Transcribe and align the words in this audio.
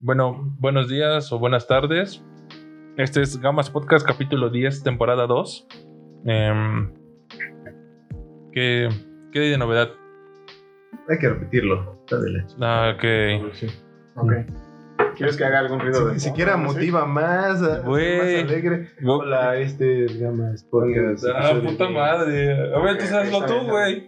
Bueno, 0.00 0.54
buenos 0.58 0.88
días 0.88 1.32
o 1.32 1.38
buenas 1.38 1.66
tardes. 1.66 2.24
Este 2.96 3.22
es 3.22 3.38
Gamas 3.38 3.70
Podcast, 3.70 4.06
capítulo 4.06 4.48
10, 4.50 4.82
temporada 4.82 5.26
2. 5.26 5.68
Em, 6.24 6.92
¿qué, 8.52 8.88
¿Qué 9.32 9.38
hay 9.40 9.50
de 9.50 9.58
novedad? 9.58 9.90
Hay 11.08 11.18
que 11.18 11.28
repetirlo. 11.28 12.02
Dale. 12.10 12.44
Ah, 12.60 12.92
ok. 12.94 13.52
Sí. 13.54 13.66
Ok. 14.16 14.32
¿Quieres 15.16 15.36
que 15.36 15.44
haga 15.44 15.58
algún 15.60 15.80
ruido 15.80 15.98
Si, 16.00 16.04
de 16.06 16.12
ni 16.14 16.20
siquiera 16.20 16.56
motiva 16.56 17.04
más, 17.04 17.62
a- 17.62 17.80
Güey. 17.80 18.18
más 18.42 18.50
alegre. 18.50 18.88
Go- 19.02 19.18
Hola, 19.18 19.56
este 19.56 20.06
es 20.06 20.18
Gamas 20.18 20.64
Podcast. 20.64 21.24
Ah, 21.34 21.52
puta 21.62 21.88
madre. 21.90 22.74
A 22.74 22.78
ver, 22.80 22.96
tú 22.98 23.04
hazlo 23.14 23.44
tú, 23.44 23.68
güey. 23.68 24.06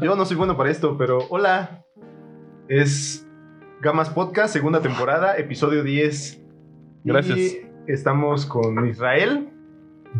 Yo 0.00 0.16
no 0.16 0.24
soy 0.24 0.36
bueno 0.36 0.56
para 0.56 0.70
esto, 0.70 0.96
pero 0.96 1.18
hola. 1.28 1.84
Es 2.68 3.28
Gamas 3.82 4.10
Podcast, 4.10 4.52
segunda 4.52 4.80
temporada, 4.80 5.36
episodio 5.36 5.82
10. 5.82 6.40
Gracias. 7.02 7.36
Y 7.36 7.68
estamos 7.88 8.46
con 8.46 8.86
Israel. 8.86 9.48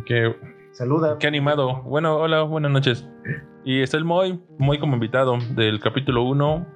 Qué, 0.04 0.34
Saluda. 0.72 1.16
qué 1.20 1.28
animado. 1.28 1.80
Bueno, 1.82 2.16
hola, 2.16 2.42
buenas 2.42 2.72
noches. 2.72 3.06
Y 3.64 3.80
está 3.82 3.98
el 3.98 4.04
Moy, 4.04 4.42
Moy 4.58 4.80
como 4.80 4.94
invitado 4.94 5.38
del 5.54 5.78
capítulo 5.78 6.24
1. 6.24 6.66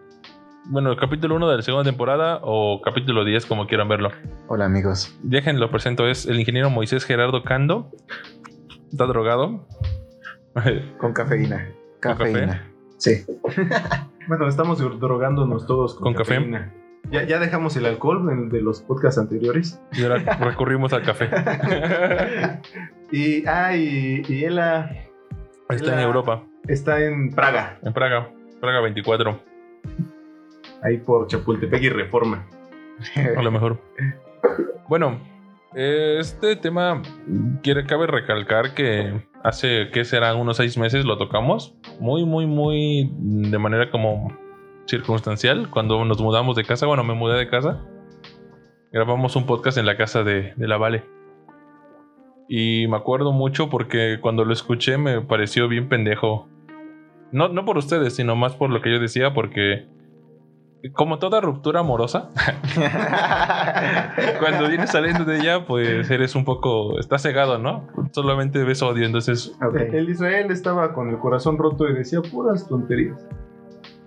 Bueno, 0.67 0.93
el 0.93 0.97
capítulo 0.97 1.35
1 1.35 1.51
de 1.51 1.57
la 1.57 1.63
segunda 1.63 1.83
temporada 1.83 2.39
o 2.45 2.81
capítulo 2.81 3.25
10, 3.25 3.47
como 3.47 3.67
quieran 3.67 3.89
verlo. 3.89 4.13
Hola 4.47 4.67
amigos. 4.67 5.13
Déjenlo 5.25 5.69
presento, 5.73 6.07
es 6.07 6.25
el 6.27 6.39
ingeniero 6.39 6.71
Moisés 6.71 7.05
Gerardo 7.05 7.43
Cando. 7.43 7.91
Está 8.93 9.07
drogado. 9.07 9.67
Con 10.99 11.13
cafeína. 11.13 11.69
¿Con 12.01 12.13
Cafeína. 12.13 12.71
Sí. 12.99 13.27
Bueno, 14.27 14.49
estamos 14.49 14.79
drogándonos 15.01 15.67
todos 15.67 15.95
con, 15.95 16.05
¿Con 16.05 16.15
café? 16.15 16.71
Ya, 17.11 17.23
ya 17.23 17.39
dejamos 17.39 17.77
el 17.77 17.87
alcohol 17.87 18.29
en- 18.31 18.49
de 18.49 18.61
los 18.61 18.83
podcasts 18.83 19.19
anteriores. 19.19 19.81
y 19.93 20.03
ahora 20.03 20.19
recurrimos 20.41 20.93
al 20.93 21.03
café. 21.03 21.29
y, 23.13 23.47
ah, 23.47 23.77
y, 23.77 24.23
y 24.29 24.45
Ela 24.45 24.91
Está 25.69 25.95
en 25.95 26.01
Europa, 26.01 26.43
está 26.69 27.03
en 27.05 27.31
Praga, 27.31 27.79
en 27.83 27.93
Praga. 27.93 28.31
Praga 28.61 28.81
24, 28.81 29.39
ahí 30.83 30.97
por 30.99 31.27
Chapultepec 31.27 31.83
y 31.83 31.89
Reforma. 31.91 32.47
a 33.37 33.43
lo 33.43 33.51
mejor. 33.51 33.79
Bueno, 34.89 35.19
este 35.77 36.57
tema 36.57 37.03
cabe 37.87 38.07
recalcar 38.07 38.73
que 38.73 39.27
hace, 39.45 39.91
¿qué 39.93 40.05
serán? 40.05 40.39
Unos 40.39 40.57
seis 40.57 40.79
meses 40.79 41.05
lo 41.05 41.19
tocamos. 41.19 41.77
Muy, 42.01 42.25
muy, 42.25 42.47
muy 42.47 43.11
de 43.13 43.59
manera 43.59 43.91
como 43.91 44.35
circunstancial. 44.87 45.69
Cuando 45.71 46.03
nos 46.07 46.19
mudamos 46.21 46.57
de 46.57 46.65
casa, 46.65 46.87
bueno, 46.87 47.05
me 47.05 47.13
mudé 47.13 47.39
de 47.39 47.51
casa. 47.51 47.85
Grabamos 48.91 49.37
un 49.37 49.45
podcast 49.45 49.77
en 49.77 49.85
la 49.85 49.99
casa 49.99 50.25
de, 50.25 50.55
de 50.57 50.67
la 50.67 50.79
Vale. 50.79 51.05
Y 52.49 52.87
me 52.89 52.97
acuerdo 52.97 53.33
mucho 53.33 53.69
porque 53.69 54.19
cuando 54.23 54.47
lo 54.47 54.55
escuché 54.55 54.97
me 54.97 55.21
pareció 55.21 55.69
bien 55.69 55.91
pendejo. 55.91 56.49
No, 57.33 57.49
no 57.49 57.67
por 57.67 57.77
ustedes, 57.77 58.15
sino 58.15 58.35
más 58.35 58.55
por 58.55 58.71
lo 58.71 58.81
que 58.81 58.93
yo 58.93 58.99
decía, 58.99 59.35
porque 59.35 59.87
como 60.93 61.19
toda 61.19 61.41
ruptura 61.41 61.81
amorosa, 61.81 62.31
cuando 64.41 64.69
vienes 64.69 64.91
saliendo 64.91 65.25
de 65.25 65.39
ella, 65.39 65.67
pues 65.67 66.11
eres 66.11 66.35
un 66.35 66.45
poco. 66.45 66.99
Estás 66.99 67.23
cegado, 67.23 67.59
¿no? 67.59 67.87
Solamente 68.13 68.63
ves 68.65 68.83
odio, 68.83 69.07
entonces. 69.07 69.57
El 69.93 70.11
Israel 70.11 70.51
estaba 70.51 70.93
con 70.93 71.11
el 71.11 71.19
corazón 71.19 71.59
roto 71.59 71.89
y 71.89 71.95
decía 71.95 72.21
puras 72.23 72.69
tonterías. 72.69 73.27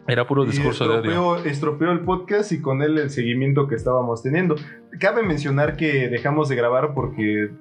era 0.08 0.28
puro 0.28 0.46
discurso 0.46 0.88
de 0.88 1.10
odio. 1.10 1.36
estropeó, 1.46 1.92
el 1.92 2.02
podcast 2.02 2.52
y 2.52 2.62
con 2.62 2.82
él 2.82 2.98
el 2.98 3.10
seguimiento 3.10 3.68
que 3.68 3.76
estábamos 3.76 4.24
teniendo. 4.24 4.56
Cabe 5.00 5.24
mencionar 5.24 5.76
que 5.76 6.10
dejamos 6.10 6.50
de 6.50 6.56
grabar 6.56 6.94
porque 6.94 7.52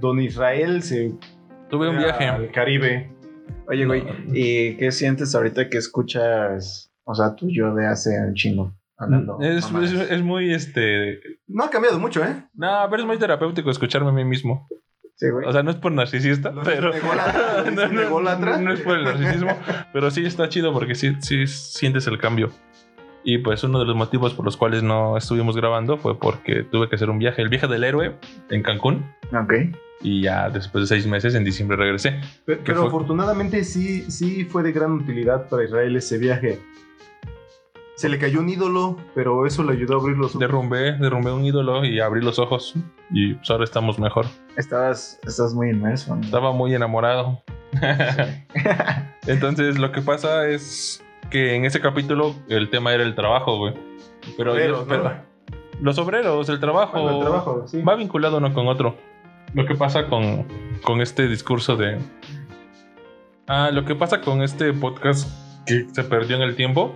Don 0.00 0.20
Israel 0.20 0.82
se 0.82 1.14
Tuve 1.68 1.88
un 1.88 1.98
viaje. 1.98 2.26
al 2.26 2.50
Caribe. 2.50 3.10
Oye, 3.66 3.86
güey, 3.86 4.04
¿y 4.32 4.76
qué 4.76 4.92
sientes 4.92 5.34
ahorita 5.34 5.68
que 5.68 5.78
escuchas, 5.78 6.92
o 7.04 7.14
sea, 7.14 7.34
tú 7.34 7.48
y 7.48 7.56
yo 7.56 7.74
de 7.74 7.86
hace 7.86 8.10
un 8.26 8.34
chingo? 8.34 8.72
Hablando. 8.96 9.38
Es, 9.40 9.70
mamadas? 9.72 9.92
es- 9.92 10.10
es 10.10 10.22
muy 10.22 10.52
este. 10.54 11.20
No 11.48 11.64
ha 11.64 11.70
cambiado 11.70 11.98
mucho, 11.98 12.22
¿eh? 12.24 12.44
No, 12.54 12.86
pero 12.90 13.02
es 13.02 13.06
muy 13.06 13.18
terapéutico 13.18 13.70
escucharme 13.70 14.10
a 14.10 14.12
mí 14.12 14.24
mismo. 14.24 14.68
Sí, 15.16 15.30
güey. 15.30 15.46
O 15.46 15.52
sea, 15.52 15.62
no 15.62 15.70
es 15.70 15.76
por 15.76 15.92
narcisista, 15.92 16.50
¿Lo 16.50 16.62
pero. 16.62 16.90
de 16.92 16.98
ególatra? 18.04 18.58
no 18.58 18.72
es 18.72 18.80
por 18.80 18.96
el 18.98 19.04
narcisismo, 19.04 19.56
pero 19.92 20.10
sí 20.10 20.24
está 20.24 20.48
chido 20.48 20.72
porque 20.72 20.94
sí, 20.94 21.14
sí 21.20 21.46
sientes 21.46 22.06
el 22.06 22.18
cambio. 22.18 22.50
Y 23.26 23.38
pues 23.38 23.64
uno 23.64 23.78
de 23.78 23.86
los 23.86 23.96
motivos 23.96 24.34
por 24.34 24.44
los 24.44 24.56
cuales 24.56 24.82
no 24.82 25.16
estuvimos 25.16 25.56
grabando 25.56 25.96
fue 25.96 26.18
porque 26.18 26.62
tuve 26.62 26.88
que 26.88 26.96
hacer 26.96 27.08
un 27.10 27.18
viaje, 27.18 27.40
el 27.42 27.48
viaje 27.48 27.66
del 27.68 27.84
héroe 27.84 28.16
en 28.50 28.62
Cancún. 28.62 29.04
ok. 29.32 29.52
Y 30.02 30.20
ya 30.22 30.50
después 30.50 30.82
de 30.82 30.88
seis 30.88 31.06
meses, 31.06 31.34
en 31.34 31.44
diciembre, 31.44 31.78
regresé. 31.78 32.20
Pe- 32.44 32.56
Pero, 32.56 32.80
fue? 32.80 32.88
afortunadamente 32.88 33.64
sí, 33.64 34.02
sí 34.10 34.44
fue 34.44 34.62
de 34.62 34.72
gran 34.72 34.92
utilidad 34.92 35.48
para 35.48 35.64
Israel 35.64 35.96
ese 35.96 36.18
viaje. 36.18 36.58
Se 37.96 38.08
le 38.08 38.18
cayó 38.18 38.40
un 38.40 38.48
ídolo, 38.48 38.96
pero 39.14 39.46
eso 39.46 39.62
le 39.62 39.72
ayudó 39.72 39.94
a 39.96 40.00
abrir 40.00 40.16
los 40.16 40.30
ojos. 40.30 40.40
Derrumbé, 40.40 40.92
derrumbé 40.98 41.30
un 41.32 41.44
ídolo 41.44 41.84
y 41.84 42.00
abrí 42.00 42.20
los 42.22 42.38
ojos. 42.40 42.74
Y 43.10 43.34
pues 43.34 43.48
ahora 43.50 43.64
estamos 43.64 43.98
mejor. 44.00 44.26
Estabas, 44.56 45.20
estás 45.24 45.54
muy 45.54 45.70
inmerso. 45.70 46.16
¿no? 46.16 46.22
Estaba 46.22 46.52
muy 46.52 46.74
enamorado. 46.74 47.42
Entonces 49.26 49.78
lo 49.78 49.92
que 49.92 50.00
pasa 50.02 50.48
es 50.48 51.04
que 51.30 51.54
en 51.54 51.64
ese 51.64 51.80
capítulo 51.80 52.34
el 52.48 52.68
tema 52.70 52.92
era 52.92 53.04
el 53.04 53.14
trabajo, 53.14 53.58
güey. 53.58 53.74
Pero, 54.36 54.52
Obreros, 54.52 54.80
yo- 54.80 54.86
pero- 54.88 55.04
¿no? 55.04 55.34
los 55.80 55.98
obreros, 55.98 56.48
el 56.48 56.60
trabajo, 56.60 57.00
Bueno, 57.02 57.16
el 57.18 57.20
trabajo, 57.24 57.64
sí. 57.66 57.82
va 57.82 57.94
vinculado 57.96 58.38
uno 58.38 58.52
con 58.54 58.68
otro. 58.68 58.96
Lo 59.54 59.66
que 59.66 59.74
pasa 59.74 60.06
con, 60.08 60.46
con 60.82 61.00
este 61.00 61.26
discurso 61.28 61.76
de... 61.76 61.98
Ah, 63.46 63.70
lo 63.72 63.84
que 63.84 63.94
pasa 63.94 64.20
con 64.20 64.42
este 64.42 64.72
podcast 64.72 65.28
que 65.66 65.86
se 65.92 66.04
perdió 66.04 66.36
en 66.36 66.42
el 66.42 66.56
tiempo 66.56 66.94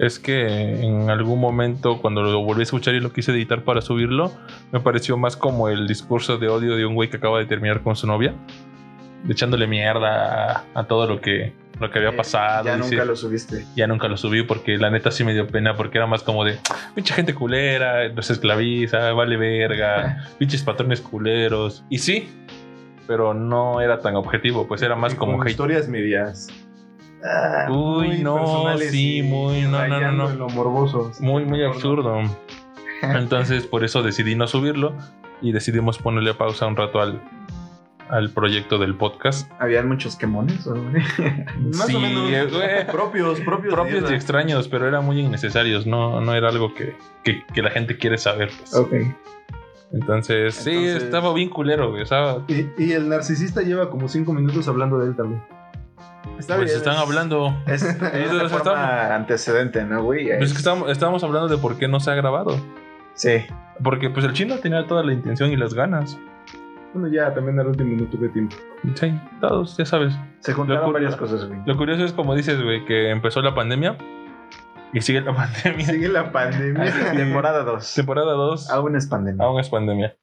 es 0.00 0.18
que 0.18 0.80
en 0.82 1.10
algún 1.10 1.38
momento 1.40 2.00
cuando 2.00 2.22
lo 2.22 2.40
volví 2.42 2.60
a 2.60 2.62
escuchar 2.64 2.94
y 2.94 3.00
lo 3.00 3.12
quise 3.12 3.32
editar 3.32 3.62
para 3.64 3.80
subirlo, 3.82 4.32
me 4.72 4.80
pareció 4.80 5.16
más 5.16 5.36
como 5.36 5.68
el 5.68 5.86
discurso 5.86 6.38
de 6.38 6.48
odio 6.48 6.74
de 6.74 6.86
un 6.86 6.94
güey 6.94 7.10
que 7.10 7.18
acaba 7.18 7.38
de 7.38 7.44
terminar 7.46 7.82
con 7.82 7.94
su 7.96 8.06
novia, 8.06 8.34
echándole 9.28 9.66
mierda 9.66 10.64
a, 10.74 10.80
a 10.80 10.84
todo 10.84 11.06
lo 11.06 11.20
que, 11.20 11.52
lo 11.78 11.90
que 11.90 11.98
había 11.98 12.10
Eh, 12.10 12.16
pasado. 12.16 12.64
Ya 12.64 12.76
nunca 12.78 13.04
lo 13.04 13.14
subiste. 13.14 13.64
ya 13.76 13.86
nunca 13.86 14.08
lo 14.08 14.16
subí 14.16 14.42
porque 14.42 14.78
la 14.78 14.90
neta 14.90 15.10
sí 15.10 15.22
me 15.22 15.34
dio 15.34 15.46
pena 15.46 15.76
porque 15.76 15.98
era 15.98 16.06
más 16.06 16.22
como 16.22 16.44
de 16.44 16.58
pinche 16.94 17.12
gente 17.14 17.34
culera, 17.34 18.08
nos 18.08 18.30
esclaviza, 18.30 19.12
vale 19.12 19.36
verga, 19.36 20.24
pinches 20.38 20.62
patrones 20.62 21.00
culeros. 21.02 21.84
Y 21.90 21.98
sí, 21.98 22.28
pero 23.06 23.34
no 23.34 23.80
era 23.82 23.98
tan 24.00 24.16
objetivo, 24.16 24.66
pues 24.66 24.80
era 24.82 24.96
más 24.96 25.14
como 25.14 25.32
con 25.32 25.42
hate. 25.42 25.50
historias 25.50 25.88
medias. 25.88 26.48
Ah, 27.24 27.66
Uy, 27.70 28.22
no, 28.22 28.76
sí, 28.78 29.22
muy- 29.22 29.62
no, 29.62 29.86
no, 29.86 30.00
no, 30.00 30.12
no. 30.12 30.30
lo 30.30 30.48
morboso. 30.48 31.12
Muy, 31.20 31.44
muy 31.44 31.62
absurdo. 31.64 32.20
Entonces 33.02 33.66
por 33.66 33.84
eso 33.84 34.02
decidí 34.02 34.34
no 34.34 34.46
subirlo 34.46 34.94
y 35.42 35.52
decidimos 35.52 35.98
ponerle 35.98 36.34
pausa 36.34 36.66
un 36.66 36.76
rato 36.76 37.00
al, 37.00 37.20
al 38.08 38.30
proyecto 38.30 38.78
del 38.78 38.94
podcast. 38.94 39.50
¿Habían 39.58 39.88
muchos 39.88 40.16
quemones? 40.16 40.66
o- 40.66 40.74
Más 41.76 41.86
sí, 41.86 41.94
o 41.94 42.00
menos. 42.00 42.30
eh, 42.30 42.86
Propios, 42.92 43.40
propios. 43.40 43.74
propios 43.74 44.10
y 44.10 44.14
extraños, 44.14 44.68
pero 44.68 44.88
eran 44.88 45.04
muy 45.04 45.18
innecesarios, 45.20 45.86
no, 45.86 46.20
no 46.20 46.34
era 46.34 46.48
algo 46.48 46.74
que, 46.74 46.96
que- 47.24 47.44
que 47.52 47.62
la 47.62 47.70
gente 47.70 47.96
quiere 47.98 48.16
saber. 48.18 48.50
pues. 48.58 48.74
ok. 48.74 48.92
Entonces, 49.92 50.54
sí, 50.54 50.70
estaba 50.86 51.34
bien 51.34 51.48
culero, 51.48 51.90
güey. 51.90 52.02
Estaba, 52.04 52.44
Y, 52.46 52.68
y 52.78 52.92
el 52.92 53.08
narcisista 53.08 53.60
lleva 53.62 53.90
como 53.90 54.08
cinco 54.08 54.32
minutos 54.32 54.68
hablando 54.68 54.98
de 54.98 55.08
él 55.08 55.16
también. 55.16 55.42
Está 56.40 56.56
pues 56.56 56.66
bien, 56.66 56.76
están 56.78 56.94
es- 56.94 57.00
hablando. 57.00 57.54
Es, 57.66 57.82
es 57.84 57.92
Entonces, 57.94 58.12
de 58.32 58.48
forma 58.48 58.56
estamos- 58.58 59.10
antecedente, 59.12 59.84
¿no, 59.84 60.02
güey? 60.02 60.26
Pues 60.28 60.42
es 60.48 60.52
que 60.52 60.58
estábamos, 60.58 60.90
estábamos 60.90 61.22
hablando 61.24 61.48
de 61.48 61.58
por 61.58 61.76
qué 61.78 61.86
no 61.88 62.00
se 62.00 62.10
ha 62.10 62.14
grabado. 62.14 62.58
Sí. 63.14 63.44
Porque 63.82 64.10
pues 64.10 64.24
el 64.26 64.32
chino 64.32 64.58
tenía 64.58 64.86
toda 64.86 65.02
la 65.04 65.12
intención 65.12 65.50
y 65.50 65.56
las 65.56 65.74
ganas. 65.74 66.18
Bueno, 66.92 67.08
ya 67.08 67.32
también 67.32 67.58
al 67.60 67.68
último 67.68 67.90
minuto 67.90 68.16
de 68.16 68.28
tiempo. 68.30 68.56
Sí, 68.94 69.14
todos, 69.40 69.76
ya 69.76 69.84
sabes. 69.86 70.12
Se 70.40 70.52
juntaron 70.52 70.92
varias 70.92 71.14
cosas, 71.16 71.44
güey. 71.46 71.60
Lo 71.64 71.76
curioso 71.76 72.04
es 72.04 72.12
como 72.12 72.34
dices, 72.34 72.60
güey, 72.62 72.84
que 72.84 73.10
empezó 73.10 73.40
la 73.42 73.54
pandemia 73.54 73.96
y 74.92 75.00
sigue 75.00 75.20
la 75.20 75.32
pandemia. 75.36 75.86
Sigue 75.86 76.08
la 76.08 76.32
pandemia. 76.32 77.12
Temporada 77.12 77.62
2. 77.62 77.94
Temporada 77.94 78.32
2, 78.32 78.70
Aún 78.70 78.96
es 78.96 79.06
pandemia. 79.06 79.44
aún 79.44 79.60
es 79.60 79.68
pandemia. 79.68 80.16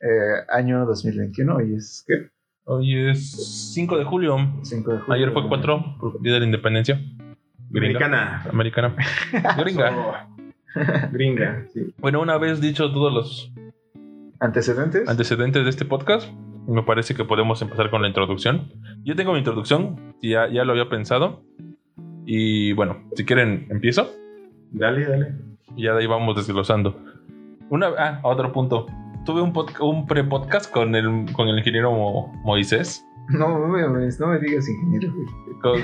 Eh, 0.00 0.44
año 0.48 0.84
2021 0.86 1.60
y 1.60 1.74
es 1.76 2.04
que 2.08 2.30
Hoy 2.72 2.96
es 2.96 3.72
5 3.74 3.98
de 3.98 4.04
julio. 4.04 4.36
5 4.62 4.92
de 4.92 4.98
julio. 5.00 5.12
Ayer 5.12 5.32
fue 5.32 5.48
4, 5.48 5.96
Día 6.20 6.34
de 6.34 6.38
la 6.38 6.46
Independencia. 6.46 7.00
Gringa. 7.68 8.44
Americana. 8.48 8.48
Americana. 8.48 8.96
Gringa. 9.58 10.28
Gringa, 11.10 11.66
sí. 11.72 11.92
Bueno, 11.98 12.20
una 12.20 12.38
vez 12.38 12.60
dicho 12.60 12.92
todos 12.92 13.12
los 13.12 13.52
¿Antecedentes? 14.38 15.08
antecedentes 15.08 15.64
de 15.64 15.70
este 15.70 15.84
podcast, 15.84 16.32
me 16.68 16.84
parece 16.84 17.16
que 17.16 17.24
podemos 17.24 17.60
empezar 17.60 17.90
con 17.90 18.02
la 18.02 18.08
introducción. 18.08 18.72
Yo 19.02 19.16
tengo 19.16 19.32
mi 19.32 19.38
introducción, 19.38 20.14
ya, 20.22 20.48
ya 20.48 20.62
lo 20.62 20.70
había 20.70 20.88
pensado. 20.88 21.42
Y 22.24 22.72
bueno, 22.74 23.02
si 23.16 23.24
quieren, 23.24 23.66
empiezo. 23.68 24.12
Dale, 24.70 25.06
dale. 25.06 25.34
Y 25.74 25.82
ya 25.86 25.94
de 25.94 26.02
ahí 26.02 26.06
vamos 26.06 26.36
desglosando. 26.36 26.96
Una, 27.68 27.88
ah, 27.98 28.20
otro 28.22 28.52
punto. 28.52 28.86
Tuve 29.30 29.42
un, 29.42 29.52
un 29.80 30.06
pre-podcast 30.06 30.70
con 30.72 30.94
el, 30.96 31.32
con 31.32 31.48
el 31.48 31.58
ingeniero 31.58 31.92
Mo- 31.92 32.32
Moisés. 32.42 33.06
No, 33.28 33.58
no 33.60 33.68
me, 33.68 33.82
no 33.82 34.26
me 34.26 34.38
digas 34.40 34.68
ingeniero, 34.68 35.12
güey. 35.14 35.26
Con, 35.60 35.80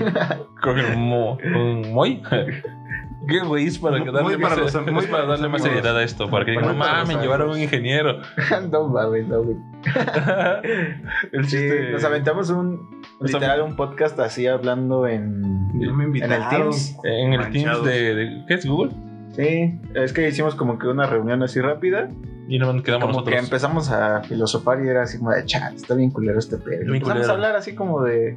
con 0.63 0.79
el 0.79 0.97
Mo, 0.97 1.39
con 1.53 1.93
Moy. 1.93 2.21
¿Qué 3.29 3.41
güey? 3.41 3.67
Es 3.67 3.79
para, 3.79 4.03
que 4.03 4.11
darle, 4.11 4.39
para 4.39 4.57
más, 4.57 4.75
los- 4.75 4.87
es 5.05 5.07
para 5.09 5.27
darle 5.27 5.49
más 5.49 5.63
seriedad 5.63 5.97
a 5.97 6.03
esto. 6.03 6.29
Para 6.29 6.45
que 6.45 6.53
digan, 6.53 6.67
no 6.67 6.75
mames, 6.75 7.21
llevaron 7.21 7.51
un 7.51 7.59
ingeniero. 7.61 8.19
no 8.73 8.89
mames, 8.89 9.29
no, 9.29 9.43
güey. 9.45 9.57
el 11.33 11.45
Sí, 11.45 11.57
chiste. 11.57 11.91
nos 11.93 12.05
aventamos 12.05 12.51
un, 12.51 13.01
Nos 13.21 13.33
literal, 13.33 13.63
un 13.63 13.77
podcast 13.77 14.19
así 14.21 14.47
hablando 14.47 15.07
en, 15.07 15.41
No 15.79 15.95
me 15.95 16.05
en 16.19 16.33
el. 16.33 16.49
Teams. 16.49 16.97
En 17.05 17.33
el 17.33 17.51
Teams 17.51 17.85
de- 17.85 18.45
¿Qué 18.49 18.55
es 18.55 18.67
Google? 18.67 18.93
Sí, 19.33 19.81
es 19.95 20.13
que 20.13 20.29
hicimos 20.29 20.55
como 20.55 20.79
que 20.79 20.89
una 20.89 21.07
reunión 21.07 21.43
así 21.43 21.61
rápida. 21.61 22.09
Y 22.49 22.59
no 22.59 22.67
quedamos 22.83 23.07
Como 23.09 23.25
que 23.25 23.31
nosotros. 23.33 23.45
empezamos 23.45 23.91
a 23.91 24.23
filosofar 24.23 24.85
y 24.85 24.89
era 24.89 25.03
así 25.03 25.19
como 25.19 25.33
de, 25.33 25.45
chat, 25.45 25.75
está 25.75 25.95
bien 25.95 26.11
culero 26.11 26.39
este 26.39 26.57
pedo. 26.59 26.79
Bien 26.85 26.95
empezamos 26.97 27.13
culero. 27.15 27.31
a 27.31 27.35
hablar 27.35 27.57
así 27.57 27.75
como 27.75 28.03
de, 28.03 28.37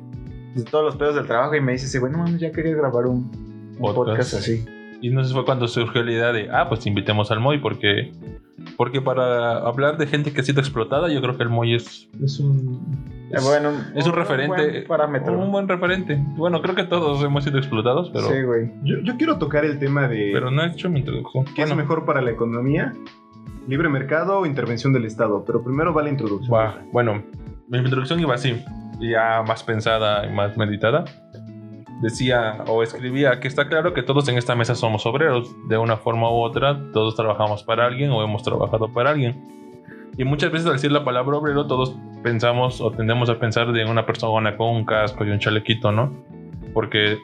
de 0.56 0.64
todos 0.64 0.84
los 0.84 0.96
pedos 0.96 1.16
del 1.16 1.28
trabajo 1.28 1.56
y 1.56 1.62
me 1.62 1.74
dice, 1.74 2.00
bueno, 2.00 2.18
mames, 2.18 2.40
ya 2.40 2.52
quería 2.52 2.76
grabar 2.76 3.06
un, 3.06 3.30
un 3.74 3.78
Podcast. 3.78 3.96
podcast. 3.96 4.34
así. 4.34 4.66
Y 5.02 5.10
entonces 5.10 5.34
fue 5.34 5.46
cuando 5.46 5.68
surgió 5.68 6.04
la 6.04 6.12
idea 6.12 6.32
de, 6.34 6.50
ah, 6.52 6.68
pues 6.68 6.86
invitemos 6.86 7.32
al 7.32 7.40
Moy 7.40 7.60
porque, 7.60 8.12
porque 8.76 9.00
para 9.00 9.60
hablar 9.60 9.98
de 9.98 10.08
gente 10.08 10.34
que 10.34 10.42
ha 10.42 10.44
sido 10.44 10.60
explotada, 10.60 11.08
yo 11.08 11.22
creo 11.22 11.38
que 11.38 11.44
el 11.44 11.50
Moy 11.50 11.76
es, 11.76 12.10
es 12.22 12.40
un... 12.40 13.08
Eh, 13.32 13.38
bueno, 13.44 13.70
es 13.96 14.06
un 14.08 14.14
referente, 14.14 14.48
buen 14.72 14.88
parámetro. 14.88 15.38
un 15.38 15.52
buen 15.52 15.68
referente. 15.68 16.20
Bueno, 16.36 16.62
creo 16.64 16.74
que 16.76 16.84
todos 16.84 17.24
hemos 17.24 17.44
sido 17.44 17.60
explotados, 17.60 18.10
pero, 18.12 18.28
Sí, 18.28 18.42
güey. 18.42 18.72
Yo, 18.84 18.98
yo 19.04 19.16
quiero 19.18 19.38
tocar 19.38 19.64
el 19.66 19.78
tema 19.78 20.08
de 20.08 20.32
pero 20.34 20.50
no 20.52 20.64
he 20.64 20.68
hecho 20.68 20.90
mi 20.90 21.00
introducción. 21.02 21.46
qué 21.56 21.62
es 21.62 21.76
mejor 21.76 22.06
para 22.06 22.22
la 22.22 22.32
economía, 22.32 22.94
libre 23.68 23.90
mercado 23.90 24.40
o 24.40 24.46
intervención 24.46 24.94
del 24.94 25.06
Estado. 25.06 25.44
Pero 25.46 25.64
primero 25.64 25.94
va 25.94 26.04
la 26.04 26.10
introducción. 26.10 26.58
bueno, 26.92 27.24
mi 27.68 27.78
introducción 27.78 28.20
iba 28.20 28.36
así, 28.36 28.64
ya 29.00 29.44
más 29.48 29.64
pensada 29.64 30.26
y 30.26 30.34
más 30.34 30.58
meditada. 30.58 31.06
Decía 32.02 32.64
o 32.68 32.82
escribía 32.82 33.40
que 33.40 33.48
está 33.48 33.68
claro 33.68 33.94
que 33.94 34.04
todos 34.04 34.28
en 34.30 34.38
esta 34.38 34.56
mesa 34.56 34.74
somos 34.74 35.06
obreros, 35.06 35.54
de 35.68 35.78
una 35.78 35.98
forma 35.98 36.32
u 36.32 36.36
otra, 36.36 36.80
todos 36.94 37.16
trabajamos 37.16 37.64
para 37.64 37.86
alguien 37.86 38.10
o 38.12 38.24
hemos 38.24 38.44
trabajado 38.44 38.88
para 38.94 39.12
alguien. 39.12 39.44
Y 40.18 40.24
muchas 40.24 40.52
veces 40.52 40.68
al 40.68 40.74
decir 40.74 40.92
la 40.92 41.04
palabra 41.04 41.38
obrero, 41.38 41.68
todos 41.68 41.96
pensamos 42.24 42.82
o 42.82 42.92
tendemos 42.92 43.30
a 43.30 43.40
pensar 43.40 43.72
de 43.72 43.86
una 43.86 44.06
persona 44.06 44.58
con 44.58 44.70
un 44.70 44.86
casco 44.86 45.26
y 45.26 45.30
un 45.30 45.40
chalequito, 45.40 45.92
¿no? 45.92 46.14
Porque 46.74 47.18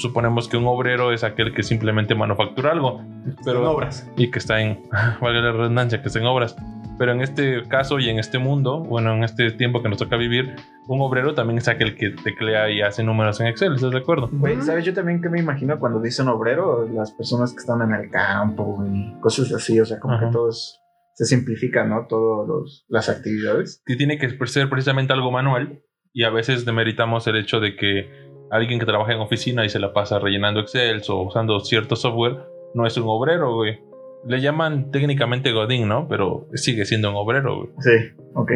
suponemos 0.00 0.48
que 0.48 0.56
un 0.56 0.66
obrero 0.66 1.12
es 1.12 1.22
aquel 1.24 1.54
que 1.54 1.62
simplemente 1.62 2.14
manufactura 2.14 2.72
algo 2.72 3.02
Pero 3.24 3.36
pero- 3.44 3.70
obras. 3.72 4.10
y 4.16 4.30
que 4.30 4.38
está 4.38 4.60
en, 4.60 4.80
valga 5.20 5.40
la 5.40 5.52
redundancia, 5.52 6.00
que 6.02 6.08
está 6.08 6.18
en 6.20 6.26
obras. 6.26 6.56
Pero 6.98 7.12
en 7.12 7.22
este 7.22 7.62
caso 7.68 7.98
y 7.98 8.10
en 8.10 8.18
este 8.18 8.38
mundo, 8.38 8.80
bueno, 8.80 9.14
en 9.14 9.24
este 9.24 9.50
tiempo 9.52 9.82
que 9.82 9.88
nos 9.88 9.96
toca 9.96 10.16
vivir, 10.16 10.54
un 10.86 11.00
obrero 11.00 11.32
también 11.32 11.56
es 11.56 11.66
aquel 11.66 11.96
que 11.96 12.10
teclea 12.10 12.68
y 12.70 12.82
hace 12.82 13.02
números 13.02 13.40
en 13.40 13.46
Excel, 13.46 13.74
¿estás 13.74 13.90
de 13.92 13.98
acuerdo? 13.98 14.28
Güey, 14.30 14.60
¿sabes 14.60 14.84
yo 14.84 14.92
también 14.92 15.22
que 15.22 15.30
me 15.30 15.40
imagino 15.40 15.78
cuando 15.78 15.98
dicen 16.00 16.28
obrero? 16.28 16.86
Las 16.92 17.12
personas 17.12 17.52
que 17.52 17.58
están 17.60 17.80
en 17.80 17.94
el 17.94 18.10
campo 18.10 18.84
y 18.86 19.18
cosas 19.20 19.50
así, 19.52 19.80
o 19.80 19.86
sea, 19.86 19.98
como 19.98 20.14
Ajá. 20.16 20.26
que 20.26 20.32
todos 20.32 20.78
se 21.14 21.24
simplifican, 21.24 21.88
¿no? 21.88 22.06
Todas 22.06 22.84
las 22.88 23.08
actividades. 23.08 23.82
Que 23.86 23.96
tiene 23.96 24.18
que 24.18 24.28
ser 24.46 24.68
precisamente 24.68 25.14
algo 25.14 25.30
manual 25.30 25.80
y 26.12 26.24
a 26.24 26.30
veces 26.30 26.66
demeritamos 26.66 27.26
el 27.28 27.36
hecho 27.36 27.60
de 27.60 27.76
que 27.76 28.10
alguien 28.50 28.78
que 28.78 28.86
trabaja 28.86 29.12
en 29.12 29.20
oficina 29.20 29.64
y 29.64 29.68
se 29.68 29.78
la 29.78 29.92
pasa 29.92 30.18
rellenando 30.18 30.60
Excel 30.60 31.02
o 31.08 31.22
usando 31.22 31.60
cierto 31.60 31.96
software 31.96 32.38
no 32.74 32.86
es 32.86 32.96
un 32.96 33.04
obrero, 33.06 33.54
güey. 33.54 33.78
Le 34.26 34.40
llaman 34.40 34.90
técnicamente 34.90 35.52
Godín, 35.52 35.88
¿no? 35.88 36.06
Pero 36.08 36.46
sigue 36.54 36.84
siendo 36.84 37.10
un 37.10 37.16
obrero, 37.16 37.56
güey. 37.56 37.70
Sí, 37.78 37.90
ok. 38.34 38.52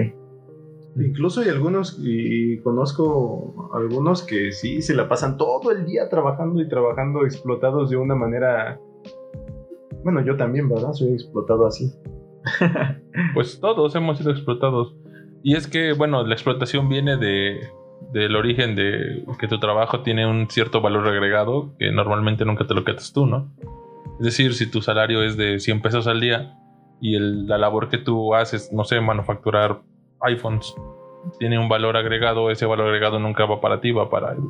Incluso 0.96 1.40
hay 1.40 1.48
algunos, 1.48 1.98
y 2.00 2.58
conozco 2.58 3.70
algunos 3.74 4.22
que 4.22 4.52
sí 4.52 4.82
se 4.82 4.94
la 4.94 5.08
pasan 5.08 5.36
todo 5.36 5.72
el 5.72 5.86
día 5.86 6.08
trabajando 6.08 6.60
y 6.60 6.68
trabajando 6.68 7.24
explotados 7.24 7.90
de 7.90 7.96
una 7.96 8.14
manera. 8.14 8.78
Bueno, 10.04 10.24
yo 10.24 10.36
también, 10.36 10.68
¿verdad? 10.68 10.92
Soy 10.92 11.12
explotado 11.12 11.66
así. 11.66 11.92
Pues 13.32 13.58
todos 13.58 13.94
hemos 13.94 14.18
sido 14.18 14.30
explotados. 14.30 14.94
Y 15.42 15.56
es 15.56 15.66
que, 15.66 15.92
bueno, 15.92 16.24
la 16.24 16.34
explotación 16.34 16.88
viene 16.88 17.16
de, 17.16 17.60
del 18.12 18.36
origen 18.36 18.74
de 18.74 19.24
que 19.38 19.48
tu 19.48 19.58
trabajo 19.58 20.00
tiene 20.00 20.26
un 20.26 20.48
cierto 20.48 20.80
valor 20.80 21.06
agregado 21.08 21.74
que 21.78 21.90
normalmente 21.90 22.44
nunca 22.44 22.66
te 22.66 22.74
lo 22.74 22.84
quitas 22.84 23.12
tú, 23.12 23.26
¿no? 23.26 23.52
Es 24.18 24.26
decir, 24.26 24.54
si 24.54 24.70
tu 24.70 24.80
salario 24.82 25.22
es 25.22 25.36
de 25.36 25.58
100 25.58 25.82
pesos 25.82 26.06
al 26.06 26.20
día 26.20 26.56
y 27.00 27.18
la 27.18 27.58
labor 27.58 27.88
que 27.88 27.98
tú 27.98 28.34
haces, 28.34 28.72
no 28.72 28.84
sé, 28.84 29.00
manufacturar 29.00 29.82
iPhones, 30.20 30.74
tiene 31.38 31.58
un 31.58 31.68
valor 31.68 31.96
agregado, 31.96 32.50
ese 32.50 32.66
valor 32.66 32.88
agregado 32.88 33.18
nunca 33.18 33.44
va 33.46 33.60
para 33.60 33.80
ti, 33.80 33.90
va 33.90 34.08
para 34.10 34.32
el, 34.32 34.40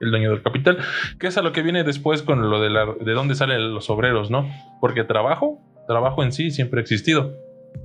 el 0.00 0.10
dueño 0.10 0.30
del 0.30 0.42
capital, 0.42 0.78
que 1.18 1.28
es 1.28 1.38
a 1.38 1.42
lo 1.42 1.52
que 1.52 1.62
viene 1.62 1.84
después 1.84 2.22
con 2.22 2.50
lo 2.50 2.60
de, 2.60 2.70
la, 2.70 2.86
de 2.86 3.12
dónde 3.12 3.34
salen 3.34 3.74
los 3.74 3.88
obreros, 3.90 4.30
¿no? 4.30 4.48
Porque 4.80 5.04
trabajo, 5.04 5.60
trabajo 5.86 6.22
en 6.22 6.32
sí 6.32 6.50
siempre 6.50 6.80
ha 6.80 6.82
existido. 6.82 7.34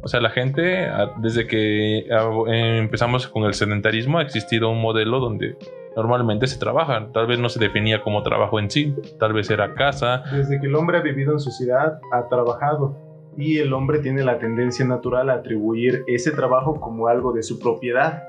O 0.01 0.07
sea, 0.07 0.21
la 0.21 0.29
gente, 0.29 0.87
desde 1.21 1.47
que 1.47 2.05
empezamos 2.77 3.27
con 3.27 3.43
el 3.43 3.53
sedentarismo, 3.53 4.19
ha 4.19 4.21
existido 4.21 4.69
un 4.69 4.81
modelo 4.81 5.19
donde 5.19 5.57
normalmente 5.95 6.47
se 6.47 6.59
trabaja. 6.59 7.09
Tal 7.11 7.27
vez 7.27 7.39
no 7.39 7.49
se 7.49 7.59
definía 7.59 8.01
como 8.01 8.21
trabajo 8.23 8.59
en 8.59 8.69
sí, 8.69 8.95
tal 9.19 9.33
vez 9.33 9.49
era 9.49 9.73
casa. 9.73 10.23
Desde 10.31 10.61
que 10.61 10.67
el 10.67 10.75
hombre 10.75 10.99
ha 10.99 11.01
vivido 11.01 11.33
en 11.33 11.39
sociedad, 11.39 11.99
ha 12.13 12.27
trabajado. 12.29 12.95
Y 13.35 13.57
el 13.57 13.73
hombre 13.73 13.99
tiene 13.99 14.23
la 14.23 14.39
tendencia 14.39 14.85
natural 14.85 15.29
a 15.29 15.33
atribuir 15.33 16.03
ese 16.07 16.31
trabajo 16.31 16.79
como 16.79 17.07
algo 17.07 17.33
de 17.33 17.43
su 17.43 17.59
propiedad. 17.59 18.23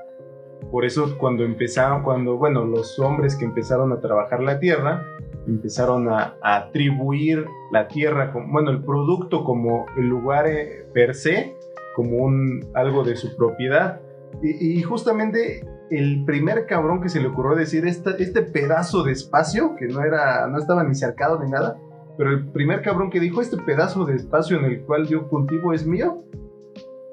Por 0.71 0.85
eso 0.85 1.17
cuando 1.17 1.45
empezaron, 1.45 2.03
cuando, 2.03 2.37
bueno, 2.37 2.65
los 2.65 2.99
hombres 2.99 3.35
que 3.35 3.45
empezaron 3.45 3.93
a 3.93 4.01
trabajar 4.01 4.41
la 4.41 4.59
tierra, 4.59 5.05
empezaron 5.49 6.09
a, 6.09 6.35
a 6.41 6.57
atribuir 6.57 7.45
la 7.71 7.87
tierra, 7.87 8.31
como, 8.31 8.51
bueno, 8.51 8.69
el 8.71 8.83
producto 8.83 9.43
como 9.43 9.85
el 9.97 10.07
lugar 10.07 10.47
eh, 10.47 10.85
per 10.93 11.15
se, 11.15 11.55
como 11.95 12.17
un, 12.17 12.69
algo 12.73 13.03
de 13.03 13.15
su 13.15 13.35
propiedad. 13.35 14.01
Y, 14.41 14.79
y 14.79 14.81
justamente 14.83 15.65
el 15.89 16.23
primer 16.25 16.65
cabrón 16.67 17.01
que 17.01 17.09
se 17.09 17.19
le 17.19 17.27
ocurrió 17.27 17.55
decir 17.55 17.85
esta- 17.87 18.15
este 18.17 18.41
pedazo 18.43 19.03
de 19.03 19.11
espacio, 19.11 19.75
que 19.77 19.87
no, 19.87 20.03
era, 20.03 20.47
no 20.47 20.57
estaba 20.59 20.83
ni 20.83 20.93
cercado 20.95 21.39
ni 21.43 21.49
nada, 21.49 21.77
pero 22.17 22.31
el 22.31 22.47
primer 22.51 22.81
cabrón 22.81 23.09
que 23.09 23.19
dijo 23.19 23.41
este 23.41 23.57
pedazo 23.57 24.05
de 24.05 24.15
espacio 24.15 24.57
en 24.59 24.65
el 24.65 24.81
cual 24.85 25.07
yo 25.07 25.27
cultivo 25.29 25.73
es 25.73 25.85
mío, 25.87 26.23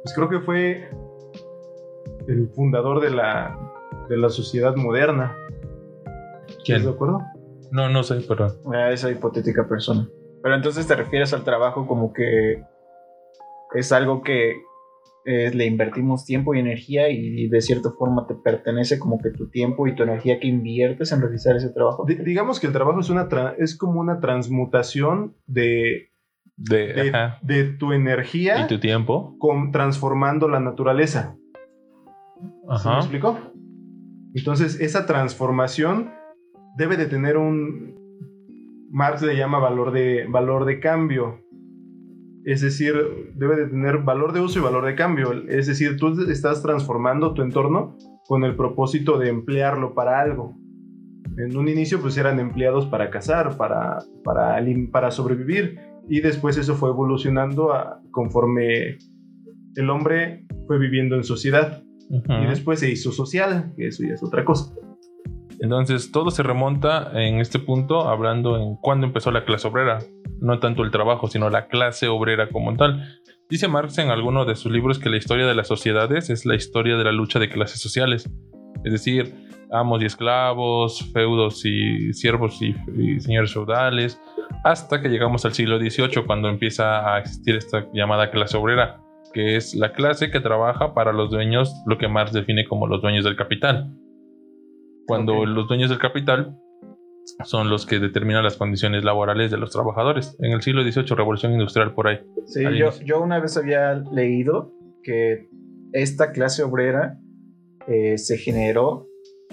pues 0.02 0.14
creo 0.14 0.28
que 0.28 0.40
fue 0.40 0.88
el 2.28 2.48
fundador 2.54 3.00
de 3.00 3.10
la, 3.10 3.56
de 4.08 4.16
la 4.16 4.28
sociedad 4.28 4.74
moderna. 4.76 5.36
¿Estás 6.48 6.84
de 6.84 6.90
acuerdo? 6.90 7.20
No, 7.70 7.88
no 7.88 8.02
sé, 8.02 8.16
pero 8.28 8.46
A 8.72 8.90
esa 8.92 9.10
hipotética 9.10 9.66
persona. 9.68 10.08
Pero 10.42 10.54
entonces 10.54 10.86
te 10.86 10.94
refieres 10.94 11.32
al 11.32 11.44
trabajo 11.44 11.86
como 11.86 12.12
que 12.12 12.62
es 13.74 13.92
algo 13.92 14.22
que 14.22 14.54
eh, 15.24 15.50
le 15.52 15.66
invertimos 15.66 16.24
tiempo 16.24 16.54
y 16.54 16.60
energía 16.60 17.08
y 17.08 17.48
de 17.48 17.60
cierta 17.60 17.90
forma 17.98 18.26
te 18.28 18.34
pertenece 18.36 18.98
como 19.00 19.18
que 19.18 19.30
tu 19.30 19.48
tiempo 19.50 19.88
y 19.88 19.94
tu 19.96 20.04
energía 20.04 20.38
que 20.38 20.46
inviertes 20.46 21.10
en 21.10 21.20
realizar 21.20 21.56
ese 21.56 21.70
trabajo. 21.70 22.04
Di- 22.06 22.14
digamos 22.14 22.60
que 22.60 22.68
el 22.68 22.72
trabajo 22.72 23.00
es, 23.00 23.10
una 23.10 23.28
tra- 23.28 23.54
es 23.58 23.76
como 23.76 23.98
una 24.00 24.20
transmutación 24.20 25.34
de, 25.46 26.10
de, 26.56 27.12
de, 27.42 27.64
tu 27.72 27.92
energía 27.92 28.60
y 28.60 28.68
tu 28.68 28.78
tiempo. 28.78 29.34
con, 29.40 29.72
transformando 29.72 30.48
la 30.48 30.60
naturaleza. 30.60 31.36
¿Sí 32.80 32.88
me 32.88 32.96
explicó? 32.98 33.36
Entonces, 34.34 34.80
esa 34.80 35.06
transformación 35.06 36.12
debe 36.76 36.96
de 36.96 37.06
tener 37.06 37.36
un. 37.36 37.94
Marx 38.90 39.22
le 39.22 39.36
llama 39.36 39.58
valor 39.58 39.90
de, 39.92 40.26
valor 40.28 40.64
de 40.64 40.80
cambio. 40.80 41.40
Es 42.44 42.60
decir, 42.60 42.94
debe 43.34 43.56
de 43.56 43.66
tener 43.66 43.98
valor 43.98 44.32
de 44.32 44.40
uso 44.40 44.60
y 44.60 44.62
valor 44.62 44.86
de 44.86 44.94
cambio. 44.94 45.32
Es 45.48 45.66
decir, 45.66 45.96
tú 45.96 46.08
estás 46.30 46.62
transformando 46.62 47.34
tu 47.34 47.42
entorno 47.42 47.96
con 48.28 48.44
el 48.44 48.54
propósito 48.54 49.18
de 49.18 49.28
emplearlo 49.28 49.94
para 49.94 50.20
algo. 50.20 50.54
En 51.36 51.56
un 51.56 51.68
inicio, 51.68 52.00
pues 52.00 52.16
eran 52.16 52.38
empleados 52.38 52.86
para 52.86 53.10
cazar, 53.10 53.56
para, 53.56 53.98
para, 54.24 54.62
para 54.92 55.10
sobrevivir. 55.10 55.78
Y 56.08 56.20
después 56.20 56.56
eso 56.56 56.76
fue 56.76 56.90
evolucionando 56.90 57.72
a- 57.72 58.00
conforme 58.12 58.96
el 59.74 59.90
hombre 59.90 60.46
fue 60.68 60.78
viviendo 60.78 61.16
en 61.16 61.24
sociedad. 61.24 61.82
Y 62.44 62.46
después 62.46 62.78
se 62.78 62.88
hizo 62.88 63.10
social, 63.10 63.72
que 63.76 63.88
eso 63.88 64.04
ya 64.06 64.14
es 64.14 64.22
otra 64.22 64.44
cosa. 64.44 64.72
Entonces 65.60 66.12
todo 66.12 66.30
se 66.30 66.42
remonta 66.42 67.10
en 67.14 67.40
este 67.40 67.58
punto 67.58 68.08
hablando 68.08 68.58
en 68.58 68.76
cuándo 68.76 69.06
empezó 69.06 69.30
la 69.30 69.44
clase 69.44 69.68
obrera, 69.68 69.98
no 70.40 70.58
tanto 70.58 70.82
el 70.82 70.90
trabajo, 70.90 71.28
sino 71.28 71.50
la 71.50 71.66
clase 71.66 72.08
obrera 72.08 72.48
como 72.48 72.76
tal. 72.76 73.20
Dice 73.48 73.68
Marx 73.68 73.98
en 73.98 74.10
alguno 74.10 74.44
de 74.44 74.56
sus 74.56 74.72
libros 74.72 74.98
que 74.98 75.08
la 75.08 75.16
historia 75.16 75.46
de 75.46 75.54
las 75.54 75.68
sociedades 75.68 76.30
es 76.30 76.46
la 76.46 76.56
historia 76.56 76.96
de 76.96 77.04
la 77.04 77.12
lucha 77.12 77.38
de 77.38 77.48
clases 77.48 77.80
sociales. 77.80 78.28
Es 78.84 78.92
decir, 78.92 79.34
amos 79.70 80.02
y 80.02 80.06
esclavos, 80.06 81.10
feudos 81.12 81.64
y 81.64 82.12
siervos 82.12 82.60
y, 82.60 82.74
y 82.96 83.20
señores 83.20 83.52
feudales, 83.52 84.20
hasta 84.64 85.00
que 85.00 85.08
llegamos 85.08 85.44
al 85.44 85.54
siglo 85.54 85.78
XVIII 85.78 86.24
cuando 86.26 86.48
empieza 86.48 87.14
a 87.14 87.20
existir 87.20 87.56
esta 87.56 87.86
llamada 87.92 88.30
clase 88.30 88.56
obrera, 88.56 89.00
que 89.32 89.56
es 89.56 89.74
la 89.74 89.92
clase 89.92 90.30
que 90.30 90.40
trabaja 90.40 90.92
para 90.94 91.12
los 91.12 91.30
dueños, 91.30 91.72
lo 91.86 91.98
que 91.98 92.08
Marx 92.08 92.32
define 92.32 92.64
como 92.64 92.86
los 92.86 93.00
dueños 93.00 93.24
del 93.24 93.36
capital. 93.36 93.92
Cuando 95.06 95.46
los 95.46 95.68
dueños 95.68 95.90
del 95.90 95.98
capital 95.98 96.58
son 97.44 97.70
los 97.70 97.86
que 97.86 97.98
determinan 97.98 98.44
las 98.44 98.56
condiciones 98.56 99.04
laborales 99.04 99.50
de 99.50 99.58
los 99.58 99.70
trabajadores. 99.70 100.36
En 100.40 100.52
el 100.52 100.62
siglo 100.62 100.82
XVIII, 100.82 101.16
revolución 101.16 101.52
industrial 101.52 101.92
por 101.94 102.08
ahí. 102.08 102.20
Sí, 102.46 102.62
yo 103.04 103.20
una 103.20 103.40
vez 103.40 103.56
había 103.56 103.94
leído 103.94 104.72
que 105.02 105.48
esta 105.92 106.32
clase 106.32 106.62
obrera 106.62 107.18
eh, 107.86 108.18
se 108.18 108.38
generó 108.38 109.06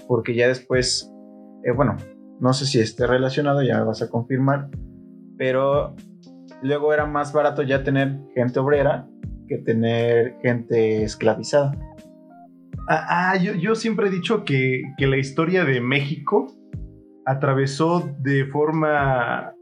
porque 0.08 0.34
ya 0.34 0.48
después, 0.48 1.10
eh, 1.64 1.72
bueno, 1.72 1.96
no 2.40 2.52
sé 2.52 2.66
si 2.66 2.80
esté 2.80 3.06
relacionado, 3.06 3.62
ya 3.62 3.78
me 3.78 3.84
vas 3.84 4.02
a 4.02 4.10
confirmar, 4.10 4.68
pero 5.38 5.94
luego 6.62 6.92
era 6.92 7.06
más 7.06 7.32
barato 7.32 7.62
ya 7.62 7.84
tener 7.84 8.18
gente 8.34 8.58
obrera 8.58 9.08
que 9.48 9.58
tener 9.58 10.36
gente 10.42 11.04
esclavizada. 11.04 11.72
Ah, 12.86 13.32
ah, 13.32 13.36
yo, 13.36 13.74
siempre 13.74 14.08
he 14.08 14.10
dicho 14.10 14.44
que, 14.44 14.82
que 14.98 15.06
la 15.06 15.16
historia 15.16 15.64
de 15.64 15.80
México 15.80 16.52
atravesó 17.24 18.10
de 18.20 18.44
forma, 18.46 19.54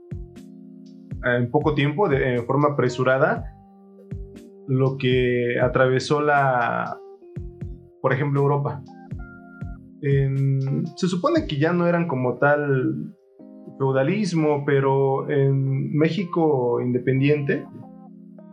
en 1.24 1.50
poco 1.50 1.74
tiempo, 1.74 2.08
de, 2.08 2.18
de 2.18 2.42
forma 2.42 2.70
apresurada, 2.70 3.44
lo 4.66 4.96
que 4.98 5.60
atravesó 5.62 6.20
la, 6.20 6.98
por 8.00 8.12
ejemplo, 8.12 8.40
Europa. 8.40 8.82
En- 10.02 10.84
se 10.96 11.06
supone 11.06 11.46
que 11.46 11.58
ya 11.58 11.72
no 11.72 11.86
eran 11.86 12.08
como 12.08 12.38
tal 12.38 13.14
feudalismo, 13.78 14.64
pero 14.66 15.30
en 15.30 15.92
México 15.96 16.80
independiente 16.80 17.64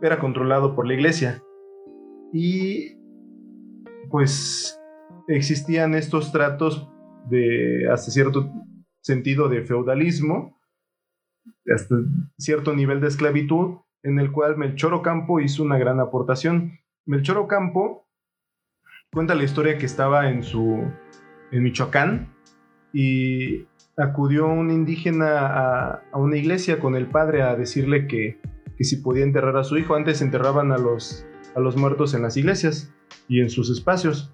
era 0.00 0.20
controlado 0.20 0.76
por 0.76 0.86
la 0.86 0.94
iglesia. 0.94 1.42
Y 2.32 2.99
pues 4.10 4.78
existían 5.28 5.94
estos 5.94 6.32
tratos 6.32 6.88
de 7.28 7.88
hasta 7.90 8.10
cierto 8.10 8.50
sentido 9.00 9.48
de 9.48 9.62
feudalismo, 9.62 10.60
hasta 11.72 11.96
cierto 12.38 12.74
nivel 12.74 13.00
de 13.00 13.08
esclavitud, 13.08 13.78
en 14.02 14.18
el 14.18 14.32
cual 14.32 14.56
Melchor 14.56 14.94
Ocampo 14.94 15.40
hizo 15.40 15.62
una 15.62 15.78
gran 15.78 16.00
aportación. 16.00 16.78
Melchor 17.06 17.38
Ocampo 17.38 18.06
cuenta 19.12 19.34
la 19.34 19.44
historia 19.44 19.78
que 19.78 19.86
estaba 19.86 20.30
en 20.30 20.42
su 20.42 20.90
en 21.52 21.62
Michoacán 21.64 22.32
y 22.92 23.66
acudió 23.96 24.46
un 24.46 24.70
indígena 24.70 25.46
a, 25.46 26.02
a 26.12 26.18
una 26.18 26.36
iglesia 26.36 26.78
con 26.78 26.94
el 26.94 27.06
padre 27.06 27.42
a 27.42 27.56
decirle 27.56 28.06
que, 28.06 28.40
que 28.76 28.84
si 28.84 28.96
podía 28.96 29.24
enterrar 29.24 29.56
a 29.56 29.64
su 29.64 29.76
hijo. 29.78 29.94
Antes 29.94 30.22
enterraban 30.22 30.70
a 30.70 30.78
los, 30.78 31.26
a 31.56 31.60
los 31.60 31.76
muertos 31.76 32.14
en 32.14 32.22
las 32.22 32.36
iglesias 32.36 32.92
y 33.28 33.40
en 33.40 33.50
sus 33.50 33.70
espacios. 33.70 34.32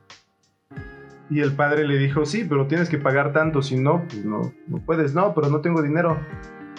Y 1.28 1.40
el 1.40 1.52
padre 1.52 1.86
le 1.86 1.98
dijo, 1.98 2.24
sí, 2.24 2.46
pero 2.48 2.66
tienes 2.66 2.88
que 2.88 2.98
pagar 2.98 3.32
tanto, 3.32 3.60
si 3.62 3.76
no, 3.76 4.04
pues 4.06 4.24
no, 4.24 4.52
no 4.68 4.78
puedes, 4.78 5.14
no, 5.14 5.34
pero 5.34 5.48
no 5.48 5.60
tengo 5.60 5.82
dinero. 5.82 6.18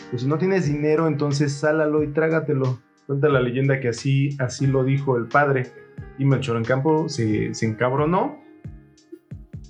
Pues 0.10 0.22
si 0.22 0.28
no 0.28 0.38
tienes 0.38 0.68
dinero, 0.68 1.08
entonces 1.08 1.54
sálalo 1.54 2.02
y 2.04 2.08
trágatelo. 2.08 2.80
Cuenta 3.08 3.28
la 3.30 3.42
leyenda 3.42 3.80
que 3.80 3.90
así, 3.90 4.30
así 4.40 4.68
lo 4.68 4.84
dijo 4.84 5.18
el 5.18 5.28
padre. 5.28 5.68
Y 6.18 6.26
Melchor 6.26 6.58
en 6.58 6.64
Campo 6.64 7.10
se, 7.10 7.54
se 7.54 7.66
encabronó. 7.66 8.42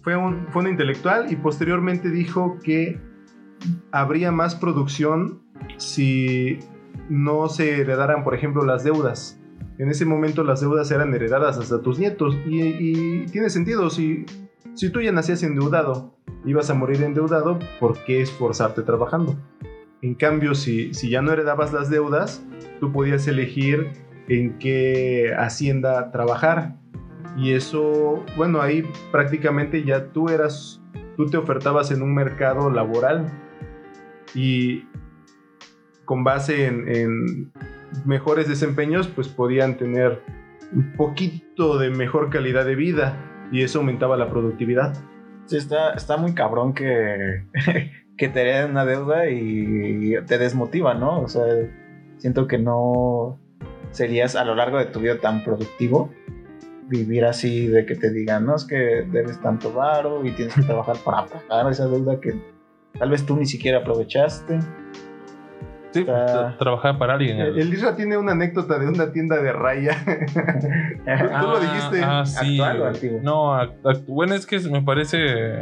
Fue 0.03 0.15
un, 0.15 0.47
fue 0.49 0.61
un 0.61 0.69
intelectual 0.69 1.31
y 1.31 1.35
posteriormente 1.35 2.09
dijo 2.09 2.59
que 2.63 2.99
habría 3.91 4.31
más 4.31 4.55
producción 4.55 5.41
si 5.77 6.59
no 7.09 7.49
se 7.49 7.81
heredaran, 7.81 8.23
por 8.23 8.35
ejemplo, 8.35 8.63
las 8.63 8.83
deudas. 8.83 9.39
En 9.77 9.89
ese 9.89 10.05
momento 10.05 10.43
las 10.43 10.61
deudas 10.61 10.89
eran 10.91 11.13
heredadas 11.13 11.57
hasta 11.57 11.81
tus 11.81 11.99
nietos. 11.99 12.35
Y, 12.45 13.25
tiene 13.27 13.49
sentido, 13.49 13.89
si, 13.89 14.25
si 14.73 14.89
tú 14.89 15.01
ya 15.01 15.11
nacías 15.11 15.43
endeudado, 15.43 16.15
ibas 16.45 16.69
a 16.69 16.73
morir 16.73 17.03
endeudado, 17.03 17.59
¿por 17.79 18.03
qué 18.05 18.21
esforzarte 18.21 18.81
trabajando? 18.81 19.35
En 20.01 20.15
cambio, 20.15 20.55
si, 20.55 20.93
si 20.93 21.09
ya 21.09 21.21
no 21.21 21.31
heredabas 21.31 21.73
las 21.73 21.89
deudas, 21.89 22.43
tú 22.79 22.91
podías 22.91 23.27
elegir 23.27 23.91
en 24.27 24.57
qué 24.57 25.33
hacienda 25.37 26.11
trabajar. 26.11 26.75
Y 27.37 27.53
eso, 27.53 28.23
bueno, 28.35 28.61
ahí 28.61 28.83
prácticamente 29.11 29.83
ya 29.83 30.07
tú 30.11 30.29
eras, 30.29 30.81
tú 31.17 31.27
te 31.27 31.37
ofertabas 31.37 31.91
en 31.91 32.01
un 32.01 32.15
mercado 32.15 32.71
laboral 32.71 33.31
y 34.33 34.85
con 36.05 36.23
base 36.23 36.65
en 36.65 37.51
mejores 38.05 38.47
desempeños, 38.47 39.07
pues 39.07 39.27
podían 39.27 39.77
tener 39.77 40.21
un 40.73 40.93
poquito 40.93 41.77
de 41.77 41.89
mejor 41.89 42.29
calidad 42.29 42.65
de 42.65 42.75
vida 42.75 43.47
y 43.51 43.63
eso 43.63 43.79
aumentaba 43.79 44.17
la 44.17 44.29
productividad. 44.29 44.93
Sí, 45.45 45.57
está, 45.57 45.93
está 45.93 46.17
muy 46.17 46.33
cabrón 46.33 46.73
que, 46.73 47.45
que 48.17 48.29
te 48.29 48.41
hereden 48.41 48.71
una 48.71 48.85
deuda 48.85 49.29
y 49.29 50.15
te 50.25 50.37
desmotiva, 50.37 50.93
¿no? 50.93 51.21
O 51.21 51.27
sea, 51.27 51.45
siento 52.17 52.47
que 52.47 52.57
no 52.57 53.39
serías 53.91 54.35
a 54.35 54.43
lo 54.43 54.55
largo 54.55 54.77
de 54.77 54.85
tu 54.85 54.99
vida 54.99 55.17
tan 55.19 55.43
productivo 55.43 56.11
vivir 56.87 57.25
así 57.25 57.67
de 57.67 57.85
que 57.85 57.95
te 57.95 58.11
digan, 58.11 58.45
no, 58.45 58.55
es 58.55 58.65
que 58.65 58.75
debes 59.11 59.41
tanto 59.41 59.73
varo 59.73 60.25
y 60.25 60.31
tienes 60.31 60.55
que 60.55 60.61
trabajar 60.61 60.97
para 61.03 61.25
pagar 61.25 61.71
esa 61.71 61.87
deuda 61.87 62.19
que 62.19 62.33
tal 62.97 63.09
vez 63.09 63.25
tú 63.25 63.35
ni 63.35 63.45
siquiera 63.45 63.79
aprovechaste. 63.79 64.59
Sí, 65.91 66.01
Está- 66.01 66.55
trabajaba 66.57 66.99
para 66.99 67.13
alguien. 67.13 67.39
El, 67.39 67.59
el 67.59 67.73
Isra 67.73 67.95
tiene 67.95 68.17
una 68.17 68.33
anécdota 68.33 68.77
de 68.77 68.87
una 68.87 69.11
tienda 69.11 69.41
de 69.41 69.51
raya. 69.53 69.95
Tú 71.41 71.47
lo 71.47 71.59
dijiste. 71.59 72.01
Ah, 72.03 72.25
sí. 72.25 72.59
¿Actual 72.59 72.81
o 72.81 72.85
antiguo? 72.87 73.19
No, 73.23 73.53
act- 73.55 73.81
act- 73.83 74.05
bueno, 74.07 74.35
es 74.35 74.45
que 74.45 74.59
me 74.59 74.81
parece. 74.81 75.59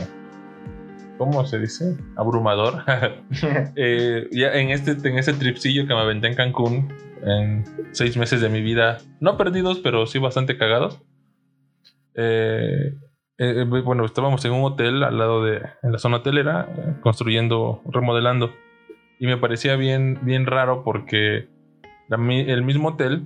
¿Cómo 1.18 1.46
se 1.46 1.60
dice? 1.60 1.96
Abrumador. 2.18 2.84
Eh, 3.78 4.28
ya 4.32 4.54
en 4.54 4.70
este, 4.72 4.92
en 5.08 5.18
este 5.18 5.34
tripsillo 5.34 5.88
que 5.88 5.94
me 5.94 6.00
aventé 6.02 6.28
en 6.28 6.36
Cancún, 6.36 6.94
en 7.24 7.64
seis 7.92 8.18
meses 8.18 8.42
de 8.42 8.50
mi 8.50 8.62
vida, 8.62 8.98
no 9.22 9.38
perdidos, 9.38 9.80
pero 9.80 10.06
sí 10.08 10.20
bastante 10.20 10.58
cagados. 10.58 11.02
Eh, 12.16 12.96
eh, 13.38 13.64
bueno, 13.84 14.06
estábamos 14.06 14.44
en 14.46 14.54
un 14.54 14.64
hotel 14.64 15.04
al 15.04 15.18
lado 15.18 15.44
de, 15.44 15.62
en 15.84 15.92
la 15.92 16.00
zona 16.00 16.18
hotelera, 16.18 16.68
eh, 16.78 16.94
construyendo, 17.02 17.82
remodelando. 17.86 18.52
Y 19.20 19.28
me 19.28 19.38
parecía 19.38 19.76
bien, 19.76 20.20
bien 20.24 20.46
raro 20.46 20.84
porque 20.84 21.48
la 22.08 22.18
el 22.18 22.64
mismo 22.64 22.90
hotel, 22.90 23.26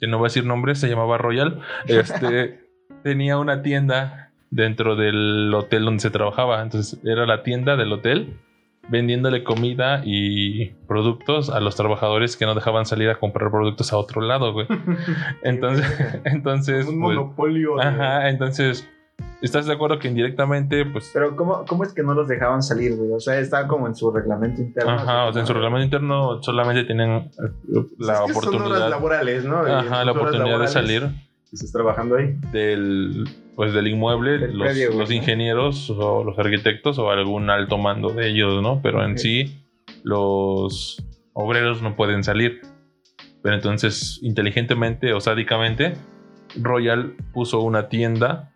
que 0.00 0.06
no 0.06 0.18
voy 0.18 0.26
a 0.26 0.28
decir 0.28 0.44
nombres, 0.44 0.78
se 0.78 0.88
llamaba 0.88 1.18
Royal, 1.18 1.60
este, 1.86 2.60
tenía 3.02 3.38
una 3.38 3.62
tienda 3.62 4.32
dentro 4.50 4.96
del 4.96 5.52
hotel 5.54 5.84
donde 5.84 6.00
se 6.00 6.10
trabajaba. 6.10 6.62
Entonces 6.62 7.00
era 7.04 7.26
la 7.26 7.42
tienda 7.42 7.76
del 7.76 7.92
hotel 7.92 8.36
vendiéndole 8.88 9.44
comida 9.44 10.02
y 10.04 10.70
productos 10.88 11.48
a 11.48 11.60
los 11.60 11.76
trabajadores 11.76 12.36
que 12.36 12.44
no 12.44 12.54
dejaban 12.54 12.86
salir 12.86 13.08
a 13.08 13.18
comprar 13.18 13.50
productos 13.50 13.92
a 13.92 13.96
otro 13.96 14.20
lado, 14.20 14.52
güey. 14.52 14.66
Entonces, 15.42 16.20
entonces, 16.24 16.86
un 16.86 17.00
pues, 17.00 17.16
monopolio. 17.16 17.80
ajá, 17.80 18.28
entonces, 18.28 18.88
¿estás 19.42 19.66
de 19.66 19.72
acuerdo 19.72 19.98
que 19.98 20.08
indirectamente, 20.08 20.84
pues, 20.86 21.10
Pero 21.12 21.36
¿cómo, 21.36 21.64
¿cómo 21.66 21.84
es 21.84 21.92
que 21.92 22.02
no 22.02 22.14
los 22.14 22.28
dejaban 22.28 22.62
salir, 22.62 22.96
güey? 22.96 23.12
O 23.12 23.20
sea, 23.20 23.38
está 23.38 23.66
como 23.66 23.86
en 23.86 23.94
su 23.94 24.10
reglamento 24.10 24.60
interno. 24.62 24.90
ajá, 24.92 25.26
o 25.26 25.32
sea, 25.32 25.40
en 25.42 25.46
su 25.46 25.54
reglamento 25.54 25.84
interno 25.84 26.42
solamente 26.42 26.84
tienen 26.84 27.10
eh, 27.10 27.30
la 27.98 28.24
Es 28.24 28.26
que 28.26 28.32
Son 28.32 28.44
horas 28.44 28.46
oportunidad, 28.46 28.90
laborales, 28.90 29.44
¿no? 29.44 29.66
Y 29.66 29.70
ajá, 29.70 30.04
la 30.04 30.12
oportunidad 30.12 30.60
de 30.60 30.68
salir 30.68 31.08
Estás 31.52 31.72
trabajando 31.72 32.16
ahí. 32.16 32.36
del, 32.52 33.28
pues, 33.56 33.72
del 33.72 33.88
inmueble, 33.88 34.38
Del 34.38 34.56
los, 34.56 35.10
ingenieros 35.10 35.90
o 35.90 36.22
los 36.22 36.38
arquitectos 36.38 36.98
o 36.98 37.10
algún 37.10 37.50
alto 37.50 37.76
mando 37.76 38.10
de 38.10 38.28
ellos, 38.28 38.62
¿no? 38.62 38.80
Pero 38.82 39.04
en 39.04 39.12
Ok. 39.12 39.18
sí, 39.18 39.64
los 40.04 41.02
obreros 41.32 41.82
no 41.82 41.96
pueden 41.96 42.22
salir. 42.22 42.60
Pero 43.42 43.54
entonces, 43.56 44.20
inteligentemente 44.22 45.12
o 45.12 45.20
sádicamente, 45.20 45.94
Royal 46.60 47.14
puso 47.32 47.60
una 47.60 47.88
tienda 47.88 48.52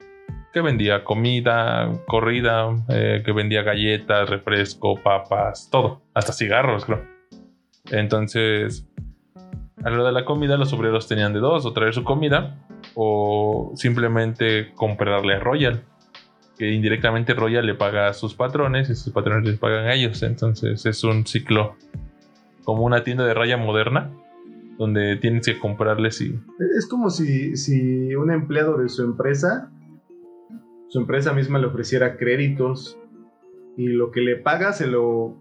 que 0.54 0.60
vendía 0.60 1.02
comida, 1.02 1.90
corrida, 2.06 2.68
eh, 2.88 3.22
que 3.26 3.32
vendía 3.32 3.64
galletas, 3.64 4.30
refresco, 4.30 5.02
papas, 5.02 5.68
todo, 5.68 6.02
hasta 6.14 6.32
cigarros, 6.32 6.84
creo. 6.84 7.02
Entonces, 7.90 8.86
a 9.82 9.90
hora 9.90 10.04
de 10.04 10.12
la 10.12 10.24
comida, 10.24 10.56
los 10.56 10.72
obreros 10.72 11.08
tenían 11.08 11.32
de 11.32 11.40
dos, 11.40 11.66
o 11.66 11.72
traer 11.72 11.92
su 11.92 12.04
comida, 12.04 12.56
o 12.94 13.72
simplemente 13.74 14.72
comprarle 14.76 15.34
a 15.34 15.40
Royal. 15.40 15.82
Que 16.56 16.70
indirectamente 16.70 17.34
Royal 17.34 17.66
le 17.66 17.74
paga 17.74 18.06
a 18.06 18.14
sus 18.14 18.34
patrones 18.34 18.88
y 18.88 18.94
sus 18.94 19.12
patrones 19.12 19.44
les 19.44 19.58
pagan 19.58 19.86
a 19.86 19.94
ellos. 19.94 20.22
Entonces 20.22 20.86
es 20.86 21.02
un 21.02 21.26
ciclo 21.26 21.74
como 22.62 22.84
una 22.84 23.02
tienda 23.02 23.26
de 23.26 23.34
raya 23.34 23.56
moderna, 23.56 24.12
donde 24.78 25.16
tienes 25.16 25.46
que 25.46 25.58
comprarles 25.58 26.20
y 26.20 26.38
Es 26.76 26.86
como 26.86 27.10
si, 27.10 27.56
si 27.56 28.14
un 28.14 28.30
empleado 28.30 28.78
de 28.78 28.88
su 28.88 29.02
empresa, 29.02 29.70
su 30.94 31.00
empresa 31.00 31.32
misma 31.32 31.58
le 31.58 31.66
ofreciera 31.66 32.16
créditos 32.16 32.96
y 33.76 33.88
lo 33.88 34.12
que 34.12 34.20
le 34.20 34.36
paga 34.36 34.72
se 34.72 34.86
lo 34.86 35.36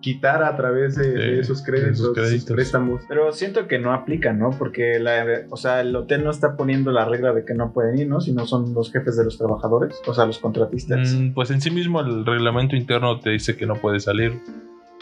quitara 0.00 0.48
a 0.48 0.56
través 0.56 0.96
de, 0.96 1.40
esos 1.40 1.62
créditos, 1.62 1.90
esos 1.90 2.04
esos 2.06 2.14
créditos. 2.14 2.50
préstamos. 2.50 3.02
Pero 3.06 3.30
siento 3.32 3.68
que 3.68 3.78
no 3.78 3.92
aplica, 3.92 4.32
¿no? 4.32 4.52
Porque 4.58 4.98
la, 4.98 5.42
o 5.50 5.58
sea, 5.58 5.82
el 5.82 5.94
hotel 5.94 6.24
no 6.24 6.30
está 6.30 6.56
poniendo 6.56 6.90
la 6.90 7.04
regla 7.04 7.34
de 7.34 7.44
que 7.44 7.52
no 7.52 7.74
pueden 7.74 7.98
ir, 7.98 8.08
¿no? 8.08 8.22
Sino 8.22 8.46
son 8.46 8.72
los 8.72 8.90
jefes 8.90 9.18
de 9.18 9.24
los 9.24 9.36
trabajadores, 9.36 10.00
o 10.06 10.14
sea, 10.14 10.24
los 10.24 10.38
contratistas. 10.38 11.12
Mm, 11.12 11.34
pues 11.34 11.50
en 11.50 11.60
sí 11.60 11.70
mismo 11.70 12.00
el 12.00 12.24
reglamento 12.24 12.74
interno 12.74 13.20
te 13.20 13.28
dice 13.28 13.58
que 13.58 13.66
no 13.66 13.74
puedes 13.74 14.04
salir. 14.04 14.40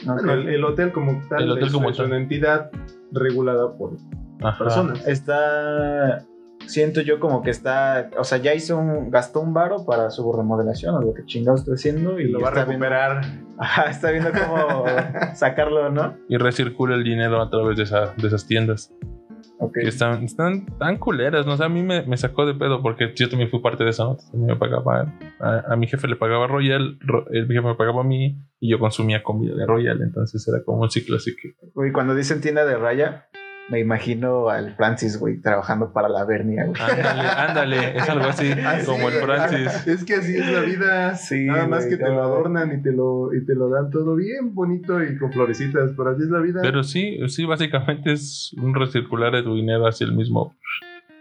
Bueno, 0.04 0.32
el, 0.32 0.48
el 0.48 0.64
hotel 0.64 0.90
como 0.90 1.22
tal 1.28 1.44
El 1.44 1.50
hotel 1.52 1.66
es, 1.66 1.72
como 1.72 1.90
es 1.90 1.96
tal. 1.96 2.06
una 2.06 2.16
entidad 2.16 2.72
regulada 3.12 3.76
por 3.76 3.92
Ajá. 4.42 4.64
personas. 4.64 5.06
Está. 5.06 6.26
Siento 6.66 7.00
yo 7.00 7.20
como 7.20 7.42
que 7.42 7.50
está. 7.50 8.10
O 8.18 8.24
sea, 8.24 8.38
ya 8.38 8.54
hizo 8.54 8.78
un. 8.78 9.10
Gastó 9.10 9.40
un 9.40 9.52
varo 9.54 9.84
para 9.84 10.10
su 10.10 10.32
remodelación 10.32 10.94
o 10.94 11.00
lo 11.02 11.14
que 11.14 11.24
chingados 11.24 11.60
está 11.60 11.74
haciendo. 11.74 12.18
Y, 12.20 12.24
Y 12.24 12.28
lo 12.28 12.40
va 12.40 12.48
a 12.48 12.52
viendo- 12.52 12.70
recuperar. 12.72 13.20
Ajá, 13.58 13.90
está 13.90 14.10
viendo 14.10 14.30
cómo 14.32 14.84
sacarlo, 15.34 15.90
¿no? 15.90 16.16
Y 16.28 16.36
recircula 16.36 16.94
el 16.94 17.04
dinero 17.04 17.40
a 17.40 17.50
través 17.50 17.76
de, 17.76 17.84
esa- 17.84 18.14
de 18.16 18.26
esas 18.26 18.46
tiendas. 18.46 18.92
Ok. 19.58 19.74
Que 19.74 19.88
están, 19.88 20.24
están 20.24 20.66
tan 20.78 20.96
culeras, 20.98 21.46
¿no? 21.46 21.52
O 21.52 21.56
sea, 21.56 21.66
a 21.66 21.68
mí 21.68 21.82
me, 21.84 22.02
me 22.02 22.16
sacó 22.16 22.46
de 22.46 22.54
pedo 22.54 22.82
porque 22.82 23.12
yo 23.14 23.28
también 23.28 23.48
fui 23.48 23.60
parte 23.60 23.84
de 23.84 23.90
eso, 23.90 24.04
¿no? 24.04 24.16
También 24.16 24.46
me 24.46 24.56
pagaba, 24.56 25.12
a, 25.38 25.72
a 25.72 25.76
mi 25.76 25.86
jefe 25.86 26.08
le 26.08 26.16
pagaba 26.16 26.48
Royal, 26.48 26.98
Ro- 27.00 27.26
el 27.30 27.46
jefe 27.46 27.60
me 27.60 27.74
pagaba 27.76 28.00
a 28.00 28.04
mí 28.04 28.40
y 28.58 28.70
yo 28.70 28.80
consumía 28.80 29.22
comida 29.22 29.54
de 29.54 29.64
Royal, 29.64 30.02
entonces 30.02 30.46
era 30.48 30.64
como 30.64 30.82
un 30.82 30.90
ciclo 30.90 31.16
así 31.16 31.36
que... 31.36 31.54
Güey, 31.74 31.92
cuando 31.92 32.16
dicen 32.16 32.40
tienda 32.40 32.64
de 32.64 32.76
raya, 32.76 33.28
me 33.72 33.80
imagino 33.80 34.50
al 34.50 34.74
Francis, 34.76 35.18
güey, 35.18 35.40
trabajando 35.40 35.94
para 35.94 36.10
la 36.10 36.26
Bernia, 36.26 36.66
güey. 36.66 36.78
Ándale, 36.78 37.28
ándale, 37.28 37.96
es 37.96 38.06
algo 38.08 38.26
así, 38.26 38.50
Así, 38.66 38.84
como 38.84 39.08
el 39.08 39.14
Francis. 39.14 39.86
Es 39.86 40.04
que 40.04 40.16
así 40.16 40.36
es 40.36 40.46
la 40.52 40.60
vida. 40.60 41.14
Sí, 41.14 41.46
Nada 41.46 41.66
más 41.66 41.86
güey, 41.86 41.96
que 41.98 42.04
te 42.04 42.10
lo 42.10 42.22
adornan 42.22 42.78
y 42.78 42.82
te 42.82 42.92
lo, 42.92 43.34
y 43.34 43.44
te 43.46 43.54
lo 43.54 43.70
dan 43.70 43.90
todo 43.90 44.14
bien 44.14 44.54
bonito 44.54 45.02
y 45.02 45.16
con 45.16 45.32
florecitas, 45.32 45.92
pero 45.96 46.10
así 46.10 46.22
es 46.22 46.28
la 46.28 46.40
vida. 46.40 46.60
Pero 46.60 46.82
sí, 46.82 47.18
sí, 47.28 47.46
básicamente 47.46 48.12
es 48.12 48.54
un 48.62 48.74
recircular 48.74 49.32
de 49.32 49.42
tu 49.42 49.56
dinero 49.56 49.86
hacia 49.86 50.04
el 50.06 50.12
mismo, 50.12 50.54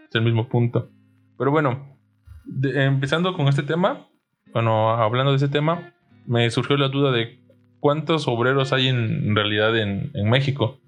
hacia 0.10 0.20
el 0.20 0.25
mismo 0.25 0.50
punto. 0.50 0.89
Pero 1.38 1.51
bueno, 1.51 1.98
de- 2.43 2.84
empezando 2.84 3.34
con 3.34 3.48
este 3.48 3.63
tema, 3.63 4.08
bueno, 4.51 4.89
hablando 4.89 5.31
de 5.31 5.38
ese 5.38 5.48
tema, 5.48 5.93
me 6.27 6.50
surgió 6.51 6.75
la 6.75 6.89
duda 6.89 7.13
de 7.13 7.39
cuántos 7.79 8.27
obreros 8.27 8.74
hay 8.74 8.89
en, 8.89 8.98
en 9.29 9.36
realidad 9.38 9.77
en, 9.77 10.12
en 10.13 10.29
México. 10.29 10.81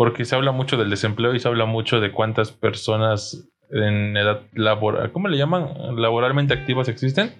Porque 0.00 0.24
se 0.24 0.34
habla 0.34 0.50
mucho 0.50 0.78
del 0.78 0.88
desempleo 0.88 1.34
y 1.34 1.40
se 1.40 1.48
habla 1.48 1.66
mucho 1.66 2.00
de 2.00 2.10
cuántas 2.10 2.52
personas 2.52 3.46
en 3.68 4.16
edad 4.16 4.40
laboral, 4.54 5.12
¿cómo 5.12 5.28
le 5.28 5.36
llaman? 5.36 5.66
Laboralmente 6.00 6.54
activas 6.54 6.88
existen. 6.88 7.34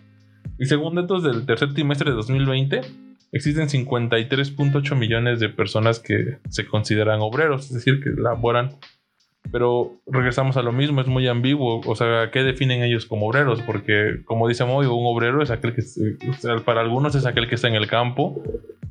Y 0.59 0.67
según 0.67 0.95
datos 0.95 1.23
del 1.23 1.47
tercer 1.47 1.73
trimestre 1.73 2.11
de 2.11 2.17
2020, 2.17 2.83
existen 3.33 3.67
53.8 3.67 4.95
millones 4.95 5.41
de 5.41 5.49
personas 5.49 6.01
que 6.01 6.37
se 6.51 6.67
consideran 6.67 7.23
obreros, 7.23 7.65
es 7.69 7.77
decir, 7.77 8.03
que 8.05 8.11
laboran. 8.11 8.77
Pero 9.51 9.93
regresamos 10.07 10.59
a 10.59 10.63
lo 10.63 10.73
mismo, 10.73 11.01
es 11.01 11.07
muy 11.07 11.29
ambiguo. 11.29 11.81
O 11.87 11.97
sea, 11.97 12.31
¿qué 12.31 12.43
definen 12.43 12.83
ellos 12.83 13.07
como 13.07 13.29
obreros? 13.29 13.63
Porque, 13.63 14.21
como 14.27 14.47
dice 14.49 14.67
Moy, 14.67 14.85
un 14.85 15.07
obrero 15.07 15.43
es 15.43 15.51
aquel 15.51 15.75
que, 15.75 15.83
para 16.67 16.83
algunos 16.83 17.15
es 17.15 17.25
aquel 17.25 17.49
que 17.49 17.55
está 17.55 17.69
en 17.69 17.77
el 17.77 17.87
campo 17.87 18.43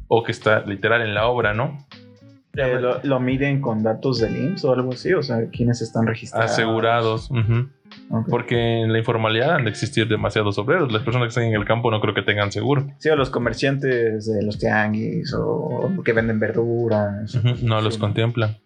o 0.08 0.24
que 0.24 0.32
está 0.32 0.66
literal 0.66 1.04
en 1.04 1.14
la 1.14 1.28
obra, 1.28 1.54
¿no? 1.54 1.86
Eh, 2.56 2.80
lo, 2.80 3.00
lo 3.04 3.20
miden 3.20 3.62
con 3.62 3.84
datos 3.84 4.20
del 4.20 4.36
IMSS 4.36 4.66
o 4.66 4.74
algo 4.74 4.92
así? 4.94 5.14
O 5.14 5.22
sea, 5.22 5.38
¿quiénes 5.52 5.82
están 5.82 6.08
registrados? 6.08 6.52
Asegurados. 6.52 7.30
Porque 8.30 8.82
en 8.82 8.92
la 8.92 9.00
informalidad 9.00 9.56
han 9.56 9.64
de 9.66 9.70
existir 9.70 10.08
demasiados 10.08 10.58
obreros. 10.58 10.92
Las 10.92 11.04
personas 11.04 11.26
que 11.28 11.30
están 11.30 11.44
en 11.46 11.54
el 11.54 11.66
campo 11.66 11.90
no 11.92 12.02
creo 12.02 12.14
que 12.14 12.22
tengan 12.22 12.52
seguro. 12.52 12.88
Sí, 12.98 13.10
o 13.10 13.16
los 13.16 13.30
comerciantes 13.30 14.26
de 14.28 14.44
los 14.44 14.58
tianguis 14.60 15.34
o 15.38 15.92
que 16.04 16.14
venden 16.14 16.40
verduras. 16.40 17.38
No 17.64 17.82
los 17.82 17.96
Sí. 17.96 18.00
contemplan. 18.00 18.58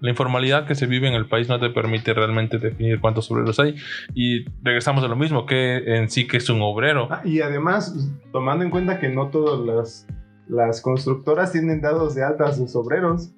La 0.00 0.10
informalidad 0.10 0.66
que 0.66 0.74
se 0.74 0.86
vive 0.86 1.08
en 1.08 1.14
el 1.14 1.26
país 1.26 1.48
no 1.48 1.58
te 1.58 1.70
permite 1.70 2.12
realmente 2.12 2.58
definir 2.58 3.00
cuántos 3.00 3.30
obreros 3.30 3.58
hay. 3.58 3.76
Y 4.14 4.44
regresamos 4.62 5.02
a 5.02 5.08
lo 5.08 5.16
mismo, 5.16 5.46
que 5.46 5.96
en 5.96 6.10
sí 6.10 6.26
que 6.26 6.36
es 6.36 6.50
un 6.50 6.60
obrero. 6.60 7.08
Ah, 7.10 7.22
y 7.24 7.40
además, 7.40 7.94
tomando 8.30 8.64
en 8.64 8.70
cuenta 8.70 8.98
que 8.98 9.08
no 9.08 9.28
todas 9.28 9.60
las, 9.64 10.06
las 10.48 10.80
constructoras 10.80 11.52
tienen 11.52 11.80
dados 11.80 12.14
de 12.14 12.22
alta 12.24 12.44
a 12.44 12.52
sus 12.52 12.74
obreros. 12.76 13.30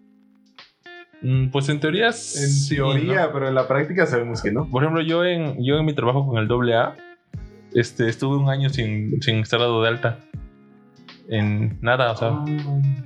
Mm, 1.22 1.48
Pues 1.50 1.68
en 1.68 1.80
teoría 1.80 2.08
En 2.08 2.12
sí, 2.12 2.76
teoría, 2.76 3.26
¿no? 3.26 3.32
pero 3.32 3.48
en 3.48 3.54
la 3.54 3.66
práctica 3.68 4.06
sabemos 4.06 4.42
que 4.42 4.52
no. 4.52 4.68
Por 4.70 4.82
ejemplo, 4.82 5.02
yo 5.02 5.24
en, 5.24 5.62
yo 5.64 5.78
en 5.78 5.84
mi 5.86 5.94
trabajo 5.94 6.26
con 6.26 6.38
el 6.38 6.50
AA, 6.72 6.96
este, 7.72 8.08
estuve 8.08 8.36
un 8.36 8.50
año 8.50 8.68
sin, 8.70 9.20
sin 9.22 9.36
estar 9.36 9.60
dado 9.60 9.82
de 9.82 9.88
alta. 9.88 10.18
En 11.28 11.78
nada, 11.80 12.12
o 12.12 12.16
sea, 12.16 12.28
Ah. 12.28 12.44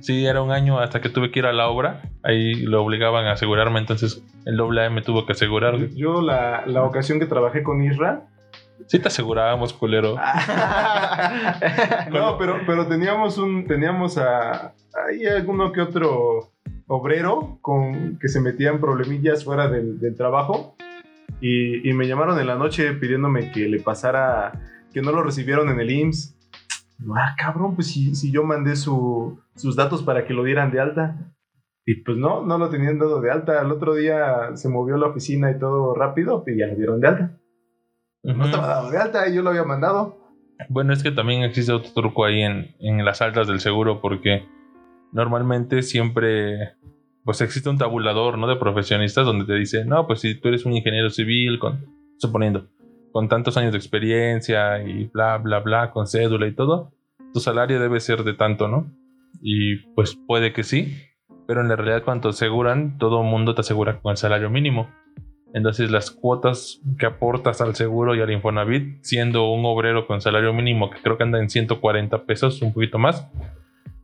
sí, 0.01 0.25
era 0.25 0.43
un 0.43 0.51
año 0.51 0.79
hasta 0.79 1.01
que 1.01 1.09
tuve 1.09 1.31
que 1.31 1.39
ir 1.39 1.45
a 1.47 1.53
la 1.53 1.67
obra. 1.69 2.01
Ahí 2.21 2.53
lo 2.53 2.83
obligaban 2.83 3.25
a 3.25 3.31
asegurarme, 3.31 3.79
entonces 3.79 4.23
el 4.45 4.59
AA 4.59 4.89
me 4.91 5.01
tuvo 5.01 5.25
que 5.25 5.31
asegurar. 5.31 5.77
Yo 5.95 6.21
la, 6.21 6.63
la 6.67 6.83
ocasión 6.83 7.19
que 7.19 7.25
trabajé 7.25 7.63
con 7.63 7.81
Isra, 7.83 8.27
Sí 8.87 8.99
te 8.99 9.07
asegurábamos, 9.07 9.73
culero. 9.73 10.15
no, 12.11 12.37
pero, 12.37 12.57
pero 12.65 12.87
teníamos 12.87 13.37
un, 13.37 13.65
teníamos 13.65 14.17
a, 14.17 14.73
ahí 15.07 15.25
alguno 15.25 15.71
que 15.71 15.81
otro 15.81 16.51
obrero 16.87 17.57
con 17.61 18.17
que 18.19 18.27
se 18.27 18.41
metía 18.41 18.69
en 18.69 18.79
problemillas 18.81 19.45
fuera 19.45 19.67
del, 19.69 19.99
del 19.99 20.15
trabajo 20.15 20.75
y, 21.39 21.87
y 21.89 21.93
me 21.93 22.07
llamaron 22.07 22.39
en 22.39 22.47
la 22.47 22.55
noche 22.55 22.91
pidiéndome 22.93 23.51
que 23.51 23.67
le 23.67 23.79
pasara, 23.79 24.51
que 24.93 25.01
no 25.01 25.11
lo 25.11 25.23
recibieron 25.23 25.69
en 25.69 25.79
el 25.79 25.89
IMSS. 25.91 26.35
Ah, 27.15 27.33
cabrón, 27.37 27.75
pues 27.75 27.87
si, 27.87 28.13
si 28.13 28.31
yo 28.31 28.43
mandé 28.43 28.75
su- 28.75 29.39
sus 29.55 29.75
datos 29.75 30.03
para 30.03 30.25
que 30.25 30.33
lo 30.33 30.43
dieran 30.43 30.71
de 30.71 30.79
alta. 30.81 31.15
Y 31.83 31.95
pues 32.03 32.15
no, 32.15 32.45
no 32.45 32.59
lo 32.59 32.69
tenían 32.69 32.99
dado 32.99 33.21
de 33.21 33.31
alta. 33.31 33.59
Al 33.59 33.71
otro 33.71 33.95
día 33.95 34.55
se 34.55 34.69
movió 34.69 34.97
la 34.97 35.07
oficina 35.07 35.49
y 35.49 35.57
todo 35.57 35.95
rápido 35.95 36.43
y 36.45 36.59
ya 36.59 36.67
lo 36.67 36.75
dieron 36.75 36.99
de 37.01 37.07
alta. 37.07 37.31
No 38.23 38.33
Ujú. 38.33 38.45
estaba 38.45 38.67
dado 38.67 38.91
de 38.91 38.97
alta 38.97 39.27
y 39.27 39.35
yo 39.35 39.41
lo 39.41 39.49
había 39.49 39.63
mandado. 39.63 40.17
Bueno, 40.69 40.93
es 40.93 41.01
que 41.01 41.11
también 41.11 41.43
existe 41.43 41.71
otro 41.71 41.91
truco 41.93 42.25
ahí 42.25 42.41
en, 42.41 42.75
en 42.79 43.03
las 43.03 43.21
altas 43.21 43.47
del 43.47 43.59
seguro 43.59 43.99
porque 43.99 44.47
normalmente 45.11 45.81
siempre 45.81 46.75
pues 47.23 47.41
existe 47.41 47.69
un 47.69 47.77
tabulador, 47.77 48.37
¿no? 48.37 48.47
De 48.47 48.55
profesionistas 48.55 49.25
donde 49.25 49.45
te 49.45 49.53
dice, 49.53 49.85
no, 49.85 50.07
pues 50.07 50.21
si 50.21 50.39
tú 50.39 50.47
eres 50.47 50.65
un 50.65 50.73
ingeniero 50.73 51.09
civil 51.09 51.59
con, 51.59 51.85
suponiendo, 52.17 52.67
con 53.11 53.27
tantos 53.29 53.57
años 53.57 53.71
de 53.71 53.77
experiencia 53.77 54.81
y 54.81 55.05
bla, 55.05 55.37
bla, 55.37 55.59
bla, 55.59 55.91
con 55.91 56.07
cédula 56.07 56.47
y 56.47 56.55
todo, 56.55 56.93
tu 57.33 57.39
salario 57.39 57.79
debe 57.79 57.99
ser 57.99 58.23
de 58.23 58.33
tanto, 58.33 58.67
¿no? 58.67 58.91
Y 59.41 59.77
pues 59.93 60.17
puede 60.27 60.51
que 60.53 60.63
sí, 60.63 60.97
pero 61.47 61.61
en 61.61 61.69
la 61.69 61.75
realidad 61.75 62.03
cuando 62.03 62.29
te 62.29 62.35
aseguran, 62.35 62.97
todo 62.97 63.21
el 63.21 63.27
mundo 63.27 63.53
te 63.55 63.61
asegura 63.61 63.99
con 64.01 64.11
el 64.11 64.17
salario 64.17 64.49
mínimo. 64.49 64.89
Entonces 65.53 65.91
las 65.91 66.11
cuotas 66.11 66.81
que 66.97 67.05
aportas 67.05 67.61
al 67.61 67.75
seguro 67.75 68.15
y 68.15 68.21
al 68.21 68.31
Infonavit, 68.31 69.03
siendo 69.03 69.51
un 69.51 69.65
obrero 69.65 70.07
con 70.07 70.21
salario 70.21 70.53
mínimo 70.53 70.89
que 70.89 71.01
creo 71.01 71.17
que 71.17 71.23
anda 71.23 71.39
en 71.39 71.49
140 71.49 72.23
pesos, 72.25 72.61
un 72.61 72.73
poquito 72.73 72.97
más, 72.99 73.27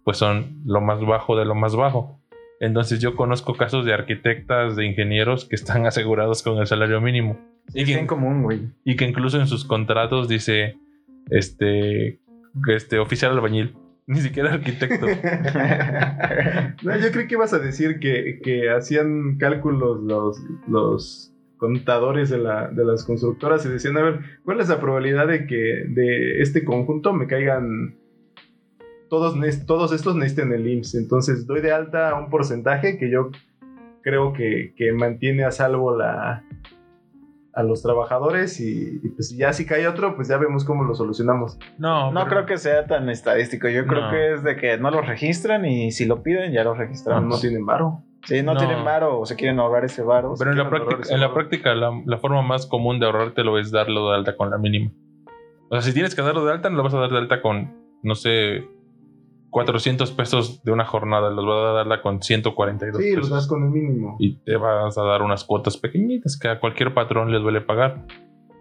pues 0.04 0.18
son 0.18 0.62
lo 0.66 0.82
más 0.82 1.00
bajo 1.06 1.38
de 1.38 1.46
lo 1.46 1.56
más 1.56 1.76
bajo. 1.76 2.20
Entonces 2.60 3.00
yo 3.00 3.16
conozco 3.16 3.56
casos 3.56 3.86
de 3.86 3.94
arquitectas, 3.94 4.76
de 4.76 4.86
ingenieros 4.86 5.46
que 5.46 5.56
están 5.56 5.86
asegurados 5.88 6.44
con 6.44 6.58
el 6.58 6.68
salario 6.68 7.00
mínimo. 7.02 7.40
Y 7.74 7.82
Es 7.82 7.88
que, 7.88 7.94
bien 7.96 8.08
común, 8.08 8.44
güey. 8.44 8.70
y 8.84 8.96
que 8.96 9.06
incluso 9.06 9.40
en 9.40 9.48
sus 9.48 9.66
contratos 9.66 10.28
dice, 10.28 10.78
este, 11.30 12.20
este 12.68 13.00
oficial 13.00 13.34
albañil, 13.34 13.76
ni 14.08 14.22
siquiera 14.22 14.54
arquitecto. 14.54 15.06
No, 16.84 16.96
yo 16.98 17.12
creí 17.12 17.28
que 17.28 17.34
ibas 17.36 17.54
a 17.54 17.60
decir 17.60 18.00
que, 18.00 18.40
que 18.44 18.70
hacían 18.70 19.38
cálculos 19.38 20.02
los, 20.04 20.38
los 20.68 21.34
contadores 21.58 22.30
de, 22.30 22.38
la, 22.38 22.68
de 22.70 22.86
las 22.86 23.04
constructoras 23.04 23.66
y 23.66 23.70
decían, 23.70 23.98
a 23.98 24.04
ver, 24.04 24.20
¿cuál 24.46 24.60
es 24.62 24.70
la 24.70 24.80
probabilidad 24.80 25.28
de 25.28 25.46
que 25.48 25.56
de 25.88 26.42
este 26.42 26.64
conjunto 26.64 27.14
me 27.14 27.28
caigan 27.28 27.96
todos, 29.10 29.36
todos 29.66 29.92
estos 29.92 30.16
necesiten 30.16 30.52
el 30.54 30.68
IMSS? 30.68 30.96
Entonces 30.96 31.46
doy 31.48 31.62
de 31.62 31.72
alta 31.72 32.14
un 32.16 32.30
porcentaje 32.30 32.98
que 32.98 33.10
yo 33.10 33.32
creo 34.02 34.34
que, 34.34 34.74
que 34.78 34.92
mantiene 34.94 35.44
a 35.44 35.52
salvo 35.52 35.98
la, 35.98 36.44
a 37.54 37.64
los 37.64 37.82
trabajadores 37.82 38.60
y, 38.60 39.00
y 39.04 39.10
pues 39.10 39.36
ya 39.36 39.52
si 39.52 39.66
cae 39.66 39.88
otro, 39.88 40.16
pues 40.16 40.28
ya 40.28 40.38
vemos 40.38 40.64
cómo 40.64 40.84
lo 40.84 40.94
solucionamos. 40.94 41.58
No, 41.80 42.12
No 42.12 42.20
pero- 42.26 42.30
creo 42.30 42.46
que 42.46 42.58
sea 42.58 42.86
tan 42.86 43.10
estadístico. 43.10 43.68
Yo 43.68 43.86
creo 43.88 44.02
No. 44.06 44.12
que 44.12 44.34
es 44.34 44.44
de 44.44 44.56
que 44.56 44.78
no 44.78 44.92
lo 44.92 45.02
registran 45.02 45.66
y 45.66 45.92
si 45.92 46.06
lo 46.06 46.22
piden 46.22 46.54
ya 46.54 46.64
lo 46.64 46.76
No, 46.76 46.80
registramos. 46.82 47.36
no 47.36 47.40
tienen 47.42 47.66
varo. 47.66 48.04
Sí, 48.24 48.42
no, 48.44 48.54
No. 48.54 48.60
tienen 48.60 48.84
varo 48.84 49.20
o 49.20 49.26
se 49.26 49.36
quieren 49.36 49.60
ahorrar 49.60 49.86
ese 49.86 50.04
varo. 50.04 50.34
Pero 50.38 50.52
en 50.52 50.58
la 50.58 50.64
quieren 50.64 50.82
ahorrar 50.82 50.88
práctica, 50.88 51.02
ese 51.06 51.14
en 51.16 51.22
la, 51.22 51.34
práctica 51.34 51.76
la, 51.76 52.02
la 52.06 52.18
forma 52.18 52.42
más 52.42 52.66
común 52.66 53.00
de 53.00 53.06
ahorrártelo 53.06 53.58
es 53.58 53.72
darlo 53.72 54.10
de 54.10 54.16
alta 54.18 54.36
con 54.36 54.50
la 54.50 54.58
mínima. 54.58 54.92
O 55.70 55.76
sea, 55.76 55.82
si 55.82 55.94
tienes 55.94 56.16
que 56.16 56.22
darlo 56.22 56.44
de 56.46 56.52
alta, 56.52 56.70
no 56.70 56.78
lo 56.78 56.84
vas 56.84 56.94
a 56.94 57.00
dar 57.00 57.10
de 57.12 57.18
alta 57.18 57.42
con, 57.42 57.76
no 58.04 58.16
sé, 58.16 58.66
400 59.50 60.12
pesos 60.12 60.64
de 60.64 60.72
una 60.72 60.86
jornada. 60.86 61.30
Los 61.30 61.46
vas 61.46 61.56
a 61.58 61.62
dar 61.62 61.74
de 61.76 61.82
alta 61.94 62.02
con 62.02 62.22
142 62.22 63.02
Sí, 63.02 63.12
los 63.12 63.26
pesos. 63.26 63.30
das 63.32 63.48
con 63.48 63.64
el 63.64 63.70
mínimo. 63.70 64.16
Y 64.20 64.38
te 64.40 64.58
vas 64.58 64.98
a 64.98 65.04
dar 65.04 65.22
unas 65.22 65.44
cuotas 65.44 65.78
pequeñitas 65.78 66.38
que 66.40 66.48
a 66.50 66.60
cualquier 66.60 66.94
patrón 66.94 67.32
les 67.32 67.42
duele 67.42 67.62
pagar. 67.62 68.06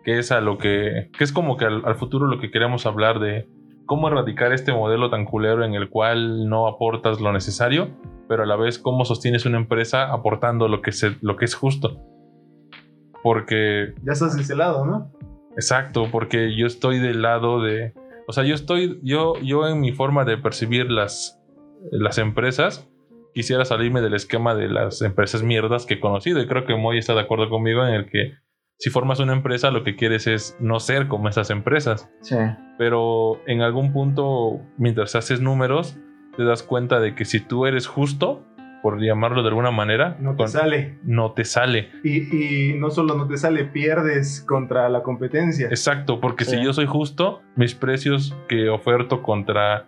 Que 0.04 0.18
es 0.18 0.30
a 0.30 0.40
lo 0.40 0.58
que, 0.58 1.10
que 1.16 1.24
es 1.24 1.32
como 1.32 1.56
que 1.56 1.64
al, 1.64 1.82
al 1.84 1.96
futuro 1.96 2.26
lo 2.26 2.38
que 2.38 2.50
queremos 2.50 2.86
hablar 2.86 3.18
de 3.18 3.48
cómo 3.86 4.08
erradicar 4.08 4.52
este 4.52 4.72
modelo 4.72 5.10
tan 5.10 5.24
culero 5.24 5.64
en 5.64 5.74
el 5.74 5.88
cual 5.90 6.48
no 6.48 6.66
aportas 6.68 7.20
lo 7.20 7.32
necesario, 7.32 7.88
pero 8.28 8.42
a 8.42 8.46
la 8.46 8.56
vez 8.56 8.78
cómo 8.78 9.04
sostienes 9.04 9.46
una 9.46 9.58
empresa 9.58 10.12
aportando 10.12 10.68
lo 10.68 10.82
que, 10.82 10.92
se, 10.92 11.16
lo 11.20 11.36
que 11.36 11.44
es 11.44 11.54
justo. 11.54 12.02
Porque... 13.22 13.94
Ya 14.04 14.12
estás 14.12 14.36
de 14.36 14.42
ese 14.42 14.54
lado, 14.54 14.84
¿no? 14.84 15.12
Exacto, 15.56 16.08
porque 16.10 16.56
yo 16.56 16.66
estoy 16.66 16.98
del 16.98 17.22
lado 17.22 17.62
de... 17.62 17.94
O 18.28 18.32
sea, 18.32 18.44
yo 18.44 18.54
estoy, 18.54 19.00
yo, 19.02 19.34
yo 19.42 19.68
en 19.68 19.80
mi 19.80 19.92
forma 19.92 20.24
de 20.24 20.36
percibir 20.36 20.90
las, 20.90 21.40
las 21.90 22.18
empresas, 22.18 22.88
quisiera 23.34 23.64
salirme 23.64 24.00
del 24.00 24.14
esquema 24.14 24.54
de 24.54 24.68
las 24.68 25.02
empresas 25.02 25.42
mierdas 25.42 25.86
que 25.86 25.94
he 25.94 26.00
conocido. 26.00 26.40
Y 26.40 26.46
creo 26.46 26.64
que 26.64 26.74
Moy 26.74 26.98
está 26.98 27.14
de 27.14 27.20
acuerdo 27.20 27.48
conmigo 27.48 27.86
en 27.86 27.94
el 27.94 28.10
que 28.10 28.32
si 28.78 28.90
formas 28.90 29.20
una 29.20 29.32
empresa, 29.32 29.70
lo 29.70 29.84
que 29.84 29.96
quieres 29.96 30.26
es 30.26 30.56
no 30.60 30.80
ser 30.80 31.08
como 31.08 31.28
esas 31.28 31.50
empresas. 31.50 32.10
Sí. 32.20 32.36
Pero 32.78 33.40
en 33.46 33.62
algún 33.62 33.92
punto, 33.92 34.60
mientras 34.76 35.14
haces 35.14 35.40
números, 35.40 35.98
te 36.36 36.44
das 36.44 36.62
cuenta 36.62 37.00
de 37.00 37.14
que 37.14 37.24
si 37.24 37.40
tú 37.40 37.66
eres 37.66 37.86
justo, 37.86 38.42
por 38.82 39.00
llamarlo 39.00 39.42
de 39.42 39.48
alguna 39.48 39.70
manera, 39.70 40.16
No 40.20 40.32
te 40.32 40.36
con- 40.36 40.48
sale. 40.48 40.98
no 41.02 41.32
te 41.32 41.44
sale. 41.44 41.88
Y, 42.04 42.70
y 42.70 42.74
no 42.78 42.90
solo 42.90 43.14
no 43.16 43.26
te 43.26 43.36
sale, 43.36 43.64
pierdes 43.64 44.44
contra 44.46 44.88
la 44.88 45.02
competencia. 45.02 45.66
Exacto, 45.68 46.20
porque 46.20 46.44
Sí. 46.44 46.52
si 46.56 46.64
yo 46.64 46.72
soy 46.72 46.86
justo, 46.86 47.42
mis 47.56 47.74
precios 47.74 48.36
que 48.48 48.68
oferto 48.68 49.22
contra 49.22 49.86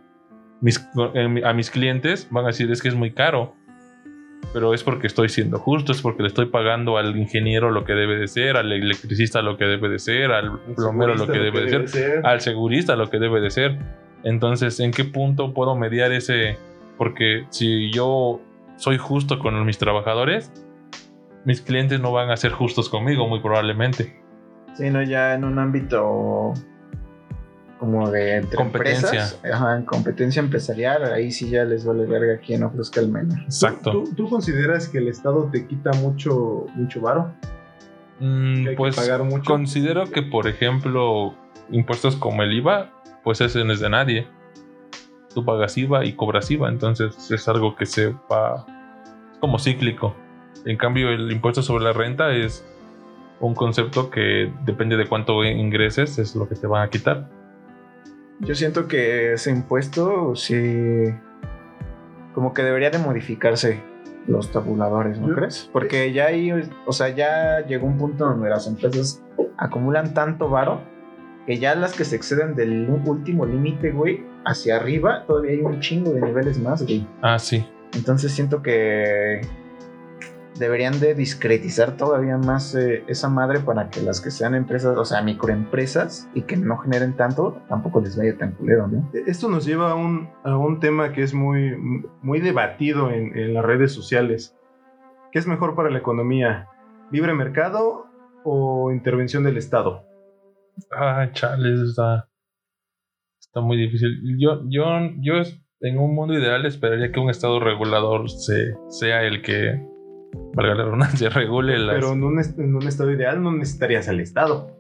mis, 0.61 0.85
mi- 1.29 1.43
a 1.45 1.53
mis 1.53 1.71
clientes 1.71 2.27
van 2.33 2.45
a 2.45 2.49
decir 2.49 2.69
es 2.73 2.83
que 2.83 2.89
es 2.89 2.95
muy 2.97 3.13
caro. 3.13 3.55
Pero 4.53 4.73
es 4.73 4.83
porque 4.83 5.07
estoy 5.09 5.29
siendo 5.29 5.59
justo, 5.59 5.93
es 5.93 6.01
porque 6.01 6.23
le 6.23 6.29
estoy 6.29 6.47
pagando 6.47 6.97
al 6.97 7.17
ingeniero 7.17 7.71
lo 7.71 7.85
que 7.85 7.93
debe 7.93 8.17
de 8.17 8.29
ser, 8.29 8.57
al 8.57 8.73
electricista 8.73 9.43
lo 9.43 9.57
que 9.59 9.65
debe 9.67 9.89
de 9.89 9.99
ser, 9.99 10.31
al 10.33 10.59
plomero 10.75 11.15
lo 11.17 11.27
que 11.27 11.39
debe 11.39 11.61
de 11.67 11.87
ser, 11.89 12.25
al 12.25 12.41
segurista 12.41 12.97
lo 12.97 13.11
que 13.11 13.19
debe 13.19 13.41
de 13.41 13.51
ser. 13.51 13.79
Entonces, 14.25 14.81
¿en 14.81 14.91
qué 14.91 15.05
punto 15.05 15.55
puedo 15.55 15.77
mediar 15.77 16.13
ese? 16.13 16.59
Porque 16.97 17.47
si 17.51 17.93
yo 17.93 18.41
soy 18.77 18.99
justo 18.99 19.39
con 19.39 19.65
mis 19.65 19.79
trabajadores, 19.79 20.53
mis 21.45 21.61
clientes 21.61 22.01
no 22.01 22.13
van 22.13 22.31
a 22.31 22.37
ser 22.37 22.53
justos 22.53 22.89
conmigo, 22.89 23.29
muy 23.29 23.41
probablemente. 23.41 24.21
Sí, 24.75 24.91
no, 24.91 25.03
ya 25.03 25.35
en 25.35 25.45
un 25.45 25.59
ámbito 25.59 26.55
como 27.79 28.11
de 28.11 28.37
entre 28.37 28.57
Competencia. 28.57 29.09
empresas, 29.09 29.41
ajá, 29.53 29.77
en 29.77 29.85
competencia 29.85 30.41
empresarial, 30.41 31.05
ahí 31.13 31.31
sí 31.31 31.49
ya 31.49 31.65
les 31.65 31.85
vale 31.85 32.07
verga 32.07 32.39
quién 32.45 32.65
ofrezca 32.65 33.01
el 33.01 33.09
menú. 33.09 33.35
Exacto. 33.45 33.93
¿Tú, 33.93 34.15
tú 34.17 34.29
consideras 34.29 34.89
que 34.89 34.99
el 34.99 35.09
Estado 35.09 35.49
te 35.53 35.67
quita 35.67 35.93
mucho, 35.93 36.67
mucho 36.75 37.01
varo? 37.01 37.33
Mm, 38.19 38.65
¿Que 38.65 38.71
hay 38.71 38.77
pues 38.77 38.97
que 38.97 39.01
pagar 39.01 39.23
mucho? 39.23 39.45
considero 39.45 40.11
que, 40.11 40.23
por 40.23 40.49
ejemplo, 40.49 41.35
impuestos 41.71 42.17
como 42.17 42.43
el 42.43 42.53
IVA, 42.53 42.91
pues 43.29 43.43
ese 43.43 43.63
no 43.63 43.75
es 43.75 43.81
de 43.81 43.91
nadie. 43.91 44.27
Tú 45.35 45.45
pagas 45.45 45.77
IVA 45.77 46.07
y 46.07 46.15
cobras 46.15 46.51
IVA, 46.51 46.71
entonces 46.71 47.31
es 47.31 47.47
algo 47.47 47.77
que 47.77 47.85
se 47.85 48.15
va 48.33 48.65
es 49.35 49.39
como 49.39 49.59
cíclico. 49.59 50.17
En 50.65 50.79
cambio, 50.79 51.11
el 51.11 51.31
impuesto 51.31 51.61
sobre 51.61 51.85
la 51.85 51.93
renta 51.93 52.33
es 52.33 52.65
un 53.41 53.55
concepto 53.55 54.09
que 54.09 54.51
depende 54.65 54.97
de 54.97 55.07
cuánto 55.07 55.45
ingreses, 55.45 56.19
es 56.19 56.35
lo 56.37 56.49
que 56.49 56.55
te 56.55 56.67
van 56.67 56.87
a 56.87 56.89
quitar. 56.89 57.29
Yo 58.41 58.55
siento 58.55 58.89
que 58.89 59.35
ese 59.35 59.51
impuesto 59.51 60.35
sí 60.35 61.15
como 62.33 62.55
que 62.55 62.63
debería 62.63 62.89
de 62.89 62.99
modificarse 62.99 63.83
los 64.27 64.51
tabuladores, 64.51 65.19
¿no 65.19 65.35
crees? 65.35 65.69
Porque 65.71 66.15
ya 66.15 66.29
ahí, 66.29 66.51
o 66.87 66.93
sea, 66.93 67.11
ya 67.11 67.61
llegó 67.67 67.89
un 67.89 67.99
punto 67.99 68.25
donde 68.25 68.49
las 68.49 68.67
empresas 68.67 69.23
acumulan 69.59 70.15
tanto 70.15 70.49
varo 70.49 70.81
que 71.49 71.57
ya 71.57 71.75
las 71.75 71.97
que 71.97 72.05
se 72.05 72.15
exceden 72.15 72.55
del 72.55 72.87
último 73.07 73.47
límite, 73.47 73.91
güey, 73.91 74.23
hacia 74.45 74.77
arriba, 74.77 75.25
todavía 75.27 75.53
hay 75.53 75.63
un 75.63 75.81
chingo 75.81 76.13
de 76.13 76.21
niveles 76.21 76.61
más, 76.61 76.83
güey. 76.83 77.07
Ah, 77.23 77.39
sí. 77.39 77.67
Entonces 77.95 78.33
siento 78.33 78.61
que 78.61 79.41
deberían 80.59 81.01
de 81.01 81.15
discretizar 81.15 81.97
todavía 81.97 82.37
más 82.37 82.75
eh, 82.75 83.03
esa 83.09 83.31
madre 83.31 83.61
para 83.61 83.89
que 83.89 84.03
las 84.03 84.21
que 84.21 84.31
sean 84.31 84.55
empresas, 84.55 84.95
o 84.99 85.07
sea, 85.07 85.23
microempresas 85.23 86.29
y 86.35 86.43
que 86.43 86.59
no 86.59 86.77
generen 86.77 87.17
tanto, 87.17 87.63
tampoco 87.67 88.03
les 88.03 88.15
vaya 88.15 88.37
tan 88.37 88.53
culero, 88.53 88.87
¿no? 88.87 89.11
Esto 89.27 89.49
nos 89.49 89.65
lleva 89.65 89.93
a 89.93 89.95
un, 89.95 90.29
a 90.45 90.55
un 90.55 90.81
tema 90.81 91.13
que 91.13 91.23
es 91.23 91.33
muy, 91.33 91.75
muy 92.21 92.41
debatido 92.41 93.11
en, 93.11 93.35
en 93.39 93.55
las 93.55 93.65
redes 93.65 93.91
sociales. 93.93 94.55
¿Qué 95.33 95.39
es 95.39 95.47
mejor 95.47 95.75
para 95.75 95.89
la 95.89 95.99
economía? 95.99 96.69
¿Libre 97.11 97.33
mercado 97.33 98.05
o 98.45 98.93
intervención 98.93 99.45
del 99.45 99.57
Estado? 99.57 100.08
Ah, 100.97 101.31
chale, 101.33 101.75
eso 101.75 101.85
está, 101.85 102.29
está 103.41 103.61
muy 103.61 103.77
difícil. 103.77 104.37
Yo, 104.39 104.63
yo, 104.69 104.85
yo 105.21 105.35
en 105.81 105.99
un 105.99 106.15
mundo 106.15 106.35
ideal 106.35 106.67
esperaría 106.67 107.13
que 107.13 107.21
un 107.21 107.31
estado 107.31 107.61
regulador 107.61 108.29
se, 108.31 108.75
sea 108.89 109.23
el 109.23 109.43
que, 109.43 109.81
valga 110.55 110.75
la 110.75 110.85
redundancia, 110.85 111.29
regule 111.31 111.79
las... 111.79 111.97
Pero 111.97 112.13
en 112.13 112.25
un, 112.25 112.41
en 112.41 112.75
un 112.75 112.87
estado 112.87 113.13
ideal 113.13 113.43
no 113.43 113.53
necesitarías 113.53 114.09
al 114.09 114.21
Estado. 114.21 114.77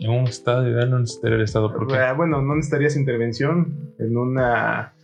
en 0.00 0.10
un 0.10 0.26
estado 0.26 0.68
ideal 0.68 0.90
no 0.90 0.98
necesitaría 0.98 1.36
el 1.36 1.42
estado. 1.42 1.72
¿por 1.72 1.86
qué? 1.86 1.96
Ah, 1.96 2.14
Bueno, 2.14 2.42
no 2.42 2.54
necesitarías 2.54 2.96
intervención 2.96 3.94
en 3.98 4.16
una 4.16 4.94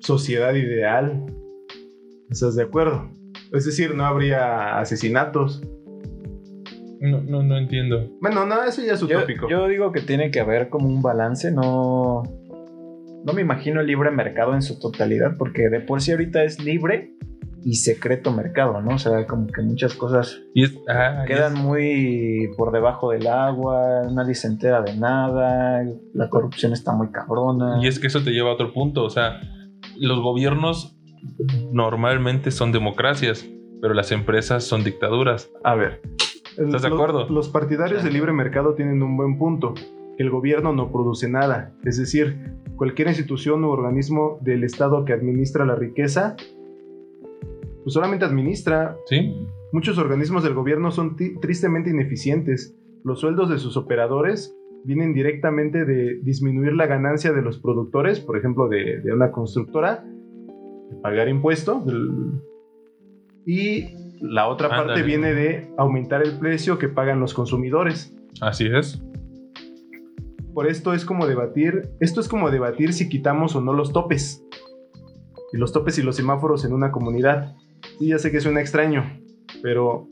sociedad 0.00 0.54
ideal. 0.54 1.26
¿Estás 2.30 2.54
de 2.54 2.62
acuerdo? 2.62 3.10
Es 3.52 3.64
decir, 3.64 3.94
no 3.94 4.04
habría 4.04 4.78
asesinatos. 4.78 5.62
No, 7.00 7.20
no, 7.22 7.42
no 7.42 7.56
entiendo. 7.56 8.08
Bueno, 8.20 8.44
no, 8.46 8.62
eso 8.62 8.82
ya 8.84 8.92
es 8.92 9.00
Yo, 9.00 9.06
utópico. 9.18 9.48
yo 9.48 9.66
digo 9.68 9.90
que 9.92 10.00
tiene 10.02 10.30
que 10.30 10.40
haber 10.40 10.68
como 10.68 10.88
un 10.88 11.02
balance, 11.02 11.50
no... 11.50 12.22
No 13.24 13.32
me 13.34 13.42
imagino 13.42 13.80
el 13.80 13.86
libre 13.86 14.10
mercado 14.10 14.54
en 14.54 14.62
su 14.62 14.78
totalidad, 14.78 15.36
porque 15.38 15.68
de 15.68 15.80
por 15.80 16.00
sí 16.00 16.10
ahorita 16.12 16.42
es 16.42 16.58
libre 16.62 17.12
y 17.62 17.74
secreto 17.74 18.32
mercado, 18.32 18.80
¿no? 18.80 18.94
O 18.94 18.98
sea, 18.98 19.26
como 19.26 19.46
que 19.48 19.60
muchas 19.60 19.92
cosas 19.94 20.40
Y 20.54 20.64
es, 20.64 20.74
ah, 20.88 21.24
y 21.24 21.28
quedan 21.28 21.54
es- 21.54 21.62
muy 21.62 22.48
por 22.56 22.72
debajo 22.72 23.10
del 23.10 23.26
agua, 23.26 24.04
nadie 24.10 24.34
se 24.34 24.46
entera 24.46 24.80
de 24.80 24.96
nada, 24.96 25.84
la 26.14 26.30
corrupción 26.30 26.72
está 26.72 26.92
muy 26.94 27.10
cabrona. 27.10 27.78
Y 27.82 27.86
es 27.88 27.98
que 27.98 28.06
eso 28.06 28.22
te 28.22 28.30
lleva 28.30 28.50
a 28.50 28.54
otro 28.54 28.72
punto. 28.72 29.04
O 29.04 29.10
sea, 29.10 29.40
los 29.98 30.20
gobiernos 30.22 30.96
normalmente 31.72 32.50
son 32.50 32.72
democracias, 32.72 33.46
pero 33.82 33.92
las 33.94 34.12
empresas 34.12 34.64
son 34.64 34.82
dictaduras. 34.84 35.50
A 35.62 35.74
ver. 35.74 36.00
¿Estás 36.60 36.82
de 36.82 36.88
acuerdo? 36.88 37.26
Los 37.30 37.48
partidarios 37.48 38.04
del 38.04 38.12
libre 38.12 38.32
mercado 38.34 38.74
tienen 38.74 39.02
un 39.02 39.16
buen 39.16 39.38
punto. 39.38 39.72
El 40.18 40.28
gobierno 40.28 40.74
no 40.74 40.92
produce 40.92 41.26
nada. 41.26 41.74
Es 41.84 41.96
decir, 41.96 42.36
cualquier 42.76 43.08
institución 43.08 43.64
u 43.64 43.70
organismo 43.70 44.38
del 44.42 44.64
Estado 44.64 45.06
que 45.06 45.14
administra 45.14 45.64
la 45.64 45.74
riqueza, 45.74 46.36
pues 47.82 47.94
solamente 47.94 48.26
administra. 48.26 48.98
¿Sí? 49.06 49.34
Muchos 49.72 49.96
organismos 49.96 50.44
del 50.44 50.52
gobierno 50.52 50.90
son 50.90 51.16
tristemente 51.40 51.88
ineficientes. 51.88 52.76
Los 53.04 53.20
sueldos 53.20 53.48
de 53.48 53.58
sus 53.58 53.78
operadores 53.78 54.54
vienen 54.84 55.14
directamente 55.14 55.86
de 55.86 56.20
disminuir 56.22 56.74
la 56.74 56.86
ganancia 56.86 57.32
de 57.32 57.40
los 57.40 57.58
productores, 57.58 58.20
por 58.20 58.36
ejemplo, 58.36 58.68
de, 58.68 59.00
de 59.00 59.14
una 59.14 59.30
constructora, 59.30 60.04
de 60.90 60.96
pagar 61.02 61.28
impuesto, 61.28 61.82
y 63.46 64.09
la 64.20 64.48
otra 64.48 64.68
parte 64.68 65.02
viene 65.02 65.34
de 65.34 65.72
aumentar 65.78 66.22
el 66.22 66.38
precio 66.38 66.78
que 66.78 66.88
pagan 66.88 67.20
los 67.20 67.34
consumidores. 67.34 68.14
Así 68.40 68.66
es. 68.66 69.02
Por 70.54 70.66
esto 70.66 70.92
es 70.92 71.04
como 71.04 71.26
debatir, 71.26 71.90
esto 72.00 72.20
es 72.20 72.28
como 72.28 72.50
debatir 72.50 72.92
si 72.92 73.08
quitamos 73.08 73.56
o 73.56 73.60
no 73.60 73.72
los 73.72 73.92
topes. 73.92 74.44
Y 75.52 75.56
los 75.56 75.72
topes 75.72 75.98
y 75.98 76.02
los 76.02 76.16
semáforos 76.16 76.64
en 76.64 76.72
una 76.72 76.92
comunidad. 76.92 77.56
Sí, 77.98 78.08
ya 78.08 78.18
sé 78.18 78.30
que 78.30 78.40
suena 78.40 78.60
extraño, 78.60 79.04
pero 79.62 80.06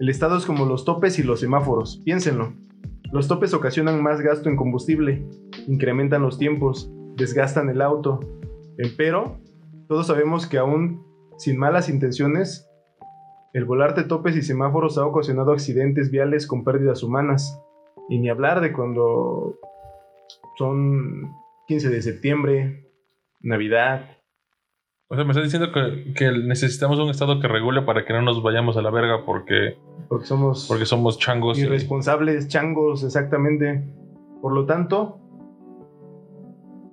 el 0.00 0.08
Estado 0.08 0.36
es 0.36 0.44
como 0.44 0.66
los 0.66 0.84
topes 0.84 1.18
y 1.18 1.22
los 1.22 1.40
semáforos. 1.40 2.02
Piénsenlo. 2.04 2.54
Los 3.12 3.28
topes 3.28 3.54
ocasionan 3.54 4.02
más 4.02 4.20
gasto 4.22 4.48
en 4.48 4.56
combustible, 4.56 5.24
incrementan 5.68 6.22
los 6.22 6.38
tiempos, 6.38 6.90
desgastan 7.16 7.68
el 7.68 7.82
auto. 7.82 8.20
Pero 8.96 9.38
todos 9.86 10.06
sabemos 10.06 10.46
que 10.46 10.58
aún 10.58 11.04
sin 11.36 11.58
malas 11.58 11.88
intenciones, 11.88 12.68
el 13.52 13.64
volarte 13.64 14.04
topes 14.04 14.36
y 14.36 14.42
semáforos 14.42 14.96
ha 14.98 15.06
ocasionado 15.06 15.52
accidentes 15.52 16.10
viales 16.10 16.46
con 16.46 16.64
pérdidas 16.64 17.02
humanas. 17.02 17.60
Y 18.08 18.18
ni 18.18 18.28
hablar 18.30 18.60
de 18.60 18.72
cuando 18.72 19.56
son 20.56 21.32
15 21.68 21.88
de 21.90 22.02
septiembre, 22.02 22.90
Navidad. 23.40 24.18
O 25.08 25.14
sea, 25.14 25.24
me 25.24 25.30
estás 25.32 25.44
diciendo 25.44 25.72
que, 25.72 26.14
que 26.14 26.32
necesitamos 26.32 26.98
un 26.98 27.10
estado 27.10 27.38
que 27.40 27.48
regule 27.48 27.82
para 27.82 28.04
que 28.04 28.12
no 28.14 28.22
nos 28.22 28.42
vayamos 28.42 28.76
a 28.78 28.82
la 28.82 28.90
verga 28.90 29.24
porque, 29.26 29.76
Porque 30.08 30.24
somos 30.26 30.66
porque 30.68 30.86
somos 30.86 31.18
changos. 31.18 31.58
y- 31.58 31.62
irresponsables, 31.62 32.48
changos, 32.48 33.04
exactamente. 33.04 33.84
Por 34.40 34.54
lo 34.54 34.64
tanto, 34.64 35.18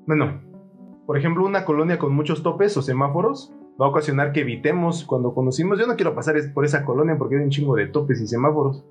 bueno, 0.06 0.42
por 1.06 1.18
ejemplo, 1.18 1.46
una 1.46 1.66
colonia 1.66 1.98
con 1.98 2.14
muchos 2.14 2.44
topes 2.44 2.76
o 2.78 2.82
semáforos 2.82 3.54
va 3.82 3.86
a 3.86 3.90
ocasionar 3.90 4.32
que 4.34 4.42
evitemos 4.42 5.04
cuando 5.06 5.34
conocimos. 5.34 5.80
Yo 5.80 5.88
no 5.88 5.96
quiero 5.96 6.14
pasar 6.16 6.36
por 6.54 6.66
esa 6.66 6.84
colonia 6.84 7.16
porque 7.18 7.38
hay 7.38 7.44
un 7.44 7.50
chingo 7.50 7.76
de 7.76 7.88
topes 7.88 8.22
y 8.22 8.28
semáforos. 8.28 8.84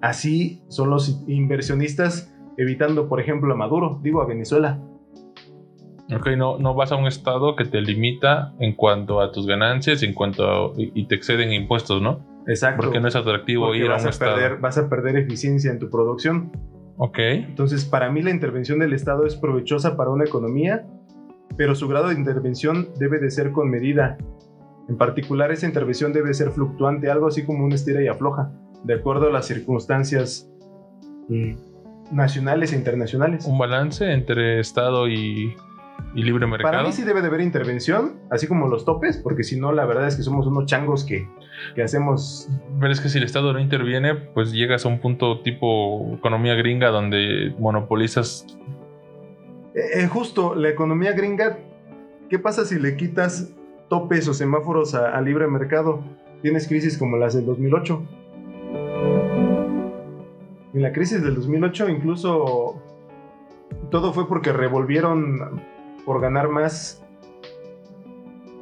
Así 0.00 0.62
son 0.68 0.90
los 0.90 1.22
inversionistas 1.26 2.34
evitando, 2.56 3.08
por 3.08 3.20
ejemplo, 3.20 3.52
a 3.52 3.56
Maduro, 3.56 4.00
digo 4.02 4.22
a 4.22 4.26
Venezuela. 4.26 4.80
Ok, 6.14 6.28
no, 6.36 6.58
no 6.58 6.74
vas 6.74 6.92
a 6.92 6.96
un 6.96 7.06
estado 7.08 7.56
que 7.56 7.64
te 7.64 7.80
limita 7.80 8.54
en 8.60 8.74
cuanto 8.76 9.20
a 9.20 9.32
tus 9.32 9.46
ganancias 9.46 10.02
en 10.04 10.14
cuanto 10.14 10.48
a- 10.48 10.72
y 10.76 11.06
te 11.08 11.16
exceden 11.16 11.52
impuestos, 11.52 12.00
¿no? 12.00 12.20
Exacto. 12.46 12.84
Porque 12.84 13.00
no 13.00 13.08
es 13.08 13.16
atractivo 13.16 13.66
Porque 13.66 13.78
ir 13.78 13.90
a 13.90 13.96
un 13.96 14.06
a, 14.06 14.10
estado. 14.10 14.36
perder, 14.36 14.58
vas 14.60 14.78
a 14.78 14.88
perder 14.88 15.16
eficiencia 15.16 15.70
en 15.72 15.80
tu 15.80 15.90
producción. 15.90 16.52
Ok. 16.96 17.18
Entonces, 17.18 17.84
para 17.84 18.08
mí 18.10 18.22
la 18.22 18.30
intervención 18.30 18.78
del 18.78 18.92
Estado 18.92 19.26
es 19.26 19.34
provechosa 19.34 19.96
para 19.96 20.10
una 20.10 20.24
economía, 20.24 20.86
pero 21.56 21.74
su 21.74 21.88
grado 21.88 22.08
de 22.08 22.14
intervención 22.14 22.88
debe 22.98 23.18
de 23.18 23.30
ser 23.30 23.52
con 23.52 23.70
medida. 23.70 24.16
En 24.88 24.96
particular, 24.96 25.50
esa 25.50 25.66
intervención 25.66 26.12
debe 26.12 26.32
ser 26.34 26.50
fluctuante, 26.50 27.10
algo 27.10 27.26
así 27.26 27.44
como 27.44 27.64
un 27.64 27.72
estira 27.72 28.02
y 28.02 28.08
afloja, 28.08 28.52
de 28.84 28.94
acuerdo 28.94 29.28
a 29.28 29.32
las 29.32 29.46
circunstancias 29.46 30.48
mm, 31.28 31.54
nacionales 32.12 32.72
e 32.72 32.76
internacionales. 32.76 33.46
Un 33.46 33.58
balance 33.58 34.12
entre 34.12 34.60
Estado 34.60 35.08
y, 35.08 35.56
y 36.14 36.22
libre 36.22 36.46
mercado. 36.46 36.70
Para 36.70 36.82
mí 36.82 36.92
sí 36.92 37.02
debe 37.02 37.20
de 37.20 37.28
haber 37.28 37.40
intervención, 37.40 38.20
así 38.30 38.46
como 38.46 38.68
los 38.68 38.84
topes, 38.84 39.18
porque 39.18 39.42
si 39.42 39.58
no, 39.58 39.72
la 39.72 39.84
verdad 39.86 40.08
es 40.08 40.16
que 40.16 40.22
somos 40.22 40.46
unos 40.46 40.66
changos 40.66 41.04
que, 41.04 41.28
que 41.74 41.82
hacemos... 41.82 42.48
Pero 42.80 42.92
es 42.92 43.00
que 43.00 43.08
si 43.08 43.18
el 43.18 43.24
Estado 43.24 43.52
no 43.52 43.58
interviene, 43.58 44.14
pues 44.14 44.52
llegas 44.52 44.84
a 44.86 44.88
un 44.88 45.00
punto 45.00 45.40
tipo 45.40 46.14
economía 46.14 46.54
gringa 46.54 46.88
donde 46.88 47.54
monopolizas. 47.58 48.46
Eh, 49.76 50.00
eh, 50.00 50.06
justo, 50.06 50.54
la 50.54 50.70
economía 50.70 51.12
gringa, 51.12 51.58
¿qué 52.30 52.38
pasa 52.38 52.64
si 52.64 52.78
le 52.78 52.96
quitas 52.96 53.52
topes 53.90 54.26
o 54.26 54.32
semáforos 54.32 54.94
a, 54.94 55.20
libre 55.20 55.46
mercado? 55.48 56.02
Tienes 56.40 56.66
crisis 56.66 56.96
como 56.96 57.18
las 57.18 57.34
del 57.34 57.44
2008. 57.44 58.02
En 60.72 60.82
la 60.82 60.92
crisis 60.92 61.22
del 61.22 61.34
2008 61.34 61.90
incluso 61.90 62.80
todo 63.90 64.14
fue 64.14 64.26
porque 64.26 64.50
revolvieron 64.50 65.60
por 66.06 66.22
ganar 66.22 66.48
más 66.48 67.04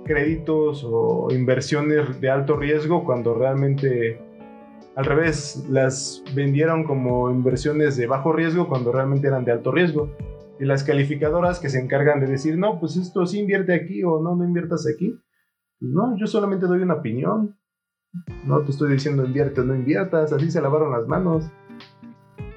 créditos 0.05 0.85
o 0.85 1.29
inversiones 1.31 2.21
de 2.21 2.31
alto 2.31 2.57
riesgo 2.57 3.05
cuando 3.05 3.35
realmente 3.35 4.21
al 4.97 5.05
revés 5.05 5.65
las 5.69 6.25
vendieron 6.35 6.83
como 6.83 7.31
inversiones 7.31 7.97
de 7.97 8.09
bajo 8.09 8.33
riesgo 8.33 8.69
cuando 8.69 8.91
realmente 8.91 9.29
eran 9.29 9.45
de 9.45 9.53
alto 9.53 9.71
riesgo 9.71 10.11
y 10.61 10.65
las 10.65 10.85
calificadoras 10.85 11.59
que 11.59 11.69
se 11.69 11.81
encargan 11.81 12.21
de 12.21 12.27
decir 12.27 12.57
no 12.57 12.79
pues 12.79 12.97
esto 12.97 13.27
sí 13.27 13.41
invierte 13.41 13.75
aquí 13.75 14.05
o 14.05 14.23
no 14.23 14.37
no 14.37 14.45
inviertas 14.45 14.87
aquí 14.87 15.19
Pues 15.81 15.93
no 15.93 16.17
yo 16.17 16.27
solamente 16.27 16.67
doy 16.67 16.81
una 16.81 16.95
opinión. 16.95 17.57
No 18.47 18.61
te 18.61 18.71
estoy 18.71 18.93
diciendo 18.93 19.25
invierte 19.25 19.61
o 19.61 19.65
no 19.65 19.75
inviertas 19.75 20.33
así 20.33 20.51
se 20.51 20.63
lavaron 20.63 20.93
las 20.93 21.09
manos. 21.09 21.51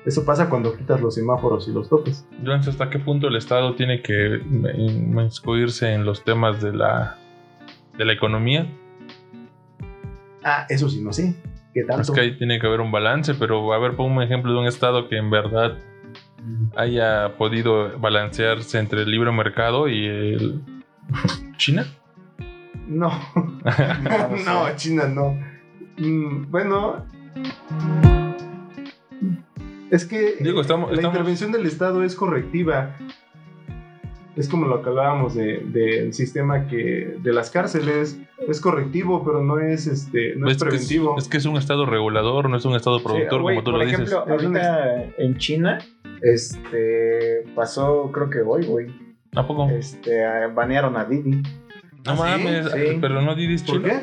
Eso 0.05 0.23
pasa 0.23 0.49
cuando 0.49 0.77
quitas 0.77 1.01
los 1.01 1.15
semáforos 1.15 1.67
y 1.67 1.73
los 1.73 1.89
topes 1.89 2.25
Entonces, 2.31 2.73
¿hasta 2.73 2.89
qué 2.89 2.99
punto 2.99 3.27
el 3.27 3.35
Estado 3.35 3.75
tiene 3.75 4.01
que 4.01 4.39
inmiscuirse 4.77 5.93
en 5.93 6.05
los 6.05 6.23
temas 6.23 6.61
de 6.61 6.73
la, 6.73 7.17
de 7.97 8.05
la 8.05 8.13
economía? 8.13 8.67
ah 10.43 10.65
eso 10.69 10.87
sí 10.89 11.01
no 11.01 11.11
sé. 11.11 11.35
Qué 11.73 11.83
tanto 11.83 12.03
Es 12.03 12.11
que 12.11 12.21
ahí 12.21 12.37
tiene 12.37 12.59
que 12.59 12.67
haber 12.67 12.79
un 12.79 12.91
balance, 12.91 13.33
pero 13.33 13.73
a 13.73 13.79
ver, 13.79 13.95
pon 13.95 14.11
un 14.11 14.23
ejemplo 14.23 14.53
de 14.53 14.59
un 14.59 14.67
Estado 14.67 15.09
que 15.09 15.17
en 15.17 15.29
verdad 15.29 15.77
haya 16.75 17.35
podido 17.37 17.97
balancearse 17.99 18.79
entre 18.79 19.01
el 19.03 19.11
libre 19.11 19.31
mercado 19.31 19.87
y 19.87 20.05
el... 20.05 20.61
¿China? 21.57 21.85
no 22.87 23.09
no, 24.45 24.75
China 24.75 25.07
no. 25.07 25.37
Mm, 25.97 26.49
bueno. 26.51 27.05
Es 29.89 30.05
que 30.05 30.35
Digo, 30.41 30.61
estamos- 30.61 30.89
la 30.91 30.95
estamos- 30.97 31.15
intervención 31.15 31.51
del 31.51 31.65
Estado 31.65 32.03
es 32.03 32.15
correctiva. 32.15 32.95
Es 34.37 34.47
como 34.47 34.67
lo 34.67 34.81
que 34.83 34.89
hablábamos 34.89 35.33
de- 35.33 35.61
del 35.65 36.13
sistema 36.13 36.67
que 36.67 37.15
de 37.19 37.33
las 37.33 37.49
cárceles. 37.49 38.19
Es 38.47 38.61
correctivo, 38.61 39.23
pero 39.25 39.43
no 39.43 39.59
es 39.59 39.87
este 39.87 40.35
no 40.35 40.47
es, 40.47 40.57
Es 40.57 40.63
que 40.63 40.67
es, 40.69 40.71
preventivo. 40.71 41.17
es 41.17 41.27
que 41.27 41.37
es 41.37 41.45
un 41.45 41.57
Estado 41.57 41.85
regulador, 41.87 42.47
no 42.49 42.55
es 42.57 42.63
un 42.65 42.75
Estado 42.75 43.01
productor, 43.01 43.39
Sí, 43.41 43.45
como 43.45 43.63
tú 43.63 43.71
por 43.71 43.73
lo 43.79 43.85
dices. 43.85 43.93
ejemplo, 43.99 44.19
Es 44.35 44.43
un 44.43 44.55
ahorita 44.57 45.03
en 45.17 45.37
China, 45.37 45.79
este, 46.21 47.43
pasó, 47.55 48.11
creo 48.11 48.29
que 48.29 48.41
hoy, 48.41 48.65
güey, 48.65 48.87
¿A 49.35 49.45
poco? 49.47 49.69
este, 49.69 50.21
banearon 50.53 50.95
a 50.97 51.05
Didi. 51.05 51.31
No 51.31 51.43
¿Ah, 52.05 52.15
sí? 52.37 52.43
mames, 52.43 52.71
Sí. 52.71 52.97
pero 53.01 53.21
no 53.21 53.35
Didi 53.35 53.55
es 53.55 53.63
¿Por 53.63 53.81
qué? 53.83 53.99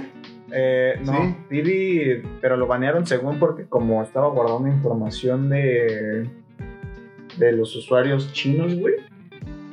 Eh, 0.53 1.01
no, 1.05 1.13
Sí. 1.13 1.37
Didi, 1.51 2.23
pero 2.41 2.57
lo 2.57 2.67
banearon 2.67 3.07
según 3.07 3.39
porque 3.39 3.65
como 3.65 4.03
estaba 4.03 4.29
guardando 4.29 4.69
información 4.69 5.49
de 5.49 6.29
de 7.39 7.51
los 7.53 7.75
usuarios 7.75 8.33
chinos, 8.33 8.75
güey, 8.77 8.95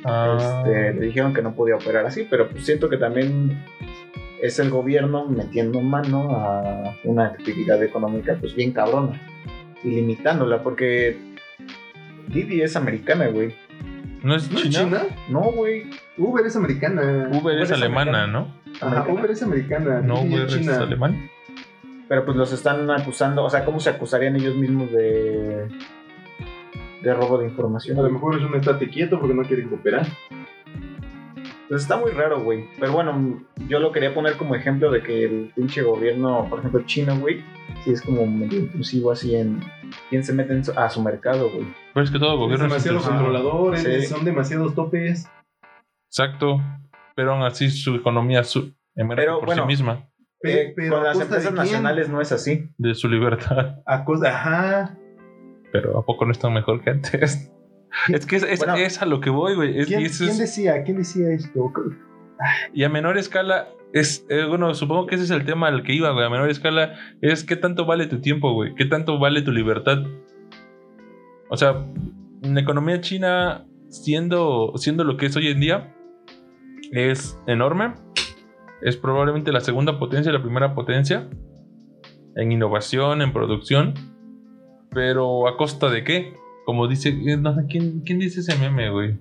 Ah, 0.03 0.63
este, 0.63 0.93
le 0.93 1.05
dijeron 1.05 1.33
que 1.33 1.41
no 1.41 1.53
podía 1.53 1.75
operar 1.75 2.05
así, 2.05 2.27
pero 2.29 2.49
pues 2.49 2.65
siento 2.65 2.89
que 2.89 2.97
también 2.97 3.63
es 4.41 4.57
el 4.59 4.69
gobierno 4.69 5.27
metiendo 5.27 5.81
mano 5.81 6.35
a 6.35 6.95
una 7.03 7.25
actividad 7.25 7.81
económica 7.83 8.35
pues 8.39 8.55
bien 8.55 8.71
cabrona 8.71 9.21
y 9.83 9.89
limitándola 9.91 10.63
porque 10.63 11.17
Didi 12.27 12.61
es 12.61 12.75
americana, 12.75 13.27
güey. 13.27 13.53
¿No 14.23 14.35
es 14.35 14.51
¿No 14.51 14.59
es 14.59 14.69
China? 14.69 14.79
China? 14.79 15.01
No, 15.29 15.41
güey. 15.51 15.89
Uber 16.17 16.45
es 16.45 16.55
americana. 16.55 17.29
Uber 17.31 17.57
es 17.57 17.69
es 17.69 17.71
alemana, 17.71 18.23
americana. 18.23 18.47
¿no? 18.81 18.87
Ajá. 18.87 19.11
Uber 19.11 19.31
es 19.31 19.43
americana. 19.43 20.01
No, 20.01 20.21
Didi 20.21 20.35
Uber 20.35 20.47
es 20.47 20.59
China. 20.59 20.77
alemán. 20.77 21.29
Pero 22.07 22.25
pues 22.25 22.37
los 22.37 22.51
están 22.51 22.89
acusando, 22.91 23.43
o 23.43 23.49
sea, 23.49 23.63
¿cómo 23.63 23.79
se 23.79 23.89
acusarían 23.89 24.35
ellos 24.35 24.55
mismos 24.55 24.91
de 24.91 25.69
de 27.01 27.13
robo 27.13 27.37
de 27.39 27.47
información? 27.47 27.99
A 27.99 28.01
lo 28.03 28.09
mejor 28.09 28.35
es 28.37 28.43
un 28.43 28.55
estate 28.55 28.89
quieto 28.89 29.19
porque 29.19 29.33
no 29.35 29.43
quieren 29.43 29.69
cooperar. 29.69 30.05
Pues 31.67 31.83
está 31.83 31.95
muy 31.97 32.11
raro, 32.11 32.41
güey. 32.41 32.65
Pero 32.79 32.91
bueno, 32.91 33.43
yo 33.69 33.79
lo 33.79 33.91
quería 33.93 34.13
poner 34.13 34.35
como 34.35 34.55
ejemplo 34.55 34.91
de 34.91 35.01
que 35.01 35.23
el 35.23 35.51
pinche 35.55 35.81
gobierno, 35.81 36.47
por 36.49 36.59
ejemplo, 36.59 36.81
chino, 36.85 37.17
güey, 37.17 37.41
sí 37.85 37.91
es 37.91 38.01
como 38.01 38.25
medio 38.27 38.59
intrusivo 38.59 39.11
así 39.11 39.35
en 39.35 39.61
quién 40.09 40.23
se 40.23 40.33
mete 40.33 40.51
en 40.53 40.65
su- 40.65 40.77
a 40.77 40.89
su 40.89 41.01
mercado, 41.01 41.49
güey. 41.49 41.65
Pero 41.93 42.03
es 42.03 42.11
que 42.11 42.19
todo 42.19 42.37
gobierno 42.37 42.65
es 42.65 42.71
demasiado 42.71 42.97
intrusivo. 42.97 43.23
controlador, 43.23 43.77
Sí. 43.77 43.87
es- 43.89 44.09
son 44.09 44.25
demasiados 44.25 44.75
topes. 44.75 45.29
Exacto. 46.09 46.61
Pero 47.15 47.33
aún 47.33 47.43
así 47.43 47.69
su 47.69 47.95
economía 47.95 48.43
su, 48.43 48.73
emerge 48.95 49.23
Pero, 49.23 49.37
por 49.39 49.45
bueno. 49.47 49.61
sí 49.63 49.67
misma. 49.67 50.07
Pe- 50.41 50.61
Eh, 50.69 50.73
pero 50.75 50.95
con 50.97 51.05
¿a 51.05 51.09
las 51.09 51.21
empresas 51.21 51.53
nacionales 51.53 52.09
no 52.09 52.19
es 52.19 52.31
así. 52.33 52.69
De 52.77 52.95
su 52.95 53.07
libertad. 53.07 53.77
A 53.85 54.03
costa, 54.03 54.27
ajá. 54.29 54.97
Pero 55.71 55.97
¿a 55.97 56.05
poco 56.05 56.25
no 56.25 56.31
están 56.31 56.53
mejor 56.53 56.83
que 56.83 56.91
antes? 56.91 57.51
Es 58.07 58.25
que 58.25 58.37
es, 58.37 58.43
es- 58.43 58.59
Bueno. 58.59 58.75
es 58.75 59.01
a 59.01 59.05
lo 59.05 59.19
que 59.19 59.29
voy, 59.29 59.53
güey. 59.55 59.77
Es- 59.79 59.87
¿Quién, 59.87 60.03
decía? 60.03 60.81
¿Quién 60.83 60.97
decía 60.97 61.29
esto? 61.31 61.73
y 62.73 62.83
a 62.85 62.89
menor 62.89 63.17
escala, 63.17 63.67
es 63.93 64.25
eh, 64.29 64.45
bueno, 64.47 64.73
supongo 64.73 65.05
que 65.07 65.15
ese 65.15 65.25
es 65.25 65.29
el 65.31 65.43
tema 65.45 65.67
al 65.67 65.83
que 65.83 65.93
iba, 65.93 66.09
güey. 66.11 66.25
A 66.25 66.29
menor 66.29 66.49
escala 66.49 66.93
es 67.21 67.43
qué 67.43 67.57
tanto 67.57 67.85
vale 67.85 68.07
tu 68.07 68.21
tiempo, 68.21 68.53
güey. 68.53 68.73
¿Qué 68.75 68.85
tanto 68.85 69.19
vale 69.19 69.41
tu 69.41 69.51
libertad? 69.51 69.97
O 71.49 71.57
sea, 71.57 71.85
la 72.41 72.61
economía 72.61 73.01
china, 73.01 73.67
siendo, 73.89 74.71
siendo 74.77 75.03
lo 75.03 75.17
que 75.17 75.25
es 75.25 75.35
hoy 75.35 75.49
en 75.49 75.59
día, 75.59 75.93
es 76.93 77.37
enorme. 77.45 77.93
Es 78.81 78.95
probablemente 78.95 79.51
la 79.51 79.59
segunda 79.59 79.99
potencia 79.99 80.31
la 80.31 80.41
primera 80.41 80.73
potencia 80.73 81.29
en 82.37 82.51
innovación, 82.53 83.21
en 83.21 83.33
producción. 83.33 83.93
Pero 84.93 85.47
a 85.47 85.57
costa 85.57 85.89
de 85.89 86.03
qué? 86.03 86.33
Como 86.65 86.87
dice, 86.87 87.09
eh, 87.09 87.37
no 87.37 87.55
sé, 87.55 87.61
¿quién, 87.69 88.01
quién 88.01 88.19
dice 88.19 88.41
ese 88.41 88.57
meme, 88.57 88.89
güey? 88.89 89.17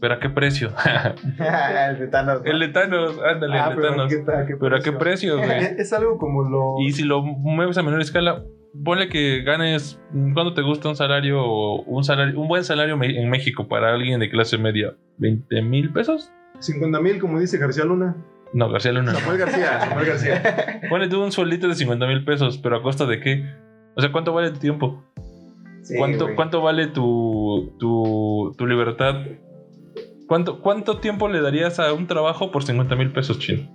¿Pero 0.00 0.14
a 0.14 0.20
qué 0.20 0.28
precio? 0.28 0.68
el 1.88 1.98
de 1.98 2.06
Thanos, 2.08 2.42
¿no? 2.44 2.50
el 2.50 2.60
de 2.60 2.68
Thanos, 2.68 3.18
ándale, 3.26 3.58
Ah, 3.58 3.70
el 3.70 3.76
de 3.76 3.76
pero, 3.82 3.88
Thanos. 3.94 4.12
¿qué 4.14 4.18
ta- 4.18 4.46
qué 4.46 4.56
Pero 4.56 4.76
a 4.76 4.80
qué 4.80 4.92
precio, 4.92 5.38
güey. 5.38 5.50
Es, 5.58 5.72
es 5.78 5.92
algo 5.92 6.18
como 6.18 6.42
lo. 6.44 6.74
Y 6.80 6.92
si 6.92 7.04
lo 7.04 7.22
mueves 7.22 7.78
a 7.78 7.82
menor 7.82 8.00
escala, 8.02 8.44
ponle 8.84 9.08
que 9.08 9.42
ganes, 9.42 9.98
¿cuánto 10.34 10.52
te 10.52 10.62
gusta 10.62 10.88
un 10.90 10.96
salario, 10.96 11.42
un 11.82 12.04
salario, 12.04 12.38
un 12.38 12.46
buen 12.48 12.64
salario 12.64 12.98
en 13.02 13.30
México 13.30 13.66
para 13.66 13.94
alguien 13.94 14.20
de 14.20 14.28
clase 14.30 14.58
media? 14.58 14.94
¿20 15.18 15.62
mil 15.62 15.90
pesos? 15.92 16.30
50 16.60 17.00
mil, 17.00 17.18
como 17.18 17.40
dice 17.40 17.56
García 17.58 17.84
Luna. 17.84 18.14
No, 18.52 18.70
García 18.70 18.92
Luna. 18.92 19.14
Samuel 19.14 19.38
García. 19.38 19.80
Samuel 19.80 20.06
García. 20.06 20.80
Ponle 20.90 21.08
tú 21.08 21.22
un 21.24 21.32
sueldito 21.32 21.66
de 21.66 21.74
50 21.74 22.06
mil 22.06 22.24
pesos, 22.24 22.58
pero 22.58 22.76
a 22.76 22.82
costa 22.82 23.06
de 23.06 23.20
qué? 23.20 23.44
O 23.96 24.00
sea, 24.00 24.10
¿cuánto 24.12 24.32
vale 24.32 24.50
tu 24.50 24.58
tiempo? 24.58 25.04
Sí, 25.82 25.96
¿Cuánto, 25.98 26.24
güey. 26.24 26.36
¿Cuánto 26.36 26.62
vale 26.62 26.86
tu, 26.88 27.74
tu, 27.78 28.54
tu 28.56 28.66
libertad? 28.66 29.26
¿Cuánto, 30.26 30.60
¿Cuánto 30.60 30.98
tiempo 30.98 31.28
le 31.28 31.40
darías 31.40 31.78
a 31.78 31.92
un 31.92 32.06
trabajo 32.06 32.50
por 32.50 32.64
50 32.64 32.96
mil 32.96 33.12
pesos 33.12 33.38
chino? 33.38 33.68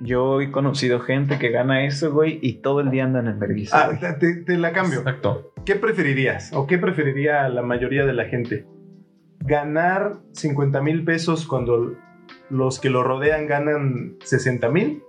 Yo 0.00 0.40
he 0.40 0.50
conocido 0.50 1.00
gente 1.00 1.38
que 1.38 1.50
gana 1.50 1.84
eso, 1.84 2.12
güey, 2.12 2.38
y 2.40 2.54
todo 2.54 2.80
el 2.80 2.90
día 2.90 3.04
andan 3.04 3.26
en 3.26 3.38
vergüenza. 3.38 3.90
Ah, 3.90 4.18
te, 4.18 4.36
te 4.36 4.56
la 4.56 4.72
cambio. 4.72 5.00
Exacto. 5.00 5.52
¿Qué 5.64 5.74
preferirías? 5.74 6.52
¿O 6.54 6.66
qué 6.66 6.78
preferiría 6.78 7.48
la 7.48 7.62
mayoría 7.62 8.06
de 8.06 8.14
la 8.14 8.24
gente? 8.26 8.66
¿Ganar 9.40 10.18
50 10.32 10.80
mil 10.82 11.04
pesos 11.04 11.46
cuando 11.46 11.94
los 12.48 12.80
que 12.80 12.90
lo 12.90 13.02
rodean 13.02 13.46
ganan 13.46 14.16
60 14.24 14.68
mil? 14.70 15.02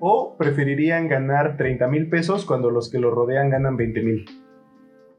¿O 0.00 0.36
preferirían 0.38 1.08
ganar 1.08 1.56
30 1.56 1.88
mil 1.88 2.08
pesos 2.08 2.44
cuando 2.44 2.70
los 2.70 2.90
que 2.90 2.98
lo 2.98 3.10
rodean 3.10 3.50
ganan 3.50 3.76
20 3.76 4.02
mil? 4.02 4.24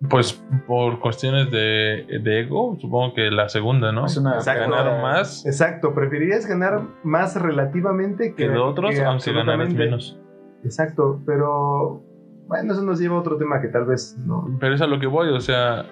Pues 0.09 0.41
por 0.65 0.99
cuestiones 1.01 1.51
de, 1.51 2.05
de 2.23 2.39
ego, 2.41 2.77
supongo 2.79 3.13
que 3.13 3.29
la 3.31 3.49
segunda, 3.49 3.91
¿no? 3.91 4.05
Es 4.05 4.15
una 4.15 4.35
Exacto. 4.35 4.71
Ganar 4.71 5.01
más 5.01 5.45
Exacto, 5.45 5.93
preferirías 5.93 6.45
ganar 6.45 6.83
más 7.03 7.35
relativamente 7.41 8.29
que, 8.33 8.45
que 8.45 8.49
de 8.49 8.57
otros, 8.57 8.95
que 8.95 9.03
aunque 9.03 9.33
ganaras 9.33 9.73
menos. 9.73 10.17
Exacto, 10.63 11.21
pero 11.25 12.01
bueno, 12.47 12.71
eso 12.73 12.81
nos 12.83 12.99
lleva 12.99 13.17
a 13.17 13.19
otro 13.19 13.37
tema 13.37 13.61
que 13.61 13.67
tal 13.67 13.85
vez 13.85 14.15
no. 14.25 14.57
Pero 14.61 14.75
es 14.75 14.81
a 14.81 14.87
lo 14.87 14.99
que 14.99 15.07
voy, 15.07 15.27
o 15.29 15.41
sea, 15.41 15.85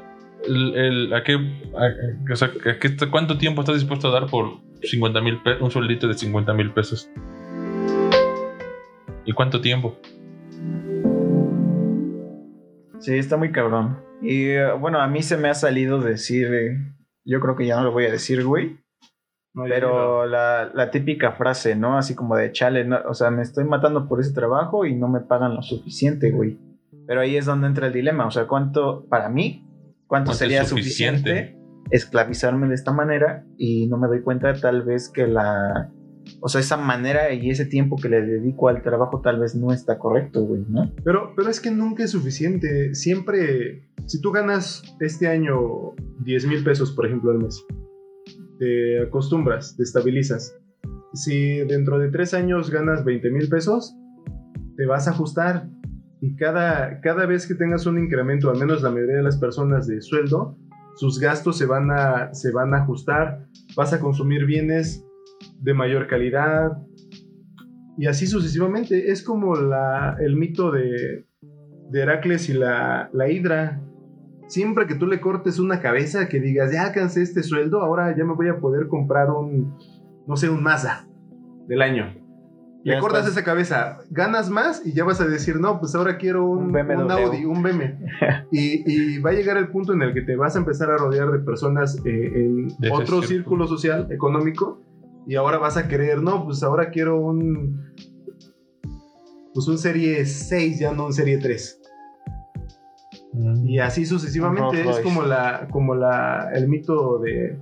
el, 0.47 0.73
el- 0.75 1.13
¿a 1.13 1.23
qué, 1.23 1.33
a- 1.33 2.31
o 2.31 2.35
sea, 2.37 2.47
a 2.47 2.79
qué- 2.79 2.95
¿cuánto 3.11 3.37
tiempo 3.37 3.59
estás 3.61 3.75
dispuesto 3.75 4.07
a 4.07 4.11
dar 4.11 4.27
por 4.27 4.51
50 4.83 5.19
mil 5.19 5.41
pesos, 5.43 5.61
un 5.61 5.71
sueldito 5.71 6.07
de 6.07 6.13
50 6.13 6.53
mil 6.53 6.71
pesos? 6.71 7.09
¿Y 9.27 9.33
cuánto 9.33 9.61
tiempo? 9.61 9.97
Sí, 12.99 13.15
está 13.17 13.37
muy 13.37 13.51
cabrón. 13.51 13.99
Y 14.21 14.45
eh, 14.49 14.71
bueno, 14.79 14.99
a 14.99 15.07
mí 15.07 15.21
se 15.21 15.37
me 15.37 15.49
ha 15.49 15.53
salido 15.53 16.01
decir, 16.01 16.47
eh, 16.53 16.77
yo 17.25 17.39
creo 17.39 17.55
que 17.55 17.67
ya 17.67 17.75
no 17.77 17.83
lo 17.83 17.91
voy 17.91 18.05
a 18.05 18.11
decir, 18.11 18.43
güey, 18.43 18.79
no 19.53 19.63
pero 19.67 20.25
la, 20.25 20.71
la 20.73 20.89
típica 20.91 21.33
frase, 21.33 21.75
¿no? 21.75 21.97
Así 21.97 22.15
como 22.15 22.35
de 22.35 22.51
chale, 22.51 22.85
no- 22.85 23.01
o 23.07 23.13
sea, 23.13 23.29
me 23.29 23.43
estoy 23.43 23.65
matando 23.65 24.07
por 24.07 24.19
ese 24.19 24.33
trabajo 24.33 24.85
y 24.85 24.95
no 24.95 25.07
me 25.07 25.19
pagan 25.21 25.53
lo 25.55 25.61
suficiente, 25.61 26.31
güey. 26.31 26.57
Pero 27.05 27.21
ahí 27.21 27.37
es 27.37 27.45
donde 27.45 27.67
entra 27.67 27.87
el 27.87 27.93
dilema, 27.93 28.25
o 28.25 28.31
sea, 28.31 28.47
¿cuánto, 28.47 29.05
para 29.09 29.29
mí, 29.29 29.63
cuánto 30.07 30.29
¿Cuánto 30.29 30.31
es 30.31 30.37
sería 30.37 30.63
suficiente? 30.63 31.19
suficiente 31.19 31.57
esclavizarme 31.91 32.67
de 32.67 32.75
esta 32.75 32.91
manera 32.91 33.45
y 33.57 33.87
no 33.87 33.97
me 33.97 34.07
doy 34.07 34.21
cuenta 34.21 34.53
tal 34.53 34.81
vez 34.83 35.09
que 35.09 35.25
la... 35.27 35.89
O 36.41 36.49
sea, 36.49 36.61
esa 36.61 36.77
manera 36.77 37.33
y 37.33 37.49
ese 37.49 37.65
tiempo 37.65 37.95
que 37.95 38.09
le 38.09 38.21
dedico 38.21 38.69
al 38.69 38.81
trabajo 38.81 39.21
tal 39.21 39.39
vez 39.39 39.55
no 39.55 39.71
está 39.71 39.97
correcto, 39.97 40.43
güey, 40.43 40.63
¿no? 40.67 40.91
Pero, 41.03 41.33
pero 41.35 41.49
es 41.49 41.59
que 41.59 41.71
nunca 41.71 42.03
es 42.03 42.11
suficiente. 42.11 42.93
Siempre, 42.93 43.89
si 44.05 44.21
tú 44.21 44.31
ganas 44.31 44.83
este 44.99 45.27
año 45.27 45.93
10 46.23 46.47
mil 46.47 46.63
pesos, 46.63 46.91
por 46.91 47.05
ejemplo, 47.05 47.31
al 47.31 47.39
mes, 47.39 47.65
te 48.59 49.01
acostumbras, 49.01 49.75
te 49.75 49.83
estabilizas. 49.83 50.55
Si 51.13 51.59
dentro 51.65 51.99
de 51.99 52.09
tres 52.09 52.33
años 52.33 52.69
ganas 52.69 53.03
20 53.03 53.29
mil 53.31 53.49
pesos, 53.49 53.95
te 54.75 54.85
vas 54.85 55.07
a 55.07 55.11
ajustar. 55.11 55.69
Y 56.21 56.35
cada, 56.35 56.99
cada 57.01 57.25
vez 57.25 57.47
que 57.47 57.55
tengas 57.55 57.85
un 57.85 57.97
incremento, 57.99 58.49
al 58.49 58.57
menos 58.57 58.81
la 58.81 58.91
mayoría 58.91 59.17
de 59.17 59.23
las 59.23 59.37
personas 59.37 59.87
de 59.87 60.01
sueldo, 60.01 60.57
sus 60.95 61.19
gastos 61.19 61.57
se 61.57 61.65
van 61.65 61.91
a, 61.91 62.33
se 62.33 62.51
van 62.51 62.73
a 62.73 62.83
ajustar. 62.83 63.47
Vas 63.75 63.93
a 63.93 63.99
consumir 63.99 64.45
bienes 64.45 65.06
de 65.59 65.73
mayor 65.73 66.07
calidad, 66.07 66.71
y 67.97 68.05
así 68.07 68.27
sucesivamente. 68.27 69.11
Es 69.11 69.23
como 69.23 69.55
la, 69.55 70.15
el 70.19 70.35
mito 70.35 70.71
de, 70.71 71.25
de 71.89 71.99
Heracles 72.01 72.49
y 72.49 72.53
la, 72.53 73.09
la 73.13 73.29
hidra. 73.29 73.81
Siempre 74.47 74.87
que 74.87 74.95
tú 74.95 75.07
le 75.07 75.19
cortes 75.19 75.59
una 75.59 75.81
cabeza, 75.81 76.29
que 76.29 76.39
digas, 76.39 76.71
ya 76.71 76.83
alcancé 76.87 77.21
este 77.21 77.43
sueldo, 77.43 77.81
ahora 77.81 78.15
ya 78.15 78.23
me 78.23 78.33
voy 78.33 78.47
a 78.47 78.59
poder 78.59 78.87
comprar 78.87 79.29
un, 79.29 79.75
no 80.25 80.37
sé, 80.37 80.49
un 80.49 80.63
Mazda 80.63 81.05
del 81.67 81.81
año. 81.81 82.13
Le 82.85 82.93
Ya 82.93 82.99
cortas 83.01 83.21
estás- 83.27 83.33
esa 83.37 83.43
cabeza, 83.43 83.97
ganas 84.09 84.49
más 84.49 84.85
y 84.85 84.93
ya 84.93 85.03
vas 85.03 85.19
a 85.19 85.27
decir, 85.27 85.59
no, 85.59 85.79
pues 85.81 85.95
ahora 85.95 86.17
quiero 86.17 86.45
un, 86.45 86.73
Un 86.73 87.11
Audi, 87.11 87.43
un 87.43 87.61
BM. 87.61 87.99
y, 88.51 88.83
y 88.89 89.19
va 89.19 89.31
a 89.31 89.33
llegar 89.33 89.57
el 89.57 89.67
punto 89.67 89.91
en 89.91 90.01
el 90.03 90.13
que 90.13 90.21
te 90.21 90.37
vas 90.37 90.55
a 90.55 90.59
empezar 90.59 90.91
a 90.91 90.97
rodear 90.97 91.29
de 91.31 91.39
personas 91.39 91.97
eh, 92.05 92.31
en 92.35 92.67
De 92.79 92.89
otro 92.89 93.05
círculo. 93.21 93.21
círculo 93.27 93.67
social, 93.67 94.07
económico, 94.11 94.81
y 95.27 95.35
ahora 95.35 95.57
vas 95.57 95.75
a 95.75 95.87
querer, 95.87 96.21
no, 96.21 96.45
pues 96.45 96.63
ahora 96.63 96.89
quiero 96.89 97.19
un, 97.19 97.93
pues 99.53 99.67
un 99.67 99.77
serie 99.77 100.25
6, 100.25 100.79
ya 100.79 100.93
no 100.93 101.07
un 101.07 101.13
serie 101.13 101.37
3. 101.37 101.81
Y 103.65 103.79
así 103.79 104.05
sucesivamente 104.05 104.89
es 104.89 104.99
como 104.99 105.23
la, 105.23 105.67
como 105.69 105.95
la, 105.95 106.49
el 106.53 106.67
mito 106.67 107.19
de, 107.19 107.59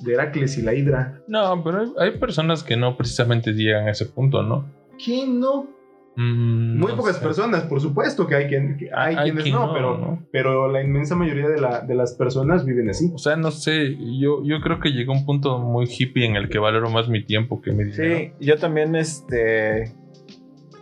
de 0.00 0.12
Heracles 0.12 0.56
y 0.58 0.62
la 0.62 0.74
Hidra. 0.74 1.22
No, 1.28 1.62
pero 1.62 1.80
hay, 1.80 1.92
hay 1.98 2.18
personas 2.18 2.64
que 2.64 2.76
no 2.76 2.96
precisamente 2.96 3.52
llegan 3.52 3.86
a 3.86 3.90
ese 3.90 4.06
punto, 4.06 4.42
¿no? 4.42 4.64
¿Quién 5.04 5.40
no? 5.40 5.68
Mm, 6.14 6.78
Muy 6.78 6.90
no 6.92 6.96
pocas 6.98 7.16
sé. 7.16 7.22
personas, 7.22 7.62
por 7.64 7.80
supuesto 7.80 8.26
que 8.26 8.34
hay, 8.34 8.46
quien, 8.46 8.76
que 8.76 8.90
hay, 8.94 9.16
Hay 9.16 9.24
quienes 9.24 9.44
quien 9.44 9.54
no, 9.54 9.68
no, 9.68 9.72
pero, 9.72 9.98
¿no? 9.98 10.26
pero 10.30 10.70
la 10.70 10.82
inmensa 10.82 11.16
mayoría 11.16 11.48
de, 11.48 11.58
la, 11.60 11.80
de 11.80 11.94
las 11.94 12.14
personas 12.14 12.66
viven 12.66 12.90
así. 12.90 13.10
O 13.14 13.18
sea, 13.18 13.36
no 13.36 13.50
sé, 13.50 13.96
yo, 14.20 14.42
yo 14.44 14.60
creo 14.60 14.78
que 14.78 14.90
llegó 14.90 15.12
un 15.12 15.24
punto 15.24 15.58
muy 15.58 15.86
hippie 15.86 16.26
en 16.26 16.36
el 16.36 16.48
que 16.50 16.58
valoro 16.58 16.90
más 16.90 17.08
mi 17.08 17.24
tiempo 17.24 17.62
que 17.62 17.72
mi 17.72 17.84
dinero. 17.84 18.16
Sí, 18.18 18.32
yo 18.44 18.58
también, 18.58 18.94
este. 18.94 19.94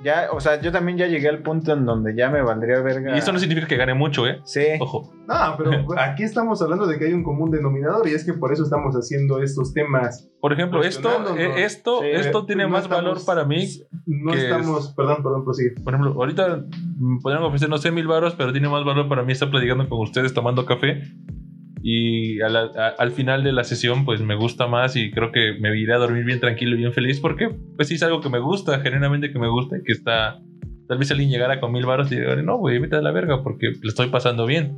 Ya, 0.02 0.28
o 0.32 0.40
sea, 0.40 0.60
yo 0.60 0.72
también 0.72 0.96
ya 0.96 1.06
llegué 1.06 1.28
al 1.28 1.42
punto 1.42 1.72
en 1.74 1.84
donde 1.84 2.14
ya 2.16 2.30
me 2.30 2.40
valdría 2.40 2.80
verga. 2.80 3.14
Y 3.14 3.18
eso 3.18 3.32
no 3.32 3.38
significa 3.38 3.66
que 3.66 3.76
gane 3.76 3.92
mucho, 3.92 4.26
¿eh? 4.26 4.40
Sí. 4.44 4.64
Ojo. 4.80 5.12
No, 5.28 5.34
pero 5.58 5.70
aquí 5.98 6.22
estamos 6.22 6.62
hablando 6.62 6.86
de 6.86 6.98
que 6.98 7.04
hay 7.06 7.12
un 7.12 7.22
común 7.22 7.50
denominador 7.50 8.08
y 8.08 8.12
es 8.12 8.24
que 8.24 8.32
por 8.32 8.50
eso 8.52 8.62
estamos 8.64 8.94
haciendo 8.94 9.42
estos 9.42 9.74
temas. 9.74 10.26
Por 10.40 10.54
ejemplo, 10.54 10.82
esto, 10.82 11.10
eh, 11.36 11.64
esto, 11.64 12.00
Sí, 12.00 12.06
esto 12.12 12.46
tiene 12.46 12.62
no 12.62 12.70
más 12.70 12.84
estamos- 12.84 13.04
valor 13.04 13.24
para 13.26 13.44
mí. 13.44 13.66
No 14.06 14.32
que 14.32 14.38
estamos, 14.44 14.88
es- 14.88 14.94
perdón, 14.94 15.22
perdón, 15.22 15.44
prosigue. 15.44 15.72
Por 15.84 15.94
ejemplo, 15.94 16.14
ahorita 16.18 16.64
podrían 17.22 17.42
ofrecer, 17.42 17.68
no 17.68 17.76
sé, 17.76 17.90
mil 17.90 18.06
baros, 18.06 18.34
pero 18.36 18.52
tiene 18.52 18.68
más 18.70 18.84
valor 18.84 19.06
para 19.08 19.22
mí 19.22 19.32
estar 19.32 19.50
platicando 19.50 19.86
con 19.88 20.00
ustedes 20.00 20.32
tomando 20.32 20.64
café. 20.64 21.02
Y 21.82 22.40
a 22.42 22.48
la- 22.48 22.70
a- 22.76 22.88
al 22.98 23.10
final 23.12 23.42
de 23.42 23.52
la 23.52 23.64
sesión, 23.64 24.04
pues 24.04 24.20
me 24.20 24.34
gusta 24.36 24.66
más 24.66 24.96
y 24.96 25.10
creo 25.10 25.32
que 25.32 25.54
me 25.60 25.76
iré 25.78 25.94
a 25.94 25.98
dormir 25.98 26.24
bien 26.24 26.38
tranquilo 26.40 26.74
y 26.76 26.78
bien 26.80 26.92
feliz 26.92 27.20
porque, 27.20 27.48
pues 27.76 27.88
sí, 27.88 27.94
es 27.94 28.02
algo 28.02 28.20
que 28.20 28.28
me 28.28 28.38
gusta, 28.38 28.80
genuinamente 28.80 29.32
que 29.32 29.38
me 29.38 29.48
gusta 29.48 29.78
y 29.78 29.82
que 29.82 29.92
está. 29.92 30.40
Tal 30.88 30.98
vez 30.98 31.10
alguien 31.10 31.30
llegara 31.30 31.60
con 31.60 31.72
mil 31.72 31.86
baros 31.86 32.10
y 32.12 32.16
diga, 32.16 32.34
no, 32.42 32.58
güey, 32.58 32.78
vete 32.80 32.96
a 32.96 33.00
la 33.02 33.12
verga 33.12 33.42
porque 33.42 33.68
le 33.68 33.88
estoy 33.88 34.08
pasando 34.08 34.44
bien. 34.44 34.76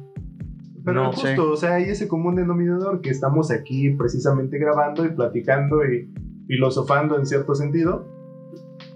Pero 0.85 1.05
No, 1.05 1.13
justo, 1.13 1.27
sí. 1.29 1.35
o 1.39 1.57
sea, 1.57 1.75
hay 1.77 1.85
ese 1.85 2.07
común 2.09 2.35
denominador 2.37 3.01
que 3.01 3.11
estamos 3.11 3.51
aquí 3.51 3.91
precisamente 3.91 4.59
grabando 4.59 5.05
y 5.05 5.09
platicando 5.11 5.85
y 5.85 6.09
filosofando 6.49 7.19
en 7.19 7.25
cierto 7.27 7.55
sentido. 7.55 8.07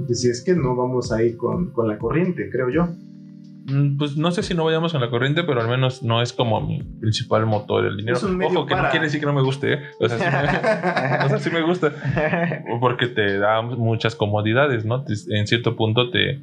Y 0.09 0.15
si 0.15 0.29
es 0.29 0.43
que 0.45 0.55
no 0.55 0.77
vamos 0.77 1.11
a 1.13 1.23
ir 1.23 1.37
con, 1.37 1.71
con 1.73 1.89
la 1.89 1.97
corriente, 1.97 2.51
creo 2.51 2.69
yo. 2.71 2.89
Mm, 3.69 3.97
Pues 3.99 4.17
no 4.17 4.31
sé 4.31 4.43
si 4.43 4.55
no 4.55 4.65
vayamos 4.65 4.93
con 4.93 5.01
la 5.01 5.11
corriente, 5.11 5.43
pero 5.45 5.61
al 5.61 5.69
menos 5.69 6.03
no 6.03 6.23
es 6.23 6.33
como 6.33 6.61
mi 6.61 6.83
principal 6.83 7.47
motor 7.47 7.85
el 7.85 7.97
dinero. 7.97 8.17
Es 8.17 8.23
un 8.23 8.37
medio 8.37 8.61
Ojo, 8.61 8.67
que 8.67 8.77
no 8.77 8.89
quiere 8.91 9.07
decir 9.07 9.21
que 9.21 9.27
no 9.27 9.33
me 9.33 9.43
guste, 9.43 9.75
¿eh? 9.75 9.81
O 10.01 10.09
sea, 10.09 10.19
sí 10.19 10.25
me, 10.25 11.25
o 11.27 11.29
sea, 11.29 11.39
sí 11.39 11.51
me 11.51 11.63
gusta. 11.63 11.93
Porque 12.81 13.07
te 13.09 13.39
da 13.39 13.63
muchas 13.63 14.15
comodidades, 14.15 14.85
¿no? 14.85 15.05
En 15.29 15.47
cierto 15.47 15.75
punto 15.77 16.11
te, 16.11 16.41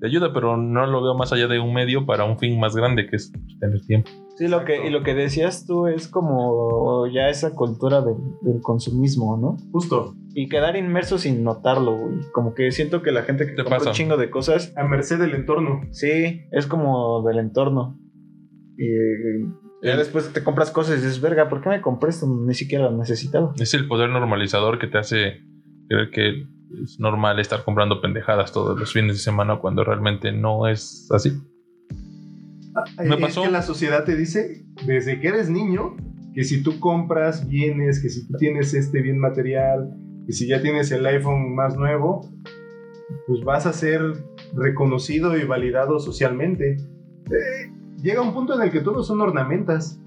te 0.00 0.06
ayuda, 0.06 0.32
pero 0.32 0.56
no 0.56 0.86
lo 0.86 1.02
veo 1.02 1.14
más 1.14 1.32
allá 1.32 1.48
de 1.48 1.58
un 1.58 1.72
medio 1.72 2.06
para 2.06 2.24
un 2.24 2.38
fin 2.38 2.58
más 2.60 2.74
grande, 2.76 3.06
que 3.08 3.16
es 3.16 3.32
tener 3.60 3.80
tiempo. 3.86 4.10
Sí, 4.36 4.48
lo 4.48 4.64
que, 4.66 4.86
y 4.86 4.90
lo 4.90 5.02
que 5.02 5.14
decías 5.14 5.64
tú 5.66 5.86
es 5.86 6.08
como 6.08 7.06
ya 7.06 7.30
esa 7.30 7.54
cultura 7.54 8.02
del, 8.02 8.16
del 8.42 8.60
consumismo, 8.60 9.38
¿no? 9.38 9.56
Justo, 9.72 10.14
Y 10.34 10.48
quedar 10.50 10.76
inmerso 10.76 11.16
sin 11.16 11.42
notarlo, 11.42 11.96
güey. 11.96 12.16
Como 12.34 12.52
que 12.54 12.70
siento 12.70 13.00
que 13.02 13.12
la 13.12 13.22
gente 13.22 13.46
que 13.46 13.52
Te 13.52 13.62
compra 13.62 13.78
pasa. 13.78 13.90
un 13.90 13.96
chingo 13.96 14.16
de 14.18 14.28
cosas, 14.28 14.74
a 14.76 14.84
merced 14.84 15.18
del 15.18 15.34
entorno. 15.34 15.80
sí, 15.90 16.42
es 16.52 16.66
como 16.66 17.22
del 17.26 17.38
entorno. 17.38 17.98
Y 18.76 19.46
ya 19.82 19.96
después 19.96 20.30
te 20.34 20.44
compras 20.44 20.70
cosas 20.70 20.98
y 20.98 21.00
dices, 21.00 21.20
verga, 21.22 21.48
¿por 21.48 21.62
qué 21.62 21.70
me 21.70 21.80
compré 21.80 22.10
esto? 22.10 22.26
Ni 22.26 22.52
siquiera 22.54 22.90
lo 22.90 22.96
necesitaba. 22.98 23.54
Es 23.58 23.72
el 23.72 23.88
poder 23.88 24.10
normalizador 24.10 24.78
que 24.78 24.86
te 24.86 24.98
hace 24.98 25.40
creer 25.88 26.10
que 26.10 26.46
es 26.82 26.98
normal 27.00 27.38
estar 27.38 27.64
comprando 27.64 28.00
pendejadas 28.00 28.52
todos 28.52 28.78
los 28.78 28.92
fines 28.92 29.12
de 29.14 29.18
semana 29.22 29.56
cuando 29.58 29.84
realmente 29.84 30.32
no 30.32 30.66
es 30.66 31.08
así. 31.12 31.30
Me 32.98 33.14
es 33.14 33.20
pasó- 33.20 33.42
que 33.42 33.50
la 33.50 33.62
sociedad 33.62 34.04
te 34.04 34.16
dice, 34.16 34.64
desde 34.86 35.20
que 35.20 35.28
eres 35.28 35.48
niño, 35.48 35.96
que 36.34 36.44
si 36.44 36.62
tú 36.62 36.78
compras 36.80 37.48
bienes, 37.48 38.02
que 38.02 38.10
si 38.10 38.26
tú 38.26 38.34
tienes 38.36 38.74
este 38.74 39.00
bien 39.00 39.18
material, 39.18 39.96
que 40.26 40.32
si 40.32 40.46
ya 40.46 40.60
tienes 40.60 40.90
el 40.92 41.06
iPhone 41.06 41.54
más 41.54 41.76
nuevo, 41.76 42.28
pues 43.26 43.42
vas 43.44 43.64
a 43.66 43.72
ser 43.72 44.02
reconocido 44.54 45.36
y 45.38 45.44
validado 45.44 45.98
socialmente. 46.00 46.76
Eh, 47.30 47.72
llega 48.02 48.20
un 48.20 48.34
punto 48.34 48.54
en 48.54 48.62
el 48.62 48.70
que 48.70 48.80
todos 48.80 49.06
son 49.06 49.20
ornamentas. 49.22 50.00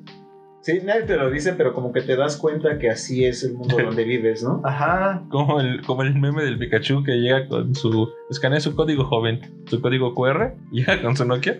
Sí, 0.71 0.79
nadie 0.85 1.03
te 1.03 1.15
lo 1.17 1.29
dice, 1.31 1.53
pero 1.53 1.73
como 1.73 1.91
que 1.91 2.01
te 2.01 2.15
das 2.15 2.37
cuenta 2.37 2.77
que 2.77 2.89
así 2.89 3.25
es 3.25 3.43
el 3.43 3.53
mundo 3.53 3.75
donde 3.83 4.03
vives, 4.03 4.43
¿no? 4.43 4.61
Ajá. 4.63 5.23
Como 5.29 5.59
el, 5.59 5.81
como 5.85 6.03
el 6.03 6.13
meme 6.19 6.43
del 6.43 6.57
Pikachu 6.59 7.03
que 7.03 7.13
llega 7.19 7.47
con 7.47 7.73
su. 7.75 8.09
Escanea 8.29 8.59
su 8.59 8.75
código 8.75 9.05
joven, 9.05 9.39
su 9.65 9.81
código 9.81 10.13
QR, 10.13 10.53
llega 10.71 11.01
con 11.01 11.15
su 11.17 11.25
Nokia. 11.25 11.57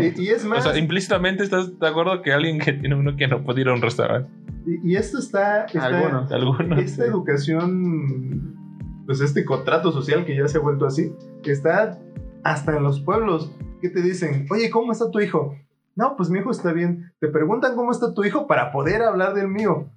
y, 0.00 0.22
y 0.22 0.28
es 0.28 0.44
O 0.44 0.48
más, 0.48 0.64
sea, 0.64 0.76
implícitamente 0.78 1.42
estás 1.42 1.78
de 1.78 1.86
acuerdo 1.88 2.22
que 2.22 2.32
alguien 2.32 2.58
que 2.58 2.72
tiene 2.72 2.94
un 2.94 3.04
Nokia 3.04 3.28
no 3.28 3.42
puede 3.44 3.62
ir 3.62 3.68
a 3.68 3.74
un 3.74 3.82
restaurante. 3.82 4.30
y, 4.66 4.92
y 4.92 4.96
esto 4.96 5.18
está, 5.18 5.64
está- 5.64 5.86
Algunos. 5.86 6.30
Algunos. 6.32 6.78
esta 6.78 7.04
educación, 7.04 8.56
pues 9.06 9.20
este 9.20 9.44
contrato 9.44 9.92
social 9.92 10.24
que 10.24 10.36
ya 10.36 10.46
se 10.48 10.58
ha 10.58 10.60
vuelto 10.60 10.86
así, 10.86 11.12
está 11.44 11.98
hasta 12.44 12.76
en 12.76 12.82
los 12.82 13.00
pueblos. 13.00 13.50
que 13.82 13.88
te 13.90 14.02
dicen? 14.02 14.46
Oye, 14.50 14.70
¿cómo 14.70 14.92
está 14.92 15.10
tu 15.10 15.20
hijo? 15.20 15.56
No, 16.00 16.16
pues 16.16 16.30
mi 16.30 16.38
hijo 16.38 16.50
está 16.50 16.72
bien. 16.72 17.12
Te 17.20 17.28
preguntan 17.28 17.76
cómo 17.76 17.92
está 17.92 18.14
tu 18.14 18.24
hijo 18.24 18.46
para 18.46 18.72
poder 18.72 19.02
hablar 19.02 19.34
del 19.34 19.48
mío. 19.48 19.90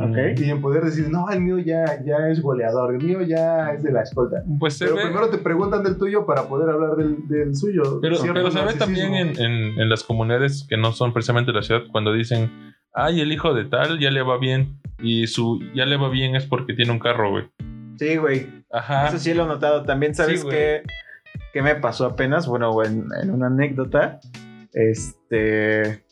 Ok. 0.00 0.16
Y 0.38 0.48
en 0.48 0.60
poder 0.62 0.84
decir, 0.84 1.10
no, 1.10 1.28
el 1.28 1.40
mío 1.40 1.58
ya, 1.58 1.84
ya 2.04 2.28
es 2.30 2.40
goleador, 2.40 2.94
el 2.94 3.02
mío 3.04 3.20
ya 3.22 3.72
es 3.72 3.82
de 3.82 3.90
la 3.92 4.02
escolta. 4.02 4.42
Pues 4.58 4.78
Pero 4.78 4.94
ve. 4.94 5.02
primero 5.02 5.28
te 5.28 5.38
preguntan 5.38 5.82
del 5.82 5.98
tuyo 5.98 6.24
para 6.24 6.44
poder 6.48 6.70
hablar 6.70 6.96
del, 6.96 7.26
del 7.28 7.54
suyo. 7.56 7.98
Pero, 8.00 8.16
pero 8.32 8.50
se 8.50 8.62
ve 8.64 8.74
también 8.74 9.14
en, 9.14 9.28
en- 9.40 9.78
en 9.80 9.88
las 9.88 10.04
comunidades 10.04 10.64
que 10.68 10.76
no 10.76 10.92
son 10.92 11.12
precisamente 11.12 11.52
la 11.52 11.62
ciudad 11.62 11.82
cuando 11.90 12.12
dicen, 12.12 12.72
ay, 12.94 13.20
el 13.20 13.32
hijo 13.32 13.52
de 13.54 13.64
tal 13.64 13.98
ya 13.98 14.10
le 14.12 14.22
va 14.22 14.38
bien. 14.38 14.78
Y 15.02 15.26
su 15.26 15.60
ya 15.74 15.84
le 15.84 15.96
va 15.96 16.08
bien 16.10 16.36
es 16.36 16.46
porque 16.46 16.72
tiene 16.74 16.92
un 16.92 17.00
carro, 17.00 17.30
güey. 17.32 17.44
Sí, 17.98 18.16
güey. 18.16 18.46
Ajá. 18.72 19.08
Eso 19.08 19.18
sí 19.18 19.34
lo 19.34 19.44
he 19.44 19.46
notado. 19.48 19.82
También, 19.82 20.14
¿sabes 20.14 20.40
Sí, 20.42 20.46
qué 21.52 21.60
me 21.60 21.74
pasó 21.74 22.06
apenas? 22.06 22.46
Bueno, 22.46 22.82
en, 22.84 23.06
en 23.20 23.30
una 23.32 23.48
anécdota. 23.48 24.20
Este. 24.78 26.04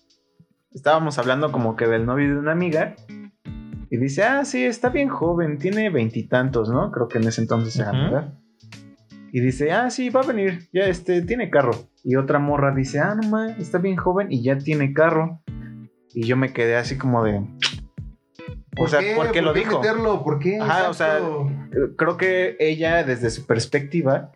Estábamos 0.73 1.19
hablando 1.19 1.53
como 1.53 1.77
que 1.77 1.87
del 1.87 2.05
novio 2.05 2.35
de 2.35 2.39
una 2.39 2.53
amiga. 2.53 2.97
Y 3.89 3.97
dice, 3.99 4.25
ah, 4.25 4.45
sí, 4.45 4.65
está 4.65 4.89
bien 4.89 5.09
joven, 5.09 5.59
tiene 5.59 5.89
veintitantos, 5.91 6.69
¿no? 6.69 6.91
Creo 6.91 7.07
que 7.07 7.19
en 7.19 7.29
ese 7.29 7.41
entonces 7.41 7.79
era. 7.79 7.93
¿verdad? 7.93 8.35
Y 9.33 9.41
dice, 9.41 9.71
ah, 9.71 9.89
sí, 9.91 10.11
va 10.11 10.23
a 10.23 10.27
venir, 10.27 10.69
ya 10.73 10.87
este, 10.87 11.23
tiene 11.23 11.51
carro. 11.51 11.73
Y 12.03 12.17
otra 12.17 12.41
morra 12.41 12.75
dice, 12.75 12.99
ah, 12.99 13.15
no 13.15 13.29
ma, 13.29 13.53
está 13.53 13.79
bien 13.79 13.97
joven 13.97 14.33
y 14.33 14.43
ya 14.43 14.59
tiene 14.59 14.93
carro. 14.93 15.41
Y 16.13 16.27
yo 16.27 16.37
me 16.37 16.53
quedé 16.53 16.77
así 16.77 16.99
como 16.99 17.23
de. 17.23 17.47
O 18.79 18.89
sea, 18.89 19.01
¿por 19.15 19.31
qué 19.31 19.43
lo 19.43 19.53
dijo? 19.53 19.81
meterlo? 19.81 20.25
¿Por 20.25 20.41
qué? 20.41 20.59
Ajá, 20.59 20.91
o 20.91 20.95
sea, 20.95 21.21
creo 21.97 22.17
que 22.17 22.57
ella, 22.59 23.05
desde 23.05 23.31
su 23.31 23.47
perspectiva, 23.47 24.33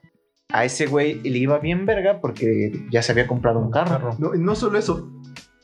a 0.52 0.64
ese 0.64 0.86
güey 0.86 1.20
le 1.22 1.38
iba 1.38 1.58
bien 1.58 1.86
verga 1.86 2.20
porque 2.20 2.72
ya 2.90 3.02
se 3.02 3.12
había 3.12 3.26
comprado 3.26 3.58
un 3.60 3.70
carro. 3.70 4.16
No, 4.18 4.54
solo 4.54 4.78
eso, 4.78 5.10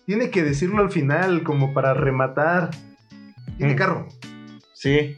tiene 0.07 0.31
que 0.31 0.43
decirlo 0.43 0.83
al 0.83 0.91
final 0.91 1.43
como 1.43 1.73
para 1.75 1.95
rematar. 1.95 2.71
Tiene 3.59 3.75
Mm. 3.75 3.77
carro. 3.77 4.09
Sí, 4.75 5.17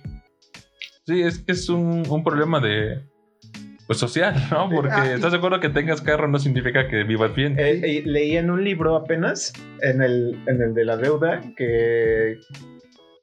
Sí, 1.06 1.22
es 1.22 1.38
que 1.38 1.52
es 1.52 1.70
un, 1.70 2.04
un 2.08 2.22
problema 2.22 2.60
de. 2.60 3.00
Pues 3.86 3.98
social, 3.98 4.34
¿no? 4.50 4.68
Porque 4.68 4.92
Ah, 4.92 5.14
estás 5.14 5.32
de 5.32 5.38
acuerdo 5.38 5.58
que 5.58 5.70
tengas 5.70 6.02
carro 6.02 6.28
no 6.28 6.38
significa 6.38 6.86
que 6.86 7.02
vivas 7.04 7.34
bien. 7.34 7.58
Eh, 7.58 7.80
eh, 7.82 8.02
leí 8.04 8.36
en 8.36 8.50
un 8.50 8.62
libro 8.62 8.94
apenas, 8.94 9.54
en 9.80 10.02
el, 10.02 10.38
en 10.46 10.60
el 10.60 10.74
de 10.74 10.84
la 10.84 10.98
deuda, 10.98 11.40
que, 11.56 12.36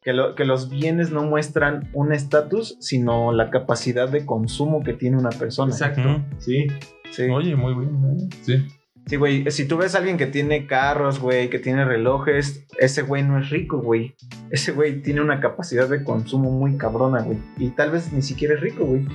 que, 0.06 0.14
lo- 0.14 0.36
que 0.36 0.46
los 0.46 0.70
bienes 0.70 1.12
no 1.12 1.24
muestran 1.24 1.90
un 1.94 2.14
estatus, 2.14 2.78
sino 2.80 3.34
la 3.34 3.50
capacidad 3.50 4.08
de 4.08 4.26
consumo 4.26 4.84
que 4.84 4.94
tiene 4.94 5.18
una 5.18 5.32
persona. 5.32 5.72
Exacto. 5.74 6.24
Sí. 6.38 6.68
Sí. 7.12 7.24
Oye, 7.24 7.56
muy 7.56 7.74
bien. 7.74 8.06
¿eh? 8.32 8.36
Sí. 8.44 8.68
Sí, 9.08 9.18
güey, 9.18 9.50
si 9.52 9.68
tú 9.68 9.78
ves 9.78 9.94
a 9.94 10.00
alguien 10.00 10.18
que 10.18 10.26
tiene 10.26 10.66
carros, 10.66 11.20
güey, 11.20 11.50
que 11.52 11.60
tiene 11.60 11.86
relojes, 11.86 12.66
ese 12.80 13.04
güey 13.04 13.22
no 13.24 13.38
es 13.40 13.52
rico, 13.52 13.80
güey. 13.80 14.16
Ese 14.50 14.72
güey 14.72 15.02
tiene 15.04 15.22
una 15.22 15.40
capacidad 15.40 15.88
de 15.88 16.04
consumo 16.04 16.50
muy 16.50 16.76
cabrona, 16.78 17.22
güey. 17.22 17.38
Y 17.60 17.70
tal 17.70 17.92
vez 17.92 18.12
ni 18.14 18.22
siquiera 18.24 18.56
es 18.56 18.62
rico, 18.62 18.84
güey. 18.86 19.06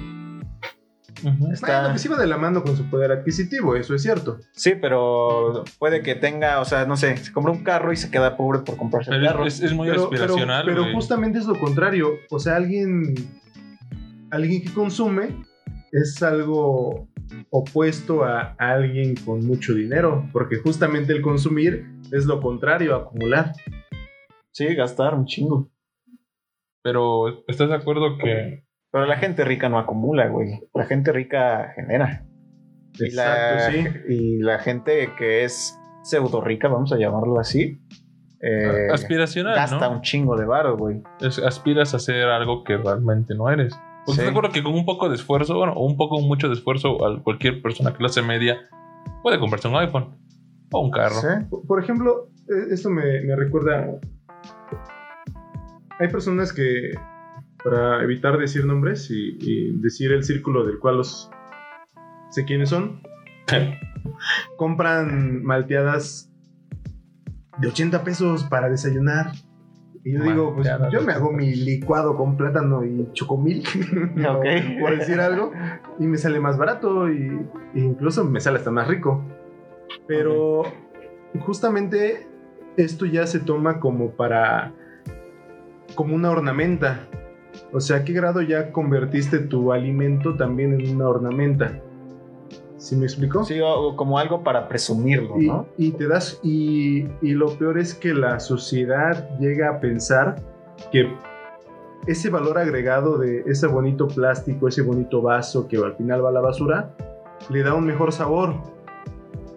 Está- 1.52 1.80
Bueno, 1.80 1.88
pues 1.90 2.04
iba 2.04 2.16
de 2.18 2.26
la 2.26 2.36
mano 2.38 2.62
con 2.62 2.76
su 2.76 2.88
poder 2.90 3.12
adquisitivo, 3.12 3.76
eso 3.76 3.94
es 3.94 4.02
cierto. 4.02 4.38
Sí, 4.52 4.72
pero 4.80 5.64
puede 5.78 6.02
que 6.02 6.14
tenga, 6.14 6.60
o 6.60 6.64
sea, 6.64 6.84
no 6.86 6.96
sé, 6.96 7.16
se 7.18 7.32
compra 7.32 7.52
un 7.52 7.62
carro 7.64 7.92
y 7.92 7.96
se 7.96 8.10
queda 8.10 8.36
pobre 8.36 8.60
por 8.60 8.76
comprarse 8.76 9.10
el 9.12 9.20
Pero 9.20 9.32
carro. 9.32 9.46
es, 9.46 9.60
es 9.60 9.72
muy 9.72 9.88
pero, 9.88 10.08
pero- 10.10 10.22
aspiracional. 10.24 10.64
pero 10.66 10.82
güey. 10.82 10.94
justamente 10.94 11.38
es 11.38 11.46
lo 11.46 11.58
contrario. 11.58 12.10
O 12.30 12.38
sea, 12.38 12.56
alguien, 12.56 13.14
alguien 14.30 14.62
que 14.62 14.72
consume 14.72 15.44
es 15.92 16.22
algo 16.22 17.08
opuesto 17.50 18.24
a 18.24 18.54
alguien 18.58 19.14
con 19.16 19.46
mucho 19.46 19.74
dinero, 19.74 20.28
porque 20.32 20.56
justamente 20.56 21.12
el 21.12 21.20
consumir 21.22 21.86
es 22.12 22.24
lo 22.26 22.40
contrario 22.40 22.94
a 22.94 22.98
acumular. 22.98 23.52
Sí, 24.52 24.74
gastar 24.74 25.14
un 25.14 25.26
chingo. 25.26 25.70
Pero 26.82 27.44
¿estás 27.46 27.68
de 27.68 27.74
acuerdo 27.74 28.16
que 28.18 28.64
Pero 28.92 29.06
la 29.06 29.16
gente 29.16 29.44
rica 29.44 29.68
no 29.68 29.78
acumula, 29.78 30.26
güey. 30.28 30.60
La 30.74 30.84
gente 30.84 31.12
rica 31.12 31.72
genera. 31.76 32.24
Y 32.94 33.10
la, 33.12 33.54
Exacto, 33.54 33.72
sí. 34.08 34.12
y 34.14 34.38
la 34.38 34.58
gente 34.58 35.10
que 35.16 35.44
es 35.44 35.78
pseudo 36.02 36.40
rica, 36.40 36.66
vamos 36.68 36.92
a 36.92 36.96
llamarlo 36.98 37.38
así, 37.38 37.80
eh, 38.42 38.88
aspiracional, 38.92 39.54
gasta 39.54 39.88
¿no? 39.88 39.96
un 39.96 40.00
chingo 40.02 40.36
de 40.36 40.44
varo, 40.44 40.76
güey. 40.76 41.02
Es- 41.20 41.38
aspiras 41.38 41.94
a 41.94 41.98
ser 42.00 42.24
algo 42.24 42.64
que 42.64 42.76
realmente 42.78 43.34
no 43.34 43.48
eres. 43.48 43.72
Porque 43.74 43.86
Sí. 44.06 44.10
¿estás 44.12 44.24
de 44.24 44.30
acuerdo 44.30 44.50
que 44.50 44.62
con 44.62 44.74
un 44.74 44.84
poco 44.84 45.08
de 45.08 45.14
esfuerzo, 45.14 45.56
bueno, 45.56 45.74
o 45.74 45.86
un 45.86 45.96
poco 45.96 46.16
o 46.16 46.20
mucho 46.22 46.48
de 46.48 46.54
esfuerzo, 46.54 47.04
a 47.06 47.22
cualquier 47.22 47.62
persona 47.62 47.92
clase 47.92 48.22
media 48.22 48.58
puede 49.22 49.38
comprarse 49.38 49.68
un 49.68 49.76
iPhone 49.76 50.16
o 50.72 50.80
un 50.80 50.90
carro? 50.90 51.14
Sí. 51.20 51.28
Por- 51.48 51.66
Por 51.66 51.82
ejemplo, 51.82 52.28
eh, 52.48 52.72
esto 52.72 52.90
me, 52.90 53.20
me 53.22 53.36
recuerda. 53.36 53.86
Hay 55.98 56.08
personas 56.08 56.52
que, 56.52 56.92
para 57.64 58.02
evitar 58.02 58.38
decir 58.38 58.64
nombres 58.64 59.10
y, 59.10 59.36
y 59.40 59.72
decir 59.80 60.12
el 60.12 60.24
círculo 60.24 60.64
del 60.64 60.78
cual 60.78 60.98
los 60.98 61.30
sé 62.30 62.44
quiénes 62.44 62.68
son, 62.68 63.00
compran 64.56 65.42
malteadas 65.42 66.30
de 67.58 67.68
80 67.68 68.02
pesos 68.04 68.44
para 68.44 68.68
desayunar. 68.68 69.32
Y 70.02 70.14
yo 70.14 70.22
digo, 70.22 70.54
pues 70.54 70.66
yo 70.90 71.02
me 71.02 71.12
hago 71.12 71.26
80 71.26 71.36
mi 71.36 71.54
licuado 71.54 72.16
con 72.16 72.38
plátano 72.38 72.84
y 72.86 73.10
chocomil, 73.12 73.62
¿no? 74.14 74.32
Ok. 74.38 74.46
por 74.80 74.98
decir 74.98 75.20
algo, 75.20 75.52
y 75.98 76.06
me 76.06 76.16
sale 76.16 76.40
más 76.40 76.56
barato 76.56 77.10
y, 77.10 77.46
e 77.74 77.80
incluso 77.80 78.24
me 78.24 78.40
sale 78.40 78.58
hasta 78.58 78.70
más 78.70 78.88
rico. 78.88 79.22
Pero 80.06 80.62
justamente 81.40 82.26
esto 82.78 83.04
ya 83.04 83.26
se 83.26 83.40
toma 83.40 83.78
como 83.78 84.12
para 84.12 84.72
como 85.94 86.14
una 86.14 86.30
ornamenta. 86.30 87.06
O 87.72 87.80
sea, 87.80 87.98
¿a 87.98 88.04
qué 88.04 88.12
grado 88.12 88.42
ya 88.42 88.72
convertiste 88.72 89.38
tu 89.38 89.72
alimento 89.72 90.36
también 90.36 90.78
en 90.80 90.94
una 90.96 91.08
ornamenta? 91.08 91.80
¿Sí 92.76 92.96
me 92.96 93.04
explico? 93.04 93.44
Sí, 93.44 93.60
o- 93.62 93.94
como 93.94 94.18
algo 94.18 94.42
para 94.42 94.66
presumirlo, 94.68 95.40
Y, 95.40 95.46
¿no? 95.46 95.66
y 95.76 95.92
te 95.92 96.08
das 96.08 96.40
y, 96.42 97.06
y 97.22 97.32
lo 97.34 97.50
peor 97.58 97.78
es 97.78 97.94
que 97.94 98.14
la 98.14 98.40
sociedad 98.40 99.28
llega 99.38 99.68
a 99.68 99.80
pensar 99.80 100.36
que 100.90 101.12
ese 102.06 102.30
valor 102.30 102.56
agregado 102.58 103.18
de 103.18 103.42
ese 103.46 103.66
bonito 103.66 104.08
plástico, 104.08 104.66
ese 104.66 104.80
bonito 104.82 105.20
vaso 105.20 105.68
que 105.68 105.76
al 105.76 105.94
final 105.94 106.24
va 106.24 106.30
a 106.30 106.32
la 106.32 106.40
basura, 106.40 106.94
le 107.50 107.62
da 107.62 107.74
un 107.74 107.84
mejor 107.84 108.12
sabor. 108.12 108.54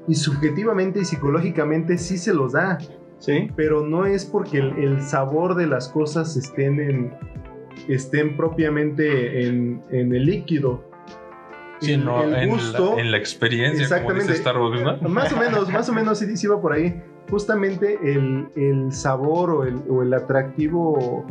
Y 0.07 0.15
subjetivamente 0.15 0.99
y 0.99 1.05
psicológicamente 1.05 1.97
sí 1.97 2.17
se 2.17 2.33
los 2.33 2.51
da, 2.51 2.77
Sí. 3.19 3.49
pero 3.55 3.87
no 3.87 4.05
es 4.05 4.25
porque 4.25 4.57
el, 4.57 4.77
el 4.77 5.01
sabor 5.01 5.55
de 5.55 5.65
las 5.65 5.87
cosas 5.87 6.35
estén 6.35 6.81
en 6.81 7.13
estén 7.87 8.35
propiamente 8.37 9.45
en, 9.47 9.83
en 9.91 10.13
el 10.13 10.25
líquido. 10.25 10.83
Sí, 11.79 11.93
El- 11.93 12.05
no, 12.05 12.23
el 12.23 12.33
en, 12.35 12.49
gusto- 12.49 12.95
la, 12.95 13.01
en 13.01 13.11
la 13.11 13.17
experiencia, 13.17 13.87
como 14.01 14.13
dice 14.13 14.31
Exactamente. 14.31 14.33
Más 15.09 15.33
o 15.33 15.37
menos, 15.37 15.69
más 15.71 15.89
o 15.89 15.93
menos 15.93 16.19
sí, 16.19 16.37
sí 16.37 16.47
va 16.47 16.61
por 16.61 16.73
ahí. 16.73 17.01
Justamente 17.29 17.97
el, 18.03 18.47
el 18.55 18.91
sabor 18.93 19.49
o 19.49 19.63
el, 19.63 19.81
o 19.89 20.03
el 20.03 20.13
atractivo 20.13 21.25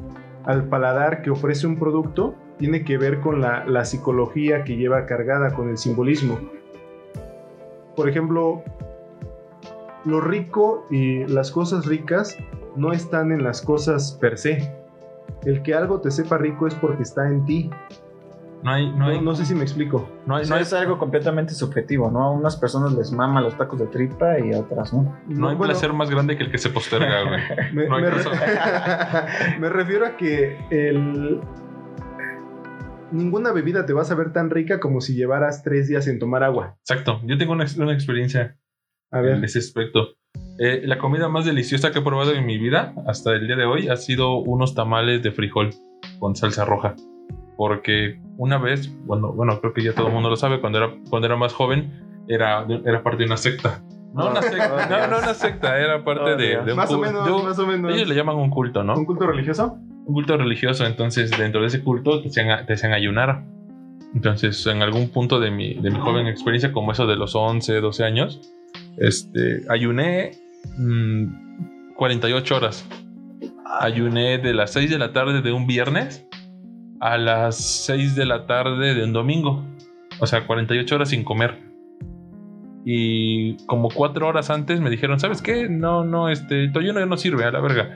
al 0.45 0.64
paladar 0.68 1.22
que 1.22 1.30
ofrece 1.30 1.66
un 1.66 1.78
producto 1.78 2.34
tiene 2.59 2.84
que 2.84 2.99
ver 2.99 3.20
con 3.20 3.40
la, 3.40 3.64
la 3.66 3.84
psicología 3.84 4.64
que 4.64 4.76
lleva 4.76 5.07
cargada, 5.07 5.53
con 5.55 5.68
el 5.68 5.78
simbolismo. 5.78 6.38
Por 7.97 8.09
ejemplo, 8.09 8.62
lo 10.05 10.20
rico 10.20 10.86
y 10.90 11.24
las 11.26 11.51
cosas 11.51 11.86
ricas 11.86 12.36
no 12.76 12.93
están 12.93 13.32
en 13.32 13.43
las 13.45 13.62
cosas 13.62 14.16
per 14.20 14.38
se. 14.38 14.72
El 15.45 15.62
que 15.62 15.74
algo 15.74 16.01
te 16.01 16.11
sepa 16.11 16.38
rico 16.38 16.66
es 16.66 16.74
porque 16.74 17.03
está 17.03 17.28
en 17.28 17.45
ti. 17.45 17.70
No 18.62 18.70
hay, 18.70 18.88
no 18.93 18.99
No, 18.99 19.07
hay, 19.07 19.20
no 19.20 19.34
sé 19.34 19.45
si 19.45 19.57
me 19.57 19.62
explico. 19.62 20.09
no 20.24 20.36
hay, 20.36 20.47
no 20.49 20.57
es 20.57 20.72
algo 20.72 20.97
completamente 20.97 21.53
subjetivo, 21.53 22.11
¿no? 22.12 22.22
A 22.22 22.30
unas 22.30 22.57
personas 22.57 22.93
les 22.93 23.11
mama 23.11 23.40
los 23.40 23.57
tacos 23.59 23.80
de 23.80 23.88
tripa 23.88 24.38
y 24.38 24.53
a 24.55 24.61
otras 24.61 24.93
no. 24.95 25.03
no 25.26 25.49
hay 25.49 25.57
bueno, 25.57 25.72
placer 25.72 25.93
más 25.93 26.09
grande 26.11 26.36
que 26.36 26.45
el 26.45 26.51
que 26.53 26.59
se 26.59 26.70
posterga, 26.70 27.22
güey. 27.24 27.40
Me, 27.72 27.88
No 27.88 27.97
hay 27.97 28.03
me 28.03 28.11
re- 28.11 28.22
me 29.61 29.68
refiero 29.68 30.07
a 30.07 30.16
que 30.16 30.57
el... 30.70 31.40
ninguna 33.11 33.51
bebida 33.53 33.84
te 33.84 33.93
va 33.93 34.03
a 34.03 34.05
saber 34.05 34.32
tan 34.32 34.49
rica 34.51 34.78
como 34.78 35.01
si 35.01 35.14
llevaras 35.16 35.64
tres 35.64 35.88
días 35.88 36.07
en 36.07 36.20
tomar 36.20 36.45
agua. 36.45 36.76
Exacto. 36.80 37.20
Yo 37.24 37.36
tengo 37.38 37.53
una, 37.55 37.66
una 37.78 37.93
experiencia 37.93 38.57
A 39.11 39.18
en 39.20 39.43
ese 39.43 39.59
aspecto. 39.59 40.14
Eh, 40.59 40.82
la 40.84 40.98
comida 40.98 41.28
más 41.28 41.44
deliciosa 41.44 41.90
que 41.90 41.98
he 42.00 42.03
probado 42.03 42.32
en 42.32 42.44
mi 42.46 42.59
vida 42.59 42.94
hasta 43.07 43.32
el 43.32 43.46
día 43.46 43.57
de 43.57 43.64
hoy 43.64 43.88
ha 43.88 43.96
sido 43.96 44.36
unos 44.36 44.74
tamales 44.74 45.22
de 45.22 45.32
frijol 45.32 45.70
con 46.18 46.36
salsa 46.36 46.64
roja. 46.64 46.94
Porque 47.57 48.20
una 48.36 48.59
vez, 48.59 48.90
bueno, 49.05 49.32
bueno 49.32 49.61
creo 49.61 49.72
que 49.72 49.82
ya 49.82 49.94
todo 49.94 50.09
el 50.09 50.12
mundo 50.12 50.28
lo 50.30 50.36
sabe, 50.36 50.61
cuando 50.61 50.78
era, 50.78 50.90
cuando 51.11 51.26
era 51.26 51.36
más 51.36 51.53
joven, 51.53 51.92
era, 52.28 52.66
era 52.84 53.03
parte 53.03 53.18
de 53.20 53.24
una 53.26 53.36
secta. 53.36 53.82
No, 54.14 54.30
una 54.30 54.42
secta, 54.42 54.74
Oh, 54.74 54.90
no, 54.90 55.07
no 55.09 55.18
una 55.18 55.34
secta, 55.34 55.78
era 55.78 56.05
parte 56.05 56.32
Oh, 56.32 56.36
de, 56.36 56.57
de 56.62 56.72
un 56.72 56.76
más 56.76 56.90
o 56.92 56.98
menos, 56.98 57.44
más 57.44 57.59
o 57.59 57.66
menos. 57.66 57.94
ellos 57.94 58.09
le 58.09 58.14
llaman 58.14 58.36
un 58.36 58.50
culto, 58.50 58.82
¿no? 58.84 58.94
¿Un 58.94 59.07
culto 59.07 59.26
religioso? 59.26 59.78
un 60.05 60.14
culto 60.14 60.36
religioso, 60.36 60.84
entonces 60.84 61.30
dentro 61.30 61.61
de 61.61 61.68
ese 61.68 61.82
culto 61.82 62.20
te 62.20 62.28
hacían, 62.28 62.66
te 62.66 62.72
hacían 62.74 62.92
ayunar. 62.92 63.44
Entonces, 64.14 64.66
en 64.66 64.82
algún 64.82 65.09
punto 65.09 65.38
de 65.40 65.50
mi, 65.50 65.74
de 65.74 65.90
mi 65.90 65.98
joven 65.98 66.26
experiencia, 66.26 66.72
como 66.72 66.92
eso 66.92 67.07
de 67.07 67.16
los 67.16 67.34
11, 67.36 67.80
12 67.80 68.05
años, 68.05 68.53
este, 68.98 69.62
ayuné 69.70 70.32
mm, 70.79 71.95
48 71.95 72.57
horas. 72.57 72.89
Ayuné 73.81 74.39
de 74.39 74.55
las 74.55 74.73
6 74.73 74.91
de 74.91 74.99
la 74.99 75.13
tarde 75.13 75.43
de 75.43 75.53
un 75.53 75.67
viernes 75.67 76.27
a 77.01 77.19
las 77.19 77.57
6 77.87 78.15
de 78.15 78.27
la 78.27 78.47
tarde 78.47 78.95
de 78.95 79.05
un 79.05 79.13
domingo. 79.13 79.65
O 80.21 80.27
sea, 80.27 80.47
48 80.47 80.95
horas 80.95 81.09
sin 81.09 81.25
comer. 81.25 81.59
Y 82.85 83.57
como 83.67 83.89
4 83.89 84.27
horas 84.27 84.51
antes 84.51 84.81
me 84.81 84.91
dijeron, 84.91 85.19
¿sabes 85.21 85.43
qué? 85.43 85.69
No, 85.69 86.05
no, 86.05 86.29
este, 86.29 86.69
tu 86.69 86.81
ayuno 86.81 87.05
no 87.07 87.17
sirve, 87.17 87.45
a 87.45 87.51
la 87.51 87.61
verga. 87.61 87.91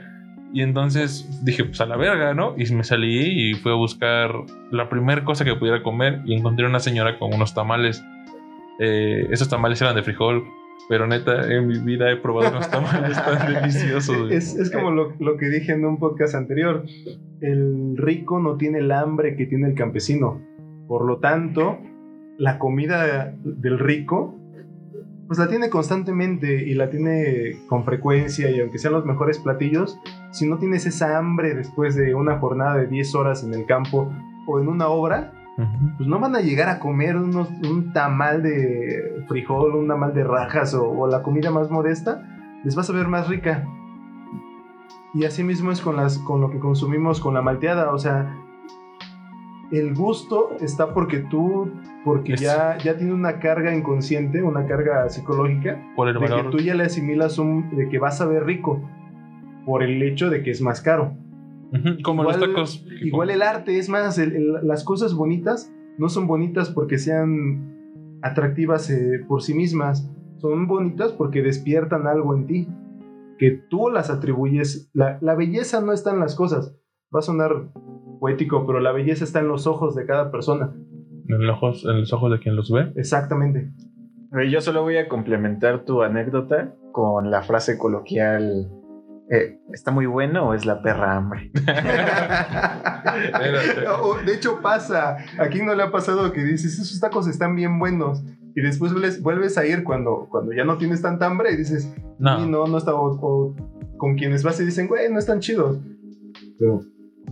Y 0.53 0.61
entonces 0.61 1.43
dije, 1.43 1.65
pues 1.65 1.81
a 1.81 1.85
la 1.85 1.97
verga, 1.97 2.33
¿no? 2.33 2.55
Y 2.57 2.71
me 2.73 2.83
salí 2.83 3.51
y 3.51 3.53
fui 3.55 3.71
a 3.71 3.75
buscar 3.75 4.31
la 4.71 4.89
primera 4.89 5.23
cosa 5.23 5.43
que 5.43 5.55
pudiera 5.55 5.83
comer 5.83 6.21
y 6.25 6.35
encontré 6.35 6.65
una 6.65 6.79
señora 6.79 7.19
con 7.19 7.33
unos 7.33 7.53
tamales. 7.53 8.03
Eh, 8.79 9.27
esos 9.31 9.49
tamales 9.49 9.81
eran 9.81 9.95
de 9.95 10.03
frijol, 10.03 10.45
pero 10.89 11.05
neta, 11.07 11.51
en 11.51 11.67
mi 11.67 11.79
vida 11.79 12.11
he 12.11 12.17
probado 12.17 12.51
unos 12.51 12.69
tamales 12.69 13.17
tan 13.17 13.53
deliciosos. 13.53 14.31
Es, 14.31 14.55
es 14.55 14.71
como 14.71 14.91
lo, 14.91 15.13
lo 15.19 15.37
que 15.37 15.49
dije 15.49 15.73
en 15.73 15.85
un 15.85 15.99
podcast 15.99 16.35
anterior. 16.35 16.85
El 17.41 17.97
rico 17.97 18.39
no 18.39 18.55
tiene 18.57 18.79
el 18.79 18.91
hambre 18.91 19.35
que 19.35 19.45
tiene 19.45 19.67
el 19.67 19.75
campesino. 19.75 20.41
Por 20.87 21.05
lo 21.05 21.17
tanto, 21.17 21.79
la 22.37 22.59
comida 22.59 23.33
del 23.43 23.79
rico, 23.79 24.35
pues 25.27 25.39
la 25.39 25.49
tiene 25.49 25.69
constantemente 25.69 26.63
y 26.63 26.73
la 26.73 26.89
tiene 26.89 27.57
con 27.67 27.83
frecuencia 27.83 28.49
y 28.49 28.61
aunque 28.61 28.77
sean 28.77 28.93
los 28.93 29.05
mejores 29.05 29.39
platillos, 29.39 29.99
si 30.31 30.47
no 30.47 30.57
tienes 30.57 30.85
esa 30.85 31.17
hambre 31.17 31.53
después 31.53 31.95
de 31.95 32.15
una 32.15 32.39
jornada 32.39 32.77
de 32.77 32.87
10 32.87 33.15
horas 33.15 33.43
en 33.43 33.53
el 33.53 33.65
campo 33.65 34.13
o 34.47 34.59
en 34.59 34.69
una 34.69 34.87
obra, 34.87 35.33
Pues 35.97 36.07
no 36.07 36.19
van 36.19 36.35
a 36.35 36.41
llegar 36.41 36.69
a 36.69 36.77
comer 36.79 37.15
unos- 37.17 37.49
un 37.69 37.91
tamal 37.91 38.43
de 38.43 39.23
frijol, 39.27 39.75
un 39.75 39.87
tamal 39.87 40.13
de 40.13 40.23
rajas 40.23 40.73
o, 40.75 40.87
o 40.87 41.07
la 41.07 41.23
comida 41.23 41.49
más 41.49 41.71
modesta, 41.71 42.23
les 42.63 42.77
va 42.77 42.81
a 42.81 42.85
saber 42.85 43.07
más 43.07 43.27
rica. 43.27 43.65
Y 45.15 45.25
así 45.25 45.43
mismo 45.43 45.71
es 45.71 45.81
con, 45.81 45.95
las, 45.95 46.19
con 46.19 46.41
lo 46.41 46.51
que 46.51 46.59
consumimos 46.59 47.19
con 47.19 47.33
la 47.33 47.41
malteada, 47.41 47.91
o 47.91 47.97
sea, 47.97 48.35
el 49.71 49.95
gusto 49.95 50.51
está 50.61 50.93
porque 50.93 51.17
tú, 51.19 51.71
porque 52.05 52.33
Es- 52.33 52.41
ya, 52.41 52.77
ya 52.77 52.95
tiene 52.97 53.13
una 53.13 53.39
carga 53.39 53.73
inconsciente, 53.75 54.43
una 54.43 54.65
carga 54.65 55.09
psicológica, 55.09 55.81
Por 55.95 56.07
el 56.07 56.13
de 56.15 56.19
que 56.19 56.25
tú 56.51 56.59
ya 56.59 56.75
le 56.75 56.83
asimilas 56.83 57.37
un, 57.39 57.75
de 57.75 57.89
que 57.89 57.97
va 57.99 58.09
a 58.09 58.11
saber 58.11 58.45
rico, 58.45 58.81
por 59.65 59.81
el 59.83 60.01
hecho 60.03 60.29
de 60.29 60.43
que 60.43 60.51
es 60.51 60.61
más 60.61 60.81
caro. 60.81 61.13
Como 62.03 62.23
los 62.23 62.35
Igual- 62.37 62.49
tacos. 62.53 62.85
Igual 63.01 63.29
el 63.29 63.41
arte, 63.41 63.77
es 63.77 63.89
más, 63.89 64.17
el- 64.17 64.35
el- 64.35 64.53
las 64.63 64.83
cosas 64.83 65.13
bonitas 65.13 65.71
no 65.97 66.09
son 66.09 66.27
bonitas 66.27 66.69
porque 66.69 66.97
sean 66.97 67.73
atractivas 68.21 68.89
eh, 68.89 69.23
por 69.27 69.41
sí 69.41 69.53
mismas, 69.53 70.09
son 70.37 70.67
bonitas 70.67 71.11
porque 71.13 71.41
despiertan 71.41 72.07
algo 72.07 72.35
en 72.35 72.45
ti, 72.47 72.67
que 73.37 73.51
tú 73.69 73.89
las 73.89 74.09
atribuyes. 74.09 74.89
La, 74.93 75.17
la 75.21 75.35
belleza 75.35 75.81
no 75.81 75.91
está 75.93 76.11
en 76.13 76.19
las 76.19 76.35
cosas, 76.35 76.75
va 77.15 77.19
a 77.19 77.23
sonar 77.23 77.69
poético, 78.19 78.65
pero 78.65 78.79
la 78.79 78.91
belleza 78.91 79.23
está 79.23 79.39
en 79.39 79.47
los 79.47 79.67
ojos 79.67 79.95
de 79.95 80.05
cada 80.05 80.31
persona, 80.31 80.73
En 81.27 81.45
los 81.45 81.57
ojos, 81.57 81.85
en 81.85 81.99
los 81.99 82.13
ojos 82.13 82.31
de 82.31 82.39
quien 82.39 82.55
los 82.55 82.71
ve. 82.71 82.91
exactamente. 82.95 83.71
Yo 84.49 84.59
solo 84.61 84.83
voy 84.83 84.97
a 84.97 85.07
complementar 85.07 85.85
tu 85.85 86.01
anécdota 86.01 86.75
con 86.91 87.31
la 87.31 87.43
frase 87.43 87.77
coloquial. 87.77 88.69
Eh, 89.29 89.59
¿Está 89.73 89.91
muy 89.91 90.05
bueno 90.05 90.49
o 90.49 90.53
es 90.53 90.65
la 90.65 90.81
perra 90.81 91.17
hambre? 91.17 91.51
De 94.25 94.33
hecho 94.33 94.61
pasa, 94.61 95.17
aquí 95.39 95.61
no 95.61 95.75
le 95.75 95.83
ha 95.83 95.91
pasado 95.91 96.31
que 96.31 96.43
dices, 96.43 96.79
esos 96.79 96.99
tacos 96.99 97.27
están 97.27 97.55
bien 97.55 97.79
buenos. 97.79 98.23
Y 98.55 98.61
después 98.61 98.93
vuelves, 99.21 99.57
a 99.57 99.65
ir 99.65 99.83
cuando, 99.83 100.27
cuando 100.31 100.53
ya 100.53 100.63
no 100.63 100.77
tienes 100.77 101.01
tanta 101.01 101.27
hambre 101.27 101.51
y 101.51 101.57
dices, 101.57 101.93
No, 102.17 102.43
Y 102.43 102.49
no, 102.49 102.65
no 102.65 102.77
está. 102.77 102.95
O, 102.95 103.11
o 103.21 103.55
con 103.97 104.15
quienes 104.15 104.43
vas 104.43 104.59
y 104.59 104.65
dicen, 104.65 104.87
güey, 104.87 105.11
no 105.11 105.19
están 105.19 105.41
chidos. 105.41 105.79
Pero 106.57 106.81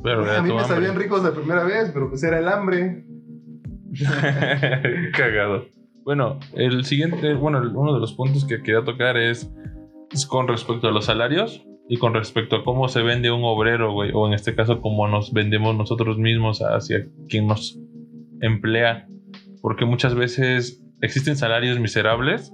pero 0.03 0.21
a 0.21 0.41
mí 0.41 0.49
me 0.49 0.59
hambre. 0.59 0.67
sabían 0.67 0.95
ricos 0.95 1.23
la 1.23 1.31
primera 1.31 1.63
vez, 1.63 1.89
pero 1.93 2.09
pues 2.09 2.21
era 2.23 2.39
el 2.39 2.47
hambre. 2.47 3.05
Cagado. 5.17 5.65
Bueno, 6.03 6.39
el 6.53 6.85
siguiente, 6.85 7.33
bueno, 7.33 7.61
uno 7.73 7.93
de 7.93 7.99
los 7.99 8.13
puntos 8.13 8.45
que 8.45 8.61
quería 8.61 8.83
tocar 8.83 9.17
es, 9.17 9.49
es 10.11 10.27
con 10.27 10.47
respecto 10.47 10.87
a 10.87 10.91
los 10.91 11.05
salarios 11.05 11.65
y 11.87 11.97
con 11.97 12.13
respecto 12.13 12.57
a 12.57 12.63
cómo 12.63 12.87
se 12.87 13.01
vende 13.01 13.31
un 13.31 13.43
obrero, 13.43 13.93
güey, 13.93 14.11
o 14.13 14.27
en 14.27 14.33
este 14.33 14.55
caso 14.55 14.81
cómo 14.81 15.07
nos 15.07 15.33
vendemos 15.33 15.75
nosotros 15.75 16.17
mismos 16.17 16.59
hacia 16.61 17.05
quien 17.29 17.47
nos 17.47 17.79
emplea, 18.41 19.07
porque 19.61 19.85
muchas 19.85 20.15
veces 20.15 20.83
existen 21.01 21.35
salarios 21.35 21.79
miserables 21.79 22.53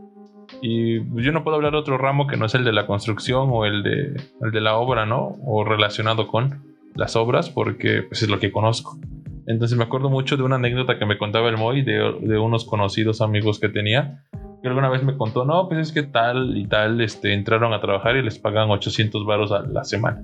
y 0.61 0.99
yo 1.21 1.31
no 1.31 1.43
puedo 1.43 1.55
hablar 1.55 1.71
de 1.71 1.79
otro 1.79 1.97
ramo 1.97 2.27
que 2.27 2.37
no 2.37 2.45
es 2.45 2.55
el 2.55 2.65
de 2.65 2.73
la 2.73 2.87
construcción 2.87 3.49
o 3.51 3.65
el 3.65 3.83
de, 3.83 4.21
el 4.41 4.51
de 4.51 4.61
la 4.61 4.75
obra, 4.75 5.05
¿no? 5.05 5.37
O 5.45 5.63
relacionado 5.63 6.27
con 6.27 6.73
las 6.93 7.15
obras, 7.15 7.49
porque 7.49 8.03
pues, 8.03 8.21
es 8.23 8.29
lo 8.29 8.39
que 8.39 8.51
conozco. 8.51 8.99
Entonces 9.47 9.77
me 9.77 9.83
acuerdo 9.83 10.09
mucho 10.09 10.37
de 10.37 10.43
una 10.43 10.55
anécdota 10.55 10.99
que 10.99 11.05
me 11.05 11.17
contaba 11.17 11.49
el 11.49 11.57
Moy 11.57 11.81
de, 11.81 12.17
de 12.21 12.37
unos 12.37 12.65
conocidos 12.65 13.21
amigos 13.21 13.59
que 13.59 13.69
tenía. 13.69 14.23
Que 14.61 14.67
alguna 14.67 14.89
vez 14.89 15.03
me 15.03 15.17
contó, 15.17 15.43
no, 15.45 15.67
pues 15.67 15.79
es 15.79 15.91
que 15.91 16.03
tal 16.03 16.57
y 16.57 16.67
tal 16.67 17.01
este, 17.01 17.33
entraron 17.33 17.73
a 17.73 17.81
trabajar 17.81 18.15
y 18.15 18.23
les 18.23 18.37
pagan 18.37 18.69
800 18.69 19.25
varos 19.25 19.51
a 19.51 19.61
la 19.61 19.83
semana. 19.83 20.23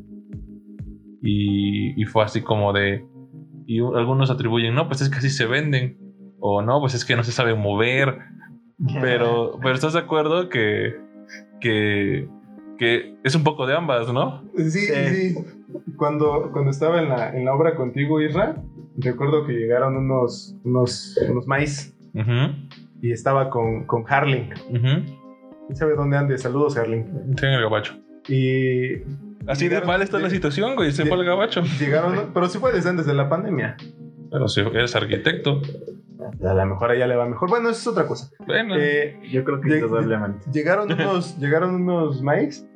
Y, 1.21 1.99
y 1.99 2.05
fue 2.05 2.23
así 2.23 2.41
como 2.41 2.73
de... 2.73 3.05
Y 3.65 3.79
algunos 3.79 4.29
atribuyen, 4.29 4.75
no, 4.75 4.87
pues 4.87 5.01
es 5.01 5.09
que 5.09 5.17
así 5.17 5.29
se 5.29 5.45
venden. 5.45 5.97
O 6.39 6.61
no, 6.61 6.79
pues 6.79 6.93
es 6.93 7.03
que 7.03 7.15
no 7.15 7.23
se 7.23 7.31
sabe 7.31 7.55
mover. 7.55 8.19
Pero, 9.01 9.57
pero 9.59 9.73
estás 9.73 9.93
de 9.93 9.99
acuerdo 9.99 10.49
que, 10.49 10.93
que, 11.59 12.29
que 12.77 13.15
es 13.23 13.35
un 13.35 13.43
poco 13.43 13.65
de 13.67 13.75
ambas, 13.75 14.11
¿no? 14.13 14.43
Sí, 14.57 14.69
sí. 14.71 14.93
Sí. 14.93 15.35
Cuando, 15.95 16.49
cuando 16.51 16.71
estaba 16.71 17.01
en 17.01 17.09
la, 17.09 17.35
en 17.35 17.45
la 17.45 17.53
obra 17.53 17.75
contigo, 17.75 18.21
Isra, 18.21 18.55
recuerdo 18.97 19.45
que 19.45 19.53
llegaron 19.53 19.95
unos, 19.97 20.55
unos, 20.63 21.17
unos 21.29 21.47
maíz 21.47 21.95
y 23.01 23.11
estaba 23.11 23.49
con, 23.49 23.85
con 23.85 24.03
Harling. 24.07 24.49
¿Quién 24.71 25.75
sabe 25.75 25.95
dónde 25.95 26.17
ande? 26.17 26.37
Saludos, 26.37 26.77
Harling. 26.77 27.05
Sí, 27.37 27.45
en 27.45 27.53
el 27.53 27.61
gabacho. 27.61 27.93
Y 28.29 29.01
Así 29.47 29.67
de 29.69 29.81
mal 29.81 30.01
está 30.01 30.19
la 30.19 30.29
situación, 30.29 30.75
güey. 30.75 30.91
Se 30.91 31.03
de- 31.03 31.09
fue 31.09 31.17
al 31.17 31.25
gabacho. 31.25 31.61
llegaron, 31.79 32.31
pero 32.33 32.47
sí 32.47 32.57
fue 32.59 32.71
desde 32.73 32.89
antes 32.89 33.05
de 33.05 33.13
la 33.13 33.29
pandemia. 33.29 33.77
Pero 34.31 34.47
si 34.47 34.59
eres 34.61 34.95
arquitecto. 34.95 35.61
A 36.19 36.53
lo 36.53 36.65
mejor 36.65 36.91
a 36.91 36.95
ella 36.95 37.07
le 37.07 37.15
va 37.15 37.27
mejor. 37.27 37.49
Bueno, 37.49 37.69
eso 37.69 37.79
es 37.79 37.87
otra 37.87 38.07
cosa. 38.07 38.29
Bueno, 38.45 38.75
Eh, 38.77 39.19
Yo 39.31 39.43
creo 39.43 39.61
que 39.61 39.69
Lleg- 39.69 39.83
indudablemente. 39.83 40.49
llegaron 40.51 40.91
unos, 40.91 41.37
llegaron 41.39 41.75
unos 41.75 42.21
maíz 42.23 42.67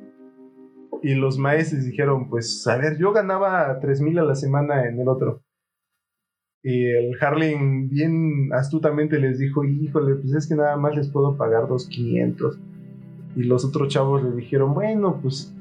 y 1.02 1.14
los 1.14 1.38
les 1.38 1.84
dijeron, 1.84 2.28
pues, 2.28 2.64
a 2.68 2.76
ver, 2.76 2.96
yo 2.98 3.12
ganaba 3.12 3.78
3 3.80 4.00
mil 4.00 4.18
a 4.18 4.22
la 4.24 4.34
semana 4.36 4.86
en 4.86 5.00
el 5.00 5.08
otro. 5.08 5.42
Y 6.64 6.84
el 6.86 7.16
Harling 7.20 7.88
bien 7.88 8.50
astutamente 8.52 9.18
les 9.18 9.38
dijo, 9.40 9.64
híjole, 9.64 10.14
pues 10.14 10.32
es 10.34 10.48
que 10.48 10.54
nada 10.54 10.76
más 10.76 10.94
les 10.94 11.08
puedo 11.08 11.36
pagar 11.36 11.64
2.500. 11.64 12.56
Y 13.34 13.42
los 13.44 13.64
otros 13.64 13.88
chavos 13.88 14.22
le 14.22 14.30
dijeron, 14.36 14.72
bueno, 14.74 15.18
pues, 15.20 15.52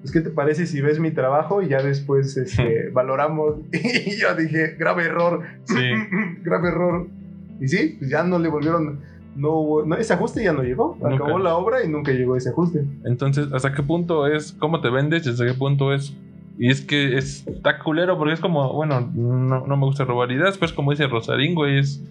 pues, 0.00 0.12
¿qué 0.12 0.20
te 0.22 0.30
parece 0.30 0.64
si 0.64 0.80
ves 0.80 0.98
mi 0.98 1.10
trabajo 1.10 1.60
y 1.60 1.68
ya 1.68 1.82
después 1.82 2.34
este, 2.38 2.88
valoramos? 2.92 3.56
Y 3.72 4.16
yo 4.18 4.34
dije, 4.34 4.76
grave 4.78 5.04
error, 5.04 5.42
sí. 5.64 5.90
grave 6.42 6.68
error. 6.68 7.06
Y 7.60 7.68
sí, 7.68 7.96
pues 7.98 8.10
ya 8.10 8.22
no 8.22 8.38
le 8.38 8.48
volvieron, 8.48 9.00
no 9.34 9.50
hubo, 9.50 9.84
no, 9.84 9.96
ese 9.96 10.14
ajuste 10.14 10.42
ya 10.42 10.52
no 10.52 10.62
llegó. 10.62 10.96
Nunca. 11.00 11.14
Acabó 11.14 11.38
la 11.38 11.56
obra 11.56 11.84
y 11.84 11.88
nunca 11.88 12.12
llegó 12.12 12.36
ese 12.36 12.50
ajuste. 12.50 12.84
Entonces, 13.04 13.48
¿hasta 13.52 13.72
qué 13.72 13.82
punto 13.82 14.26
es 14.26 14.52
cómo 14.52 14.80
te 14.80 14.90
vendes 14.90 15.26
y 15.26 15.30
hasta 15.30 15.46
qué 15.46 15.54
punto 15.54 15.92
es... 15.92 16.14
Y 16.58 16.70
es 16.70 16.80
que 16.80 17.18
es, 17.18 17.46
está 17.46 17.78
culero 17.78 18.16
porque 18.16 18.32
es 18.32 18.40
como, 18.40 18.72
bueno, 18.72 19.12
no, 19.14 19.66
no 19.66 19.76
me 19.76 19.84
gusta 19.84 20.04
robar 20.04 20.32
ideas, 20.32 20.56
pues 20.56 20.72
como 20.72 20.90
dice 20.90 21.06
Rosarín, 21.06 21.54
güey, 21.54 21.78
es 21.78 22.02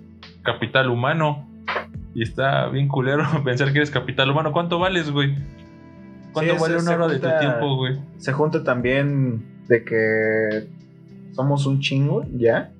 capital 0.43 0.89
humano. 0.89 1.47
Y 2.13 2.23
está 2.23 2.69
bien 2.69 2.87
culero 2.87 3.25
pensar 3.43 3.71
que 3.71 3.79
eres 3.79 3.91
capital 3.91 4.31
humano. 4.31 4.51
¿Cuánto 4.51 4.79
vales, 4.79 5.11
güey? 5.11 5.35
¿Cuánto 6.31 6.53
Sí, 6.53 6.61
vale 6.61 6.77
una 6.77 6.91
hora 6.91 7.07
de 7.07 7.19
tu 7.19 7.27
tiempo, 7.39 7.75
güey? 7.75 7.99
Se 8.17 8.33
junta 8.33 8.63
también 8.63 9.43
de 9.67 9.83
que 9.83 10.67
somos 11.31 11.65
un 11.65 11.79
chingo 11.79 12.23
ya. 12.33 12.71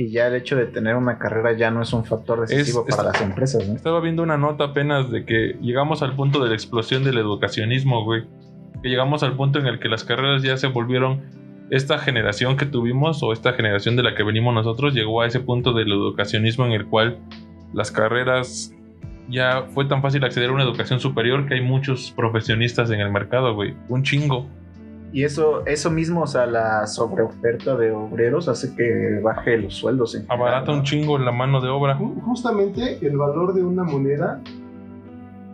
Y 0.00 0.10
ya 0.12 0.28
el 0.28 0.36
hecho 0.36 0.54
de 0.54 0.66
tener 0.66 0.94
una 0.94 1.18
carrera 1.18 1.56
ya 1.56 1.72
no 1.72 1.82
es 1.82 1.92
un 1.92 2.04
factor 2.04 2.46
decisivo 2.46 2.84
Es- 2.86 2.94
para 2.94 3.08
las 3.08 3.20
empresas, 3.20 3.66
¿no? 3.66 3.74
Estaba 3.74 3.98
viendo 4.00 4.22
una 4.22 4.36
nota 4.38 4.62
apenas 4.66 5.10
de 5.10 5.24
que 5.24 5.56
llegamos 5.60 6.02
al 6.02 6.14
punto 6.14 6.40
de 6.40 6.50
la 6.50 6.54
explosión 6.54 7.02
del 7.02 7.18
educacionismo, 7.18 8.04
güey. 8.04 8.22
Que 8.80 8.90
llegamos 8.90 9.24
al 9.24 9.34
punto 9.34 9.58
en 9.58 9.66
el 9.66 9.80
que 9.80 9.88
las 9.88 10.04
carreras 10.04 10.44
ya 10.44 10.56
se 10.56 10.68
volvieron. 10.68 11.22
Esta 11.70 11.98
generación 11.98 12.56
que 12.56 12.64
tuvimos, 12.64 13.24
o 13.24 13.32
esta 13.32 13.54
generación 13.54 13.96
de 13.96 14.04
la 14.04 14.14
que 14.14 14.22
venimos 14.22 14.54
nosotros, 14.54 14.94
llegó 14.94 15.20
a 15.22 15.26
ese 15.26 15.40
punto 15.40 15.72
del 15.72 15.90
educacionismo 15.90 16.64
en 16.64 16.72
el 16.72 16.86
cual 16.86 17.18
las 17.74 17.90
carreras 17.90 18.72
ya 19.28 19.64
fue 19.74 19.84
tan 19.86 20.00
fácil 20.00 20.24
acceder 20.24 20.50
a 20.50 20.52
una 20.52 20.62
educación 20.62 21.00
superior 21.00 21.44
que 21.48 21.54
hay 21.54 21.60
muchos 21.60 22.12
profesionistas 22.16 22.92
en 22.92 23.00
el 23.00 23.10
mercado, 23.10 23.52
güey. 23.56 23.74
Un 23.88 24.04
chingo. 24.04 24.46
Y 25.12 25.24
eso, 25.24 25.64
eso 25.66 25.90
mismo, 25.90 26.20
o 26.22 26.26
sea, 26.26 26.44
la 26.46 26.86
sobreoferta 26.86 27.76
de 27.76 27.92
obreros 27.92 28.46
hace 28.48 28.74
que 28.76 29.20
baje 29.22 29.56
los 29.56 29.74
sueldos. 29.74 30.14
En 30.14 30.22
general, 30.26 30.40
Abarata 30.40 30.72
¿no? 30.72 30.78
un 30.78 30.84
chingo 30.84 31.18
la 31.18 31.32
mano 31.32 31.60
de 31.62 31.68
obra. 31.70 31.98
Ju- 31.98 32.20
Justamente 32.22 32.98
el 33.06 33.16
valor 33.16 33.54
de 33.54 33.62
una 33.62 33.84
moneda, 33.84 34.40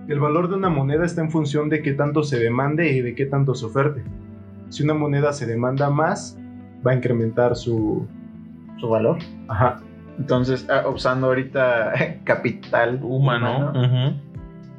el 0.09 0.19
valor 0.21 0.49
de 0.49 0.57
una 0.57 0.69
moneda 0.71 1.05
está 1.05 1.21
en 1.21 1.31
función 1.31 1.69
de 1.69 1.83
qué 1.83 1.93
tanto 1.93 2.23
se 2.25 2.39
demande 2.39 2.91
y 2.93 3.01
de 3.01 3.15
qué 3.15 3.27
tanto 3.27 3.55
se 3.55 3.67
oferte. 3.67 4.03
si 4.71 4.83
una 4.83 4.95
moneda 4.95 5.33
se 5.33 5.47
demanda 5.47 5.89
más, 5.89 6.37
va 6.85 6.91
a 6.91 6.95
incrementar 6.97 7.55
su, 7.55 8.07
su 8.79 8.89
valor. 8.89 9.19
Ajá. 9.47 9.79
Entonces, 10.19 10.67
ah, 10.69 10.89
usando 10.89 11.29
ahorita 11.29 11.93
capital 12.25 12.99
Humano. 13.03 13.71
humano. 13.71 14.21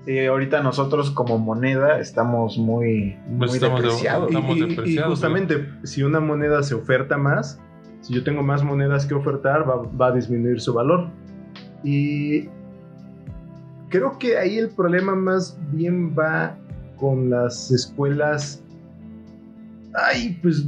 Sí, 0.05 0.25
ahorita 0.25 0.61
nosotros 0.63 1.11
como 1.11 1.37
moneda 1.37 1.99
estamos 1.99 2.57
muy, 2.57 3.17
Pues 3.37 3.51
muy 3.51 3.57
estamos 3.57 3.81
de- 3.81 3.87
depreciados. 3.87 4.31
Y, 4.31 4.35
Estamos 4.35 4.57
y- 4.57 4.59
y 4.63 4.67
depreciados, 4.69 5.09
justamente, 5.11 5.69
si 5.83 6.03
una 6.03 6.19
moneda 6.19 6.63
se 6.63 6.75
oferta 6.75 7.17
más, 7.17 7.59
si 8.01 8.13
yo 8.13 8.23
tengo 8.23 8.43
más 8.43 8.63
monedas 8.63 9.05
que 9.05 9.13
ofertar, 9.15 9.67
va, 9.67 9.77
va 9.83 10.07
a 10.07 10.11
disminuir 10.11 10.61
su 10.61 10.73
valor. 10.73 11.07
Y 11.83 12.49
creo 13.89 14.17
que 14.19 14.37
ahí 14.37 14.57
el 14.57 14.69
problema 14.69 15.15
más 15.15 15.57
bien 15.71 16.15
va 16.17 16.55
con 16.97 17.29
las 17.29 17.71
escuelas. 17.71 18.61
Ay, 19.93 20.37
pues 20.41 20.65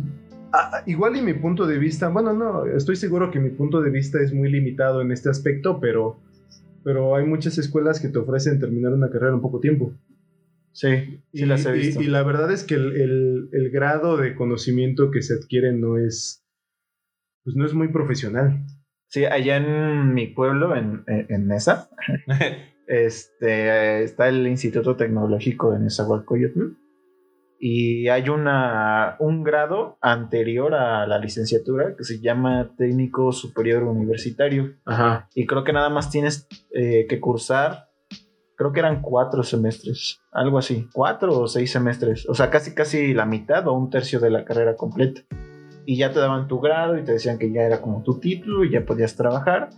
ah, 0.54 0.82
igual 0.86 1.16
y 1.18 1.22
mi 1.22 1.34
punto 1.34 1.66
de 1.68 1.78
vista, 1.78 2.08
bueno, 2.08 2.34
no, 2.34 2.66
estoy 2.66 2.96
seguro 2.96 3.30
que 3.32 3.40
mi 3.40 3.50
punto 3.50 3.82
de 3.82 3.90
vista 3.92 4.20
es 4.22 4.34
muy 4.34 4.50
limitado 4.52 5.02
en 5.02 5.12
este 5.12 5.30
aspecto, 5.30 5.80
pero, 5.80 6.18
pero 6.88 7.18
hay 7.18 7.26
muchas 7.26 7.58
escuelas 7.58 8.00
que 8.00 8.08
te 8.08 8.18
ofrecen 8.18 8.62
terminar 8.62 8.94
una 8.94 9.10
carrera 9.10 9.34
en 9.34 9.42
poco 9.42 9.60
tiempo. 9.60 9.94
Sí, 10.72 10.88
sí 11.34 11.44
Y, 11.44 11.46
las 11.46 11.66
he 11.66 11.74
visto. 11.74 12.02
y 12.02 12.08
la 12.08 12.24
verdad 12.24 12.50
es 12.50 12.64
que 12.64 12.76
el, 12.76 12.96
el- 12.96 13.50
el 13.52 13.72
grado 13.72 14.16
de 14.16 14.36
conocimiento 14.36 15.12
que 15.12 15.22
se 15.22 15.34
adquiere 15.34 15.74
no 15.74 15.98
es, 15.98 16.46
pues 17.44 17.58
no 17.58 17.66
es 17.66 17.74
muy 17.74 17.90
profesional. 17.90 18.66
Sí, 19.10 19.26
allá 19.26 19.58
en 19.58 20.14
mi 20.14 20.28
pueblo, 20.28 20.78
en, 20.78 21.04
en, 21.08 21.26
en 21.30 21.48
Nesa, 21.48 21.90
este, 22.88 24.04
está 24.04 24.30
el 24.30 24.48
Instituto 24.48 24.96
Tecnológico 24.96 25.74
de 25.74 25.80
Nezahualcóyotl 25.80 26.68
y 27.60 28.08
hay 28.10 28.30
una, 28.30 29.16
un 29.20 29.44
grado 29.44 29.98
anterior 30.02 30.76
a 30.76 31.08
la 31.08 31.18
licenciatura 31.18 31.96
que 31.96 32.04
se 32.04 32.20
llama 32.20 32.72
Técnico 32.78 33.32
Superior 33.32 33.84
Universitario 33.84 34.76
Ajá. 34.86 35.28
y 35.34 35.46
creo 35.46 35.64
que 35.64 35.74
nada 35.74 35.90
más 35.90 36.10
tienes 36.12 36.48
eh, 36.72 37.08
que 37.10 37.20
cursar, 37.20 37.90
creo 38.56 38.72
que 38.72 38.80
eran 38.80 39.02
cuatro 39.02 39.44
semestres, 39.44 40.22
algo 40.32 40.58
así, 40.58 40.88
cuatro 40.94 41.40
o 41.40 41.48
seis 41.48 41.72
semestres, 41.72 42.28
o 42.30 42.36
sea, 42.36 42.50
casi 42.50 42.76
casi 42.76 43.14
la 43.14 43.26
mitad 43.26 43.68
o 43.68 43.74
un 43.74 43.90
tercio 43.90 44.20
de 44.20 44.30
la 44.30 44.46
carrera 44.46 44.76
completa. 44.76 45.22
Y 45.86 45.98
ya 45.98 46.12
te 46.12 46.20
daban 46.20 46.50
tu 46.50 46.60
grado 46.60 46.98
y 46.98 47.04
te 47.06 47.14
decían 47.14 47.40
que 47.40 47.52
ya 47.52 47.62
era 47.62 47.82
como 47.82 48.04
tu 48.04 48.20
título 48.20 48.66
y 48.66 48.72
ya 48.72 48.86
podías 48.86 49.16
trabajar, 49.16 49.70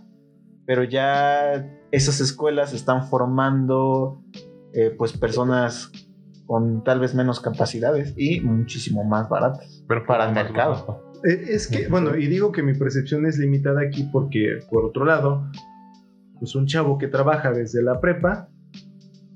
pero 0.66 0.82
ya 0.82 1.70
esas 1.92 2.20
escuelas 2.20 2.72
están 2.72 3.06
formando 3.06 4.20
eh, 4.72 4.92
pues 4.96 5.16
personas 5.16 5.92
con 6.50 6.82
tal 6.82 6.98
vez 6.98 7.14
menos 7.14 7.38
capacidades 7.38 8.12
y 8.16 8.40
muchísimo 8.40 9.04
más 9.04 9.28
baratas. 9.28 9.84
Pero 9.86 10.04
Para 10.04 10.28
el 10.28 10.34
mercado. 10.34 11.00
Eh, 11.22 11.44
Es 11.46 11.68
que, 11.68 11.86
bueno, 11.86 12.16
y 12.16 12.26
digo 12.26 12.50
que 12.50 12.64
mi 12.64 12.74
percepción 12.74 13.24
es 13.24 13.38
limitada 13.38 13.82
aquí 13.82 14.08
porque, 14.12 14.58
por 14.68 14.84
otro 14.84 15.04
lado, 15.04 15.48
pues 16.40 16.56
un 16.56 16.66
chavo 16.66 16.98
que 16.98 17.06
trabaja 17.06 17.52
desde 17.52 17.84
la 17.84 18.00
prepa, 18.00 18.48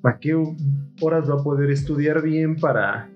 ¿para 0.03 0.19
qué 0.19 0.35
horas 1.01 1.31
va 1.31 1.35
a 1.35 1.45
poder 1.45 1.71
estudiar 1.71 2.21
bien 2.21 2.57
para, 2.57 3.09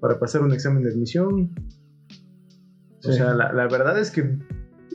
para 0.00 0.18
pasar 0.18 0.42
un 0.42 0.52
examen 0.52 0.82
de 0.82 0.90
admisión? 0.90 1.54
O 3.04 3.12
Sí. 3.12 3.12
sea, 3.12 3.32
la, 3.32 3.52
la 3.52 3.68
verdad 3.68 3.96
es 3.96 4.10
que 4.10 4.38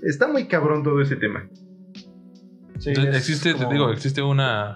está 0.04 0.28
muy 0.28 0.50
cabrón 0.50 0.84
todo 0.84 1.00
ese 1.00 1.16
tema. 1.16 1.48
Sí, 2.80 2.90
Entonces, 2.90 3.16
es 3.16 3.18
existe, 3.22 3.54
te 3.54 3.66
digo, 3.72 3.90
existe 3.92 4.22
una 4.22 4.76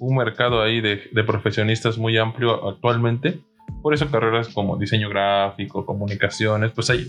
un 0.00 0.16
mercado 0.16 0.60
ahí 0.62 0.80
de, 0.80 1.02
de 1.12 1.24
profesionistas 1.24 1.98
muy 1.98 2.16
amplio 2.18 2.68
actualmente. 2.68 3.40
Por 3.82 3.94
eso 3.94 4.10
carreras 4.10 4.48
como 4.48 4.76
diseño 4.76 5.08
gráfico, 5.08 5.86
comunicaciones, 5.86 6.72
pues 6.72 6.90
hay, 6.90 7.06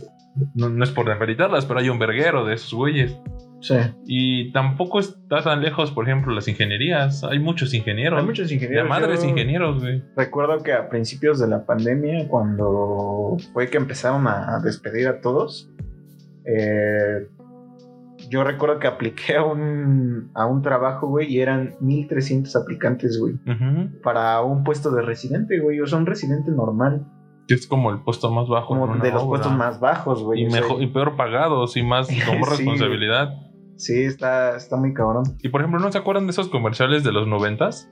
no, 0.55 0.69
no 0.69 0.83
es 0.83 0.91
por 0.91 1.07
demeritarlas, 1.07 1.65
pero 1.65 1.79
hay 1.79 1.89
un 1.89 1.99
verguero 1.99 2.45
de 2.45 2.55
esos 2.55 2.73
güeyes. 2.73 3.17
Sí. 3.61 3.75
Y 4.05 4.51
tampoco 4.51 4.99
está 4.99 5.41
tan 5.41 5.61
lejos, 5.61 5.91
por 5.91 6.05
ejemplo, 6.05 6.33
las 6.33 6.47
ingenierías. 6.47 7.23
Hay 7.23 7.39
muchos 7.39 7.73
ingenieros. 7.73 8.19
Hay 8.19 8.25
muchos 8.25 8.49
de 8.49 8.55
ingenieros. 8.55 8.87
madres 8.89 9.23
Yo- 9.23 9.29
ingenieros, 9.29 9.81
güey. 9.81 10.03
Recuerdo 10.15 10.61
que 10.63 10.73
a 10.73 10.87
principios 10.89 11.39
de 11.39 11.47
la 11.47 11.65
pandemia, 11.65 12.27
cuando 12.27 13.37
fue 13.53 13.69
que 13.69 13.77
empezaron 13.77 14.27
a 14.27 14.59
despedir 14.63 15.07
a 15.07 15.19
todos, 15.21 15.69
eh, 16.45 17.27
yo 18.35 18.43
recuerdo 18.43 18.79
que 18.79 18.87
apliqué 18.87 19.37
a 19.37 19.43
un, 19.43 20.29
a 20.35 20.45
un 20.45 20.61
trabajo, 20.61 21.07
güey, 21.07 21.31
y 21.33 21.39
eran 21.39 21.75
1300 21.81 22.55
aplicantes, 22.55 23.19
güey, 23.19 23.35
para 24.03 24.41
un 24.41 24.63
puesto 24.63 24.91
de 24.91 25.01
residente, 25.01 25.59
güey, 25.59 25.79
o 25.81 25.87
sea, 25.87 25.97
un 25.97 26.05
residente 26.05 26.51
normal, 26.51 27.07
Que 27.47 27.53
es 27.55 27.65
como 27.67 27.91
el 27.91 28.01
puesto 28.03 28.29
más 28.31 28.47
bajo. 28.47 28.67
como 28.67 28.87
de 28.97 29.11
los 29.11 29.23
obra. 29.23 29.29
puestos 29.29 29.51
más 29.53 29.79
bajos, 29.79 30.23
güey. 30.23 30.43
Y, 30.43 30.45
mejor, 30.49 30.81
y 30.81 30.87
peor 30.87 31.15
pagados 31.15 31.77
y 31.77 31.83
más 31.93 32.07
Sí, 32.07 32.19
responsabilidad. 32.19 33.29
Sí, 33.77 34.03
está, 34.03 34.55
está 34.55 34.77
muy 34.77 34.93
cabrón. 34.93 35.23
Y 35.41 35.49
por 35.49 35.61
ejemplo, 35.61 35.79
¿no 35.79 35.91
se 35.91 35.97
acuerdan 35.97 36.25
de 36.27 36.31
esos 36.31 36.49
comerciales 36.49 37.03
de 37.03 37.11
los 37.11 37.27
noventas? 37.27 37.89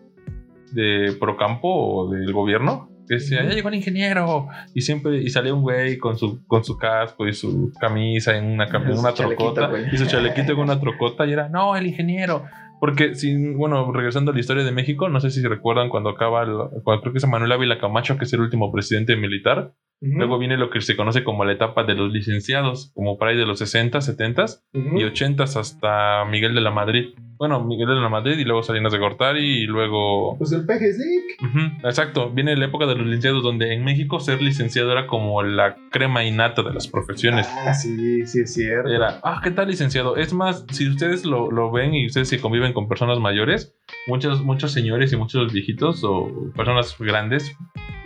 De 0.71 1.15
Procampo 1.19 1.67
o 1.69 2.09
del 2.09 2.31
gobierno. 2.33 2.89
Que 3.07 3.15
decía, 3.15 3.43
ya 3.43 3.53
llegó 3.53 3.69
el 3.69 3.75
ingeniero. 3.75 4.47
Y 4.73 4.81
siempre, 4.81 5.21
y 5.21 5.29
salía 5.29 5.53
un 5.53 5.61
güey 5.61 5.97
con 5.97 6.17
su, 6.17 6.45
con 6.47 6.63
su 6.63 6.77
casco 6.77 7.27
y 7.27 7.33
su 7.33 7.71
camisa 7.79 8.37
en 8.37 8.45
una, 8.45 8.65
en 8.65 8.71
una 8.99 9.13
trocota. 9.13 9.61
Y 9.91 9.97
su 9.97 10.05
chalequito 10.05 10.53
en 10.53 10.59
una 10.59 10.79
trocota. 10.79 11.25
Y 11.25 11.33
era, 11.33 11.49
no, 11.49 11.75
el 11.75 11.87
ingeniero. 11.87 12.45
Porque, 12.79 13.15
si, 13.15 13.35
bueno, 13.53 13.91
regresando 13.93 14.31
a 14.31 14.33
la 14.33 14.39
historia 14.41 14.63
de 14.63 14.71
México, 14.73 15.07
no 15.09 15.19
sé 15.21 15.29
si 15.31 15.41
recuerdan 15.47 15.87
cuando 15.89 16.09
acaba, 16.09 16.43
el- 16.43 16.81
cuando 16.83 17.01
creo 17.01 17.13
que 17.13 17.19
es 17.19 17.27
Manuel 17.27 17.51
Ávila 17.53 17.79
Camacho, 17.79 18.17
que 18.17 18.25
es 18.25 18.33
el 18.33 18.41
último 18.41 18.71
presidente 18.73 19.15
militar. 19.15 19.73
Luego 20.05 20.37
viene 20.37 20.57
lo 20.57 20.69
que 20.69 20.81
se 20.81 20.95
conoce 20.97 21.23
como 21.23 21.45
la 21.45 21.53
etapa 21.53 21.83
de 21.85 21.95
los 21.95 22.11
licenciados, 22.11 22.91
como 22.93 23.17
para 23.17 23.31
ahí 23.31 23.37
de 23.37 23.45
los 23.45 23.59
60, 23.59 24.01
70 24.01 24.45
Ujú. 24.73 24.99
y 24.99 25.03
80 25.05 25.43
hasta 25.43 26.25
Miguel 26.25 26.53
de 26.53 26.61
la 26.61 26.71
Madrid. 26.71 27.13
Bueno, 27.37 27.63
Miguel 27.63 27.87
de 27.87 27.95
la 27.95 28.09
Madrid 28.09 28.37
y 28.37 28.43
luego 28.43 28.63
Salinas 28.63 28.91
de 28.91 28.99
Gortari 28.99 29.63
y 29.63 29.65
luego... 29.65 30.37
Pues 30.37 30.51
el 30.51 30.61
Slick. 30.63 31.41
Ujú, 31.41 31.87
exacto, 31.87 32.29
viene 32.31 32.55
la 32.55 32.65
época 32.65 32.85
de 32.85 32.95
los 32.95 33.05
licenciados 33.05 33.43
donde 33.43 33.73
en 33.73 33.83
México 33.83 34.19
ser 34.19 34.41
licenciado 34.41 34.91
era 34.91 35.07
como 35.07 35.41
la 35.43 35.75
crema 35.91 36.23
innata 36.23 36.63
de 36.63 36.73
las 36.73 36.87
profesiones. 36.87 37.47
Ah, 37.65 37.73
sí, 37.73 38.25
sí, 38.25 38.41
es 38.41 38.53
cierto. 38.53 38.89
Era, 38.89 39.19
ah, 39.23 39.41
¿qué 39.43 39.51
tal 39.51 39.67
licenciado? 39.67 40.15
Es 40.17 40.33
más, 40.33 40.65
si 40.71 40.87
ustedes 40.87 41.25
lo, 41.25 41.51
lo 41.51 41.71
ven 41.71 41.93
y 41.95 42.05
ustedes 42.07 42.29
se 42.29 42.39
conviven 42.39 42.73
con 42.73 42.87
personas 42.87 43.19
mayores, 43.19 43.75
muchos, 44.07 44.43
muchos 44.43 44.71
señores 44.71 45.11
y 45.13 45.17
muchos 45.17 45.53
viejitos 45.53 46.03
o 46.03 46.51
personas 46.55 46.95
grandes 46.99 47.55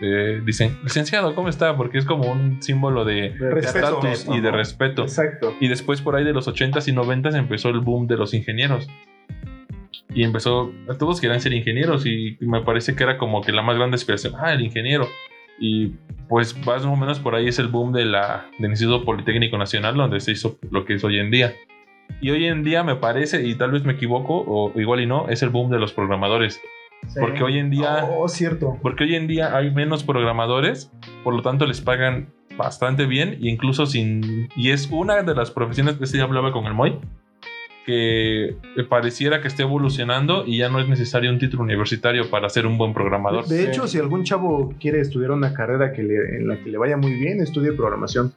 eh, 0.01 0.41
dicen, 0.45 0.77
licenciado, 0.83 1.33
¿cómo 1.33 1.49
está? 1.49 1.75
Porque 1.75 1.97
es 1.97 2.05
como 2.05 2.31
un 2.31 2.61
símbolo 2.61 3.03
de 3.03 3.33
estatus 3.57 4.27
y 4.31 4.39
de 4.39 4.51
respeto. 4.51 5.03
Exacto. 5.03 5.55
Y 5.59 5.67
después 5.67 6.01
por 6.01 6.15
ahí 6.15 6.23
de 6.23 6.33
los 6.33 6.47
80s 6.47 6.87
y 6.87 6.91
90s 6.93 7.35
empezó 7.35 7.69
el 7.69 7.79
boom 7.79 8.07
de 8.07 8.17
los 8.17 8.33
ingenieros. 8.33 8.87
Y 10.13 10.23
empezó, 10.23 10.71
todos 10.97 11.19
querían 11.19 11.41
ser 11.41 11.53
ingenieros 11.53 12.05
y 12.05 12.37
me 12.41 12.61
parece 12.61 12.95
que 12.95 13.03
era 13.03 13.17
como 13.17 13.41
que 13.41 13.51
la 13.51 13.61
más 13.61 13.75
grande 13.75 13.95
aspiración, 13.95 14.33
ah, 14.37 14.53
el 14.53 14.61
ingeniero. 14.61 15.07
Y 15.59 15.93
pues 16.29 16.55
más 16.65 16.83
o 16.85 16.95
menos 16.95 17.19
por 17.19 17.35
ahí 17.35 17.47
es 17.47 17.59
el 17.59 17.67
boom 17.67 17.91
de 17.91 18.05
la, 18.05 18.49
del 18.59 18.71
Instituto 18.71 19.03
Politécnico 19.03 19.57
Nacional 19.57 19.95
donde 19.95 20.19
se 20.19 20.31
hizo 20.31 20.59
lo 20.69 20.85
que 20.85 20.95
es 20.95 21.03
hoy 21.03 21.19
en 21.19 21.31
día. 21.31 21.53
Y 22.19 22.31
hoy 22.31 22.45
en 22.45 22.63
día 22.63 22.83
me 22.83 22.95
parece, 22.95 23.45
y 23.45 23.55
tal 23.55 23.71
vez 23.71 23.83
me 23.83 23.93
equivoco, 23.93 24.43
o 24.47 24.71
igual 24.79 25.01
y 25.01 25.05
no, 25.05 25.29
es 25.29 25.43
el 25.43 25.49
boom 25.49 25.69
de 25.69 25.79
los 25.79 25.93
programadores. 25.93 26.59
Sí. 27.07 27.19
Porque 27.19 27.43
hoy 27.43 27.59
en 27.59 27.69
día... 27.69 28.05
Oh, 28.09 28.27
cierto. 28.27 28.77
Porque 28.81 29.03
hoy 29.03 29.15
en 29.15 29.27
día 29.27 29.55
hay 29.55 29.71
menos 29.71 30.03
programadores, 30.03 30.91
por 31.23 31.35
lo 31.35 31.41
tanto 31.41 31.65
les 31.65 31.79
pagan 31.81 32.33
bastante 32.57 33.05
bien 33.05 33.37
y 33.39 33.49
incluso 33.49 33.85
sin... 33.85 34.49
Y 34.55 34.71
es 34.71 34.89
una 34.91 35.21
de 35.21 35.35
las 35.35 35.51
profesiones 35.51 35.97
que 35.97 36.07
se 36.07 36.21
hablaba 36.21 36.51
con 36.51 36.65
el 36.65 36.73
Moy, 36.73 36.99
que 37.87 38.57
pareciera 38.89 39.41
que 39.41 39.47
esté 39.47 39.63
evolucionando 39.63 40.43
y 40.45 40.57
ya 40.57 40.67
no 40.69 40.79
es 40.81 40.89
necesario 40.89 41.31
un 41.31 41.39
título 41.39 41.63
universitario 41.63 42.29
para 42.29 42.49
ser 42.49 42.67
un 42.67 42.77
buen 42.77 42.93
programador. 42.93 43.47
De 43.47 43.63
Sí. 43.63 43.67
hecho, 43.69 43.87
si 43.87 43.97
algún 43.97 44.25
chavo 44.25 44.73
quiere 44.77 44.99
estudiar 44.99 45.31
una 45.31 45.53
carrera 45.53 45.93
que 45.93 46.03
le- 46.03 46.35
en 46.37 46.49
la 46.49 46.57
que 46.61 46.69
le 46.69 46.77
vaya 46.77 46.97
muy 46.97 47.13
bien, 47.13 47.39
estudie 47.39 47.71
programación. 47.71 48.33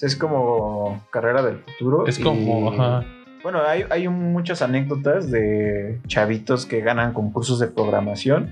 Es 0.00 0.14
como 0.16 1.04
carrera 1.10 1.42
del 1.42 1.58
futuro. 1.58 2.06
Es 2.06 2.20
como... 2.20 2.70
y- 2.72 2.74
ajá. 2.74 3.04
Bueno, 3.42 3.58
hay, 3.66 3.84
hay 3.90 4.06
muchas 4.08 4.62
anécdotas 4.62 5.28
de 5.32 5.98
chavitos 6.06 6.64
que 6.64 6.80
ganan 6.80 7.12
concursos 7.12 7.58
de 7.58 7.66
programación 7.66 8.50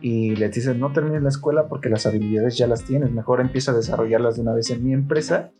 y 0.00 0.34
les 0.36 0.54
dicen 0.54 0.80
no 0.80 0.92
termines 0.92 1.22
la 1.22 1.28
escuela 1.28 1.68
porque 1.68 1.90
las 1.90 2.06
habilidades 2.06 2.56
ya 2.56 2.66
las 2.66 2.84
tienes, 2.84 3.10
mejor 3.12 3.42
empieza 3.42 3.72
a 3.72 3.74
desarrollarlas 3.74 4.36
de 4.36 4.40
una 4.42 4.54
vez 4.54 4.70
en 4.70 4.82
mi 4.82 4.94
empresa 4.94 5.50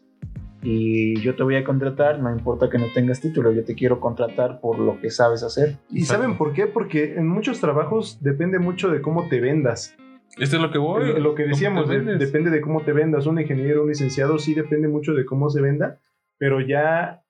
y 0.63 1.19
yo 1.21 1.35
te 1.37 1.43
voy 1.43 1.57
a 1.57 1.65
contratar, 1.65 2.19
no 2.21 2.31
importa 2.31 2.69
que 2.69 2.79
no 2.79 2.87
tengas 2.95 3.21
título, 3.21 3.51
yo 3.53 3.65
te 3.65 3.75
quiero 3.75 3.99
contratar 4.01 4.61
por 4.61 4.79
lo 4.79 5.01
que 5.01 5.11
sabes 5.11 5.43
hacer. 5.43 5.79
¿Y 5.91 6.01
Exacto. 6.01 6.23
saben 6.23 6.37
por 6.39 6.53
qué? 6.53 6.67
Porque 6.67 7.15
en 7.15 7.27
muchos 7.29 7.61
trabajos 7.61 8.19
depende 8.21 8.59
mucho 8.59 8.91
de 8.91 9.01
cómo 9.01 9.29
te 9.29 9.41
vendas. 9.41 9.97
Esto 10.39 10.57
es 10.57 10.63
lo 10.63 10.71
que 10.71 10.79
voy. 10.79 11.07
lo, 11.07 11.19
lo 11.19 11.35
que 11.35 11.45
¿Cómo 11.45 11.55
decíamos, 11.55 11.89
de- 11.89 12.17
depende 12.19 12.51
de 12.51 12.61
cómo 12.61 12.83
te 12.83 12.93
vendas. 12.93 13.27
Un 13.27 13.41
ingeniero, 13.41 13.83
un 13.83 13.89
licenciado, 13.89 14.39
sí 14.39 14.55
depende 14.55 14.87
mucho 14.89 15.13
de 15.15 15.25
cómo 15.25 15.49
se 15.51 15.61
venda, 15.61 15.99
pero 16.39 16.61
ya, 16.61 17.23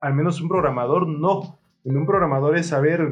al 0.00 0.14
menos 0.14 0.40
un 0.40 0.48
programador, 0.48 1.06
no. 1.08 1.58
En 1.84 1.96
un 1.96 2.06
programador 2.06 2.56
es 2.56 2.68
saber, 2.68 3.10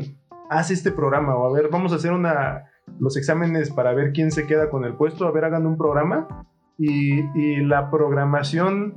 haz 0.48 0.70
este 0.70 0.90
programa, 0.90 1.36
o 1.36 1.46
a 1.48 1.52
ver, 1.52 1.68
vamos 1.70 1.92
a 1.92 1.96
hacer 1.96 2.12
una, 2.12 2.64
los 2.98 3.16
exámenes 3.16 3.70
para 3.70 3.92
ver 3.94 4.12
quién 4.12 4.30
se 4.30 4.46
queda 4.46 4.70
con 4.70 4.84
el 4.84 4.94
puesto, 4.94 5.26
a 5.26 5.32
ver, 5.32 5.44
hagan 5.44 5.66
un 5.66 5.76
programa 5.76 6.46
Y, 6.76 7.20
y 7.38 7.56
la 7.64 7.88
programación, 7.90 8.94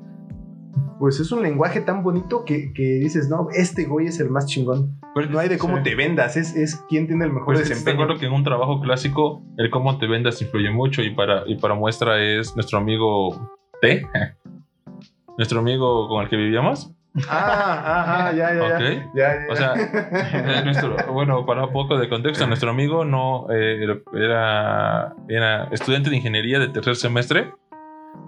pues 1.00 1.20
es 1.20 1.32
un 1.32 1.44
lenguaje 1.44 1.82
tan 1.82 2.04
bonito 2.04 2.44
que, 2.46 2.74
que 2.74 2.82
dices, 2.84 3.30
no, 3.30 3.48
este 3.54 3.86
güey 3.86 4.08
es 4.08 4.20
el 4.20 4.30
más 4.30 4.46
chingón. 4.48 5.00
Pues, 5.14 5.30
No 5.30 5.40
hay 5.40 5.50
de 5.50 5.58
cómo 5.58 5.78
sí. 5.78 5.84
te 5.84 5.96
vendas, 5.96 6.38
es, 6.38 6.56
es 6.56 6.76
quién 6.90 7.08
tiene 7.08 7.26
el 7.26 7.32
mejor 7.32 7.56
Pues 7.56 7.68
desempeño. 7.68 8.02
acuerdo 8.04 8.20
que 8.20 8.26
en 8.28 8.34
un 8.34 8.44
trabajo 8.44 8.82
clásico 8.82 9.44
el 9.58 9.70
cómo 9.70 9.98
te 9.98 10.08
vendas 10.08 10.42
influye 10.42 10.70
mucho 10.72 11.02
y 11.02 11.12
para, 11.12 11.44
y 11.48 11.56
para 11.56 11.74
muestra 11.76 12.22
es 12.22 12.56
nuestro 12.56 12.78
amigo 12.80 13.52
T, 13.82 14.06
nuestro 15.38 15.60
amigo 15.60 16.08
con 16.08 16.24
el 16.24 16.30
que 16.30 16.36
vivíamos. 16.36 16.92
Ah, 17.28 17.82
ah, 17.84 18.28
ah, 18.28 18.32
ya, 18.34 18.54
ya, 18.54 18.68
ya. 18.70 18.76
Ok. 18.76 18.82
Ya, 19.16 19.34
ya, 19.34 19.38
O 19.50 19.56
sea, 19.56 20.64
nuestro- 20.64 20.96
bueno, 21.14 21.46
para 21.48 21.66
un 21.66 21.74
poco 21.74 21.98
de 21.98 22.10
contexto, 22.10 22.46
nuestro 22.46 22.70
amigo 22.70 23.06
no 23.06 23.48
eh, 23.52 23.88
era, 24.14 25.16
era 25.28 25.64
estudiante 25.72 26.12
de 26.12 26.18
ingeniería 26.18 26.60
de 26.60 26.68
tercer 26.68 26.96
semestre, 26.96 27.52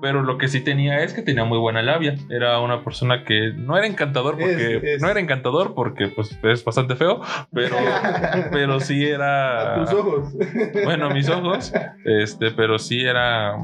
pero 0.01 0.23
lo 0.23 0.37
que 0.37 0.47
sí 0.47 0.61
tenía 0.61 1.03
es 1.03 1.13
que 1.13 1.21
tenía 1.21 1.43
muy 1.43 1.57
buena 1.57 1.81
labia. 1.81 2.15
Era 2.29 2.59
una 2.61 2.83
persona 2.83 3.23
que 3.25 3.51
no 3.55 3.77
era 3.77 3.85
encantador 3.87 4.37
porque 4.37 4.77
Es- 4.77 4.83
es- 4.83 5.01
no 5.01 5.09
era 5.09 5.19
encantador 5.19 5.73
porque 5.75 6.07
pues 6.07 6.37
es 6.41 6.63
bastante 6.63 6.95
feo, 6.95 7.21
pero 7.51 7.75
pero 8.51 8.79
sí 8.79 9.05
era 9.05 9.75
a 9.75 9.79
tus 9.85 9.93
ojos. 9.93 10.33
bueno, 10.85 11.09
mis 11.09 11.27
ojos, 11.29 11.73
este, 12.05 12.51
pero 12.51 12.79
sí 12.79 13.01
era 13.01 13.55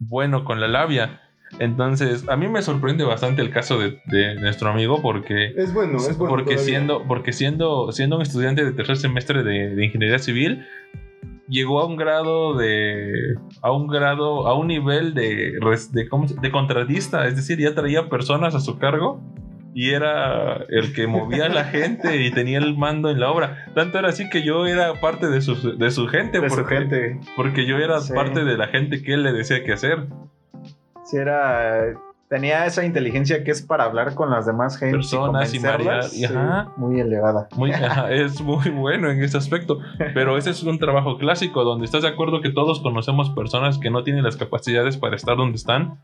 bueno 0.00 0.44
con 0.44 0.60
la 0.60 0.68
labia. 0.68 1.20
Entonces, 1.58 2.26
a 2.30 2.36
mí 2.36 2.48
me 2.48 2.62
sorprende 2.62 3.04
bastante 3.04 3.42
el 3.42 3.50
caso 3.50 3.78
de, 3.78 4.00
de 4.06 4.36
nuestro 4.36 4.70
amigo 4.70 5.02
porque 5.02 5.52
Es 5.54 5.74
bueno, 5.74 5.98
es 5.98 6.16
bueno. 6.16 6.30
porque 6.30 6.54
todavía. 6.54 6.64
siendo, 6.64 7.04
porque 7.06 7.32
siendo, 7.34 7.92
siendo 7.92 8.16
un 8.16 8.22
estudiante 8.22 8.64
de 8.64 8.72
tercer 8.72 8.96
semestre 8.96 9.42
de, 9.42 9.74
de 9.76 9.84
ingeniería 9.84 10.18
civil, 10.18 10.64
llegó 11.48 11.80
a 11.80 11.86
un 11.86 11.96
grado 11.96 12.56
de. 12.56 13.34
a 13.62 13.72
un 13.72 13.86
grado, 13.88 14.46
a 14.46 14.54
un 14.58 14.68
nivel 14.68 15.14
de, 15.14 15.58
de, 15.92 16.08
¿cómo 16.08 16.28
se- 16.28 16.38
de 16.40 16.50
contratista. 16.50 17.26
Es 17.26 17.36
decir, 17.36 17.58
ya 17.58 17.74
traía 17.74 18.08
personas 18.08 18.54
a 18.54 18.60
su 18.60 18.78
cargo 18.78 19.20
y 19.74 19.90
era 19.90 20.56
el 20.68 20.92
que 20.94 21.06
movía 21.06 21.46
a 21.46 21.48
la 21.48 21.64
gente 21.76 22.16
y 22.22 22.30
tenía 22.30 22.58
el 22.58 22.76
mando 22.76 23.10
en 23.10 23.20
la 23.20 23.30
obra. 23.30 23.66
Tanto 23.74 23.98
era 23.98 24.08
así 24.08 24.28
que 24.28 24.42
yo 24.44 24.66
era 24.66 25.00
parte 25.00 25.28
de 25.28 25.40
su, 25.40 25.76
de 25.78 25.90
su 25.90 26.08
gente. 26.08 26.40
De 26.40 26.50
su 26.50 26.64
gente. 26.64 27.18
Porque 27.36 27.66
yo 27.66 27.78
era 27.78 28.00
Sí. 28.00 28.12
parte 28.12 28.44
de 28.44 28.56
la 28.56 28.68
gente 28.68 29.02
que 29.02 29.14
él 29.14 29.22
le 29.22 29.32
decía 29.32 29.64
qué 29.64 29.72
hacer. 29.72 30.06
Sí, 31.04 31.16
era. 31.16 31.94
Tenía 32.32 32.64
esa 32.64 32.82
inteligencia 32.82 33.44
que 33.44 33.50
es 33.50 33.60
para 33.60 33.84
hablar 33.84 34.14
con 34.14 34.30
las 34.30 34.46
demás 34.46 34.78
gente 34.78 34.96
Personas 34.96 35.52
y 35.52 35.58
y 35.58 36.24
ajá. 36.24 36.72
muy 36.78 36.98
elevada. 36.98 37.46
Muy, 37.54 37.72
ajá, 37.72 38.10
es 38.10 38.40
muy 38.40 38.70
bueno 38.70 39.10
en 39.10 39.22
ese 39.22 39.36
aspecto. 39.36 39.80
Pero 40.14 40.38
ese 40.38 40.48
es 40.48 40.62
un 40.62 40.78
trabajo 40.78 41.18
clásico 41.18 41.62
donde 41.62 41.84
estás 41.84 42.04
de 42.04 42.08
acuerdo 42.08 42.40
que 42.40 42.48
todos 42.48 42.80
conocemos 42.80 43.28
personas 43.28 43.76
que 43.76 43.90
no 43.90 44.02
tienen 44.02 44.24
las 44.24 44.38
capacidades 44.38 44.96
para 44.96 45.14
estar 45.14 45.36
donde 45.36 45.56
están, 45.56 46.00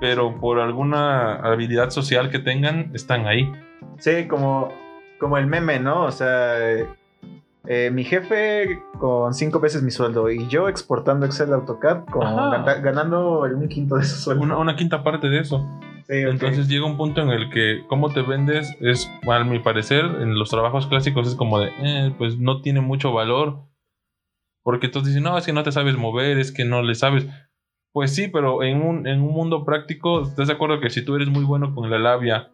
pero 0.00 0.34
por 0.40 0.58
alguna 0.58 1.36
habilidad 1.36 1.90
social 1.90 2.28
que 2.28 2.40
tengan, 2.40 2.90
están 2.92 3.28
ahí. 3.28 3.48
Sí, 3.98 4.26
como, 4.26 4.70
como 5.20 5.38
el 5.38 5.46
meme, 5.46 5.78
¿no? 5.78 6.06
O 6.06 6.10
sea, 6.10 6.56
eh, 7.68 7.90
mi 7.90 8.04
jefe 8.04 8.82
con 8.98 9.34
cinco 9.34 9.60
veces 9.60 9.82
mi 9.82 9.90
sueldo 9.90 10.30
y 10.30 10.46
yo 10.48 10.68
exportando 10.68 11.26
Excel 11.26 11.52
AutoCAD 11.52 12.04
con, 12.06 12.22
ganando 12.82 13.40
un 13.42 13.68
quinto 13.68 13.96
de 13.96 14.04
su 14.04 14.16
sueldo. 14.16 14.42
Una, 14.42 14.58
una 14.58 14.76
quinta 14.76 15.02
parte 15.02 15.28
de 15.28 15.40
eso. 15.40 15.66
Sí. 16.06 16.14
Entonces 16.18 16.68
llega 16.68 16.86
un 16.86 16.96
punto 16.96 17.20
en 17.20 17.30
el 17.30 17.50
que 17.50 17.84
cómo 17.88 18.12
te 18.12 18.22
vendes 18.22 18.76
es, 18.80 19.10
a 19.28 19.44
mi 19.44 19.58
parecer, 19.58 20.04
en 20.04 20.38
los 20.38 20.50
trabajos 20.50 20.86
clásicos 20.86 21.26
es 21.26 21.34
como 21.34 21.58
de, 21.58 21.70
eh, 21.82 22.14
pues 22.16 22.38
no 22.38 22.60
tiene 22.60 22.80
mucho 22.80 23.12
valor. 23.12 23.64
Porque 24.62 24.88
todos 24.88 25.06
dicen, 25.06 25.22
no, 25.22 25.38
es 25.38 25.46
que 25.46 25.52
no 25.52 25.62
te 25.62 25.70
sabes 25.70 25.96
mover, 25.96 26.38
es 26.38 26.52
que 26.52 26.64
no 26.64 26.82
le 26.82 26.94
sabes. 26.94 27.26
Pues 27.92 28.14
sí, 28.14 28.28
pero 28.28 28.62
en 28.62 28.82
un, 28.82 29.06
en 29.06 29.22
un 29.22 29.32
mundo 29.32 29.64
práctico, 29.64 30.22
¿estás 30.22 30.48
de 30.48 30.54
acuerdo 30.54 30.80
que 30.80 30.90
si 30.90 31.04
tú 31.04 31.14
eres 31.14 31.28
muy 31.28 31.44
bueno 31.44 31.74
con 31.74 31.88
la 31.88 31.98
labia, 31.98 32.50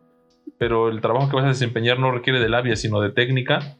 pero 0.58 0.88
el 0.88 1.00
trabajo 1.00 1.28
que 1.28 1.36
vas 1.36 1.44
a 1.46 1.48
desempeñar 1.48 1.98
no 1.98 2.12
requiere 2.12 2.38
de 2.38 2.48
labia, 2.48 2.76
sino 2.76 3.00
de 3.00 3.10
técnica, 3.10 3.78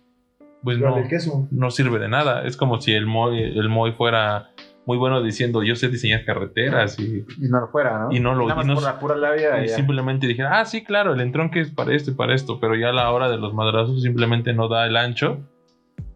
pues 0.63 0.79
no, 0.79 0.97
queso. 1.09 1.49
no 1.51 1.71
sirve 1.71 1.99
de 1.99 2.09
nada. 2.09 2.45
Es 2.45 2.57
como 2.57 2.81
si 2.81 2.93
el 2.93 3.07
Moy, 3.07 3.43
el 3.43 3.69
Moy 3.69 3.93
fuera 3.93 4.51
muy 4.85 4.99
bueno 4.99 5.23
diciendo, 5.23 5.63
yo 5.63 5.77
sé 5.77 5.89
diseñar 5.89 6.25
carreteras 6.25 6.99
y, 6.99 7.25
y 7.39 7.49
no 7.49 7.61
lo 7.61 7.69
fuera, 7.69 8.01
¿no? 8.01 8.13
y 8.13 8.19
no 8.19 8.35
lo 8.35 8.49
Nada 8.49 8.57
más 8.57 8.65
y 8.65 8.69
no- 8.69 8.75
por 8.75 8.83
la 8.83 8.99
pura 8.99 9.17
labia. 9.17 9.65
y 9.65 9.69
ya. 9.69 9.77
simplemente 9.77 10.27
dijera, 10.27 10.59
ah, 10.61 10.65
sí, 10.65 10.83
claro, 10.83 11.15
el 11.15 11.21
entronque 11.21 11.61
es 11.61 11.71
para 11.71 11.95
esto 11.95 12.11
y 12.11 12.15
para 12.15 12.35
esto, 12.35 12.59
pero 12.61 12.75
ya 12.75 12.89
a 12.89 12.93
la 12.93 13.11
hora 13.13 13.29
de 13.31 13.37
los 13.39 13.55
madrazos 13.55 14.03
simplemente 14.03 14.53
no 14.53 14.69
da 14.69 14.87
el 14.87 14.97
ancho, 14.97 15.39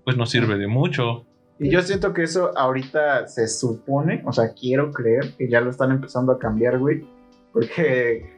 pues 0.04 0.16
no 0.16 0.26
sirve 0.26 0.56
de 0.58 0.66
mucho. 0.66 1.26
Y 1.60 1.70
yo 1.70 1.80
siento 1.80 2.12
que 2.12 2.22
eso 2.24 2.50
ahorita 2.58 3.28
se 3.28 3.46
supone, 3.48 4.22
o 4.26 4.32
sea, 4.32 4.52
quiero 4.52 4.90
creer 4.90 5.34
que 5.38 5.48
ya 5.48 5.60
lo 5.60 5.70
están 5.70 5.90
empezando 5.92 6.32
a 6.32 6.38
cambiar, 6.38 6.78
güey. 6.78 7.06
Porque 7.52 8.36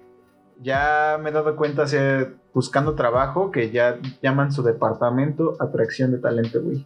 ya 0.61 1.19
me 1.23 1.31
he 1.31 1.33
dado 1.33 1.57
cuenta, 1.57 1.83
así, 1.83 1.97
buscando 2.59 2.97
trabajo, 2.97 3.53
que 3.53 3.71
ya 3.71 3.99
llaman 4.21 4.51
su 4.51 4.65
departamento 4.65 5.55
atracción 5.61 6.11
de 6.11 6.19
talento, 6.19 6.61
güey. 6.61 6.85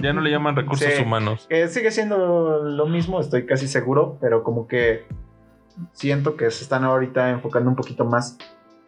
Ya 0.00 0.12
no 0.12 0.20
le 0.20 0.30
llaman 0.30 0.54
recursos 0.54 0.86
Sí. 0.88 1.02
humanos. 1.02 1.46
Que 1.48 1.66
sigue 1.66 1.90
siendo 1.90 2.62
lo 2.62 2.86
mismo, 2.86 3.18
estoy 3.18 3.44
casi 3.44 3.66
seguro, 3.66 4.18
pero 4.20 4.44
como 4.44 4.68
que 4.68 5.02
siento 5.92 6.36
que 6.36 6.48
se 6.52 6.62
están 6.62 6.84
ahorita 6.84 7.30
enfocando 7.30 7.70
un 7.70 7.74
poquito 7.76 8.04
más 8.04 8.38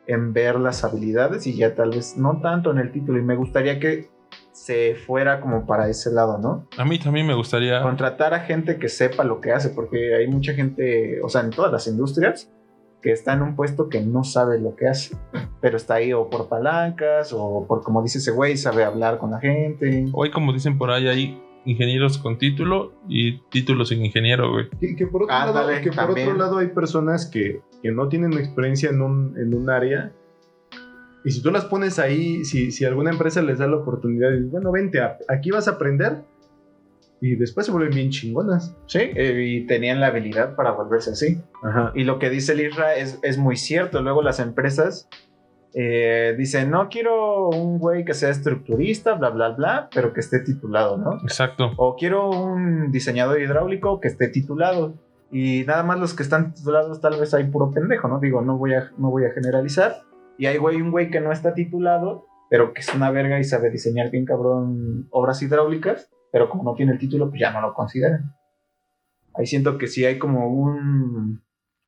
en 0.07 0.33
ver 0.33 0.61
las 0.61 0.85
habilidades 0.85 1.45
y 1.49 1.57
ya 1.57 1.75
tal 1.75 1.91
vez 1.91 2.17
no 2.17 2.41
tanto 2.41 2.71
en 2.71 2.79
el 2.79 2.93
título. 2.93 3.19
Y 3.19 3.23
me 3.23 3.35
gustaría 3.35 3.81
que 3.81 4.09
se 4.53 4.95
fuera 4.95 5.41
como 5.41 5.67
para 5.67 5.89
ese 5.89 6.13
lado, 6.13 6.39
¿no? 6.39 6.69
A 6.79 6.85
mí 6.85 7.01
también 7.01 7.27
me 7.27 7.35
gustaría... 7.35 7.83
contratar 7.83 8.33
a 8.33 8.41
gente 8.41 8.79
que 8.79 8.89
sepa 8.89 9.25
lo 9.25 9.41
que 9.41 9.51
hace, 9.51 9.71
porque 9.71 10.15
hay 10.15 10.29
mucha 10.29 10.53
gente, 10.55 11.21
o 11.23 11.29
sea, 11.29 11.41
en 11.41 11.51
todas 11.51 11.73
las 11.73 11.89
industrias, 11.89 12.49
que 13.07 13.13
está 13.13 13.35
en 13.35 13.43
un 13.43 13.55
puesto 13.55 13.89
que 13.89 14.01
no 14.01 14.25
sabe 14.25 14.59
lo 14.61 14.75
que 14.75 14.89
hace, 14.89 15.17
pero 15.61 15.77
está 15.77 15.95
ahí 15.95 16.13
o 16.13 16.29
por 16.29 16.49
palancas 16.49 17.33
o 17.33 17.65
por, 17.69 17.85
como 17.85 18.03
dice 18.03 18.19
ese 18.19 18.33
güey, 18.33 18.57
sabe 18.57 18.83
hablar 18.83 19.19
con 19.19 19.31
la 19.31 19.39
gente. 19.39 20.07
Hoy, 20.13 20.33
como 20.33 20.53
dicen 20.53 20.77
por 20.77 20.91
ahí, 20.91 21.07
hay 21.07 21.41
ingenieros 21.67 22.19
con 22.19 22.37
título 22.37 22.95
y 23.09 23.39
títulos 23.49 23.91
sin 23.91 24.05
ingeniero, 24.05 24.51
güey. 24.51 24.69
Que, 24.81 24.97
que 24.97 25.07
por, 25.07 25.23
otro, 25.23 25.37
lado, 25.37 25.69
que 25.85 25.93
por 25.93 26.11
otro 26.11 26.35
lado 26.35 26.59
hay 26.59 26.67
personas 26.67 27.27
que, 27.27 27.61
que 27.81 27.93
no 27.93 28.09
tienen 28.09 28.33
experiencia 28.33 28.91
en 28.91 29.01
un, 29.01 29.39
en 29.39 29.55
un 29.55 29.71
área. 29.71 30.13
Y 31.25 31.31
si 31.31 31.41
tú 31.43 31.53
las 31.53 31.65
pones 31.67 32.01
ahí, 32.01 32.45
si, 32.45 32.73
si 32.73 32.85
alguna 32.85 33.11
empresa 33.13 33.41
les 33.41 33.59
da 33.59 33.69
la 33.69 33.77
oportunidad, 33.77 34.31
bueno, 34.51 34.73
vente, 34.73 35.01
a- 35.01 35.17
aquí 35.29 35.53
vas 35.53 35.69
a 35.69 35.73
aprender. 35.73 36.25
Y 37.21 37.37
después 37.37 37.67
se 37.67 37.73
vuelven 37.73 37.95
bien 37.95 38.11
chingonas. 38.11 38.77
Sí, 38.87 38.99
eh, 39.01 39.43
y 39.47 39.67
tenían 39.67 40.01
la 40.01 40.09
habilidad 40.09 40.55
para 40.55 40.73
volverse 40.73 41.11
así. 41.11 41.41
Ajá. 41.63 41.93
Y 41.95 42.05
lo 42.05 42.19
que 42.19 42.31
dice 42.31 42.53
el 42.53 42.61
Isra 42.61 42.95
es, 42.95 43.19
es 43.23 43.39
muy 43.39 43.57
cierto. 43.57 44.03
Luego 44.03 44.23
las 44.23 44.39
empresas 44.39 45.09
eh, 45.79 46.35
dicen, 46.39 46.71
no 46.71 46.89
quiero 46.89 47.51
un 47.51 47.79
güey 47.79 48.07
que 48.07 48.15
sea 48.15 48.31
estructurista, 48.31 49.13
bla, 49.13 49.29
bla, 49.29 49.51
bla, 49.51 49.91
pero 49.95 50.15
que 50.15 50.21
esté 50.21 50.41
titulado, 50.41 50.97
¿no? 50.97 51.19
Exacto. 51.23 51.73
O 51.77 51.97
quiero 51.97 52.31
un 52.31 52.91
diseñador 52.91 53.41
hidráulico 53.41 54.01
que 54.01 54.09
esté 54.09 54.29
titulado. 54.29 54.95
Y 55.31 55.65
nada 55.67 55.83
más 55.83 55.99
los 55.99 56.15
que 56.15 56.23
están 56.23 56.55
titulados 56.55 57.03
tal 57.03 57.21
vez 57.21 57.35
hay 57.35 57.45
puro 57.45 57.73
pendejo, 57.73 58.09
¿no? 58.09 58.21
Digo, 58.21 58.41
no 58.41 58.57
voy 58.57 58.73
a, 58.73 58.91
no 58.97 59.11
voy 59.11 59.27
a 59.27 59.33
generalizar. 59.33 60.03
Y 60.39 60.47
hay 60.47 60.57
güey, 60.57 60.81
un 60.81 60.91
güey 60.91 61.11
que 61.11 61.21
no 61.21 61.31
está 61.31 61.53
titulado, 61.53 62.27
pero 62.49 62.73
que 62.73 62.81
es 62.81 62.95
una 62.95 63.11
verga 63.11 63.39
y 63.39 63.45
sabe 63.45 63.71
diseñar 63.71 64.11
bien 64.11 64.25
cabrón 64.25 65.09
obras 65.11 65.43
hidráulicas, 65.43 66.11
pero 66.33 66.49
como 66.49 66.63
no 66.65 66.75
tiene 66.75 66.93
el 66.93 66.99
título, 66.99 67.29
pues 67.29 67.41
ya 67.41 67.53
no 67.53 67.61
lo 67.61 67.75
consideran. 67.75 68.35
Ahí 69.35 69.47
siento 69.47 69.77
que 69.79 69.87
sí 69.87 70.05
hay 70.05 70.19
como 70.19 70.49
un... 70.49 71.43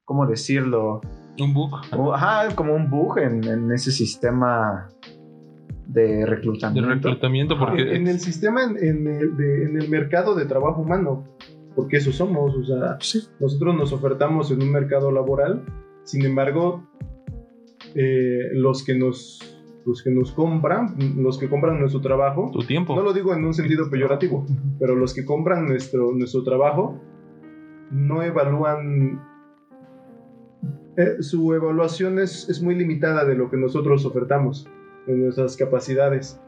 ¿Cómo 0.04 0.26
decirlo? 0.26 1.00
Un 1.40 1.52
book. 1.54 1.72
Uh, 1.96 2.12
Ajá, 2.12 2.54
como 2.54 2.74
un 2.74 2.90
bug 2.90 3.18
en, 3.18 3.44
en 3.44 3.72
ese 3.72 3.90
sistema 3.90 4.88
de 5.86 6.02
De 6.18 6.26
reclutamiento. 6.26 6.88
reclutamiento, 6.90 7.58
porque... 7.58 7.94
En 7.94 8.06
el 8.06 8.18
sistema, 8.20 8.64
en, 8.64 8.76
en 8.78 9.06
el, 9.06 9.36
de- 9.36 9.64
en 9.64 9.80
el 9.80 9.88
mercado 9.90 10.34
de 10.34 10.46
trabajo 10.46 10.80
humano. 10.82 11.24
Porque 11.76 11.98
eso 11.98 12.10
somos. 12.10 12.54
O 12.56 12.64
sea, 12.64 12.98
nosotros 13.38 13.74
nos 13.76 13.92
ofertamos 13.92 14.50
en 14.50 14.62
un 14.62 14.72
mercado 14.72 15.10
laboral. 15.12 15.64
Sin 16.04 16.24
embargo, 16.24 16.88
eh, 17.94 18.48
los 18.54 18.82
que 18.84 18.94
nos 18.98 19.57
los 19.88 20.02
que 20.02 20.10
nos 20.10 20.32
compran, 20.32 20.94
los 21.16 21.38
que 21.38 21.48
compran 21.48 21.80
nuestro 21.80 22.00
trabajo, 22.00 22.50
tu 22.52 22.60
tiempo. 22.60 22.94
no 22.94 23.02
lo 23.02 23.12
digo 23.12 23.34
en 23.34 23.44
un 23.44 23.54
sentido 23.54 23.88
peyorativo, 23.90 24.46
pero 24.78 24.94
los 24.94 25.14
que 25.14 25.24
compran 25.24 25.66
nuestro, 25.66 26.12
nuestro 26.12 26.42
trabajo 26.44 27.00
no 27.90 28.22
evalúan, 28.22 29.22
eh, 30.96 31.22
su 31.22 31.54
evaluación 31.54 32.18
es, 32.18 32.48
es 32.50 32.60
muy 32.62 32.74
limitada 32.74 33.24
de 33.24 33.34
lo 33.34 33.50
que 33.50 33.56
nosotros 33.56 34.04
ofertamos, 34.04 34.68
de 35.06 35.16
nuestras 35.16 35.56
capacidades. 35.56 36.38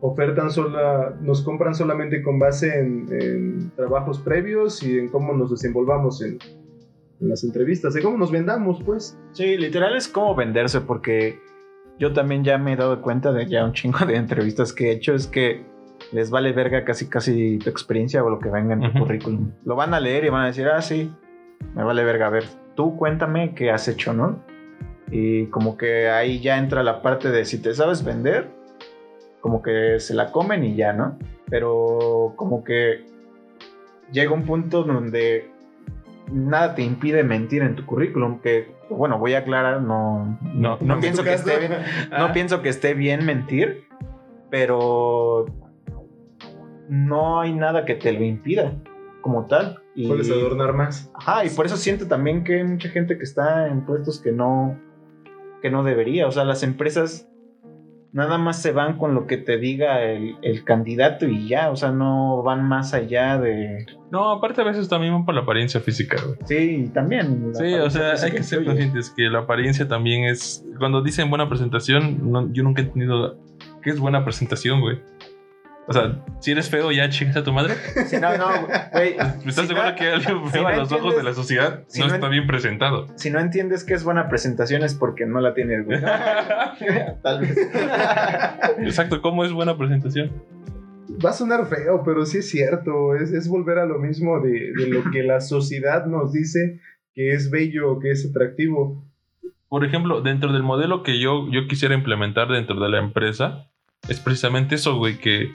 Ofertan 0.00 0.50
sola, 0.50 1.18
nos 1.20 1.42
compran 1.42 1.74
solamente 1.74 2.22
con 2.22 2.38
base 2.38 2.78
en, 2.78 3.06
en 3.10 3.70
trabajos 3.74 4.20
previos 4.20 4.82
y 4.82 4.96
en 4.96 5.08
cómo 5.08 5.34
nos 5.34 5.50
desenvolvamos 5.50 6.22
en, 6.22 6.38
en 7.20 7.28
las 7.28 7.42
entrevistas, 7.42 7.96
en 7.96 8.02
cómo 8.04 8.16
nos 8.16 8.30
vendamos, 8.30 8.80
pues. 8.82 9.18
Sí, 9.32 9.56
literal 9.56 9.96
es 9.96 10.06
como 10.06 10.36
venderse 10.36 10.80
porque 10.80 11.40
yo 11.98 12.12
también 12.12 12.44
ya 12.44 12.58
me 12.58 12.72
he 12.72 12.76
dado 12.76 13.00
cuenta 13.02 13.32
de 13.32 13.46
ya 13.46 13.64
un 13.64 13.72
chingo 13.72 14.04
de 14.06 14.16
entrevistas 14.16 14.72
que 14.72 14.88
he 14.88 14.92
hecho 14.92 15.14
es 15.14 15.26
que 15.26 15.64
les 16.12 16.30
vale 16.30 16.52
verga 16.52 16.84
casi 16.84 17.08
casi 17.08 17.58
tu 17.58 17.68
experiencia 17.70 18.22
o 18.24 18.30
lo 18.30 18.38
que 18.38 18.48
venga 18.50 18.74
en 18.74 18.80
tu 18.80 18.86
Ujú. 18.88 18.98
currículum. 19.00 19.52
Lo 19.64 19.74
van 19.76 19.94
a 19.94 20.00
leer 20.00 20.24
y 20.24 20.28
van 20.28 20.42
a 20.42 20.46
decir, 20.46 20.68
ah, 20.68 20.80
sí, 20.80 21.12
me 21.74 21.82
vale 21.82 22.04
verga, 22.04 22.28
a 22.28 22.30
ver, 22.30 22.44
tú 22.76 22.96
cuéntame 22.96 23.54
qué 23.54 23.70
has 23.70 23.88
hecho, 23.88 24.12
¿no? 24.14 24.38
Y 25.10 25.46
como 25.46 25.76
que 25.76 26.08
ahí 26.08 26.40
ya 26.40 26.58
entra 26.58 26.82
la 26.82 27.02
parte 27.02 27.30
de 27.30 27.44
si 27.44 27.60
te 27.60 27.74
sabes 27.74 28.04
vender, 28.04 28.48
como 29.40 29.62
que 29.62 29.98
se 29.98 30.14
la 30.14 30.30
comen 30.30 30.64
y 30.64 30.76
ya, 30.76 30.92
¿no? 30.92 31.18
Pero 31.50 32.34
como 32.36 32.62
que 32.62 33.04
llega 34.12 34.32
un 34.32 34.44
punto 34.44 34.84
donde 34.84 35.50
nada 36.30 36.74
te 36.74 36.82
impide 36.82 37.22
mentir 37.24 37.62
en 37.62 37.76
tu 37.76 37.84
currículum, 37.86 38.40
que 38.40 38.74
bueno, 38.90 39.18
voy 39.18 39.34
a 39.34 39.38
aclarar, 39.38 39.82
no, 39.82 40.38
no, 40.42 40.78
no, 40.80 41.00
pienso, 41.00 41.22
que 41.22 41.34
esté 41.34 41.58
bien, 41.58 41.72
no 42.10 42.24
Ah. 42.26 42.32
pienso 42.32 42.62
que 42.62 42.68
esté 42.70 42.94
bien 42.94 43.24
mentir, 43.26 43.84
pero 44.50 45.46
no 46.88 47.40
hay 47.40 47.52
nada 47.52 47.84
que 47.84 47.94
te 47.94 48.12
lo 48.12 48.24
impida 48.24 48.72
como 49.20 49.46
tal. 49.46 49.82
Y, 49.94 50.06
Puedes 50.06 50.30
adornar 50.30 50.72
más. 50.74 51.10
Ajá, 51.14 51.44
y 51.44 51.50
por 51.50 51.66
eso 51.66 51.76
siento 51.76 52.06
también 52.06 52.44
que 52.44 52.56
hay 52.58 52.64
mucha 52.64 52.88
gente 52.88 53.18
que 53.18 53.24
está 53.24 53.66
en 53.68 53.84
puestos 53.84 54.20
que 54.20 54.32
no, 54.32 54.78
que 55.60 55.70
no 55.70 55.82
debería. 55.82 56.26
O 56.26 56.32
sea, 56.32 56.44
las 56.44 56.62
empresas 56.62 57.27
nada 58.12 58.38
más 58.38 58.60
se 58.62 58.72
van 58.72 58.96
con 58.98 59.14
lo 59.14 59.26
que 59.26 59.36
te 59.36 59.58
diga 59.58 60.02
el, 60.02 60.36
el 60.42 60.64
candidato 60.64 61.26
y 61.26 61.48
ya. 61.48 61.70
O 61.70 61.76
sea, 61.76 61.90
no 61.92 62.42
van 62.42 62.64
más 62.66 62.94
allá 62.94 63.38
de. 63.38 63.86
No, 64.10 64.30
aparte 64.30 64.60
a 64.62 64.64
veces 64.64 64.88
también 64.88 65.12
van 65.12 65.24
por 65.26 65.34
la 65.34 65.42
apariencia 65.42 65.80
física, 65.80 66.16
güey. 66.24 66.38
Sí, 66.46 66.90
también. 66.94 67.52
Sí, 67.54 67.74
o 67.74 67.90
sea, 67.90 68.12
hay 68.12 68.30
que 68.32 68.42
ser 68.42 68.64
conscientes 68.64 69.12
que 69.16 69.24
la 69.24 69.40
apariencia 69.40 69.86
también 69.86 70.24
es. 70.24 70.64
Cuando 70.78 71.02
dicen 71.02 71.28
buena 71.28 71.48
presentación, 71.48 72.32
no- 72.32 72.52
yo 72.52 72.62
nunca 72.62 72.82
he 72.82 72.84
entendido 72.86 73.36
qué 73.82 73.90
es 73.90 73.98
buena 74.00 74.24
presentación, 74.24 74.80
güey. 74.80 74.98
O 75.88 75.92
sea, 75.94 76.22
si 76.40 76.50
eres 76.52 76.68
feo, 76.68 76.92
ya 76.92 77.08
chingas 77.08 77.36
a 77.38 77.42
tu 77.44 77.52
madre. 77.52 77.74
Sí, 78.06 78.16
no, 78.20 78.36
no, 78.36 78.46
güey. 78.92 79.16
¿Estás 79.18 79.54
si 79.64 79.66
seguro 79.68 79.88
no- 79.90 79.94
que 79.96 80.04
alguien 80.08 80.44
si 80.44 80.50
feo 80.50 80.62
no 80.62 80.68
a 80.68 80.76
los 80.76 80.92
ojos 80.92 81.16
de 81.16 81.22
la 81.22 81.32
sociedad 81.32 81.82
si 81.88 82.00
no 82.00 82.08
no 82.08 82.14
está 82.14 82.26
en- 82.26 82.32
bien 82.32 82.46
presentado? 82.46 83.06
Si 83.16 83.30
no 83.30 83.40
entiendes 83.40 83.84
que 83.84 83.94
es 83.94 84.04
buena 84.04 84.28
presentación 84.28 84.82
es 84.82 84.94
porque 84.94 85.24
no 85.24 85.40
la 85.40 85.54
tienes, 85.54 85.86
güey. 85.86 85.98
Tal 87.22 87.40
vez. 87.40 87.56
Exacto, 88.80 89.20
¿cómo 89.22 89.44
es 89.44 89.52
buena 89.52 89.76
presentación? 89.76 90.30
Va 91.24 91.30
a 91.30 91.32
sonar 91.32 91.66
feo, 91.66 92.02
pero 92.04 92.26
sí 92.26 92.38
es 92.38 92.50
cierto. 92.50 93.14
Es, 93.14 93.32
es 93.32 93.48
volver 93.48 93.78
a 93.78 93.86
lo 93.86 93.98
mismo 93.98 94.40
de, 94.40 94.72
de 94.76 94.88
lo 94.88 95.10
que 95.10 95.22
la 95.22 95.40
sociedad 95.40 96.06
nos 96.06 96.32
dice 96.32 96.80
que 97.14 97.32
es 97.32 97.50
bello, 97.50 97.98
que 97.98 98.10
es 98.10 98.28
atractivo. 98.28 99.04
Por 99.68 99.84
ejemplo, 99.84 100.20
dentro 100.20 100.52
del 100.52 100.62
modelo 100.62 101.02
que 101.02 101.18
yo, 101.20 101.48
yo 101.50 101.66
quisiera 101.66 101.94
implementar 101.94 102.48
dentro 102.48 102.78
de 102.78 102.88
la 102.88 102.98
empresa, 102.98 103.68
es 104.08 104.20
precisamente 104.20 104.76
eso, 104.76 104.96
güey, 104.96 105.18
que, 105.18 105.50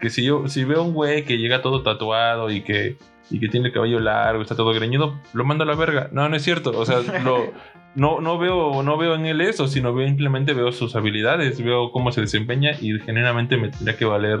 que 0.00 0.10
si 0.10 0.24
yo 0.24 0.48
si 0.48 0.64
veo 0.64 0.82
un 0.82 0.94
güey 0.94 1.24
que 1.24 1.38
llega 1.38 1.62
todo 1.62 1.82
tatuado 1.82 2.50
y 2.50 2.62
que, 2.62 2.96
y 3.30 3.38
que 3.38 3.48
tiene 3.48 3.68
el 3.68 3.74
cabello 3.74 4.00
largo, 4.00 4.42
está 4.42 4.56
todo 4.56 4.72
greñido, 4.72 5.20
lo 5.32 5.44
mando 5.44 5.64
a 5.64 5.66
la 5.66 5.74
verga. 5.74 6.08
No, 6.12 6.28
no 6.28 6.36
es 6.36 6.42
cierto. 6.42 6.76
O 6.78 6.86
sea, 6.86 7.00
lo, 7.24 7.52
no, 7.94 8.20
no, 8.20 8.38
veo, 8.38 8.82
no 8.82 8.96
veo 8.96 9.14
en 9.14 9.26
él 9.26 9.40
eso, 9.40 9.68
sino 9.68 9.94
veo, 9.94 10.06
simplemente 10.06 10.54
veo 10.54 10.72
sus 10.72 10.96
habilidades, 10.96 11.62
veo 11.62 11.92
cómo 11.92 12.12
se 12.12 12.22
desempeña 12.22 12.72
y 12.80 12.98
genuinamente 13.00 13.56
me 13.56 13.68
tendría 13.68 13.96
que 13.96 14.04
valer 14.04 14.40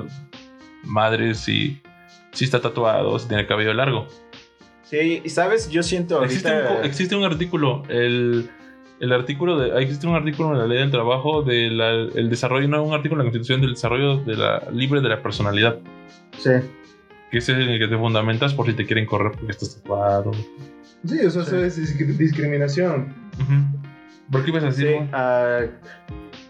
madres 0.84 1.38
si, 1.38 1.80
si 2.32 2.44
está 2.44 2.60
tatuado, 2.60 3.18
si 3.18 3.28
tiene 3.28 3.42
el 3.42 3.48
cabello 3.48 3.74
largo. 3.74 4.06
Sí, 4.82 5.22
y 5.24 5.28
sabes, 5.28 5.70
yo 5.70 5.82
siento 5.84 6.24
Existe 6.24 6.48
un, 6.50 6.66
ahorita. 6.66 6.84
existe 6.84 7.14
un 7.14 7.24
artículo, 7.24 7.84
el, 7.88 8.50
el 9.00 9.12
artículo 9.12 9.58
de, 9.58 9.82
existe 9.82 10.06
un 10.06 10.14
artículo 10.14 10.52
en 10.52 10.58
la 10.58 10.66
ley 10.66 10.78
del 10.78 10.90
trabajo 10.90 11.42
del 11.42 11.80
el 11.80 12.28
desarrollo, 12.30 12.68
no, 12.68 12.82
un 12.84 12.94
artículo 12.94 13.22
en 13.22 13.26
la 13.26 13.30
constitución 13.32 13.60
del 13.60 13.70
desarrollo 13.70 14.18
de 14.18 14.36
la 14.36 14.62
libre 14.72 15.00
de 15.00 15.08
la 15.08 15.22
personalidad, 15.22 15.78
Sí. 16.38 16.50
que 17.30 17.38
es 17.38 17.48
en 17.48 17.60
el 17.60 17.78
que 17.78 17.88
te 17.88 17.96
fundamentas 17.96 18.54
por 18.54 18.66
si 18.66 18.74
te 18.74 18.84
quieren 18.86 19.06
correr 19.06 19.32
porque 19.32 19.52
estás 19.52 19.76
tatuado. 19.76 20.32
Sí, 21.06 21.18
eso, 21.18 21.40
eso 21.40 21.56
es 21.64 21.78
discri- 21.78 22.16
discriminación. 22.16 23.14
¿Por 24.30 24.44
qué 24.44 24.50
ibas 24.50 24.64
a 24.64 24.66
decir? 24.66 24.86
Sí, 24.88 24.94
güey? 24.94 25.08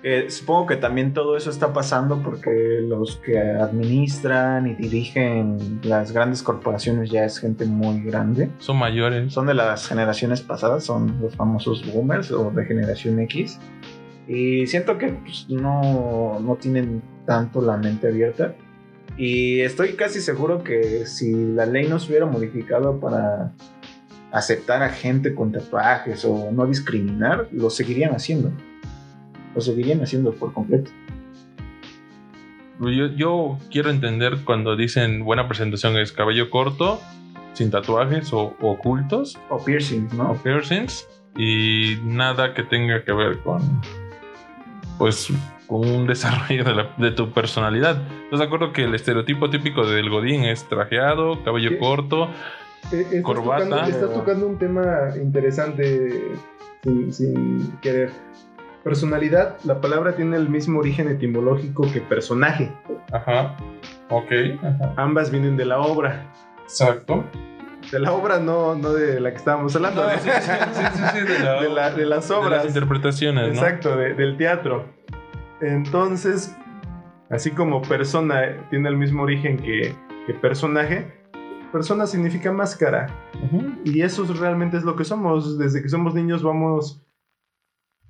Eh, 0.02 0.30
supongo 0.30 0.66
que 0.66 0.76
también 0.76 1.12
todo 1.12 1.36
eso 1.36 1.50
está 1.50 1.74
pasando 1.74 2.22
porque 2.22 2.80
los 2.82 3.16
que 3.16 3.38
administran 3.38 4.66
y 4.66 4.74
dirigen 4.74 5.80
las 5.82 6.12
grandes 6.12 6.42
corporaciones 6.42 7.10
ya 7.10 7.24
es 7.24 7.38
gente 7.38 7.66
muy 7.66 8.00
grande. 8.02 8.50
Son 8.58 8.78
mayores. 8.78 9.32
Son 9.32 9.46
de 9.46 9.52
las 9.52 9.86
generaciones 9.86 10.40
pasadas, 10.40 10.84
son 10.84 11.20
los 11.20 11.36
famosos 11.36 11.84
boomers 11.92 12.30
o 12.32 12.50
de 12.50 12.64
generación 12.64 13.20
X. 13.20 13.58
Y 14.26 14.66
siento 14.68 14.96
que 14.96 15.08
pues, 15.08 15.46
no, 15.50 16.38
no 16.40 16.56
tienen 16.56 17.02
tanto 17.26 17.60
la 17.60 17.76
mente 17.76 18.08
abierta. 18.08 18.54
Y 19.18 19.60
estoy 19.60 19.94
casi 19.94 20.22
seguro 20.22 20.64
que 20.64 21.04
si 21.04 21.34
la 21.34 21.66
ley 21.66 21.88
no 21.88 21.98
se 21.98 22.08
hubiera 22.08 22.24
modificado 22.24 22.98
para 23.00 23.52
aceptar 24.32 24.82
a 24.82 24.88
gente 24.88 25.34
con 25.34 25.52
tatuajes 25.52 26.24
o 26.24 26.50
no 26.52 26.66
discriminar, 26.66 27.48
lo 27.52 27.68
seguirían 27.68 28.14
haciendo. 28.14 28.50
Lo 29.54 29.60
seguirían 29.60 30.00
haciendo 30.02 30.32
por 30.32 30.52
completo. 30.52 30.90
Yo, 32.80 33.06
yo 33.14 33.58
quiero 33.70 33.90
entender 33.90 34.38
cuando 34.44 34.74
dicen 34.76 35.22
buena 35.24 35.46
presentación 35.48 35.98
es 35.98 36.12
cabello 36.12 36.48
corto, 36.48 36.98
sin 37.52 37.70
tatuajes 37.70 38.32
o 38.32 38.54
ocultos 38.62 39.38
O 39.50 39.62
piercing, 39.62 40.08
o 40.12 40.14
¿no? 40.14 40.34
piercings 40.42 41.06
y 41.36 41.98
nada 42.04 42.54
que 42.54 42.62
tenga 42.62 43.04
que 43.04 43.12
ver 43.12 43.38
con 43.40 43.60
pues 44.98 45.28
con 45.66 45.86
un 45.88 46.06
desarrollo 46.08 46.64
de, 46.64 46.74
la- 46.74 46.94
de 46.96 47.10
tu 47.10 47.30
personalidad. 47.32 48.00
¿Estás 48.24 48.40
de 48.40 48.46
acuerdo 48.46 48.72
que 48.72 48.84
el 48.84 48.94
estereotipo 48.94 49.50
típico 49.50 49.86
del 49.86 50.08
godín 50.10 50.44
es 50.44 50.64
trajeado, 50.68 51.42
cabello 51.44 51.78
corto? 51.78 52.28
Eh, 52.92 53.02
estás 53.02 53.22
Corbata. 53.22 53.64
Tocando, 53.68 53.88
estás 53.90 54.12
tocando 54.14 54.46
un 54.46 54.58
tema 54.58 55.10
interesante 55.20 56.32
sin, 56.82 57.12
sin 57.12 57.72
querer. 57.82 58.10
Personalidad, 58.84 59.56
la 59.64 59.80
palabra 59.80 60.16
tiene 60.16 60.36
el 60.36 60.48
mismo 60.48 60.80
origen 60.80 61.08
etimológico 61.08 61.82
que 61.92 62.00
personaje. 62.00 62.72
Ajá. 63.12 63.56
Ok. 64.08 64.30
Ajá. 64.62 64.94
Ambas 64.96 65.30
vienen 65.30 65.56
de 65.56 65.66
la 65.66 65.80
obra. 65.80 66.32
Exacto. 66.62 67.24
De 67.92 67.98
la 67.98 68.12
obra, 68.12 68.38
no, 68.38 68.74
no 68.74 68.92
de 68.92 69.20
la 69.20 69.30
que 69.30 69.36
estábamos 69.36 69.74
hablando. 69.76 70.02
No, 70.02 70.08
de, 70.08 70.18
sí, 70.18 70.30
sí, 70.30 70.82
sí, 71.12 71.20
de, 71.20 71.38
la- 71.40 71.60
de 71.62 71.68
la- 71.68 71.90
de 71.90 72.06
las 72.06 72.28
de 72.28 72.34
obras. 72.34 72.64
las 72.64 72.66
interpretaciones, 72.74 73.48
¿no? 73.48 73.52
Exacto, 73.54 73.96
de- 73.96 74.14
del 74.14 74.36
teatro. 74.36 74.86
Entonces, 75.60 76.56
así 77.30 77.50
como 77.50 77.82
persona 77.82 78.66
tiene 78.70 78.88
el 78.88 78.96
mismo 78.96 79.22
origen 79.22 79.56
que, 79.58 79.94
que 80.26 80.34
personaje, 80.34 81.12
persona 81.72 82.06
significa 82.06 82.50
máscara. 82.52 83.08
Y 83.84 84.00
eso 84.02 84.24
es- 84.24 84.38
realmente 84.38 84.76
es 84.76 84.84
lo 84.84 84.96
que 84.96 85.04
somos. 85.04 85.58
Desde 85.58 85.82
que 85.82 85.88
somos 85.88 86.14
niños 86.14 86.42
vamos, 86.42 87.02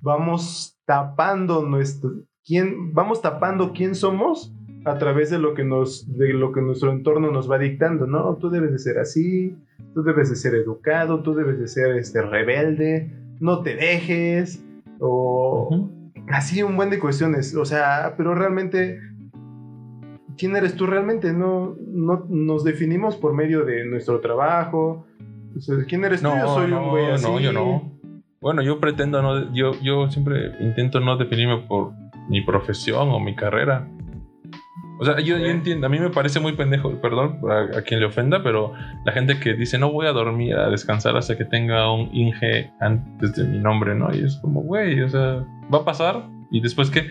vamos 0.01 0.77
tapando 0.85 1.63
nuestro, 1.63 2.11
quién, 2.45 2.93
vamos 2.93 3.21
tapando 3.21 3.71
quién 3.73 3.95
somos 3.95 4.53
a 4.85 4.97
través 4.97 5.29
de 5.29 5.37
lo 5.37 5.53
que 5.53 5.63
nos, 5.63 6.11
de 6.17 6.33
lo 6.33 6.51
que 6.51 6.61
nuestro 6.61 6.91
entorno 6.91 7.31
nos 7.31 7.49
va 7.49 7.59
dictando, 7.59 8.07
¿no? 8.07 8.35
Tú 8.37 8.49
debes 8.49 8.71
de 8.71 8.79
ser 8.79 8.97
así, 8.97 9.55
tú 9.93 10.03
debes 10.03 10.29
de 10.29 10.35
ser 10.35 10.55
educado, 10.55 11.21
tú 11.21 11.35
debes 11.35 11.59
de 11.59 11.67
ser 11.67 11.95
este 11.97 12.21
rebelde, 12.21 13.11
no 13.39 13.61
te 13.61 13.75
dejes, 13.75 14.63
o 14.99 15.89
así 16.29 16.63
un 16.63 16.75
buen 16.75 16.89
de 16.89 16.99
cuestiones. 16.99 17.55
O 17.55 17.65
sea, 17.65 18.15
pero 18.17 18.33
realmente, 18.33 18.99
¿quién 20.37 20.55
eres 20.55 20.75
tú 20.75 20.87
realmente? 20.87 21.31
No, 21.31 21.75
no 21.87 22.25
nos 22.29 22.63
definimos 22.63 23.17
por 23.17 23.33
medio 23.33 23.65
de 23.65 23.85
nuestro 23.85 24.19
trabajo. 24.19 25.05
O 25.55 25.59
sea, 25.59 25.75
¿Quién 25.87 26.03
eres 26.05 26.21
tú? 26.21 26.27
Yo 26.27 26.55
soy 26.55 26.65
un 26.65 26.71
no, 26.71 26.89
güey 26.89 27.11
así. 27.11 27.25
no, 27.25 27.39
yo 27.39 27.53
no. 27.53 28.00
Bueno, 28.41 28.63
yo 28.63 28.79
pretendo 28.79 29.21
no, 29.21 29.53
yo, 29.53 29.79
yo 29.81 30.09
siempre 30.09 30.53
intento 30.59 30.99
no 30.99 31.15
definirme 31.15 31.59
por 31.59 31.93
mi 32.27 32.41
profesión 32.41 33.09
o 33.09 33.19
mi 33.19 33.35
carrera. 33.35 33.87
O 34.99 35.05
sea, 35.05 35.19
yo, 35.19 35.37
entiendo, 35.37 35.85
a 35.85 35.89
mí 35.89 35.99
me 35.99 36.09
parece 36.09 36.39
muy 36.39 36.53
pendejo, 36.53 36.99
perdón 37.01 37.39
a, 37.49 37.77
a 37.77 37.81
quien 37.83 37.99
le 37.99 38.07
ofenda, 38.07 38.41
pero 38.41 38.73
la 39.05 39.11
gente 39.11 39.39
que 39.39 39.53
dice 39.53 39.77
no 39.77 39.91
voy 39.91 40.07
a 40.07 40.11
dormir, 40.11 40.55
a 40.55 40.69
descansar 40.69 41.17
hasta 41.17 41.37
que 41.37 41.45
tenga 41.45 41.91
un 41.91 42.09
Inge 42.13 42.71
antes 42.79 43.35
de 43.35 43.43
mi 43.43 43.59
nombre, 43.59 43.93
¿no? 43.93 44.13
Y 44.13 44.23
es 44.23 44.37
como, 44.41 44.61
güey, 44.61 45.01
o 45.01 45.09
sea, 45.09 45.45
va 45.73 45.79
a 45.79 45.85
pasar 45.85 46.27
y 46.49 46.61
después 46.61 46.89
qué? 46.89 47.07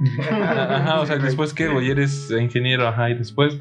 Ajá, 0.30 1.00
o 1.00 1.06
sea, 1.06 1.16
después 1.16 1.54
qué, 1.54 1.68
güey, 1.68 1.90
eres 1.90 2.30
ingeniero, 2.30 2.86
ajá, 2.86 3.08
y 3.08 3.14
después, 3.14 3.58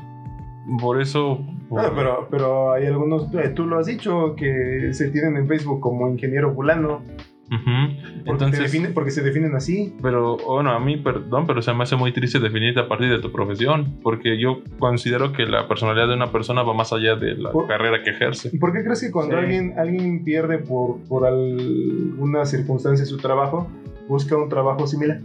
por 0.79 1.01
eso... 1.01 1.39
por- 1.69 1.81
No, 1.83 1.95
pero, 1.95 2.27
pero 2.29 2.71
hay 2.73 2.85
algunos, 2.85 3.33
eh, 3.35 3.49
tú 3.49 3.65
lo 3.65 3.79
has 3.79 3.85
dicho, 3.87 4.35
que 4.35 4.89
se 4.93 5.09
tienen 5.11 5.37
en 5.37 5.47
Facebook 5.47 5.79
como 5.79 6.09
ingeniero 6.09 6.53
fulano. 6.53 7.01
Ujú. 7.49 7.95
Porque, 8.25 8.43
Entonces, 8.45 8.59
define- 8.73 8.93
porque 8.93 9.09
se 9.11 9.21
definen 9.23 9.55
así. 9.55 9.95
Pero, 10.01 10.35
bueno, 10.35 10.71
a 10.71 10.79
mí, 10.81 10.97
perdón, 10.97 11.47
pero 11.47 11.61
se 11.61 11.73
me 11.73 11.83
hace 11.83 11.95
muy 11.95 12.11
triste 12.11 12.39
definirte 12.39 12.81
a 12.81 12.89
partir 12.89 13.09
de 13.09 13.19
tu 13.19 13.31
profesión, 13.31 13.95
porque 14.03 14.37
yo 14.37 14.63
considero 14.79 15.31
que 15.31 15.45
la 15.45 15.65
personalidad 15.69 16.09
de 16.09 16.15
una 16.15 16.29
persona 16.33 16.61
va 16.63 16.73
más 16.73 16.91
allá 16.91 17.15
de 17.15 17.35
la 17.37 17.51
Por- 17.53 17.67
carrera 17.67 18.03
que 18.03 18.09
ejerce. 18.09 18.49
¿Y 18.51 18.57
por 18.57 18.73
qué 18.73 18.83
crees 18.83 18.99
que 18.99 19.11
cuando 19.11 19.37
Sí. 19.37 19.43
alguien, 19.43 19.73
alguien 19.79 20.25
pierde 20.25 20.57
por, 20.57 20.97
por 21.07 21.25
alguna 21.25 22.45
circunstancia 22.45 23.05
su 23.05 23.15
trabajo, 23.15 23.67
busca 24.09 24.35
un 24.35 24.49
trabajo 24.49 24.85
similar? 24.85 25.21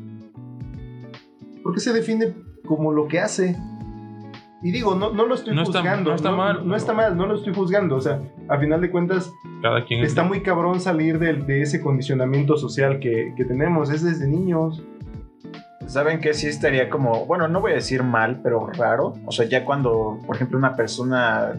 ¿Por 1.64 1.74
qué 1.74 1.80
se 1.80 1.92
define 1.92 2.34
como 2.64 2.92
lo 2.92 3.08
que 3.08 3.18
hace? 3.18 3.56
Y 4.62 4.70
digo, 4.70 4.94
no, 4.94 5.12
no 5.12 5.26
lo 5.26 5.34
estoy 5.34 5.54
No 5.54 5.62
está- 5.62 5.80
juzgando. 5.80 6.10
no 6.10 6.16
está 6.16 6.30
mal. 6.30 6.66
No 6.68 6.76
está 6.76 6.92
mal, 6.92 7.16
no 7.16 7.26
lo 7.26 7.34
estoy 7.34 7.52
juzgando. 7.54 7.96
O 7.96 8.00
sea, 8.00 8.20
a 8.48 8.58
final 8.58 8.80
de 8.80 8.90
cuentas, 8.90 9.32
Cada 9.60 9.84
quien 9.84 10.02
está 10.04 10.22
muy 10.22 10.40
cabrón 10.42 10.80
salir 10.80 11.18
del- 11.18 11.46
de, 11.46 11.62
ese 11.62 11.80
condicionamiento 11.80 12.56
social 12.56 13.00
que, 13.00 13.34
que 13.36 13.44
tenemos. 13.44 13.90
Es 13.90 14.02
desde 14.04 14.28
niños. 14.28 14.82
¿Saben 15.86 16.20
que 16.20 16.32
sí 16.32 16.46
estaría 16.46 16.88
como, 16.88 17.26
bueno, 17.26 17.48
no 17.48 17.60
voy 17.60 17.72
a 17.72 17.74
decir 17.74 18.02
mal, 18.04 18.40
pero 18.42 18.68
raro? 18.68 19.14
O 19.26 19.32
sea, 19.32 19.46
ya 19.46 19.64
cuando, 19.64 20.18
por 20.26 20.36
ejemplo, 20.36 20.56
una 20.56 20.76
persona 20.76 21.54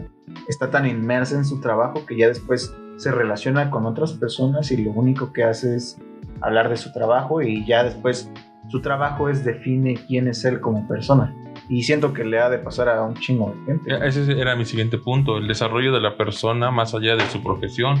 está 0.48 0.70
tan 0.70 0.86
inmersa 0.86 1.36
en 1.36 1.44
su 1.44 1.60
trabajo 1.60 2.06
que 2.06 2.16
ya 2.16 2.28
después 2.28 2.74
se 2.96 3.12
relaciona 3.12 3.70
con 3.70 3.84
otras 3.84 4.14
personas 4.14 4.70
y 4.72 4.78
lo 4.82 4.92
único 4.92 5.32
que 5.32 5.44
hace 5.44 5.76
es 5.76 5.98
hablar 6.40 6.70
de 6.70 6.76
su 6.78 6.90
trabajo 6.92 7.42
y 7.42 7.66
ya 7.66 7.84
después 7.84 8.30
su 8.68 8.80
trabajo 8.80 9.28
es 9.28 9.44
define 9.44 9.94
quién 10.08 10.26
es 10.26 10.44
él 10.46 10.58
como 10.60 10.88
persona. 10.88 11.34
Y 11.68 11.82
siento 11.82 12.12
que 12.12 12.24
le 12.24 12.38
ha 12.38 12.50
de 12.50 12.58
pasar 12.58 12.88
a 12.88 13.02
un 13.02 13.14
chingo 13.14 13.54
de 13.54 13.64
gente. 13.64 13.94
Eh, 13.94 13.98
Ese 14.02 14.38
era 14.38 14.54
mi 14.54 14.64
siguiente 14.64 14.98
punto, 14.98 15.38
el 15.38 15.48
desarrollo 15.48 15.92
de 15.92 16.00
la 16.00 16.16
persona 16.16 16.70
más 16.70 16.94
allá 16.94 17.16
de 17.16 17.26
su 17.28 17.42
profesión. 17.42 17.96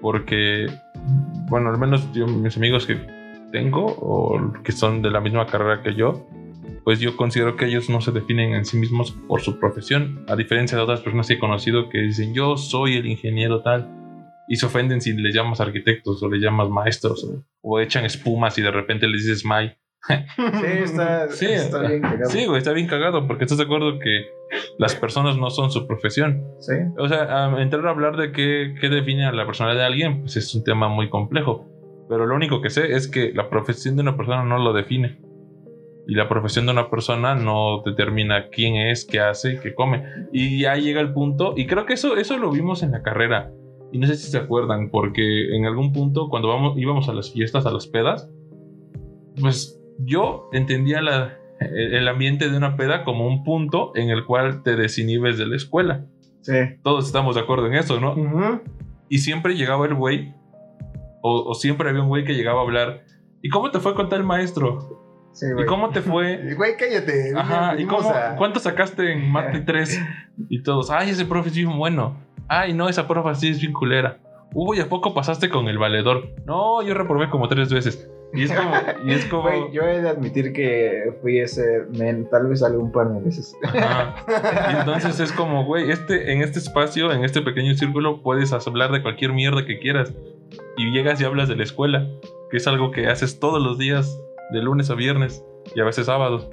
Porque, 0.00 0.66
bueno, 1.48 1.70
al 1.70 1.78
menos 1.78 2.12
yo, 2.12 2.26
mis 2.26 2.56
amigos 2.56 2.86
que 2.86 2.98
tengo 3.50 3.86
o 3.86 4.52
que 4.62 4.72
son 4.72 5.02
de 5.02 5.10
la 5.10 5.20
misma 5.20 5.46
carrera 5.46 5.82
que 5.82 5.94
yo, 5.94 6.26
pues 6.84 7.00
yo 7.00 7.16
considero 7.16 7.56
que 7.56 7.66
ellos 7.66 7.90
no 7.90 8.00
se 8.00 8.12
definen 8.12 8.54
en 8.54 8.64
sí 8.64 8.76
mismos 8.76 9.12
por 9.26 9.40
su 9.40 9.58
profesión, 9.58 10.24
a 10.28 10.36
diferencia 10.36 10.76
de 10.76 10.84
otras 10.84 11.00
personas 11.00 11.26
que 11.26 11.34
he 11.34 11.38
conocido 11.38 11.88
que 11.88 11.98
dicen 11.98 12.34
yo 12.34 12.56
soy 12.56 12.94
el 12.94 13.06
ingeniero 13.06 13.62
tal 13.62 13.90
y 14.48 14.56
se 14.56 14.66
ofenden 14.66 15.00
si 15.00 15.12
les 15.12 15.34
llamas 15.34 15.60
arquitectos 15.60 16.22
o 16.22 16.30
les 16.30 16.40
llamas 16.40 16.68
maestros 16.68 17.24
o, 17.24 17.44
o 17.62 17.80
echan 17.80 18.04
espumas 18.04 18.56
y 18.58 18.62
de 18.62 18.70
repente 18.70 19.08
les 19.08 19.22
dices 19.22 19.44
May. 19.44 19.76
Sí, 20.06 20.66
está, 20.82 21.28
Sí, 21.30 21.46
está 21.46 21.80
bien 21.80 22.02
cagado. 22.02 22.30
Sí, 22.30 22.46
güey, 22.46 22.58
está 22.58 22.72
bien 22.72 22.86
cagado 22.86 23.26
porque 23.26 23.44
estás 23.44 23.58
de 23.58 23.64
acuerdo 23.64 23.98
que 23.98 24.26
las 24.78 24.94
personas 24.94 25.36
no 25.36 25.50
son 25.50 25.70
su 25.70 25.86
profesión. 25.86 26.44
Sí. 26.60 26.74
O 26.98 27.08
sea, 27.08 27.50
entrar 27.60 27.86
a 27.86 27.90
hablar 27.90 28.16
de 28.16 28.32
qué, 28.32 28.74
qué 28.80 28.88
define 28.88 29.26
a 29.26 29.32
la 29.32 29.46
personalidad 29.46 29.82
de 29.82 29.86
alguien, 29.86 30.20
pues 30.20 30.36
es 30.36 30.54
un 30.54 30.64
tema 30.64 30.88
muy 30.88 31.08
complejo. 31.08 31.66
Pero 32.08 32.26
lo 32.26 32.36
único 32.36 32.60
que 32.60 32.70
sé 32.70 32.92
es 32.92 33.08
que 33.08 33.32
la 33.34 33.50
profesión 33.50 33.96
de 33.96 34.02
una 34.02 34.16
persona 34.16 34.44
no 34.44 34.58
lo 34.58 34.72
define. 34.72 35.18
Y 36.08 36.14
la 36.14 36.28
profesión 36.28 36.66
de 36.66 36.72
una 36.72 36.88
persona 36.88 37.34
no 37.34 37.82
determina 37.84 38.48
quién 38.48 38.76
es, 38.76 39.04
qué 39.04 39.18
hace, 39.18 39.58
qué 39.60 39.74
come. 39.74 40.04
Y 40.32 40.60
ya 40.60 40.76
llega 40.76 41.00
el 41.00 41.12
punto, 41.12 41.54
y 41.56 41.66
creo 41.66 41.84
que 41.84 41.94
eso, 41.94 42.16
eso 42.16 42.38
lo 42.38 42.52
vimos 42.52 42.84
en 42.84 42.92
la 42.92 43.02
carrera. 43.02 43.50
Y 43.92 43.98
no 43.98 44.06
sé 44.06 44.14
si 44.16 44.30
se 44.30 44.38
acuerdan, 44.38 44.90
porque 44.90 45.56
en 45.56 45.64
algún 45.64 45.92
punto, 45.92 46.28
cuando 46.28 46.48
vamos, 46.48 46.78
íbamos 46.78 47.08
a 47.08 47.12
las 47.12 47.32
fiestas, 47.32 47.66
a 47.66 47.72
las 47.72 47.88
pedas, 47.88 48.30
pues 49.40 49.75
yo 49.98 50.48
entendía 50.52 51.00
la, 51.02 51.36
el 51.60 52.06
ambiente 52.08 52.48
de 52.50 52.56
una 52.56 52.76
peda 52.76 53.04
como 53.04 53.26
un 53.26 53.44
punto 53.44 53.92
en 53.94 54.10
el 54.10 54.24
cual 54.24 54.62
te 54.62 54.76
desinhibes 54.76 55.38
de 55.38 55.46
la 55.46 55.56
escuela. 55.56 56.04
Sí. 56.42 56.54
Todos 56.82 57.06
estamos 57.06 57.34
de 57.34 57.40
acuerdo 57.42 57.66
en 57.66 57.74
eso, 57.74 57.98
¿no? 58.00 58.14
Y 59.08 59.18
siempre 59.18 59.54
llegaba 59.54 59.86
el 59.86 59.94
güey, 59.94 60.32
o, 61.22 61.50
o 61.50 61.54
siempre 61.54 61.88
había 61.88 62.02
un 62.02 62.08
güey 62.08 62.24
que 62.24 62.34
llegaba 62.34 62.60
a 62.60 62.62
hablar. 62.64 63.04
¿Y 63.42 63.48
cómo 63.48 63.70
te 63.70 63.80
fue 63.80 63.94
con 63.94 64.08
tal 64.08 64.22
maestro? 64.24 65.02
Sí, 65.32 65.46
¿Y 65.60 65.64
cómo 65.66 65.90
te 65.90 66.00
fue? 66.00 66.54
Güey, 66.56 66.76
cállate. 66.78 67.32
Ajá, 67.36 67.74
¿y 67.78 67.84
cómo, 67.84 68.08
a- 68.10 68.36
cuánto 68.36 68.58
sacaste 68.58 69.12
en 69.12 69.30
Mate 69.30 69.60
3? 69.66 70.00
Y 70.48 70.62
todos, 70.62 70.90
ay, 70.90 71.10
ese 71.10 71.24
profe 71.26 71.50
es 71.50 71.54
bien 71.56 71.76
bueno. 71.76 72.16
Ay, 72.48 72.72
no, 72.72 72.88
esa 72.88 73.06
profe 73.06 73.34
sí 73.34 73.48
es 73.48 73.60
bien 73.60 73.72
culera. 73.72 74.18
Uy, 74.54 74.80
¿a 74.80 74.88
poco 74.88 75.12
pasaste 75.14 75.48
con 75.50 75.68
el 75.68 75.78
valedor? 75.78 76.28
No, 76.44 76.82
yo 76.82 76.94
reprobé 76.94 77.28
como 77.28 77.48
tres 77.48 77.72
veces. 77.72 78.08
Y 78.32 78.44
es 78.44 78.52
como, 78.52 78.70
y 79.04 79.12
es 79.12 79.24
como... 79.26 79.42
Güey, 79.42 79.72
yo 79.72 79.82
he 79.82 80.02
de 80.02 80.08
admitir 80.08 80.52
que 80.52 81.16
fui 81.22 81.38
ese 81.38 81.84
men 81.96 82.28
tal 82.30 82.48
vez 82.48 82.62
algún 82.62 82.92
par 82.92 83.12
de 83.12 83.20
veces. 83.20 83.56
Ajá. 83.62 84.14
Y 84.72 84.76
entonces 84.80 85.20
es 85.20 85.32
como, 85.32 85.64
güey, 85.64 85.90
este, 85.90 86.32
en 86.32 86.42
este 86.42 86.58
espacio, 86.58 87.12
en 87.12 87.24
este 87.24 87.40
pequeño 87.40 87.74
círculo, 87.74 88.22
puedes 88.22 88.52
hablar 88.52 88.92
de 88.92 89.02
cualquier 89.02 89.32
mierda 89.32 89.64
que 89.64 89.78
quieras. 89.78 90.12
Y 90.76 90.90
llegas 90.92 91.20
y 91.20 91.24
hablas 91.24 91.48
de 91.48 91.56
la 91.56 91.62
escuela, 91.62 92.06
que 92.50 92.58
es 92.58 92.66
algo 92.66 92.90
que 92.90 93.06
haces 93.08 93.40
todos 93.40 93.62
los 93.62 93.78
días, 93.78 94.20
de 94.52 94.62
lunes 94.62 94.90
a 94.90 94.94
viernes 94.94 95.44
y 95.74 95.80
a 95.80 95.84
veces 95.84 96.06
sábados. 96.06 96.48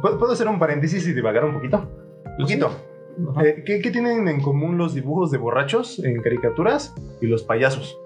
¿Puedo 0.00 0.32
hacer 0.32 0.48
un 0.48 0.58
paréntesis 0.58 1.06
y 1.06 1.12
divagar 1.12 1.44
un 1.44 1.54
poquito? 1.54 1.88
Un 2.24 2.36
poquito. 2.38 2.66
Ajá. 2.66 2.93
Eh, 3.44 3.62
¿qué, 3.66 3.80
qué 3.80 3.90
tienen 3.90 4.26
en 4.28 4.40
común 4.40 4.76
los 4.78 4.94
dibujos 4.94 5.30
de 5.30 5.38
borrachos 5.38 5.98
en 6.04 6.20
caricaturas 6.22 6.94
y 7.20 7.26
los 7.26 7.42
payasos? 7.42 7.98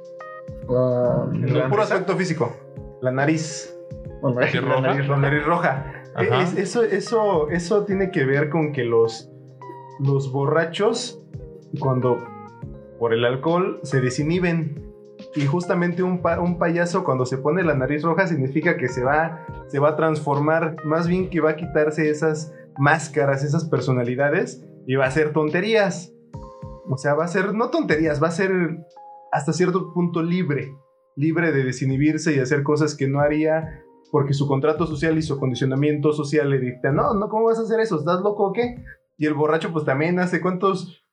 En 1.33 1.45
el 1.49 1.69
puro 1.69 1.83
aspecto 1.83 2.17
físico. 2.17 2.53
La 3.01 3.11
nariz. 3.11 3.75
bueno, 4.21 4.41
¿Qué 4.51 4.61
la 4.61 4.69
roja? 4.75 4.81
nariz 4.81 5.09
La 5.09 5.17
nariz 5.17 5.45
roja. 5.45 5.93
Eh, 6.19 6.29
es- 6.43 6.57
eso, 6.59 6.83
eso, 6.83 7.49
eso 7.51 7.85
tiene 7.85 8.11
que 8.11 8.25
ver 8.25 8.51
con 8.51 8.73
que 8.73 8.85
los, 8.85 9.31
los 10.01 10.33
borrachos, 10.33 11.23
cuando 11.81 12.19
por 12.99 13.13
el 13.15 13.25
alcohol, 13.25 13.81
se 13.83 14.01
desinhiben. 14.01 14.85
Y 15.35 15.47
justamente 15.47 16.03
un, 16.03 16.21
pa- 16.23 16.41
un 16.41 16.59
payaso 16.59 17.03
cuando 17.05 17.25
se 17.27 17.39
pone 17.39 17.63
la 17.65 17.75
nariz 17.75 18.03
roja 18.03 18.27
significa 18.27 18.77
que 18.77 18.89
se 18.89 19.03
va, 19.05 19.47
se 19.69 19.79
va 19.79 19.91
a 19.91 19.97
transformar, 19.97 20.77
más 20.85 21.09
bien 21.09 21.29
que 21.31 21.41
va 21.41 21.51
a 21.51 21.57
quitarse 21.57 22.09
esas 22.11 22.53
máscaras, 22.79 23.43
esas 23.43 23.65
personalidades 23.65 24.65
y 24.89 24.97
va 24.97 25.05
a 25.05 25.09
hacer 25.09 25.35
tonterías. 25.35 26.13
O 26.91 26.97
sea, 26.97 27.15
va 27.15 27.27
a 27.27 27.29
ser, 27.29 27.55
no 27.55 27.69
tonterías, 27.69 28.23
va 28.23 28.29
a 28.29 28.33
ser 28.33 28.51
hasta 29.31 29.53
cierto 29.53 29.93
punto 29.93 30.23
libre, 30.23 30.75
libre 31.15 31.53
de 31.53 31.63
desinhibirse 31.63 32.35
y 32.35 32.39
hacer 32.39 32.63
cosas 32.63 32.97
que 32.97 33.07
no 33.07 33.21
haría 33.21 33.85
porque 34.11 34.33
su 34.33 34.49
contrato 34.49 34.87
social 34.87 35.19
y 35.19 35.23
su 35.23 35.35
acondicionamiento 35.35 36.15
social 36.15 36.49
le 36.49 36.59
dictan, 36.59 36.97
no, 36.97 37.13
no, 37.13 37.29
¿cómo 37.29 37.45
vas 37.45 37.59
a 37.59 37.63
hacer 37.63 37.81
eso? 37.81 37.99
¿Estás 37.99 38.23
loco 38.23 38.47
o 38.47 38.53
qué? 38.55 38.83
Y 39.19 39.27
el 39.27 39.35
borracho 39.35 39.71
pues 39.73 39.85
también 39.85 40.19
hace 40.19 40.41
cuántos... 40.41 41.05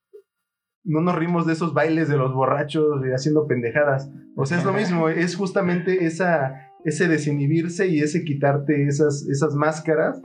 No 0.85 1.01
nos 1.01 1.15
rimos 1.15 1.45
de 1.45 1.53
esos 1.53 1.73
bailes 1.73 2.07
de 2.07 2.15
los 2.15 2.33
borrachos 2.33 3.05
y 3.05 3.11
haciendo 3.11 3.45
pendejadas. 3.45 4.09
O 4.37 4.45
sea, 4.45 4.59
es 4.59 4.63
lo 4.63 4.71
mismo, 4.71 5.09
es 5.09 5.35
justamente 5.35 6.05
esa, 6.05 6.71
ese 6.85 7.09
desinhibirse 7.09 7.87
y 7.87 7.99
ese 7.99 8.23
quitarte 8.23 8.87
esas, 8.87 9.27
esas 9.27 9.53
máscaras. 9.55 10.21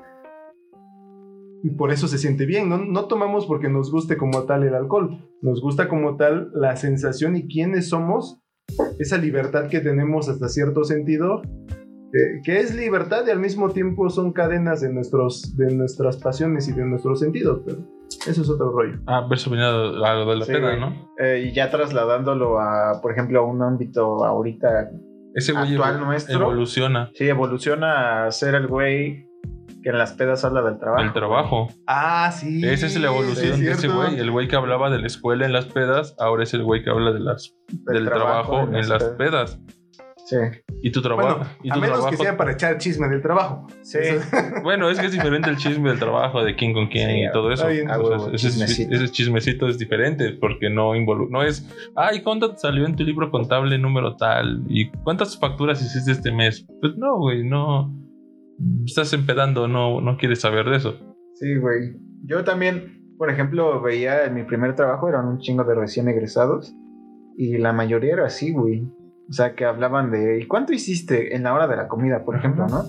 Y 1.62 1.70
por 1.70 1.90
eso 1.92 2.08
se 2.08 2.18
siente 2.18 2.46
bien. 2.46 2.68
No, 2.68 2.78
no 2.78 3.04
tomamos 3.06 3.46
porque 3.46 3.68
nos 3.68 3.90
guste 3.92 4.16
como 4.16 4.44
tal 4.44 4.62
el 4.64 4.74
alcohol. 4.74 5.18
Nos 5.42 5.60
gusta 5.60 5.88
como 5.88 6.16
tal 6.16 6.50
la 6.54 6.76
sensación 6.76 7.36
y 7.36 7.46
quiénes 7.48 7.88
somos. 7.88 8.40
Esa 8.98 9.18
libertad 9.18 9.68
que 9.68 9.80
tenemos 9.80 10.28
hasta 10.28 10.48
cierto 10.48 10.84
sentido 10.84 11.42
eh, 12.12 12.40
que 12.44 12.58
es 12.60 12.74
libertad 12.74 13.24
y 13.26 13.30
al 13.30 13.38
mismo 13.40 13.68
tiempo 13.70 14.08
son 14.10 14.32
cadenas 14.32 14.80
de, 14.80 14.92
nuestros, 14.92 15.56
de 15.56 15.74
nuestras 15.74 16.16
pasiones 16.16 16.68
y 16.68 16.72
de 16.72 16.84
nuestros 16.84 17.20
sentidos, 17.20 17.62
pero 17.64 17.78
eso 18.26 18.42
es 18.42 18.48
otro 18.50 18.70
rollo. 18.72 18.98
Ah, 19.06 19.26
verso 19.30 19.48
venía 19.50 19.68
a 19.68 20.14
lo 20.14 20.30
de 20.30 20.36
la 20.36 20.44
Sí, 20.44 20.52
güey. 20.58 20.80
¿no? 20.80 21.08
Eh, 21.18 21.46
y 21.48 21.52
ya 21.54 21.70
trasladándolo 21.70 22.58
a, 22.60 23.00
por 23.00 23.12
ejemplo, 23.12 23.40
a 23.40 23.44
un 23.44 23.62
ámbito 23.62 24.24
ahorita, 24.24 24.90
Ese 25.34 25.52
güey 25.52 25.72
Actual 25.74 25.96
evo- 26.00 26.04
nuestro. 26.06 26.40
evoluciona 26.40 27.10
sí, 27.14 27.28
evoluciona 27.28 28.26
a 28.26 28.30
ser 28.32 28.54
el 28.56 28.66
güey 28.66 29.28
que 29.82 29.90
en 29.90 29.98
las 29.98 30.12
pedas 30.12 30.44
habla 30.44 30.62
del 30.62 30.78
trabajo. 30.78 31.02
el 31.02 31.12
trabajo. 31.12 31.68
Ah, 31.86 32.30
sí. 32.32 32.60
Esa 32.64 32.86
es 32.86 33.00
la 33.00 33.08
evolución 33.08 33.56
sí, 33.56 33.62
de 33.62 33.72
ese 33.72 33.88
güey. 33.88 34.18
El 34.18 34.30
güey 34.30 34.46
que 34.48 34.56
hablaba 34.56 34.90
de 34.90 34.98
la 34.98 35.06
escuela 35.06 35.46
en 35.46 35.52
las 35.52 35.66
pedas, 35.66 36.14
ahora 36.18 36.42
es 36.42 36.52
el 36.54 36.62
güey 36.64 36.82
que 36.84 36.90
habla 36.90 37.12
de 37.12 37.20
las, 37.20 37.54
del, 37.68 38.04
trabajo, 38.04 38.60
en 38.72 38.88
las 38.88 39.04
pedas. 39.04 39.58
Sí, 40.26 40.36
Y 40.82 40.92
tu 40.92 41.02
trabajo. 41.02 41.38
Bueno, 41.38 41.44
a 41.44 41.74
tu 41.74 41.80
menos 41.80 41.88
trabajo 41.98 42.10
que 42.10 42.16
sea 42.18 42.36
para 42.36 42.52
echar 42.52 42.78
chisme 42.78 43.08
del 43.08 43.20
trabajo. 43.20 43.66
sí. 43.82 43.98
Eso- 44.00 44.22
Bueno, 44.62 44.88
es 44.88 45.00
que 45.00 45.06
es 45.06 45.12
diferente 45.12 45.50
el 45.50 45.56
chisme 45.56 45.88
del 45.90 45.98
trabajo, 45.98 46.44
de 46.44 46.54
quién 46.54 46.72
con 46.72 46.86
quién 46.86 47.10
Sí, 47.10 47.24
y 47.24 47.32
todo 47.32 47.50
eso. 47.50 47.66
bien. 47.66 47.90
Ah, 47.90 47.98
huevo, 47.98 48.28
ese, 48.32 48.36
es- 48.48 48.52
chismecito. 48.54 48.94
ese 48.94 49.08
chismecito 49.08 49.66
es 49.66 49.76
diferente 49.78 50.30
porque 50.40 50.70
no 50.70 50.94
involu 50.94 51.28
no 51.30 51.42
es, 51.42 51.66
ay, 51.96 52.22
¿cuánto 52.22 52.56
salió 52.56 52.86
en 52.86 52.94
tu 52.94 53.02
libro 53.02 53.28
contable 53.32 53.76
número 53.78 54.14
tal? 54.16 54.62
¿Y 54.68 54.90
cuántas 55.02 55.36
facturas 55.36 55.82
hiciste 55.82 56.12
este 56.12 56.30
mes? 56.30 56.64
Pues 56.80 56.96
no, 56.96 57.16
güey, 57.16 57.42
no. 57.42 57.92
Estás 58.84 59.12
empedando, 59.12 59.68
no, 59.68 60.00
no 60.00 60.16
quieres 60.16 60.40
saber 60.40 60.68
de 60.68 60.76
eso. 60.76 60.94
Sí, 61.34 61.56
güey. 61.56 61.96
Yo 62.24 62.44
también, 62.44 63.14
por 63.16 63.30
ejemplo, 63.30 63.80
veía 63.80 64.24
en 64.24 64.34
mi 64.34 64.44
primer 64.44 64.74
trabajo, 64.74 65.08
eran 65.08 65.26
un 65.26 65.38
chingo 65.38 65.64
de 65.64 65.74
recién 65.74 66.08
egresados. 66.08 66.74
Y 67.36 67.58
la 67.58 67.72
mayoría 67.72 68.12
era 68.14 68.26
así, 68.26 68.52
güey. 68.52 68.82
O 69.28 69.32
sea, 69.32 69.54
que 69.54 69.64
hablaban 69.64 70.10
de, 70.10 70.40
¿y 70.40 70.46
cuánto 70.46 70.72
hiciste 70.72 71.34
en 71.34 71.44
la 71.44 71.54
hora 71.54 71.68
de 71.68 71.76
la 71.76 71.88
comida, 71.88 72.24
por 72.24 72.36
ejemplo, 72.36 72.66
no? 72.66 72.84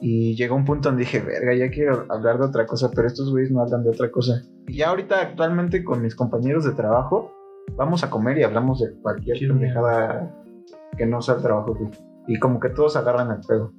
Y 0.00 0.34
llegó 0.36 0.56
un 0.56 0.64
punto 0.64 0.88
donde 0.88 1.04
dije, 1.04 1.20
verga, 1.20 1.54
ya 1.54 1.70
quiero 1.70 2.06
hablar 2.10 2.38
de 2.38 2.46
otra 2.46 2.66
cosa, 2.66 2.90
pero 2.94 3.06
estos 3.06 3.30
güeyes 3.30 3.52
no 3.52 3.62
hablan 3.62 3.84
de 3.84 3.90
otra 3.90 4.10
cosa. 4.10 4.42
Y 4.66 4.78
ya 4.78 4.88
ahorita, 4.90 5.20
actualmente, 5.22 5.84
con 5.84 6.02
mis 6.02 6.14
compañeros 6.14 6.64
de 6.64 6.72
trabajo, 6.72 7.32
vamos 7.76 8.04
a 8.04 8.10
comer 8.10 8.38
y 8.38 8.42
hablamos 8.42 8.80
de 8.80 9.00
cualquier 9.00 9.38
pendejada 9.38 10.34
que 10.98 11.06
no 11.06 11.22
sea 11.22 11.36
el 11.36 11.42
trabajo, 11.42 11.74
güey. 11.74 11.90
Y 12.26 12.38
como 12.38 12.58
que 12.60 12.70
todos 12.70 12.96
agarran 12.96 13.30
el 13.30 13.40
pedo. 13.46 13.72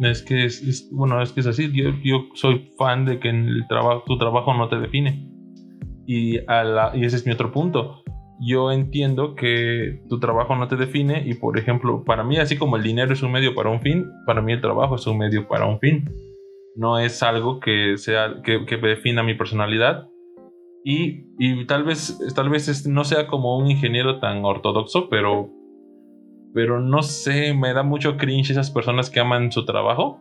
Es 0.00 0.22
que 0.22 0.44
es, 0.44 0.62
es- 0.62 0.88
bueno, 0.92 1.20
es 1.22 1.32
que 1.32 1.40
es 1.40 1.46
así. 1.46 1.70
Yo, 2.04 2.24
soy 2.34 2.70
fan 2.78 3.04
de 3.04 3.18
que 3.18 3.30
el 3.30 3.66
trabajo, 3.68 4.04
tu 4.06 4.16
trabajo 4.18 4.54
no 4.54 4.68
te 4.68 4.78
define. 4.78 5.28
Y, 6.06 6.38
a 6.46 6.92
y 6.94 7.04
ese 7.04 7.16
es 7.16 7.26
mi 7.26 7.32
otro 7.32 7.50
punto. 7.52 8.02
Yo 8.40 8.70
entiendo 8.70 9.34
que 9.34 10.00
tu 10.08 10.20
trabajo 10.20 10.54
no 10.54 10.68
te 10.68 10.76
define 10.76 11.24
y, 11.26 11.34
por 11.34 11.58
ejemplo, 11.58 12.04
para 12.04 12.22
mí, 12.22 12.36
así 12.38 12.56
como 12.56 12.76
el 12.76 12.84
dinero 12.84 13.12
es 13.12 13.22
un 13.22 13.32
medio 13.32 13.54
para 13.54 13.68
un 13.70 13.80
fin, 13.80 14.06
para 14.26 14.40
mí 14.40 14.52
el 14.52 14.60
trabajo 14.60 14.94
es 14.94 15.06
un 15.08 15.18
medio 15.18 15.48
para 15.48 15.66
un 15.66 15.80
fin. 15.80 16.08
no 16.76 16.98
es 17.00 17.22
algo 17.24 17.58
que 17.58 17.96
sea 17.98 18.36
que, 18.44 18.64
que 18.64 18.76
defina 18.76 19.24
mi 19.24 19.34
personalidad 19.34 20.08
y, 20.84 21.24
y 21.40 21.66
tal 21.66 21.82
vez 21.82 22.16
tal 22.36 22.48
vez 22.50 22.86
no 22.86 23.02
sea 23.02 23.26
como 23.26 23.58
un 23.58 23.68
ingeniero 23.68 24.20
tan 24.20 24.44
ortodoxo 24.44 25.08
pero 25.08 25.50
pero 26.54 26.80
no 26.80 27.02
sé 27.02 27.54
me 27.54 27.72
da 27.74 27.82
mucho 27.82 28.16
cringe 28.16 28.50
esas 28.50 28.70
personas 28.70 29.10
que 29.10 29.20
aman 29.20 29.50
su 29.52 29.64
trabajo 29.64 30.20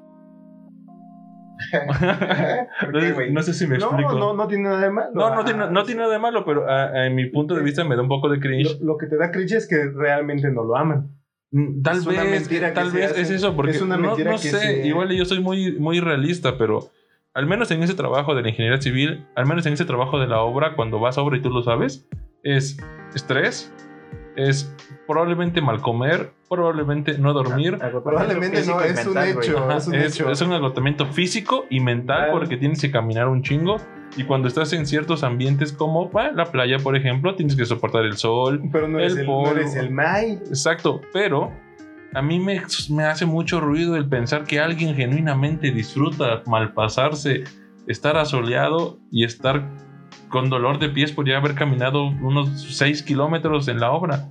no, 2.93 3.01
sé, 3.01 3.31
no 3.31 3.41
sé 3.43 3.53
si 3.53 3.67
me 3.67 3.77
No, 3.77 3.85
explico 3.87 4.13
no, 4.13 4.33
no 4.33 4.47
tiene 4.47 4.65
nada 4.65 4.79
de 4.81 4.91
malo. 4.91 5.09
no, 5.13 5.29
no 5.33 5.41
Ah, 5.41 5.45
tiene, 5.45 5.69
no 5.71 5.83
tiene 5.83 6.01
nada 6.01 6.13
de 6.13 6.19
malo, 6.19 6.45
pero 6.45 6.69
a, 6.69 6.83
a- 6.85 7.07
en 7.07 7.15
mi 7.15 7.29
punto 7.29 7.55
de 7.55 7.63
vista 7.63 7.83
me 7.83 7.95
da 7.95 8.01
un 8.03 8.07
poco 8.07 8.29
de 8.29 8.39
cringe. 8.39 8.77
Lo, 8.79 8.93
lo 8.93 8.97
que 8.97 9.07
te 9.07 9.17
da 9.17 9.31
cringe 9.31 9.53
es 9.53 9.67
que 9.67 9.89
realmente 9.93 10.49
no 10.51 10.63
lo 10.63 10.75
aman. 10.77 11.09
Mm, 11.51 11.81
Tal 11.81 11.97
Es 11.97 12.05
vez, 12.05 12.73
tal 12.73 12.91
vez 12.91 13.11
hace. 13.11 13.21
es 13.21 13.29
eso, 13.31 13.55
porque 13.55 13.71
Es 13.71 13.81
una 13.81 13.97
no- 13.97 14.15
no, 14.15 14.15
que 14.15 14.37
sé, 14.37 14.51
se- 14.59 14.87
igual 14.87 15.09
yo 15.15 15.25
soy 15.25 15.39
muy, 15.41 15.71
muy 15.79 15.99
realista, 15.99 16.57
pero 16.57 16.89
al 17.33 17.45
menos 17.47 17.71
en 17.71 17.81
ese 17.83 17.93
trabajo 17.95 18.35
de 18.35 18.41
la 18.43 18.49
ingeniería 18.49 18.81
civil, 18.81 19.25
al 19.35 19.45
menos 19.47 19.65
en 19.65 19.73
ese 19.73 19.85
trabajo 19.85 20.19
de 20.19 20.27
la 20.27 20.41
obra, 20.41 20.75
cuando 20.75 20.99
vas 20.99 21.17
a 21.17 21.21
obra 21.21 21.37
y 21.37 21.41
tú 21.41 21.49
lo 21.49 21.63
sabes, 21.63 22.07
es 22.43 22.77
estrés, 23.15 23.73
es 24.37 24.73
probablemente 25.07 25.61
mal 25.61 25.81
comer, 25.81 26.31
probablemente 26.47 27.17
no 27.17 27.33
dormir. 27.33 27.73
Agotamiento 27.73 28.03
Probablemente 28.03 28.65
no, 28.65 28.81
es 28.81 29.05
un 29.05 29.13
mental, 29.15 29.43
hecho. 29.43 29.57
Ajá, 29.57 29.77
es 29.77 29.87
un 29.87 29.95
es, 29.95 30.13
hecho. 30.15 30.31
es 30.31 30.41
un 30.41 30.53
agotamiento 30.53 31.07
físico 31.07 31.65
y 31.69 31.79
mental 31.79 32.29
porque 32.31 32.55
tienes 32.55 32.79
que 32.79 32.91
caminar 32.91 33.27
un 33.27 33.41
chingo. 33.41 33.77
Y 34.15 34.23
cuando 34.23 34.47
estás 34.47 34.71
en 34.73 34.85
ciertos 34.85 35.23
ambientes 35.23 35.73
como 35.73 36.09
bah, 36.09 36.31
la 36.31 36.45
playa, 36.45 36.77
por 36.77 36.95
ejemplo, 36.95 37.35
tienes 37.35 37.55
que 37.55 37.65
soportar 37.65 38.05
el 38.05 38.15
sol, 38.15 38.61
Pero 38.71 38.87
no 38.87 38.99
eres 38.99 39.13
el 39.13 39.19
el, 39.21 39.25
no 39.25 39.33
polvo. 39.33 39.51
eres 39.51 39.75
el 39.75 39.89
Mai. 39.91 40.33
Exacto, 40.47 41.01
pero 41.11 41.51
a 42.13 42.21
mí 42.21 42.39
me, 42.39 42.61
me 42.91 43.03
hace 43.03 43.25
mucho 43.25 43.59
ruido 43.59 43.95
el 43.95 44.07
pensar 44.07 44.43
que 44.45 44.59
alguien 44.59 44.95
genuinamente 44.95 45.71
disfruta 45.71 46.43
malpasarse, 46.45 47.43
estar 47.87 48.17
asoleado 48.17 48.99
y 49.11 49.23
estar 49.23 49.67
con 50.29 50.49
dolor 50.49 50.79
de 50.79 50.89
pies 50.89 51.11
por 51.11 51.27
ya 51.27 51.37
haber 51.37 51.55
caminado 51.55 52.07
unos 52.07 52.49
6 52.75 53.03
kilómetros 53.03 53.67
en 53.67 53.79
la 53.79 53.91
obra. 53.91 54.29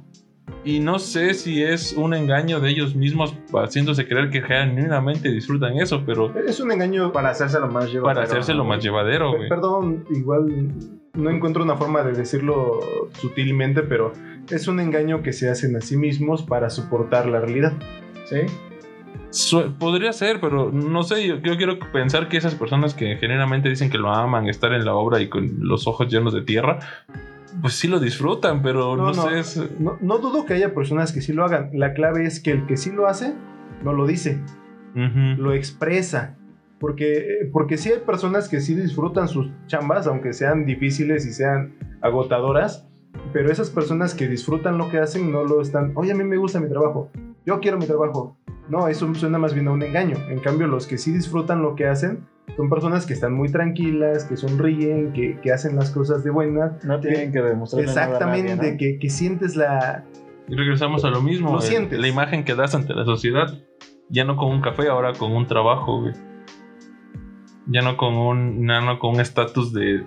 Y 0.64 0.80
no 0.80 0.98
sé 0.98 1.34
si 1.34 1.62
es 1.62 1.92
un 1.92 2.12
engaño 2.12 2.60
de 2.60 2.70
ellos 2.70 2.96
mismos 2.96 3.36
haciéndose 3.52 4.06
creer 4.06 4.30
que 4.30 4.42
genuinamente 4.42 5.30
disfrutan 5.30 5.78
eso, 5.78 6.02
pero 6.04 6.36
Es 6.36 6.60
un 6.60 6.72
engaño. 6.72 7.12
Para 7.12 7.30
hacérselo 7.30 7.68
más 7.68 7.84
llevadero. 7.92 8.02
para 8.04 8.22
hacérselo 8.22 8.64
más 8.64 8.82
llevadero, 8.82 9.32
güey. 9.32 9.48
Perdón, 9.48 10.04
igual 10.10 10.72
no 11.14 11.30
encuentro 11.30 11.62
una 11.62 11.76
forma 11.76 12.02
de 12.02 12.12
decirlo 12.12 12.80
sutilmente, 13.12 13.82
pero 13.82 14.12
es 14.50 14.66
un 14.68 14.80
engaño 14.80 15.22
que 15.22 15.32
se 15.32 15.48
hacen 15.48 15.76
a 15.76 15.80
sí 15.80 15.96
mismos 15.96 16.42
para 16.42 16.68
soportar 16.70 17.26
la 17.26 17.40
realidad. 17.40 17.72
Sí. 18.24 18.38
Podría 19.78 20.12
ser, 20.12 20.40
pero 20.40 20.70
no 20.72 21.02
sé, 21.02 21.26
yo, 21.26 21.36
yo 21.36 21.56
quiero 21.56 21.78
pensar 21.92 22.28
que 22.28 22.36
esas 22.36 22.54
personas 22.54 22.94
que 22.94 23.16
generalmente 23.16 23.68
dicen 23.68 23.90
que 23.90 23.98
lo 23.98 24.10
aman, 24.12 24.48
estar 24.48 24.72
en 24.72 24.84
la 24.84 24.94
obra 24.94 25.20
y 25.20 25.28
con 25.28 25.58
los 25.60 25.86
ojos 25.86 26.08
llenos 26.08 26.32
de 26.32 26.42
tierra, 26.42 26.78
pues 27.60 27.74
sí 27.74 27.86
lo 27.88 28.00
disfrutan, 28.00 28.62
pero 28.62 28.96
no, 28.96 29.12
No, 29.12 29.12
no. 29.12 29.22
sé. 29.28 29.38
es- 29.38 29.80
No, 29.80 29.98
no 30.00 30.18
dudo 30.18 30.46
que 30.46 30.54
haya 30.54 30.74
personas 30.74 31.12
que 31.12 31.20
sí 31.20 31.32
lo 31.32 31.44
hagan. 31.44 31.70
La 31.74 31.92
clave 31.92 32.24
es 32.24 32.40
que 32.40 32.52
el 32.52 32.66
que 32.66 32.76
sí 32.76 32.90
lo 32.92 33.06
hace, 33.08 33.34
no 33.82 33.92
lo 33.92 34.06
dice, 34.06 34.38
lo 34.94 35.52
expresa. 35.52 36.36
Porque, 36.78 37.48
porque 37.52 37.78
sí 37.78 37.90
hay 37.90 38.00
personas 38.00 38.48
que 38.50 38.60
sí 38.60 38.74
disfrutan 38.74 39.28
sus 39.28 39.48
chambas, 39.66 40.06
aunque 40.06 40.34
sean 40.34 40.66
difíciles 40.66 41.24
y 41.26 41.32
sean 41.32 41.74
agotadoras, 42.02 42.86
pero 43.32 43.50
esas 43.50 43.70
personas 43.70 44.14
que 44.14 44.28
disfrutan 44.28 44.76
lo 44.76 44.90
que 44.90 44.98
hacen 44.98 45.32
no 45.32 45.42
lo 45.44 45.62
están, 45.62 45.92
oye, 45.94 46.12
a 46.12 46.14
mí 46.14 46.22
me 46.24 46.36
gusta 46.36 46.60
mi 46.60 46.68
trabajo, 46.68 47.10
yo 47.46 47.60
quiero 47.60 47.78
mi 47.78 47.86
trabajo. 47.86 48.36
No, 48.68 48.88
eso 48.88 49.12
suena 49.14 49.38
más 49.38 49.54
bien 49.54 49.68
a 49.68 49.72
un 49.72 49.82
engaño. 49.82 50.16
En 50.28 50.40
cambio, 50.40 50.66
los 50.66 50.86
que 50.86 50.98
sí 50.98 51.12
disfrutan 51.12 51.62
lo 51.62 51.74
que 51.76 51.86
hacen 51.86 52.26
son 52.56 52.68
personas 52.68 53.06
que 53.06 53.12
están 53.12 53.32
muy 53.34 53.50
tranquilas, 53.50 54.24
que 54.24 54.36
sonríen, 54.36 55.12
que, 55.12 55.38
que 55.40 55.52
hacen 55.52 55.76
las 55.76 55.90
cosas 55.90 56.24
de 56.24 56.30
buenas. 56.30 56.84
No 56.84 56.98
tienen 57.00 57.32
que 57.32 57.38
nada 57.40 57.50
a 57.50 57.80
Exactamente, 57.80 58.56
nadie, 58.56 58.72
¿no? 58.72 58.78
que, 58.78 58.98
que 58.98 59.10
sientes 59.10 59.56
la... 59.56 60.04
Y 60.48 60.54
regresamos 60.54 61.04
a 61.04 61.10
lo 61.10 61.20
mismo. 61.22 61.50
Lo 61.52 61.56
el- 61.56 61.62
sientes. 61.62 61.98
La 61.98 62.08
imagen 62.08 62.44
que 62.44 62.54
das 62.54 62.74
ante 62.74 62.94
la 62.94 63.04
sociedad. 63.04 63.52
Ya 64.08 64.24
no 64.24 64.36
con 64.36 64.50
un 64.52 64.60
café, 64.60 64.88
ahora 64.88 65.12
con 65.12 65.32
un 65.32 65.46
trabajo, 65.46 66.02
güey. 66.02 66.14
Ya 67.68 67.82
no 67.82 67.96
con 67.96 68.14
un, 68.14 68.66
ya 68.68 68.80
no 68.80 68.98
con 69.00 69.14
un 69.14 69.20
estatus 69.20 69.72
de 69.72 70.04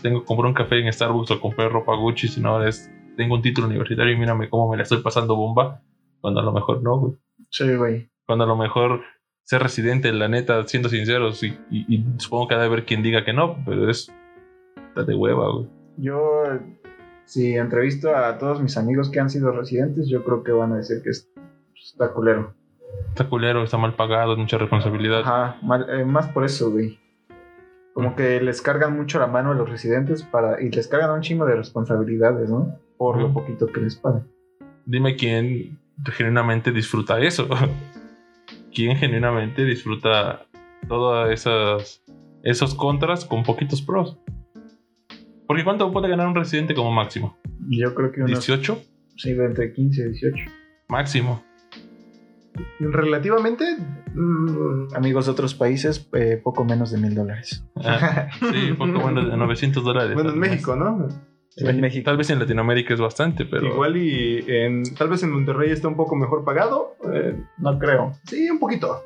tengo 0.00 0.20
que 0.20 0.26
comprar 0.26 0.48
un 0.48 0.54
café 0.54 0.80
en 0.80 0.90
Starbucks 0.92 1.30
o 1.32 1.40
comprar 1.40 1.70
ropa 1.70 1.94
Gucci, 1.94 2.28
sino 2.28 2.48
ahora 2.50 2.68
es 2.70 2.90
tengo 3.16 3.34
un 3.34 3.42
título 3.42 3.66
universitario 3.68 4.14
y 4.14 4.16
mírame 4.18 4.48
cómo 4.48 4.70
me 4.70 4.76
la 4.78 4.82
estoy 4.84 5.02
pasando 5.02 5.36
bomba. 5.36 5.82
Cuando 6.22 6.40
a 6.40 6.42
lo 6.42 6.52
mejor 6.52 6.82
no, 6.82 6.98
güey. 6.98 7.12
Sí, 7.52 7.74
güey. 7.76 8.10
Cuando 8.26 8.44
a 8.44 8.48
lo 8.48 8.56
mejor 8.56 9.02
ser 9.44 9.62
residente, 9.62 10.12
la 10.12 10.28
neta, 10.28 10.66
siendo 10.66 10.88
sinceros, 10.88 11.42
y, 11.42 11.48
y- 11.70 11.84
y 11.94 12.04
supongo 12.18 12.48
que 12.48 12.54
ha 12.54 12.58
de 12.58 12.66
haber 12.66 12.84
quien 12.84 13.02
diga 13.02 13.24
que 13.24 13.32
no, 13.32 13.56
pero 13.66 13.88
es. 13.90 14.10
Está 14.88 15.04
de 15.04 15.14
hueva, 15.14 15.50
güey. 15.52 15.68
Yo, 15.98 16.44
si 17.26 17.54
entrevisto 17.56 18.16
a 18.16 18.38
todos 18.38 18.60
mis 18.62 18.76
amigos 18.78 19.10
que 19.10 19.20
han 19.20 19.28
sido 19.30 19.52
residentes, 19.52 20.08
yo 20.08 20.24
creo 20.24 20.42
que 20.42 20.52
van 20.52 20.72
a 20.72 20.76
decir 20.76 21.02
que 21.02 21.10
es- 21.10 21.30
está 21.74 22.12
culero. 22.12 22.54
Está 23.10 23.28
culero, 23.28 23.62
está 23.62 23.76
mal 23.78 23.94
pagado, 23.96 24.32
es 24.32 24.38
mucha 24.38 24.56
responsabilidad. 24.58 25.20
Ajá, 25.20 25.58
mal- 25.62 25.86
eh, 25.90 26.04
más 26.04 26.28
por 26.28 26.44
eso, 26.44 26.70
güey. 26.70 26.98
Como 27.94 28.16
que 28.16 28.40
les 28.40 28.62
cargan 28.62 28.96
mucho 28.96 29.18
la 29.18 29.26
mano 29.26 29.50
a 29.50 29.54
los 29.54 29.68
residentes 29.68 30.22
para 30.22 30.62
y 30.62 30.70
les 30.70 30.88
cargan 30.88 31.10
un 31.10 31.20
chingo 31.20 31.44
de 31.44 31.56
responsabilidades, 31.56 32.48
¿no? 32.48 32.78
Por 32.96 33.20
lo 33.20 33.32
poquito 33.34 33.66
que 33.66 33.80
les 33.80 33.96
pagan. 33.96 34.26
Dime 34.86 35.14
quién 35.16 35.78
genuinamente 36.12 36.72
disfruta 36.72 37.20
eso. 37.20 37.48
¿Quién 38.74 38.96
genuinamente 38.96 39.64
disfruta 39.64 40.46
todas 40.88 41.30
esas 41.30 42.02
esos 42.42 42.74
contras 42.74 43.24
con 43.24 43.42
poquitos 43.42 43.82
pros? 43.82 44.18
Porque 45.46 45.64
¿cuánto 45.64 45.92
puede 45.92 46.08
ganar 46.08 46.26
un 46.26 46.34
residente 46.34 46.74
como 46.74 46.90
máximo? 46.90 47.36
Yo 47.68 47.94
creo 47.94 48.10
que 48.10 48.22
unos 48.22 48.48
¿18? 48.48 48.78
sí, 49.16 49.30
entre 49.30 49.72
15 49.72 50.00
y 50.00 50.04
18. 50.10 50.36
Máximo. 50.88 51.42
Relativamente... 52.80 53.64
mm, 54.14 54.94
Amigos 54.94 55.26
de 55.26 55.32
otros 55.32 55.54
países, 55.54 56.08
eh, 56.14 56.40
poco 56.42 56.64
menos 56.64 56.90
de 56.90 56.98
mil 56.98 57.14
dólares. 57.14 57.64
Ah, 57.76 58.28
sí, 58.40 58.72
poco 58.76 59.00
bueno, 59.00 59.24
de 59.24 59.36
900 59.36 59.84
dólares. 59.84 60.14
bueno, 60.14 60.30
en. 60.30 60.38
México, 60.38 60.74
¿no? 60.76 61.08
En 61.56 61.80
México. 61.80 62.04
Tal 62.04 62.16
vez 62.16 62.30
en 62.30 62.38
Latinoamérica 62.38 62.94
es 62.94 63.00
bastante, 63.00 63.44
pero... 63.44 63.66
Igual 63.66 63.96
y 63.96 64.44
en, 64.48 64.82
tal 64.94 65.08
vez 65.08 65.22
en 65.22 65.30
Monterrey 65.32 65.70
está 65.70 65.88
un 65.88 65.96
poco 65.96 66.16
mejor 66.16 66.44
pagado. 66.44 66.96
eh, 67.12 67.36
No 67.58 67.78
creo. 67.78 68.12
sí, 68.26 68.48
un 68.50 68.58
poquito. 68.58 69.02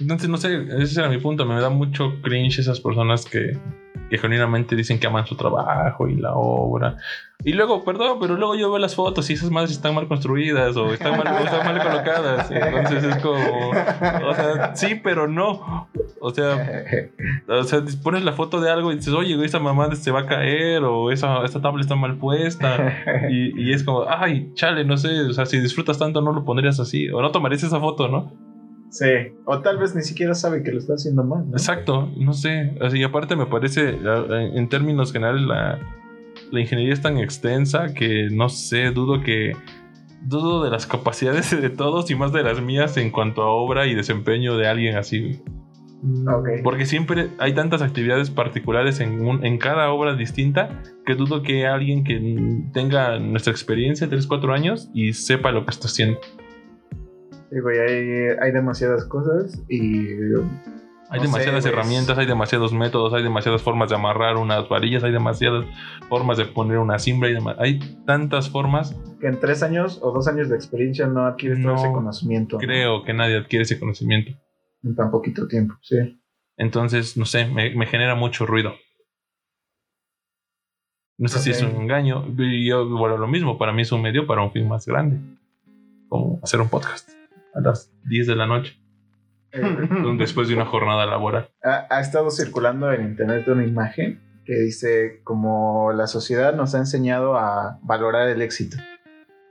Entonces, 0.00 0.28
no 0.28 0.36
sé, 0.36 0.66
ese 0.78 1.00
era 1.00 1.08
mi 1.08 1.18
punto. 1.18 1.44
Me 1.46 1.60
da 1.60 1.70
mucho 1.70 2.20
cringe 2.22 2.58
esas 2.58 2.80
personas 2.80 3.24
que, 3.24 3.58
que 4.10 4.18
genuinamente 4.18 4.76
dicen 4.76 4.98
que 4.98 5.06
aman 5.06 5.26
su 5.26 5.36
trabajo 5.36 6.08
y 6.08 6.16
la 6.16 6.34
obra. 6.34 6.96
Y 7.42 7.52
luego, 7.52 7.84
perdón, 7.84 8.18
pero 8.20 8.36
luego 8.36 8.54
yo 8.54 8.70
veo 8.70 8.78
las 8.78 8.94
fotos 8.94 9.28
y 9.28 9.34
esas 9.34 9.50
madres 9.50 9.72
están 9.72 9.94
mal 9.94 10.08
construidas 10.08 10.76
o 10.76 10.92
están 10.94 11.18
mal, 11.18 11.26
o 11.26 11.38
están 11.44 11.78
colocadas. 11.78 12.50
Entonces 12.50 13.04
es 13.04 13.16
como, 13.22 13.70
o 13.70 14.34
sea, 14.34 14.74
sí, 14.74 14.94
pero 15.02 15.28
no. 15.28 15.88
O 16.20 16.30
sea, 16.30 16.94
o 17.48 17.64
sea, 17.64 17.82
pones 18.02 18.24
la 18.24 18.32
foto 18.32 18.60
de 18.60 18.70
algo 18.70 18.92
y 18.92 18.96
dices, 18.96 19.12
oye, 19.12 19.42
esa 19.44 19.58
mamá 19.58 19.94
se 19.94 20.10
va 20.10 20.20
a 20.20 20.26
caer 20.26 20.84
o 20.84 21.10
esa, 21.10 21.44
esta 21.44 21.60
tabla 21.60 21.82
está 21.82 21.96
mal 21.96 22.16
puesta. 22.16 23.02
Y, 23.28 23.62
y 23.62 23.72
es 23.72 23.84
como, 23.84 24.04
ay, 24.08 24.52
chale, 24.54 24.84
no 24.84 24.96
sé, 24.96 25.20
o 25.22 25.32
sea, 25.32 25.44
si 25.44 25.58
disfrutas 25.60 25.98
tanto 25.98 26.20
no 26.22 26.32
lo 26.32 26.44
pondrías 26.44 26.80
así 26.80 27.10
o 27.10 27.20
no 27.20 27.30
tomarías 27.30 27.62
esa 27.62 27.80
foto, 27.80 28.08
¿no? 28.08 28.53
Sí. 28.96 29.34
O 29.44 29.60
tal 29.60 29.78
vez 29.78 29.94
ni 29.96 30.02
siquiera 30.02 30.34
sabe 30.34 30.62
que 30.62 30.70
lo 30.70 30.78
está 30.78 30.94
haciendo 30.94 31.24
mal. 31.24 31.44
¿no? 31.50 31.56
Exacto, 31.56 32.08
no 32.16 32.32
sé. 32.32 32.74
Así, 32.80 33.02
aparte 33.02 33.34
me 33.34 33.46
parece, 33.46 33.98
en 34.54 34.68
términos 34.68 35.12
generales, 35.12 35.42
la, 35.42 35.80
la 36.52 36.60
ingeniería 36.60 36.94
es 36.94 37.00
tan 37.02 37.18
extensa 37.18 37.92
que 37.92 38.28
no 38.30 38.48
sé, 38.48 38.90
dudo 38.92 39.20
que. 39.20 39.52
Dudo 40.26 40.62
de 40.64 40.70
las 40.70 40.86
capacidades 40.86 41.50
de 41.60 41.70
todos 41.70 42.10
y 42.10 42.14
más 42.14 42.32
de 42.32 42.42
las 42.44 42.60
mías 42.62 42.96
en 42.96 43.10
cuanto 43.10 43.42
a 43.42 43.50
obra 43.50 43.86
y 43.86 43.94
desempeño 43.94 44.56
de 44.56 44.68
alguien 44.68 44.96
así. 44.96 45.20
güey. 45.20 45.40
Ok. 46.28 46.48
Porque 46.62 46.86
siempre 46.86 47.28
hay 47.38 47.52
tantas 47.54 47.82
actividades 47.82 48.30
particulares 48.30 49.00
en, 49.00 49.26
un- 49.26 49.44
en 49.44 49.58
cada 49.58 49.90
obra 49.90 50.14
distinta 50.14 50.82
que 51.04 51.14
dudo 51.14 51.42
que 51.42 51.66
alguien 51.66 52.04
que 52.04 52.20
mm, 52.20 52.72
tenga 52.72 53.18
nuestra 53.18 53.50
experiencia, 53.52 54.08
3, 54.08 54.26
4 54.26 54.52
años, 54.54 54.88
y 54.94 55.14
sepa 55.14 55.50
lo 55.50 55.64
que 55.64 55.70
está 55.72 55.88
haciendo. 55.88 56.18
Sí, 57.54 57.60
güey, 57.60 57.78
hay, 57.78 58.36
hay 58.42 58.50
demasiadas 58.50 59.04
cosas 59.04 59.62
y. 59.68 60.08
Hay 61.08 61.20
No 61.20 61.26
demasiadas 61.26 61.64
herramientas, 61.64 62.18
hay 62.18 62.26
demasiados 62.26 62.72
métodos, 62.72 63.14
hay 63.14 63.22
demasiadas 63.22 63.62
formas 63.62 63.90
de 63.90 63.94
amarrar 63.94 64.36
unas 64.38 64.68
varillas, 64.68 65.04
hay 65.04 65.12
demasiadas 65.12 65.64
formas 66.08 66.36
de 66.36 66.46
poner 66.46 66.78
una 66.78 66.98
cimbra, 66.98 67.28
hay, 67.28 67.36
hay 67.58 67.78
tantas 68.06 68.50
formas. 68.50 68.96
Que 69.20 69.28
en 69.28 69.38
tres 69.38 69.62
años 69.62 70.00
o 70.02 70.10
dos 70.10 70.26
años 70.26 70.48
de 70.48 70.56
experiencia 70.56 71.06
no 71.06 71.26
adquieres 71.26 71.62
todo 71.62 71.74
No 71.74 71.78
ese 71.78 71.92
conocimiento. 71.92 72.56
¿no? 72.56 72.60
Creo 72.60 73.04
que 73.04 73.14
nadie 73.14 73.36
adquiere 73.36 73.62
ese 73.62 73.78
conocimiento. 73.78 74.32
En 74.82 74.96
tan 74.96 75.12
poquito 75.12 75.46
tiempo, 75.46 75.74
sí. 75.80 76.20
Entonces, 76.56 77.16
no 77.16 77.24
sé, 77.24 77.46
me, 77.46 77.72
me 77.76 77.86
genera 77.86 78.16
mucho 78.16 78.46
ruido. 78.46 78.74
No 81.18 81.28
sé 81.28 81.38
si 81.38 81.50
es 81.50 81.62
un 81.62 81.82
engaño. 81.82 82.26
Y 82.36 82.68
yo, 82.68 82.88
bueno, 82.88 83.16
lo 83.16 83.28
mismo, 83.28 83.58
para 83.58 83.72
mí 83.72 83.82
es 83.82 83.92
un 83.92 84.02
medio 84.02 84.26
para 84.26 84.42
un 84.42 84.50
fin 84.50 84.66
más 84.66 84.86
grande. 84.86 85.20
Como 86.08 86.40
hacer 86.42 86.60
un 86.60 86.68
podcast 86.68 87.08
a 87.54 87.60
las 87.60 87.92
10 88.04 88.26
de 88.26 88.36
la 88.36 88.46
noche. 88.46 88.80
Eh, 89.52 89.62
después 90.18 90.48
de 90.48 90.54
una 90.54 90.66
jornada 90.66 91.06
laboral. 91.06 91.50
ha, 91.62 91.86
ha 91.88 92.00
estado 92.00 92.30
circulando 92.30 92.92
en 92.92 93.02
internet 93.02 93.46
una 93.48 93.64
imagen 93.64 94.20
que 94.44 94.54
dice 94.54 95.20
como 95.24 95.92
la 95.92 96.06
sociedad 96.06 96.54
nos 96.54 96.74
ha 96.74 96.78
enseñado 96.78 97.36
a 97.36 97.78
valorar 97.82 98.28
el 98.28 98.42
éxito. 98.42 98.76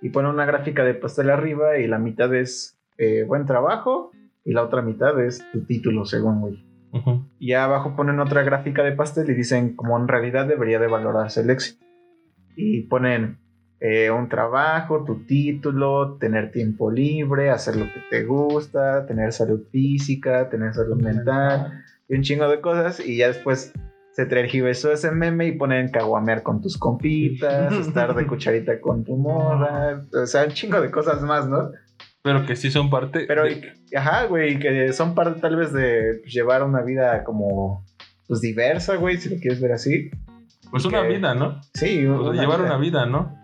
Y 0.02 0.10
pone 0.10 0.30
una 0.30 0.46
gráfica 0.46 0.84
de 0.84 0.94
pastel 0.94 1.30
arriba 1.30 1.78
y 1.78 1.88
la 1.88 1.98
mitad 1.98 2.34
es 2.36 2.78
eh, 2.98 3.24
buen 3.24 3.46
trabajo 3.46 4.12
y 4.44 4.54
la 4.54 4.64
otra 4.64 4.82
mitad 4.82 5.20
es 5.20 5.50
tu 5.52 5.66
título, 5.66 6.06
según 6.06 6.42
güey. 6.42 6.66
Ujú. 6.92 7.28
Y 7.40 7.54
abajo 7.54 7.96
ponen 7.96 8.20
otra 8.20 8.44
gráfica 8.44 8.84
de 8.84 8.92
pastel 8.92 9.30
y 9.30 9.34
dicen 9.34 9.76
como 9.76 9.98
en 9.98 10.08
realidad 10.08 10.46
debería 10.46 10.80
de 10.80 10.88
valorarse 10.88 11.42
el 11.42 11.50
éxito. 11.50 11.84
Y 12.56 12.82
ponen 12.84 13.40
eh, 13.86 14.10
un 14.12 14.30
trabajo, 14.30 15.04
tu 15.04 15.26
título, 15.26 16.16
tener 16.18 16.52
tiempo 16.52 16.90
libre, 16.90 17.50
hacer 17.50 17.76
lo 17.76 17.86
que 17.86 18.00
te 18.10 18.24
gusta, 18.24 19.06
tener 19.06 19.34
salud 19.34 19.62
física, 19.72 20.50
tener 20.50 20.74
salud 20.74 21.02
mental 21.02 21.84
y 22.08 22.16
un 22.16 22.22
chingo 22.22 22.48
de 22.50 22.62
cosas. 22.62 23.06
Y 23.06 23.18
ya 23.18 23.28
después 23.28 23.74
se 24.14 24.26
tergiversó 24.26 24.92
ese 24.94 25.12
meme 25.12 25.48
y 25.48 25.52
ponen 25.58 25.90
caguamear 25.90 26.44
con 26.44 26.62
tus 26.62 26.78
compitas, 26.78 27.74
estar 27.88 28.16
de 28.16 28.26
cucharita 28.26 28.80
con 28.80 29.04
tu 29.04 29.18
morra, 29.18 30.06
o 30.14 30.26
sea, 30.28 30.46
un 30.46 30.52
chingo 30.52 30.80
de 30.80 30.90
cosas 30.90 31.22
más, 31.22 31.50
¿no? 31.50 31.72
Pero 32.22 32.46
que 32.46 32.56
sí 32.56 32.72
son 32.72 32.90
parte. 32.90 33.26
Pero, 33.28 33.44
de- 33.44 33.74
ajá, 33.98 34.28
güey, 34.28 34.58
que 34.60 34.94
son 34.94 35.14
parte 35.14 35.42
tal 35.42 35.58
vez 35.58 35.74
de 35.74 36.22
llevar 36.26 36.64
una 36.64 36.82
vida 36.82 37.26
como, 37.26 37.84
pues 38.30 38.40
diversa, 38.40 38.96
güey, 38.96 39.18
si 39.18 39.28
lo 39.30 39.42
quieres 39.42 39.60
ver 39.60 39.74
así. 39.74 40.10
pues 40.72 40.86
una 40.86 41.02
que- 41.02 41.10
vida, 41.18 41.36
¿no? 41.36 41.60
Sí, 41.74 42.06
O 42.08 42.22
sea, 42.22 42.30
una 42.32 42.42
llevar 42.42 42.60
vida. 42.60 42.70
una 42.70 42.78
vida, 42.78 43.06
¿no? 43.06 43.43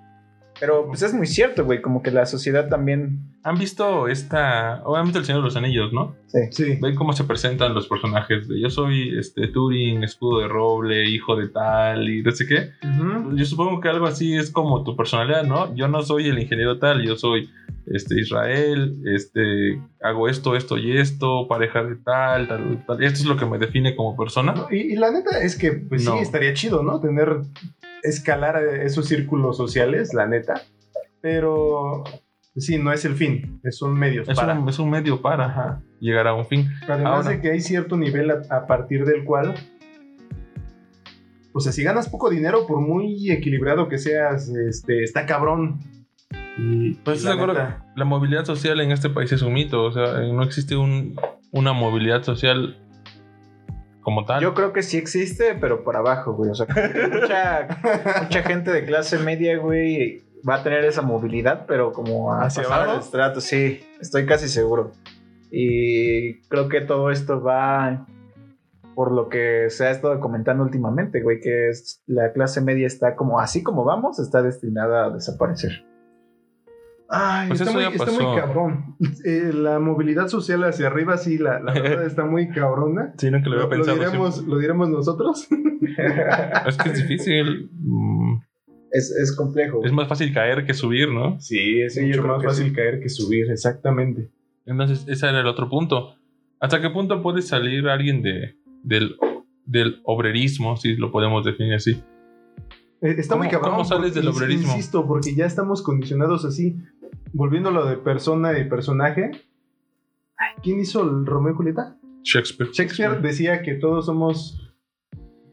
Pero 0.59 0.87
pues 0.87 1.01
es 1.01 1.13
muy 1.13 1.25
cierto, 1.27 1.63
güey, 1.65 1.81
como 1.81 2.01
que 2.03 2.11
la 2.11 2.25
sociedad 2.25 2.67
también... 2.67 3.19
Han 3.43 3.57
visto 3.57 4.07
esta. 4.09 4.81
Obviamente 4.83 5.17
el 5.19 5.25
Señor 5.25 5.41
de 5.41 5.45
los 5.45 5.55
Anillos, 5.55 5.93
¿no? 5.93 6.15
Sí. 6.27 6.39
Sí. 6.51 6.77
Ven 6.81 6.95
cómo 6.95 7.13
se 7.13 7.23
presentan 7.23 7.73
los 7.73 7.87
personajes 7.87 8.47
de 8.49 8.59
yo 8.59 8.69
soy 8.69 9.17
este 9.17 9.47
Turing, 9.47 10.03
escudo 10.03 10.41
de 10.41 10.47
roble, 10.49 11.05
hijo 11.09 11.37
de 11.37 11.47
tal 11.47 12.09
y 12.09 12.21
no 12.21 12.31
sé 12.31 12.45
qué. 12.45 12.71
Ujú. 12.85 13.35
Yo 13.37 13.45
supongo 13.45 13.79
que 13.79 13.87
algo 13.87 14.05
así 14.07 14.35
es 14.35 14.51
como 14.51 14.83
tu 14.83 14.97
personalidad, 14.97 15.43
¿no? 15.43 15.73
Yo 15.75 15.87
no 15.87 16.01
soy 16.03 16.27
el 16.27 16.37
ingeniero 16.39 16.79
tal, 16.79 17.01
yo 17.05 17.15
soy 17.15 17.49
este 17.85 18.19
Israel, 18.19 18.97
este 19.05 19.81
hago 20.03 20.27
esto, 20.27 20.55
esto 20.55 20.77
y 20.77 20.97
esto, 20.97 21.47
pareja 21.47 21.83
de 21.83 21.95
tal, 21.95 22.47
tal, 22.47 22.83
tal. 22.85 23.01
Esto 23.03 23.19
es 23.19 23.25
lo 23.25 23.37
que 23.37 23.45
me 23.45 23.57
define 23.57 23.95
como 23.95 24.17
persona. 24.17 24.53
Y, 24.69 24.93
y 24.93 24.95
la 24.97 25.11
neta 25.11 25.41
es 25.41 25.57
que, 25.57 25.71
pues 25.71 26.03
No. 26.03 26.17
sí, 26.17 26.19
estaría 26.19 26.53
chido, 26.53 26.83
¿no? 26.83 26.99
Tener, 26.99 27.37
escalar 28.03 28.55
a 28.57 28.83
esos 28.83 29.07
círculos 29.07 29.57
sociales, 29.57 30.13
la 30.13 30.27
neta. 30.27 30.61
Pero, 31.21 32.03
sí, 32.55 32.77
no 32.77 32.91
es 32.93 33.03
el 33.05 33.15
fin, 33.15 33.59
son 33.71 33.93
medios 33.97 34.27
Es 34.29 34.37
para. 34.37 34.57
un, 34.57 34.69
es 34.69 34.79
un 34.79 34.89
medio 34.89 35.21
para 35.21 35.45
Ajá. 35.45 35.81
llegar 35.99 36.27
a 36.27 36.33
un 36.33 36.45
fin. 36.45 36.69
Además 36.87 37.25
Ahora. 37.25 37.29
de 37.29 37.41
que 37.41 37.51
hay 37.51 37.61
cierto 37.61 37.97
nivel 37.97 38.31
a, 38.31 38.41
a 38.49 38.65
partir 38.67 39.05
del 39.05 39.23
cual, 39.25 39.53
o 41.51 41.59
sea, 41.59 41.71
si 41.71 41.83
ganas 41.83 42.07
poco 42.09 42.29
dinero, 42.29 42.65
por 42.67 42.79
muy 42.79 43.31
equilibrado 43.31 43.89
que 43.89 43.97
seas, 43.97 44.49
este, 44.49 45.03
está 45.03 45.25
cabrón. 45.25 45.79
Y, 46.57 46.93
Pues 46.95 47.23
y 47.23 47.25
la 47.25 47.35
neta, 47.35 47.85
La 47.95 48.05
movilidad 48.05 48.45
social 48.45 48.79
en 48.81 48.91
este 48.91 49.09
país 49.09 49.31
es 49.31 49.41
un 49.41 49.53
mito, 49.53 49.83
o 49.83 49.91
sea, 49.91 50.19
no 50.21 50.43
existe 50.43 50.75
un, 50.75 51.15
una 51.51 51.73
movilidad 51.73 52.23
social 52.23 52.77
como 54.01 54.25
tal. 54.25 54.41
Yo 54.41 54.53
creo 54.53 54.73
que 54.73 54.81
sí 54.81 54.97
existe, 54.97 55.55
pero 55.59 55.83
por 55.83 55.95
abajo, 55.95 56.33
güey. 56.33 56.51
O 56.51 56.55
sea, 56.55 56.67
mucha, 56.67 57.67
mucha 58.23 58.43
gente 58.43 58.71
de 58.71 58.85
clase 58.85 59.19
media, 59.19 59.57
güey, 59.57 60.23
va 60.47 60.55
a 60.55 60.63
tener 60.63 60.85
esa 60.85 61.01
movilidad, 61.01 61.65
pero 61.67 61.91
como 61.91 62.33
a 62.33 62.45
¿Hacia 62.45 62.63
pasar 62.63 62.81
abajo? 62.81 62.93
el 62.95 62.99
estrato, 62.99 63.41
sí, 63.41 63.81
estoy 63.99 64.25
casi 64.25 64.47
seguro. 64.47 64.91
Y 65.51 66.41
creo 66.47 66.69
que 66.69 66.81
todo 66.81 67.11
esto 67.11 67.41
va 67.41 68.05
por 68.95 69.11
lo 69.11 69.29
que 69.29 69.69
se 69.69 69.87
ha 69.87 69.91
estado 69.91 70.19
comentando 70.19 70.63
últimamente, 70.63 71.21
güey, 71.21 71.39
que 71.39 71.69
es 71.69 72.03
la 72.05 72.33
clase 72.33 72.61
media 72.61 72.85
está 72.85 73.15
como 73.15 73.39
así 73.39 73.63
como 73.63 73.85
vamos, 73.85 74.19
está 74.19 74.41
destinada 74.41 75.05
a 75.05 75.09
desaparecer. 75.09 75.85
Ay, 77.11 77.47
Pues 77.47 77.59
está, 77.61 77.71
eso 77.71 77.79
muy, 77.79 77.97
ya 77.97 78.03
está 78.05 78.11
muy 78.23 78.39
cabrón. 78.39 78.95
Eh, 79.25 79.51
la 79.53 79.79
movilidad 79.79 80.27
social 80.27 80.63
hacia 80.63 80.87
arriba, 80.87 81.17
sí, 81.17 81.37
la, 81.39 81.59
la 81.59 81.73
verdad 81.81 82.05
está 82.05 82.23
muy 82.25 82.49
cabrona. 82.49 83.13
Sí, 83.17 83.31
no 83.31 83.41
que 83.41 83.49
lo 83.49 83.55
¿Lo, 83.57 83.63
había 83.63 83.77
lo 83.77 83.83
pensado. 83.83 83.97
diremos, 83.97 84.43
¿Lo 84.45 84.57
diremos 84.59 84.89
nosotros? 84.89 85.47
Es 86.67 86.77
que 86.77 86.89
es 86.89 87.07
difícil. 87.07 87.69
mm, 87.73 88.41
es, 88.91 89.11
es 89.11 89.35
complejo. 89.35 89.83
Es 89.85 89.91
más 89.91 90.07
fácil 90.07 90.33
caer 90.33 90.65
que 90.65 90.73
subir, 90.73 91.09
¿no? 91.11 91.39
Sí, 91.39 91.81
es 91.81 91.95
Sí, 91.95 92.05
mucho 92.05 92.23
más 92.23 92.43
fácil 92.43 92.67
sí. 92.69 92.73
caer 92.73 92.99
que 92.99 93.09
subir, 93.09 93.49
exactamente. 93.49 94.29
Entonces, 94.65 95.05
ese 95.07 95.27
era 95.29 95.39
el 95.39 95.47
otro 95.47 95.67
punto. 95.69 96.15
¿Hasta 96.59 96.79
qué 96.81 96.89
punto 96.89 97.21
puede 97.23 97.41
salir 97.41 97.87
alguien 97.87 98.21
de, 98.21 98.55
del, 98.83 99.15
del 99.65 100.01
obrerismo, 100.03 100.75
si 100.77 100.95
lo 100.95 101.11
podemos 101.11 101.43
definir 101.45 101.73
así? 101.75 102.03
Eh, 103.01 103.15
Está 103.17 103.33
¿Cómo- 103.35 103.43
muy 103.45 103.51
cabrón. 103.51 103.71
cómo 103.71 103.85
sales 103.85 104.11
porque- 104.11 104.19
del 104.19 104.27
obrerismo? 104.29 104.67
Insisto, 104.73 105.07
porque 105.07 105.33
ya 105.33 105.45
estamos 105.45 105.81
condicionados 105.81 106.43
así. 106.45 106.75
Volviendo 107.33 107.69
a 107.69 107.71
lo 107.71 107.85
de 107.85 107.97
persona 107.97 108.57
y 108.57 108.67
personaje. 108.67 109.31
¿Quién 110.63 110.79
hizo 110.79 111.03
el 111.03 111.25
Romeo 111.25 111.53
y 111.53 111.55
Julieta? 111.55 111.97
Shakespeare. 112.23 112.71
Shakespeare 112.71 113.21
decía 113.21 113.61
que 113.61 113.75
todos 113.75 114.05
somos 114.05 114.73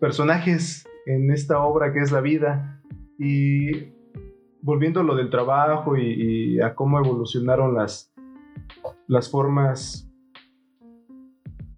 personajes 0.00 0.86
en 1.06 1.30
esta 1.30 1.60
obra 1.60 1.92
que 1.92 2.00
es 2.00 2.12
la 2.12 2.20
vida. 2.20 2.82
Y 3.18 3.92
volviendo 4.62 5.00
a 5.00 5.04
lo 5.04 5.14
del 5.14 5.30
trabajo 5.30 5.96
y, 5.96 6.56
y 6.56 6.60
a 6.60 6.74
cómo 6.74 6.98
evolucionaron 6.98 7.74
las, 7.74 8.12
las 9.06 9.30
formas. 9.30 10.10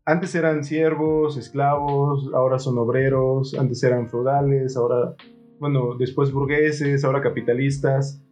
Antes 0.04 0.34
eran 0.34 0.64
siervos, 0.64 1.36
esclavos, 1.36 2.30
ahora 2.32 2.58
son 2.58 2.78
obreros, 2.78 3.54
antes 3.54 3.82
eran 3.82 4.08
feudales, 4.08 4.76
ahora, 4.76 5.14
bueno, 5.60 5.96
después 5.98 6.32
burgueses, 6.32 7.04
ahora 7.04 7.20
capitalistas. 7.20 8.24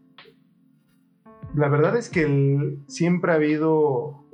La 1.57 1.69
verdad 1.69 1.97
es 1.97 2.09
que 2.11 2.23
el- 2.23 2.79
siempre 2.87 3.33
ha 3.33 3.37
habido 3.37 4.25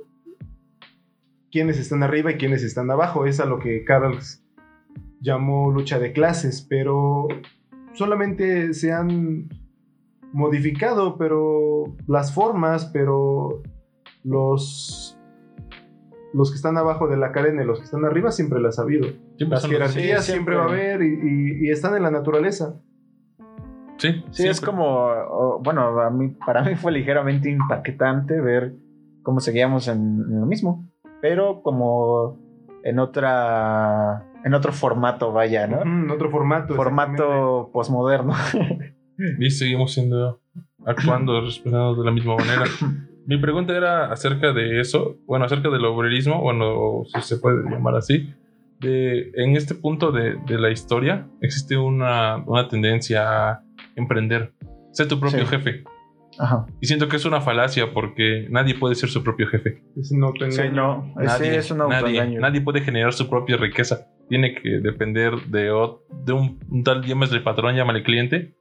quienes 1.51 1.77
están 1.79 2.03
arriba 2.03 2.31
y 2.31 2.35
quienes 2.37 2.63
están 2.63 2.91
abajo. 2.91 3.25
Es 3.25 3.39
a 3.39 3.45
lo 3.45 3.59
que 3.59 3.83
Karl 3.85 4.17
llamó 5.21 5.71
lucha 5.71 5.99
de 5.99 6.11
clases, 6.11 6.65
pero 6.69 7.27
solamente 7.93 8.73
se 8.73 8.91
han 8.91 9.47
modificado, 10.33 11.17
pero 11.17 11.95
las 12.07 12.33
formas, 12.33 12.85
pero 12.93 13.61
los 14.23 15.17
los 16.33 16.49
que 16.49 16.55
están 16.55 16.77
abajo 16.79 17.07
de 17.07 17.15
la 17.15 17.31
cadena 17.31 17.61
y 17.61 17.65
los 17.67 17.77
que 17.77 17.85
están 17.85 18.05
arriba 18.05 18.31
siempre 18.31 18.59
las 18.59 18.79
ha 18.79 18.81
habido. 18.81 19.05
Siempre 19.37 19.49
Las 19.49 19.67
jerarquías 19.67 20.25
sí, 20.25 20.31
siempre 20.31 20.55
siempre. 20.55 20.55
va 20.55 20.63
a 20.63 20.67
haber 20.67 21.03
y, 21.03 21.13
y- 21.13 21.67
y 21.67 21.69
están 21.69 21.95
en 21.95 22.01
la 22.01 22.09
naturaleza. 22.09 22.81
Sí, 23.97 24.23
Sí, 24.31 24.47
es 24.47 24.59
como, 24.59 24.85
o- 25.07 25.59
bueno, 25.63 25.99
a 26.01 26.09
mí, 26.09 26.29
para 26.45 26.61
mí 26.63 26.75
fue 26.75 26.91
ligeramente 26.91 27.49
impactante 27.49 28.39
ver 28.41 28.73
cómo 29.21 29.39
seguíamos 29.39 29.87
en, 29.87 29.97
en 30.29 30.39
lo 30.41 30.45
mismo, 30.45 30.89
pero 31.21 31.61
como 31.61 32.37
en 32.83 32.99
otra, 32.99 34.25
en 34.43 34.53
otro 34.53 34.73
formato, 34.73 35.31
vaya, 35.31 35.67
¿no? 35.67 35.81
En 35.83 36.09
otro 36.11 36.29
formato. 36.29 36.75
Formato 36.75 37.69
posmoderno. 37.71 38.33
Y 39.39 39.51
seguimos 39.51 39.93
siendo, 39.93 40.41
actuando, 40.87 41.39
respetando 41.41 41.93
de 41.95 42.03
la 42.03 42.11
misma 42.11 42.35
manera. 42.35 42.63
Mi 43.27 43.37
pregunta 43.37 43.77
era 43.77 44.11
acerca 44.11 44.51
de 44.53 44.81
eso, 44.81 45.17
bueno, 45.27 45.45
acerca 45.45 45.69
del 45.69 45.85
obrerismo, 45.85 46.41
bueno, 46.41 47.03
si 47.13 47.21
se 47.21 47.37
puede 47.37 47.63
llamar 47.69 47.95
así. 47.95 48.33
De, 48.79 49.29
en 49.35 49.55
este 49.55 49.75
punto 49.75 50.11
de, 50.11 50.35
de 50.47 50.57
la 50.57 50.71
historia 50.71 51.27
existe 51.41 51.77
una, 51.77 52.37
una 52.45 52.67
tendencia 52.67 53.51
a 53.51 53.63
emprender, 53.95 54.53
ser 54.91 55.07
tu 55.07 55.19
propio 55.19 55.39
Sí. 55.45 55.45
jefe. 55.47 55.83
Ajá. 56.39 56.65
Y 56.81 56.87
siento 56.87 57.07
que 57.09 57.17
es 57.17 57.25
una 57.25 57.41
falacia 57.41 57.93
porque 57.93 58.47
nadie 58.49 58.73
puede 58.73 58.95
ser 58.95 59.09
su 59.09 59.23
propio 59.23 59.47
jefe. 59.47 59.83
Es 59.95 60.11
un 60.11 60.23
autoengaño. 60.23 60.63
Sí, 60.71 60.75
no, 60.75 61.13
sí, 61.19 61.25
Nadie, 61.25 61.57
es 61.57 61.69
un 61.69 61.77
nadie, 61.77 61.95
autoengaño. 61.97 62.39
nadie 62.41 62.61
puede 62.61 62.81
generar 62.81 63.13
su 63.13 63.29
propia 63.29 63.55
riqueza. 63.57 64.07
Tiene 64.29 64.55
que 64.55 64.79
depender 64.81 65.33
de, 65.49 65.69
de 66.25 66.33
un, 66.33 66.59
un 66.69 66.83
tal, 66.83 67.03
llámale 67.05 67.39
patrón, 67.41 67.75
llámale 67.75 68.01
cliente, 68.01 68.55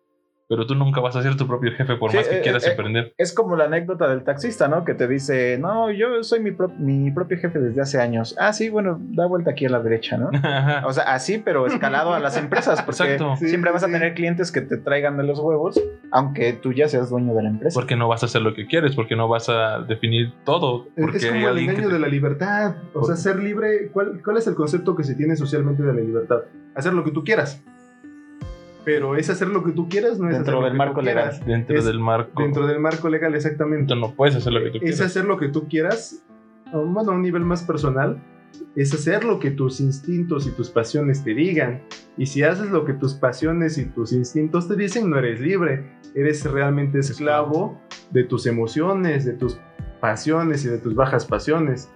pero 0.54 0.66
tú 0.66 0.74
nunca 0.74 1.00
vas 1.00 1.16
a 1.16 1.22
ser 1.22 1.34
tu 1.36 1.46
propio 1.46 1.72
jefe 1.72 1.96
por 1.96 2.10
Sí, 2.10 2.18
más 2.18 2.28
que 2.28 2.38
eh, 2.38 2.42
quieras 2.42 2.66
eh, 2.66 2.70
emprender. 2.72 3.14
Es 3.16 3.32
como 3.34 3.56
la 3.56 3.64
anécdota 3.64 4.06
del 4.08 4.22
taxista, 4.22 4.68
¿no? 4.68 4.84
Que 4.84 4.92
te 4.92 5.08
dice, 5.08 5.56
no, 5.58 5.90
yo 5.90 6.22
soy 6.22 6.40
mi, 6.40 6.50
pro- 6.50 6.68
mi 6.78 7.10
propio 7.10 7.38
jefe 7.38 7.58
desde 7.58 7.80
hace 7.80 7.98
años. 8.00 8.36
Ah, 8.38 8.52
sí, 8.52 8.68
bueno, 8.68 8.98
da 9.00 9.24
vuelta 9.26 9.52
aquí 9.52 9.64
a 9.64 9.70
la 9.70 9.80
derecha, 9.80 10.18
¿no? 10.18 10.28
Ajá. 10.42 10.86
O 10.86 10.92
sea, 10.92 11.04
así, 11.14 11.38
pero 11.38 11.66
escalado 11.66 12.12
a 12.12 12.20
las 12.20 12.36
empresas, 12.36 12.82
porque 12.82 13.14
Exacto. 13.14 13.36
Siempre 13.36 13.70
sí, 13.70 13.74
vas 13.74 13.84
a 13.84 13.86
tener 13.86 14.12
clientes 14.14 14.52
que 14.52 14.60
te 14.60 14.76
traigan 14.76 15.16
de 15.16 15.24
los 15.24 15.38
huevos, 15.38 15.80
aunque 16.10 16.52
tú 16.52 16.72
ya 16.74 16.88
seas 16.88 17.08
dueño 17.08 17.32
de 17.34 17.42
la 17.44 17.48
empresa. 17.48 17.74
Porque 17.78 17.96
no 17.96 18.08
vas 18.08 18.22
a 18.22 18.26
hacer 18.26 18.42
lo 18.42 18.54
que 18.54 18.66
quieres, 18.66 18.94
porque 18.94 19.16
no 19.16 19.28
vas 19.28 19.48
a 19.48 19.80
definir 19.80 20.32
todo. 20.44 20.86
Es- 20.96 21.02
Porque 21.02 21.16
es 21.18 21.26
como 21.26 21.48
el 21.48 21.58
engaño 21.58 21.88
te- 21.88 21.94
de 21.94 21.98
la 21.98 22.08
libertad. 22.08 22.74
O 22.94 23.00
Por- 23.00 23.06
sea, 23.06 23.16
ser 23.16 23.42
libre. 23.42 23.88
¿cuál, 23.92 24.20
¿Cuál 24.22 24.36
es 24.36 24.46
el 24.46 24.54
concepto 24.54 24.94
que 24.94 25.04
se 25.04 25.14
tiene 25.14 25.36
socialmente 25.36 25.82
de 25.82 25.94
la 25.94 26.00
libertad? 26.00 26.40
Hacer 26.74 26.92
lo 26.92 27.04
que 27.04 27.10
tú 27.10 27.24
quieras. 27.24 27.62
Pero 28.84 29.16
es 29.16 29.30
hacer 29.30 29.48
lo 29.48 29.62
que 29.62 29.72
tú 29.72 29.88
quieras, 29.88 30.18
no 30.18 30.28
es 30.28 30.34
Dentro 30.34 30.40
hacer 30.42 30.54
lo 30.54 30.62
del 30.62 30.72
que 30.72 30.78
marco 30.78 31.00
tú 31.00 31.06
legal. 31.06 31.30
quieras. 31.30 31.46
dentro 31.46 31.78
es 31.78 31.84
del 31.84 32.00
marco. 32.00 32.42
Dentro 32.42 32.66
del 32.66 32.80
marco 32.80 33.08
legal, 33.08 33.34
exactamente. 33.34 33.94
Tú 33.94 34.00
no 34.00 34.14
puedes 34.14 34.34
hacer 34.36 34.52
lo 34.52 34.60
que 34.60 34.70
tú 34.70 34.76
Es 34.78 34.82
quieras. 34.82 35.00
hacer 35.02 35.24
lo 35.24 35.36
que 35.38 35.48
tú 35.48 35.68
quieras 35.68 36.24
bueno, 36.72 37.12
a 37.12 37.14
un 37.14 37.22
nivel 37.22 37.44
más 37.44 37.62
personal, 37.62 38.22
es 38.76 38.92
hacer 38.94 39.24
lo 39.24 39.38
que 39.38 39.50
tus 39.50 39.80
instintos 39.80 40.46
y 40.46 40.50
tus 40.52 40.70
pasiones 40.70 41.22
te 41.22 41.34
digan. 41.34 41.82
Y 42.16 42.26
si 42.26 42.42
haces 42.42 42.70
lo 42.70 42.84
que 42.84 42.94
tus 42.94 43.14
pasiones 43.14 43.76
y 43.78 43.84
tus 43.86 44.12
instintos 44.12 44.68
te 44.68 44.76
dicen, 44.76 45.10
no 45.10 45.18
eres 45.18 45.40
libre. 45.40 45.84
Eres 46.14 46.44
realmente 46.50 46.98
esclavo 46.98 47.78
de 48.10 48.24
tus 48.24 48.46
emociones, 48.46 49.24
de 49.24 49.32
tus 49.34 49.58
pasiones 50.00 50.64
y 50.64 50.68
de 50.68 50.78
tus 50.78 50.94
bajas 50.94 51.24
pasiones. 51.26 51.90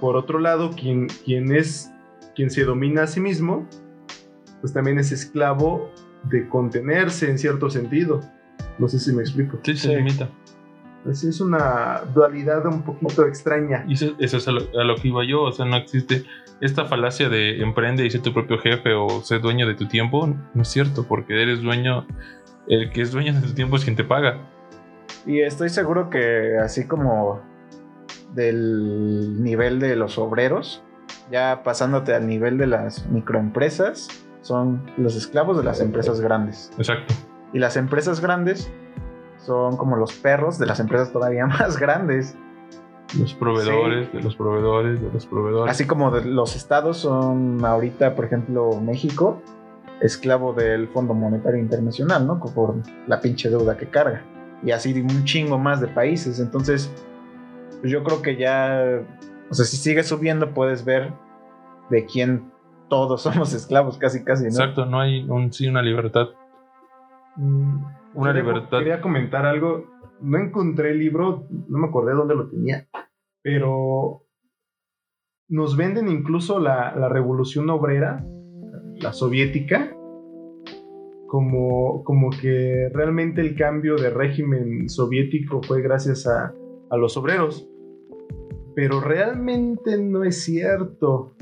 Por 0.00 0.16
otro 0.16 0.38
lado, 0.38 0.70
quien, 0.70 1.08
quien 1.24 1.52
es 1.54 1.90
quien 2.34 2.50
se 2.50 2.64
domina 2.64 3.02
a 3.02 3.06
sí 3.06 3.20
mismo, 3.20 3.68
pues 4.60 4.72
también 4.72 4.98
es 4.98 5.12
esclavo 5.12 5.90
de 6.24 6.48
contenerse 6.48 7.30
en 7.30 7.38
cierto 7.38 7.70
sentido. 7.70 8.20
No 8.78 8.88
sé 8.88 8.98
si 8.98 9.12
me 9.12 9.22
explico. 9.22 9.58
Sí, 9.62 9.76
se 9.76 9.96
limita. 9.96 10.28
Así 11.08 11.28
es 11.28 11.40
una 11.40 12.02
dualidad 12.14 12.66
un 12.66 12.82
poquito 12.82 13.26
extraña. 13.26 13.84
Y 13.88 13.94
eso, 13.94 14.14
eso 14.18 14.36
es 14.36 14.48
a 14.48 14.52
lo, 14.52 14.60
a 14.78 14.84
lo 14.84 14.96
que 14.96 15.08
iba 15.08 15.24
yo, 15.24 15.42
o 15.42 15.52
sea, 15.52 15.64
no 15.64 15.76
existe 15.76 16.24
esta 16.60 16.84
falacia 16.84 17.30
de 17.30 17.62
emprende 17.62 18.04
y 18.04 18.10
ser 18.10 18.20
tu 18.20 18.34
propio 18.34 18.58
jefe 18.58 18.92
o 18.92 19.22
ser 19.22 19.40
dueño 19.40 19.66
de 19.66 19.74
tu 19.74 19.88
tiempo, 19.88 20.26
no 20.52 20.62
es 20.62 20.68
cierto, 20.68 21.06
porque 21.08 21.42
eres 21.42 21.62
dueño, 21.62 22.06
el 22.68 22.90
que 22.90 23.00
es 23.00 23.12
dueño 23.12 23.32
de 23.32 23.40
tu 23.40 23.54
tiempo 23.54 23.76
es 23.76 23.84
quien 23.84 23.96
te 23.96 24.04
paga. 24.04 24.50
Y 25.26 25.40
estoy 25.40 25.70
seguro 25.70 26.10
que 26.10 26.58
así 26.58 26.86
como 26.86 27.40
del 28.34 29.42
nivel 29.42 29.80
de 29.80 29.96
los 29.96 30.18
obreros, 30.18 30.82
ya 31.30 31.62
pasándote 31.62 32.14
al 32.14 32.26
nivel 32.26 32.58
de 32.58 32.66
las 32.66 33.08
microempresas, 33.08 34.08
son 34.42 34.90
los 34.96 35.16
esclavos 35.16 35.56
de 35.56 35.64
las 35.64 35.80
empresas 35.80 36.20
grandes. 36.20 36.70
Exacto. 36.78 37.14
Y 37.52 37.58
las 37.58 37.76
empresas 37.76 38.20
grandes 38.20 38.70
son 39.38 39.76
como 39.76 39.96
los 39.96 40.12
perros 40.14 40.58
de 40.58 40.66
las 40.66 40.80
empresas 40.80 41.12
todavía 41.12 41.46
más 41.46 41.78
grandes. 41.78 42.36
Los 43.18 43.34
proveedores, 43.34 44.12
de 44.12 44.22
los 44.22 44.36
proveedores, 44.36 45.00
de 45.02 45.10
los 45.12 45.26
proveedores. 45.26 45.70
Así 45.72 45.84
como 45.86 46.10
de- 46.12 46.24
los 46.24 46.54
estados 46.54 46.98
son 46.98 47.64
ahorita, 47.64 48.14
por 48.14 48.24
ejemplo, 48.26 48.70
México, 48.80 49.42
esclavo 50.00 50.52
del 50.52 50.86
Fondo 50.88 51.12
Monetario 51.12 51.58
Internacional, 51.58 52.26
¿no? 52.26 52.38
Por 52.38 52.76
la 53.08 53.20
pinche 53.20 53.50
deuda 53.50 53.76
que 53.76 53.86
carga. 53.88 54.22
Y 54.62 54.70
así 54.70 54.92
un 55.00 55.24
chingo 55.24 55.58
más 55.58 55.80
de 55.80 55.88
países. 55.88 56.38
Entonces, 56.38 56.92
pues 57.80 57.90
yo 57.92 58.04
creo 58.04 58.22
que 58.22 58.36
ya, 58.36 59.00
o 59.50 59.54
sea, 59.54 59.64
si 59.64 59.76
sigue 59.76 60.04
subiendo 60.04 60.54
puedes 60.54 60.84
ver 60.84 61.12
de 61.90 62.04
quién 62.06 62.52
todos 62.90 63.22
somos 63.22 63.54
esclavos, 63.54 63.96
casi, 63.96 64.22
casi, 64.24 64.42
¿no? 64.44 64.48
Exacto, 64.50 64.84
no 64.84 65.00
hay 65.00 65.22
un, 65.26 65.50
sí 65.52 65.66
una 65.68 65.80
libertad. 65.80 66.26
Mm, 67.36 67.76
Una 68.14 68.32
quería- 68.34 68.42
libertad. 68.52 68.78
Quería 68.80 69.00
comentar 69.00 69.46
algo. 69.46 69.86
No 70.20 70.36
encontré 70.36 70.90
el 70.90 70.98
libro, 70.98 71.46
no 71.68 71.78
me 71.78 71.86
acordé 71.86 72.12
dónde 72.12 72.34
lo 72.34 72.50
tenía, 72.50 72.86
pero 73.42 74.24
nos 75.48 75.74
venden 75.78 76.08
incluso 76.08 76.60
la, 76.60 76.94
la 76.94 77.08
revolución 77.08 77.70
obrera, 77.70 78.22
la 79.00 79.14
soviética, 79.14 79.96
como, 81.26 82.04
como 82.04 82.28
que 82.30 82.90
realmente 82.92 83.40
el 83.40 83.56
cambio 83.56 83.96
de 83.96 84.10
régimen 84.10 84.90
soviético 84.90 85.62
fue 85.62 85.80
gracias 85.80 86.26
a, 86.26 86.52
a 86.90 86.96
los 86.98 87.16
obreros. 87.16 87.66
Pero 88.74 89.00
realmente 89.00 89.96
no 90.02 90.22
es 90.24 90.44
cierto. 90.44 91.32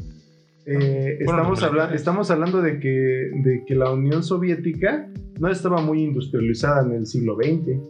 Eh, 0.71 1.19
estamos, 1.21 1.49
los 1.51 1.63
habla- 1.63 1.73
militares. 1.83 2.01
estamos 2.01 2.31
hablando 2.31 2.61
de 2.63 2.79
que, 2.79 2.89
de 2.89 3.65
que 3.67 3.75
la 3.75 3.91
Unión 3.91 4.23
Soviética 4.23 5.11
no 5.41 5.49
estaba 5.49 5.81
muy 5.81 6.03
industrializada 6.03 6.83
en 6.85 6.93
el 6.93 7.07
siglo 7.07 7.37
XX. 7.37 7.81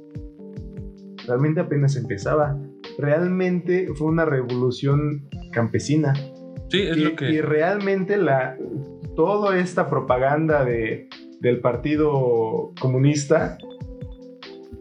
Realmente 1.26 1.60
apenas 1.60 1.96
empezaba. 1.96 2.59
Realmente 2.98 3.88
fue 3.94 4.06
una 4.09 4.24
revolución 4.24 5.28
campesina. 5.52 6.12
Sí, 6.68 6.82
es 6.82 6.96
y, 6.96 7.00
lo 7.00 7.16
que. 7.16 7.30
y 7.30 7.40
realmente 7.40 8.16
la, 8.16 8.56
toda 9.16 9.59
esta 9.59 9.88
propaganda 9.88 10.64
de, 10.64 11.09
del 11.40 11.60
Partido 11.60 12.72
Comunista, 12.80 13.59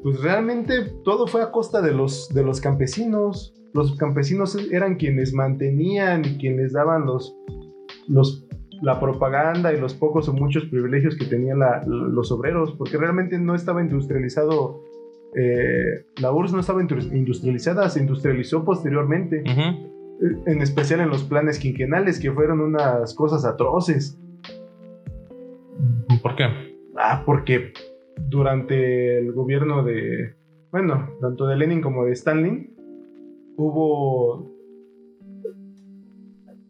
pues 0.03 0.21
realmente 0.21 0.83
todo 1.03 1.27
fue 1.27 1.41
a 1.41 1.51
costa 1.51 1.81
de 1.81 1.93
los, 1.93 2.29
de 2.33 2.43
los 2.43 2.61
campesinos. 2.61 3.53
Los 3.73 3.95
campesinos 3.97 4.57
eran 4.71 4.95
quienes 4.95 5.33
mantenían 5.33 6.23
y 6.25 6.37
quienes 6.37 6.73
daban 6.73 7.05
los, 7.05 7.35
los, 8.07 8.45
la 8.81 8.99
propaganda 8.99 9.73
y 9.73 9.79
los 9.79 9.93
pocos 9.93 10.27
o 10.29 10.33
muchos 10.33 10.65
privilegios 10.65 11.15
que 11.17 11.25
tenían 11.25 11.59
la- 11.59 11.83
los 11.85 12.31
obreros, 12.31 12.73
porque 12.77 12.97
realmente 12.97 13.37
no 13.39 13.55
estaba 13.55 13.81
industrializado. 13.81 14.81
eh, 15.35 16.05
la 16.21 16.31
URSS 16.31 16.53
no 16.53 16.59
estaba 16.61 16.81
industri- 16.81 17.13
industrializada, 17.15 17.89
se 17.89 17.99
industrializó 17.99 18.63
posteriormente 18.63 19.43
Ujú. 19.43 20.41
en 20.49 20.61
especial 20.61 21.01
en 21.01 21.09
los 21.09 21.23
planes 21.25 21.59
quinquenales, 21.59 22.19
que 22.19 22.31
fueron 22.31 22.61
unas 22.61 23.13
cosas 23.13 23.45
atroces. 23.45 24.17
¿Por 26.23 26.35
qué? 26.35 26.45
Ah, 26.97 27.21
porque 27.25 27.73
durante 28.29 29.19
el 29.19 29.31
gobierno 29.33 29.83
de, 29.83 30.33
bueno, 30.71 31.09
tanto 31.21 31.45
de 31.45 31.55
Lenin 31.57 31.81
como 31.81 32.05
de 32.05 32.13
Stalin, 32.13 32.73
hubo... 33.57 34.49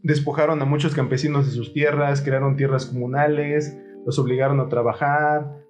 Despojaron 0.07 0.61
a 0.61 0.65
muchos 0.65 0.95
campesinos 0.95 1.47
de 1.47 1.51
sus 1.51 1.73
tierras, 1.73 2.21
crearon 2.21 2.55
tierras 2.55 2.85
comunales, 2.85 3.77
los 4.05 4.17
obligaron 4.17 4.61
a 4.61 4.69
trabajar 4.69 5.65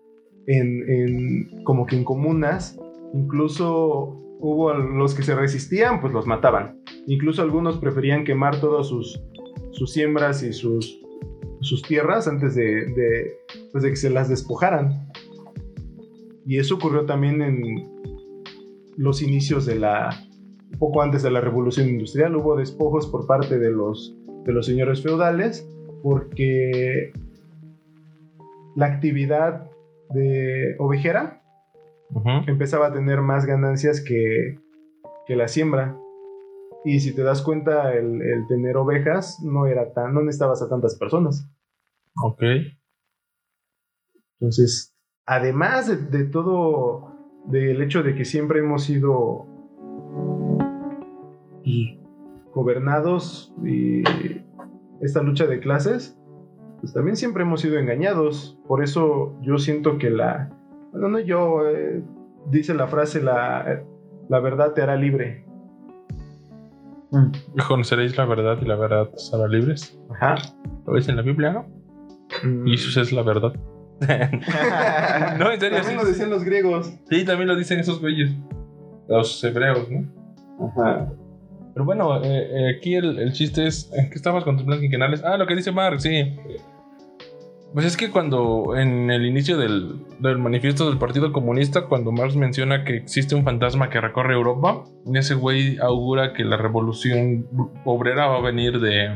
en, 0.46 1.64
como 1.64 1.88
que 1.88 1.96
en 1.96 2.04
comunas. 2.04 2.80
Incluso 3.16 4.16
hubo 4.40 4.76
los 4.76 5.16
que 5.16 5.24
se 5.24 5.34
resistían, 5.34 6.02
pues 6.02 6.14
los 6.14 6.28
mataban. 6.28 6.84
Incluso 7.08 7.42
algunos 7.42 7.80
preferían 7.80 8.26
quemar 8.26 8.62
todas 8.62 8.86
sus, 8.86 9.20
sus 9.72 9.92
siembras 9.92 10.44
y 10.44 10.54
sus, 10.54 11.02
sus 11.62 11.82
tierras 11.82 12.28
antes 12.28 12.54
de, 12.54 12.64
de, 12.94 13.40
pues 13.72 13.84
de 13.84 13.90
que 13.90 13.96
se 13.96 14.12
las 14.12 14.30
despojaran. 14.30 15.10
Y 16.46 16.60
eso 16.60 16.76
ocurrió 16.76 17.08
también 17.08 17.42
en 17.42 17.90
los 18.98 19.24
inicios 19.24 19.66
de 19.66 19.78
la, 19.78 20.12
poco 20.78 21.02
antes 21.02 21.24
de 21.24 21.32
la 21.32 21.42
revolución 21.42 21.90
industrial, 21.90 22.36
hubo 22.36 22.56
despojos 22.56 23.08
por 23.08 23.26
parte 23.26 23.58
de 23.58 23.72
los, 23.72 24.16
de 24.48 24.54
los 24.54 24.66
señores 24.66 25.04
feudales 25.04 25.70
porque 26.02 27.12
la 28.76 28.86
actividad 28.86 29.70
de 30.10 30.76
ovejera 30.80 31.44
empezaba 32.48 32.88
a 32.88 32.94
tener 32.94 33.22
más 33.22 33.46
ganancias 33.46 34.02
que, 34.02 34.58
que 35.28 35.36
la 35.36 35.50
siembra. 35.50 35.98
Y 36.86 37.02
si 37.02 37.14
te 37.14 37.24
das 37.24 37.42
cuenta, 37.42 37.94
el, 37.94 38.22
el 38.22 38.48
tener 38.48 38.78
ovejas 38.78 39.42
no 39.44 39.68
era 39.68 39.92
tan, 39.92 40.14
no 40.14 40.22
necesitabas 40.22 40.62
a 40.62 40.70
tantas 40.70 40.98
personas. 40.98 41.52
Ok. 42.24 42.42
Entonces, 44.40 44.96
además 45.26 45.88
de, 45.90 45.98
de 45.98 46.24
todo, 46.24 47.44
del 47.48 47.82
hecho 47.82 48.02
de 48.02 48.16
que 48.16 48.24
siempre 48.24 48.60
hemos 48.60 48.86
sido 48.86 49.46
gobernados 52.58 53.54
y 53.64 54.02
esta 55.00 55.22
lucha 55.22 55.46
de 55.46 55.60
clases, 55.60 56.18
pues 56.82 56.92
también 56.92 57.16
siempre 57.16 57.44
hemos 57.44 57.62
sido 57.62 57.78
engañados. 57.78 58.58
Por 58.68 58.84
eso 58.84 59.38
yo 59.44 59.60
siento 59.60 60.00
que 60.00 60.10
la, 60.10 60.50
bueno, 60.92 61.08
no 61.08 61.20
yo, 61.20 61.70
eh, 61.70 62.02
dice 62.50 62.74
la 62.74 62.88
frase, 62.88 63.22
la, 63.22 63.84
la 64.28 64.40
verdad 64.40 64.74
te 64.74 64.82
hará 64.82 64.96
libre. 64.96 65.46
Mm. 67.12 67.32
Conoceréis 67.68 68.18
la 68.18 68.26
verdad 68.26 68.58
y 68.60 68.66
la 68.66 68.76
verdad 68.76 69.10
os 69.14 69.32
hará 69.36 69.48
libres. 69.48 70.00
Ajá. 70.10 70.38
Lo 70.88 70.94
ves 70.94 71.08
en 71.10 71.16
la 71.16 71.22
Biblia, 71.22 71.54
¿no? 71.54 71.66
Mm. 72.44 72.68
Y 72.68 72.74
eso 72.74 73.00
es 73.00 73.14
la 73.14 73.22
verdad. 73.22 73.54
no, 75.40 75.52
en 75.52 75.60
serio, 75.60 75.78
sí. 75.78 75.84
También 75.84 75.98
lo 75.98 76.06
decían 76.06 76.30
los 76.32 76.44
griegos. 76.44 76.92
Sí, 77.08 77.24
también 77.24 77.50
lo 77.50 77.56
dicen 77.56 77.80
esos 77.80 78.02
güeyes. 78.02 78.32
Los 79.08 79.44
hebreos, 79.44 79.88
¿no? 79.92 80.68
Ajá. 80.68 81.08
Pero 81.78 81.86
bueno, 81.86 82.24
eh, 82.24 82.48
eh, 82.72 82.76
aquí 82.76 82.96
el, 82.96 83.20
el 83.20 83.34
chiste 83.34 83.68
es. 83.68 83.92
¿en 83.94 84.10
¿Qué 84.10 84.16
estabas 84.16 84.44
con 84.44 84.56
tus 84.58 84.66
planes 84.66 84.82
quinquenales? 84.82 85.24
Ah, 85.24 85.38
lo 85.38 85.46
que 85.46 85.56
dice 85.56 85.72
Marx, 85.72 86.02
sí. 86.02 86.36
Pues 87.72 87.86
es 87.86 87.96
que 87.96 88.10
cuando 88.10 88.76
en 88.76 89.12
el 89.12 89.28
inicio 89.28 89.60
del, 89.60 90.00
del 90.18 90.40
manifiesto 90.40 90.90
del 90.90 90.98
Partido 90.98 91.32
Comunista, 91.32 91.84
cuando 91.86 92.12
Marx 92.12 92.36
menciona 92.36 92.84
que 92.84 92.96
existe 92.96 93.36
un 93.36 93.44
fantasma 93.44 93.92
que 93.92 94.02
recorre 94.02 94.34
Europa, 94.34 94.86
ese 95.14 95.36
güey 95.36 95.78
augura 95.78 96.34
que 96.34 96.44
la 96.46 96.58
revolución 96.58 97.46
obrera 97.86 98.26
va 98.26 98.38
a 98.38 98.42
venir 98.42 98.80
de. 98.80 99.12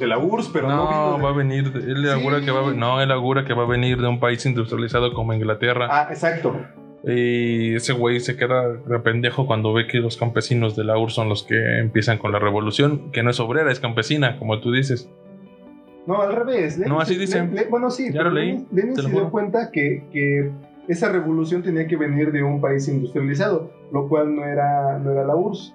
De 0.00 0.06
la 0.08 0.18
URSS, 0.18 0.48
pero 0.52 0.66
no, 0.68 1.16
no, 1.18 1.22
va 1.22 1.30
a 1.30 1.32
venir. 1.32 1.70
de- 1.72 1.92
él 1.92 2.04
Sí. 2.04 2.10
augura 2.10 2.40
que 2.40 2.50
va 2.50 2.70
a, 2.70 2.72
no, 2.72 3.00
él 3.00 3.12
augura 3.12 3.44
que 3.44 3.54
va 3.54 3.62
a 3.62 3.66
venir 3.68 4.00
de 4.00 4.08
un 4.08 4.18
país 4.18 4.44
industrializado 4.46 5.12
como 5.12 5.32
Inglaterra. 5.32 5.86
Ah, 5.88 6.08
exacto. 6.10 6.56
Y 7.04 7.74
ese 7.76 7.92
güey 7.94 8.20
se 8.20 8.36
queda 8.36 8.68
de 8.68 8.98
pendejo 8.98 9.46
cuando 9.46 9.72
ve 9.72 9.86
que 9.86 9.98
los 9.98 10.16
campesinos 10.18 10.76
de 10.76 10.84
la 10.84 10.98
URSS 10.98 11.14
son 11.14 11.28
los 11.30 11.42
que 11.44 11.78
empiezan 11.78 12.18
con 12.18 12.30
la 12.32 12.38
revolución, 12.38 13.10
que 13.10 13.22
no 13.22 13.30
es 13.30 13.40
obrera, 13.40 13.72
es 13.72 13.80
campesina, 13.80 14.38
como 14.38 14.60
tú 14.60 14.70
dices. 14.72 15.08
No, 16.06 16.20
al 16.20 16.34
revés. 16.34 16.76
Lenin 16.78 16.92
No, 16.92 17.00
así 17.00 17.14
se- 17.14 17.20
dice. 17.20 17.44
Le- 17.46 17.52
le- 17.52 17.64
bueno, 17.66 17.90
sí. 17.90 18.06
Ya 18.12 18.18
pero 18.18 18.30
lo 18.30 18.36
leí, 18.36 18.66
Lenin, 18.72 18.96
se 18.96 19.08
dio 19.08 19.30
cuenta 19.30 19.70
que, 19.70 20.04
que 20.12 20.50
esa 20.88 21.10
revolución 21.10 21.62
tenía 21.62 21.86
que 21.86 21.96
venir 21.96 22.32
de 22.32 22.42
un 22.42 22.60
país 22.60 22.86
industrializado, 22.88 23.70
lo 23.92 24.08
cual 24.08 24.34
no 24.34 24.44
era, 24.44 24.98
no 24.98 25.12
era 25.12 25.24
la 25.24 25.36
URSS. 25.36 25.74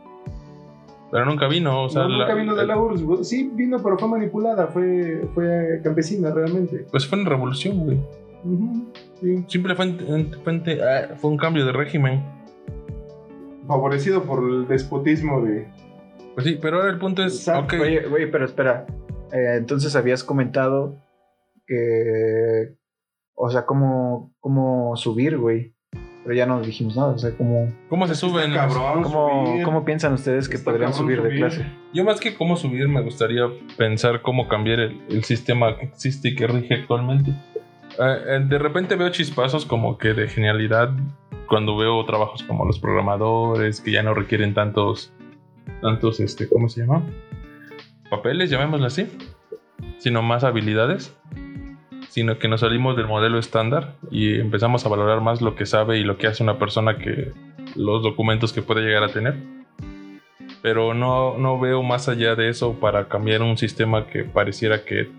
Pero 1.12 1.26
nunca 1.26 1.48
vino, 1.48 1.84
o 1.86 1.90
sea, 1.90 2.04
No, 2.04 2.10
nunca 2.10 2.28
la- 2.30 2.36
vino 2.36 2.56
de 2.56 2.68
la 2.68 2.78
URSS. 2.78 3.24
Sí, 3.28 3.50
vino, 3.54 3.82
pero 3.82 3.98
fue 3.98 4.08
manipulada. 4.10 4.68
Fue, 4.68 5.26
fue 5.34 5.80
campesina 5.84 6.32
realmente. 6.32 6.86
Pues 6.92 7.08
fue 7.08 7.20
una 7.20 7.30
revolución, 7.30 7.80
güey. 7.86 7.98
Ujú, 8.44 8.86
sí. 9.22 9.44
Simplemente 9.48 10.04
fue, 10.44 10.62
ah, 10.82 11.16
fue 11.18 11.30
un 11.32 11.38
cambio 11.38 11.66
de 11.66 11.72
régimen. 11.72 12.24
Favorecido 13.68 14.24
por 14.24 14.44
el 14.44 14.68
despotismo 14.68 15.42
de. 15.42 15.68
Pues 16.36 16.46
sí, 16.46 16.60
pero 16.62 16.78
ahora 16.78 16.90
el 16.92 17.00
punto 17.00 17.24
es, 17.24 17.36
Exacto. 17.36 17.76
ok, 17.76 17.82
Oye, 17.82 18.08
güey, 18.08 18.30
pero 18.30 18.46
espera. 18.46 18.86
Eh, 19.32 19.56
entonces 19.58 19.96
habías 19.96 20.24
comentado 20.24 20.98
que. 21.66 22.76
O 23.34 23.50
sea, 23.50 23.66
cómo, 23.66 24.34
cómo 24.40 24.96
subir, 24.96 25.38
güey. 25.38 25.74
Pero 26.24 26.36
ya 26.36 26.46
no 26.46 26.62
dijimos 26.62 26.96
nada. 26.96 27.10
O 27.14 27.18
sea, 27.18 27.32
cómo, 27.38 27.72
¿cómo 27.90 28.08
se 28.08 28.16
suben? 28.16 28.54
Cabrón 28.54 29.04
cómo, 29.04 29.46
subir. 29.48 29.64
cómo 29.64 29.86
piensan 29.86 30.14
ustedes 30.14 30.48
que 30.50 30.56
Está 30.56 30.72
podrían 30.72 30.92
cabrón 30.92 31.08
subir 31.08 31.22
de 31.22 31.30
subir. 31.30 31.40
clase. 31.40 31.66
Yo 31.94 32.04
más 32.04 32.20
que 32.20 32.36
cómo 32.36 32.56
subir, 32.56 32.88
me 32.88 33.02
gustaría 33.02 33.44
pensar 33.78 34.22
cómo 34.22 34.48
cambiar 34.48 34.80
el, 34.80 35.02
el 35.10 35.24
sistema 35.24 35.78
que 35.78 35.86
existe 35.86 36.30
y 36.30 36.36
que 36.36 36.48
rige 36.48 36.74
actualmente. 36.76 37.34
Eh, 38.00 38.24
eh, 38.28 38.40
de 38.44 38.58
repente 38.58 38.96
veo 38.96 39.10
chispazos 39.10 39.66
como 39.66 39.98
que 39.98 40.14
de 40.14 40.28
genialidad 40.28 40.92
cuando 41.48 41.78
veo 41.78 42.04
trabajos 42.06 42.44
como 42.44 42.66
los 42.66 42.80
programadores 42.80 43.82
que 43.82 43.92
ya 43.92 44.04
no 44.04 44.14
requieren 44.14 44.54
tantos, 44.54 45.14
tantos, 45.82 46.20
este, 46.20 46.50
¿cómo 46.50 46.70
se 46.70 46.82
llama? 46.82 47.04
Papeles, 48.10 48.50
llamémoslo 48.50 48.88
así, 48.88 49.08
sino 50.00 50.22
más 50.22 50.44
habilidades, 50.44 51.16
sino 52.10 52.40
que 52.40 52.48
nos 52.48 52.62
salimos 52.62 52.98
del 52.98 53.08
modelo 53.08 53.38
estándar 53.38 53.96
y 54.12 54.40
empezamos 54.40 54.86
a 54.86 54.90
valorar 54.90 55.22
más 55.22 55.42
lo 55.42 55.56
que 55.56 55.66
sabe 55.66 56.00
y 56.00 56.04
lo 56.04 56.18
que 56.18 56.28
hace 56.28 56.44
una 56.44 56.58
persona 56.58 56.98
que 56.98 57.32
los 57.76 58.04
documentos 58.04 58.54
que 58.54 58.62
puede 58.62 58.82
llegar 58.82 59.04
a 59.04 59.10
tener 59.10 59.36
pero 60.66 60.96
no, 60.96 61.38
no 61.38 61.60
veo 61.60 61.84
más 61.84 62.10
allá 62.10 62.34
de 62.34 62.50
eso 62.50 62.80
para 62.80 63.08
cambiar 63.08 63.44
un 63.44 63.56
sistema 63.56 64.08
que 64.08 64.24
pareciera 64.24 64.84
que, 64.84 65.12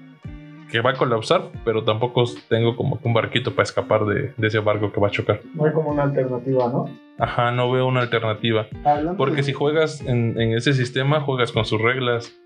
que 0.70 0.80
va 0.80 0.90
a 0.90 0.94
colapsar, 0.94 1.50
pero 1.64 1.84
tampoco 1.84 2.24
tengo 2.48 2.76
como 2.76 2.98
un 3.02 3.14
barquito 3.14 3.52
para 3.54 3.62
escapar 3.64 4.04
de, 4.04 4.32
de 4.36 4.46
ese 4.46 4.58
barco 4.58 4.92
que 4.92 5.00
va 5.00 5.08
a 5.08 5.10
chocar. 5.10 5.40
No 5.54 5.64
hay 5.64 5.72
como 5.72 5.90
una 5.90 6.02
alternativa, 6.04 6.68
¿no? 6.68 6.86
Ajá, 7.18 7.50
no 7.52 7.70
veo 7.70 7.86
una 7.86 8.00
alternativa. 8.00 8.66
Hablando 8.84 9.16
Porque 9.16 9.42
si 9.42 9.52
juegas 9.52 10.00
en, 10.02 10.40
en 10.40 10.52
ese 10.52 10.72
sistema, 10.72 11.20
juegas 11.20 11.52
con 11.52 11.64
sus 11.64 11.80
reglas 11.80 12.36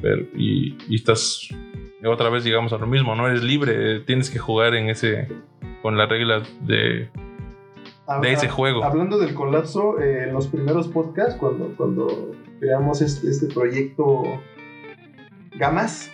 pero- 0.00 0.22
y, 0.36 0.76
y 0.88 0.94
estás 0.96 1.48
otra 2.04 2.30
vez, 2.30 2.44
digamos, 2.44 2.72
a 2.72 2.78
lo 2.78 2.86
mismo, 2.86 3.14
no 3.14 3.26
eres 3.26 3.42
libre, 3.42 4.00
tienes 4.00 4.30
que 4.30 4.38
jugar 4.38 4.74
en 4.74 4.88
ese 4.88 5.28
con 5.82 5.96
las 5.98 6.08
reglas 6.08 6.48
de, 6.66 7.08
de 8.22 8.32
ese 8.32 8.48
juego. 8.48 8.82
Hablando 8.84 9.18
del 9.18 9.34
colapso, 9.34 10.00
eh, 10.00 10.24
en 10.24 10.32
los 10.32 10.46
primeros 10.48 10.88
podcasts, 10.88 11.36
cuando, 11.36 11.74
cuando 11.76 12.32
creamos 12.58 13.02
este, 13.02 13.28
este 13.28 13.52
proyecto 13.52 14.22
Gamas, 15.58 16.10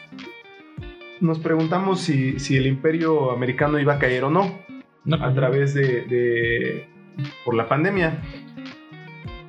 nos 1.21 1.39
preguntamos 1.39 2.01
si, 2.01 2.39
si 2.39 2.57
el 2.57 2.67
imperio 2.67 3.31
americano 3.33 3.79
iba 3.79 3.95
a 3.95 3.99
caer 3.99 4.25
o 4.25 4.31
no. 4.31 4.59
No, 5.05 5.17
a 5.25 5.33
través 5.35 5.73
de, 5.75 6.03
de- 6.03 6.89
por 7.45 7.55
la 7.55 7.69
pandemia. 7.69 8.23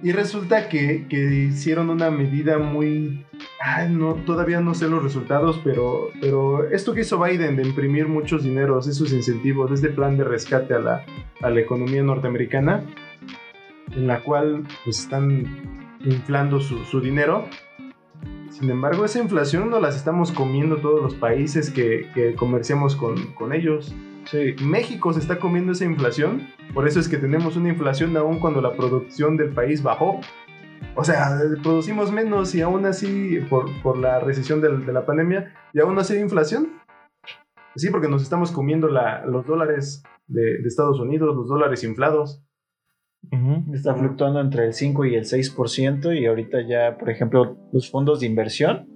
Y 0.04 0.12
resulta 0.12 0.70
que, 0.70 1.08
que 1.10 1.48
hicieron 1.50 1.90
una 1.90 2.12
medida 2.12 2.60
muy... 2.60 3.26
ay, 3.60 3.90
no, 3.90 4.14
todavía 4.14 4.62
no 4.62 4.76
sé 4.76 4.88
los 4.88 5.02
resultados, 5.02 5.60
pero, 5.64 6.12
pero 6.22 6.70
esto 6.70 6.94
que 6.94 7.02
hizo 7.02 7.20
Biden 7.20 7.56
de 7.56 7.64
imprimir 7.64 8.08
muchos 8.08 8.44
dineros, 8.44 8.88
esos 8.88 9.12
incentivos, 9.12 9.72
este 9.72 9.90
plan 9.90 10.16
de 10.16 10.24
rescate 10.24 10.76
a 10.76 10.80
la, 10.80 11.06
a 11.42 11.50
la 11.50 11.60
economía 11.60 12.04
norteamericana, 12.04 12.84
en 13.96 14.06
la 14.06 14.20
cual 14.20 14.64
pues, 14.86 15.00
están 15.00 15.98
inflando 16.06 16.60
su, 16.60 16.78
su 16.86 17.02
dinero. 17.02 17.46
Sin 18.58 18.72
embargo, 18.72 19.06
esa 19.06 19.20
inflación 19.20 19.70
no 19.70 19.80
las 19.80 19.96
estamos 19.96 20.32
comiendo 20.32 20.78
todos 20.78 21.02
los 21.04 21.14
países 21.14 21.70
que, 21.70 22.10
que 22.16 22.34
comerciamos 22.34 22.96
con, 22.96 23.34
con 23.34 23.54
ellos. 23.54 23.94
Sí. 24.26 24.56
México 24.64 25.14
se 25.14 25.20
está 25.20 25.38
comiendo 25.38 25.74
esa 25.74 25.86
inflación, 25.86 26.48
por 26.74 26.88
eso 26.88 27.00
es 27.00 27.08
que 27.08 27.18
tenemos 27.18 27.56
una 27.56 27.70
inflación 27.70 28.18
aún 28.18 28.40
cuando 28.40 28.60
la 28.62 28.74
producción 28.76 29.38
del 29.38 29.50
país 29.54 29.84
bajó. 29.84 30.22
O 30.96 31.04
sea, 31.04 31.38
producimos 31.62 32.12
menos 32.12 32.56
y 32.56 32.62
aún 32.62 32.86
así, 32.88 33.40
por, 33.48 33.70
por 33.84 34.00
la 34.00 34.20
recesión 34.22 34.60
de, 34.60 34.92
la 34.92 35.06
pandemia, 35.06 35.54
y 35.72 35.80
aún 35.80 35.98
así 36.00 36.16
hay 36.16 36.22
inflación. 36.22 36.74
Sí, 37.76 37.92
porque 37.92 38.08
nos 38.08 38.24
estamos 38.24 38.52
comiendo 38.52 38.88
la- 38.88 39.24
los 39.28 39.46
dólares 39.46 40.02
de, 40.26 40.58
de 40.62 40.68
Estados 40.68 41.00
Unidos, 41.00 41.36
los 41.36 41.48
dólares 41.48 41.84
inflados. 41.84 42.44
Ujú. 43.32 43.74
Está 43.74 43.94
fluctuando 43.96 44.40
entre 44.40 44.66
el 44.68 44.74
5 44.74 45.06
y 45.06 45.16
el 45.16 45.26
6% 45.26 46.18
y 46.18 46.26
ahorita 46.26 46.62
ya, 46.62 46.98
por 46.98 47.10
ejemplo, 47.10 47.58
los 47.74 47.90
fondos 47.92 48.20
de 48.22 48.26
inversión 48.28 48.88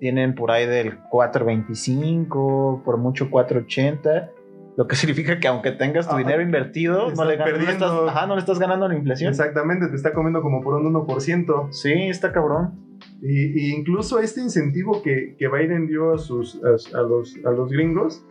tienen 0.00 0.34
por 0.34 0.50
ahí 0.50 0.66
del 0.66 0.98
4.25, 1.10 2.82
por 2.82 2.98
mucho 2.98 3.30
4.80, 3.30 4.30
lo 4.76 4.86
que 4.88 4.96
significa 4.96 5.38
que 5.38 5.48
aunque 5.48 5.70
tengas 5.72 6.08
tu 6.08 6.14
Ah, 6.16 6.18
dinero 6.18 6.42
invertido, 6.42 7.10
no 7.12 7.24
le, 7.24 7.36
ganas- 7.36 7.58
no 7.58 7.64
le 7.64 7.72
estás, 7.72 7.92
ajá, 8.08 8.26
no 8.26 8.34
le 8.34 8.40
estás 8.40 8.58
ganando 8.58 8.86
a 8.86 8.88
la 8.88 8.96
inflación. 8.96 9.30
Exactamente, 9.30 9.86
te 9.88 9.96
está 9.96 10.12
comiendo 10.12 10.42
como 10.42 10.60
por 10.62 10.74
un 10.74 10.92
1%. 10.92 11.72
Sí, 11.72 11.92
está 11.92 12.32
cabrón. 12.32 12.80
Y, 13.22 13.68
y 13.68 13.74
incluso 13.74 14.18
este 14.18 14.40
incentivo 14.40 15.02
que, 15.02 15.36
que 15.38 15.48
Biden 15.48 15.86
dio 15.86 16.12
a, 16.14 16.18
sus, 16.18 16.60
a, 16.64 16.98
a 16.98 17.02
los, 17.02 17.36
a 17.44 17.50
los 17.50 17.70
gringos 17.70 18.24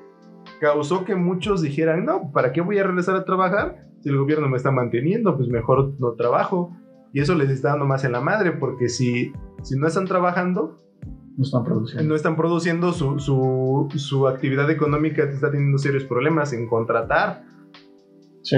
causó 0.60 1.06
que 1.06 1.16
muchos 1.16 1.62
dijeran, 1.62 2.06
no, 2.06 2.32
¿para 2.32 2.52
qué 2.52 2.62
voy 2.62 2.78
a 2.78 2.84
regresar 2.84 3.16
a 3.16 3.24
trabajar? 3.26 3.88
Si 4.04 4.10
el 4.10 4.18
gobierno 4.18 4.50
me 4.50 4.58
está 4.58 4.70
manteniendo, 4.72 5.36
pues 5.38 5.48
mejor 5.50 5.94
no 6.00 6.12
trabajo. 6.14 6.76
Y 7.14 7.22
eso 7.22 7.36
les 7.36 7.50
está 7.50 7.70
dando 7.70 7.86
más 7.86 8.04
en 8.04 8.12
la 8.12 8.22
madre, 8.22 8.52
porque 8.52 8.90
si, 8.90 9.32
si 9.62 9.78
no 9.78 9.88
están 9.88 10.06
trabajando, 10.06 10.80
No 11.38 11.44
están 11.44 11.64
produciendo. 11.64 12.10
no 12.10 12.16
están 12.16 12.36
produciendo, 12.36 12.92
su, 12.92 13.20
su, 13.20 13.88
su 13.96 14.28
actividad 14.28 14.70
económica 14.70 15.28
te 15.28 15.36
está 15.36 15.52
teniendo 15.52 15.78
serios 15.78 16.04
problemas 16.06 16.52
en 16.54 16.68
contratar. 16.68 17.44
Sí. 18.42 18.58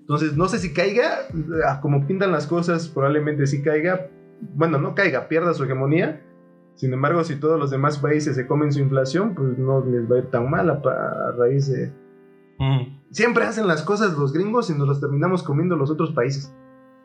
Entonces, 0.00 0.36
no 0.36 0.48
sé 0.48 0.58
si 0.58 0.72
caiga, 0.72 1.18
como 1.82 2.06
pintan 2.06 2.32
las 2.32 2.46
cosas, 2.46 2.88
probablemente 2.88 3.46
sí 3.46 3.62
caiga. 3.62 4.08
Bueno, 4.54 4.78
no 4.78 4.94
caiga, 4.94 5.28
pierda 5.28 5.54
su 5.54 5.64
hegemonía. 5.64 6.22
Sin 6.74 6.92
embargo, 6.92 7.24
si 7.24 7.36
todos 7.36 7.58
los 7.58 7.70
demás 7.70 7.98
países 7.98 8.36
se 8.36 8.46
comen 8.46 8.72
su 8.72 8.80
inflación, 8.80 9.34
pues 9.34 9.58
no 9.58 9.84
les 9.84 10.10
va 10.10 10.16
a 10.16 10.18
ir 10.20 10.30
tan 10.30 10.48
mal 10.50 10.68
a, 10.70 10.74
a 10.74 11.32
raíz 11.38 11.68
de... 11.70 11.92
Ujú. 12.58 12.99
Siempre 13.10 13.44
hacen 13.44 13.66
las 13.66 13.82
cosas 13.82 14.16
los 14.16 14.32
gringos 14.32 14.70
y 14.70 14.74
nos 14.74 14.86
las 14.88 15.00
terminamos 15.00 15.42
comiendo 15.42 15.76
los 15.76 15.90
otros 15.90 16.12
países. 16.12 16.54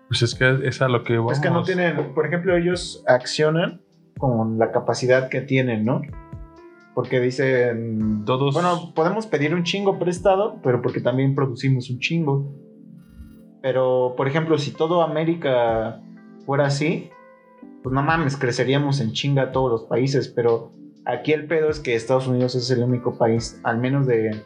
Pues 0.07 0.22
es 0.22 0.36
que 0.36 0.60
es 0.68 0.82
a 0.82 0.88
lo 0.88 1.03
que 1.03 1.18
vamos. 1.18 1.34
Es 1.34 1.40
que 1.40 1.49
no 1.49 1.64
tienen, 1.64 2.14
por 2.14 2.27
ejemplo, 2.27 2.56
ellos 2.56 3.03
accionan 3.07 3.82
con 4.19 4.60
la 4.60 4.72
capacidad 4.72 5.30
que 5.30 5.41
tienen, 5.41 5.84
¿no? 5.84 6.02
Porque 6.94 7.19
dicen, 7.19 8.23
Todos- 8.23 8.53
bueno, 8.53 8.94
podemos 8.95 9.26
pedir 9.26 9.53
un 9.56 9.64
chingo 9.64 9.98
prestado, 9.99 10.60
pero 10.64 10.82
porque 10.82 11.02
también 11.02 11.34
producimos 11.36 11.90
un 11.90 11.99
chingo. 11.99 12.53
Pero, 13.61 14.14
por 14.15 14.27
ejemplo, 14.27 14.57
si 14.60 14.72
todo 14.72 15.02
América 15.02 16.02
fuera 16.45 16.68
así, 16.68 17.10
pues 17.82 17.94
no 17.94 18.03
mames, 18.03 18.38
creceríamos 18.38 19.02
en 19.02 19.11
chinga 19.11 19.52
todos 19.52 19.72
los 19.72 19.84
países, 19.86 20.27
pero 20.27 20.72
aquí 21.03 21.34
el 21.34 21.48
pedo 21.48 21.69
es 21.69 21.80
que 21.80 21.95
Estados 21.95 22.27
Unidos 22.27 22.53
es 22.56 22.69
el 22.69 22.84
único 22.84 23.18
país, 23.18 23.60
al 23.64 23.80
menos 23.80 24.06
de, 24.06 24.44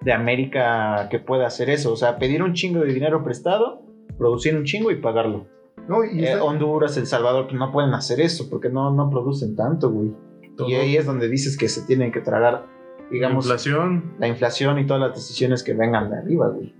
de 0.00 0.12
América, 0.12 1.08
que 1.10 1.18
puede 1.18 1.44
hacer 1.44 1.70
eso. 1.70 1.92
O 1.92 1.96
sea, 1.96 2.18
pedir 2.18 2.42
un 2.42 2.54
chingo 2.54 2.80
de 2.80 2.92
dinero 2.92 3.22
prestado, 3.24 3.82
producir 4.16 4.56
un 4.56 4.64
chingo 4.64 4.90
y 4.90 4.96
pagarlo. 4.96 5.46
¿no? 5.88 6.04
Y 6.04 6.20
Eh, 6.20 6.32
está- 6.32 6.44
Honduras, 6.44 6.96
El 6.98 7.06
Salvador, 7.06 7.46
pues 7.46 7.58
no 7.58 7.72
pueden 7.72 7.94
hacer 7.94 8.20
eso 8.20 8.48
porque 8.50 8.68
no, 8.68 8.92
no 8.92 9.08
producen 9.10 9.56
tanto, 9.56 9.90
güey. 9.90 10.10
Todo- 10.56 10.68
Y 10.68 10.74
ahí 10.74 10.96
es 10.96 11.06
donde 11.06 11.28
dices 11.28 11.56
que 11.56 11.68
se 11.68 11.86
tienen 11.86 12.12
que 12.12 12.20
tragar, 12.20 12.66
digamos, 13.10 13.46
inflación. 13.46 14.12
la 14.18 14.28
inflación 14.28 14.78
y 14.78 14.86
todas 14.86 15.00
las 15.00 15.14
decisiones 15.14 15.62
que 15.62 15.72
vengan 15.72 16.10
de 16.10 16.18
arriba, 16.18 16.48
güey. 16.48 16.74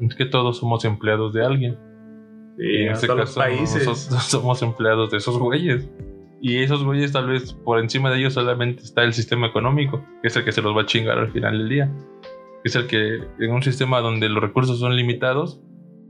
Es 0.00 0.14
que 0.16 0.24
todos 0.24 0.58
somos 0.58 0.84
empleados 0.84 1.32
de 1.32 1.44
alguien. 1.44 1.78
Y 2.58 2.82
en 2.86 2.92
este 2.92 3.06
los 3.08 3.16
caso 3.16 3.40
países. 3.40 3.86
nosotros 3.86 4.22
somos 4.24 4.62
empleados 4.62 5.10
de 5.10 5.18
esos 5.18 5.38
güeyes. 5.38 5.88
Y 6.40 6.62
esos 6.62 6.84
güeyes 6.84 7.12
tal 7.12 7.28
vez 7.28 7.52
por 7.52 7.78
encima 7.78 8.10
de 8.10 8.18
ellos 8.18 8.32
solamente 8.34 8.82
está 8.82 9.02
el 9.04 9.12
sistema 9.12 9.46
económico, 9.46 10.04
que 10.22 10.28
es 10.28 10.36
el 10.36 10.44
que 10.44 10.52
se 10.52 10.60
los 10.60 10.76
va 10.76 10.82
a 10.82 10.86
chingar 10.86 11.18
al 11.18 11.30
final 11.30 11.56
del 11.56 11.68
día. 11.68 11.90
Es 12.64 12.74
el 12.76 12.86
que 12.86 13.20
en 13.38 13.52
un 13.52 13.62
sistema 13.62 14.00
donde 14.00 14.28
los 14.28 14.42
recursos 14.42 14.80
son 14.80 14.96
limitados, 14.96 15.60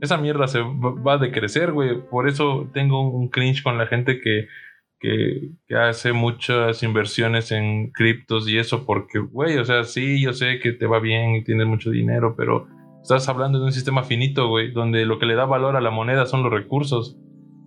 esa 0.01 0.17
mierda 0.17 0.47
se 0.47 0.61
va 0.61 1.13
a 1.13 1.17
decrecer, 1.17 1.71
güey. 1.71 2.01
Por 2.09 2.27
eso 2.27 2.69
tengo 2.73 3.09
un 3.09 3.29
cringe 3.29 3.61
con 3.61 3.77
la 3.77 3.87
gente 3.87 4.19
que, 4.21 4.47
que, 4.99 5.51
que 5.67 5.75
hace 5.75 6.13
muchas 6.13 6.81
inversiones 6.83 7.51
en 7.51 7.91
criptos 7.91 8.47
y 8.47 8.57
eso, 8.57 8.85
porque, 8.85 9.19
güey, 9.19 9.57
o 9.57 9.65
sea, 9.65 9.83
sí, 9.83 10.21
yo 10.21 10.33
sé 10.33 10.59
que 10.59 10.71
te 10.71 10.87
va 10.87 10.99
bien 10.99 11.35
y 11.35 11.43
tienes 11.43 11.67
mucho 11.67 11.91
dinero, 11.91 12.35
pero 12.37 12.67
estás 13.01 13.29
hablando 13.29 13.59
de 13.59 13.65
un 13.65 13.71
sistema 13.71 14.03
finito, 14.03 14.47
güey, 14.47 14.71
donde 14.71 15.05
lo 15.05 15.19
que 15.19 15.25
le 15.25 15.35
da 15.35 15.45
valor 15.45 15.75
a 15.75 15.81
la 15.81 15.91
moneda 15.91 16.25
son 16.25 16.41
los 16.41 16.51
recursos. 16.51 17.17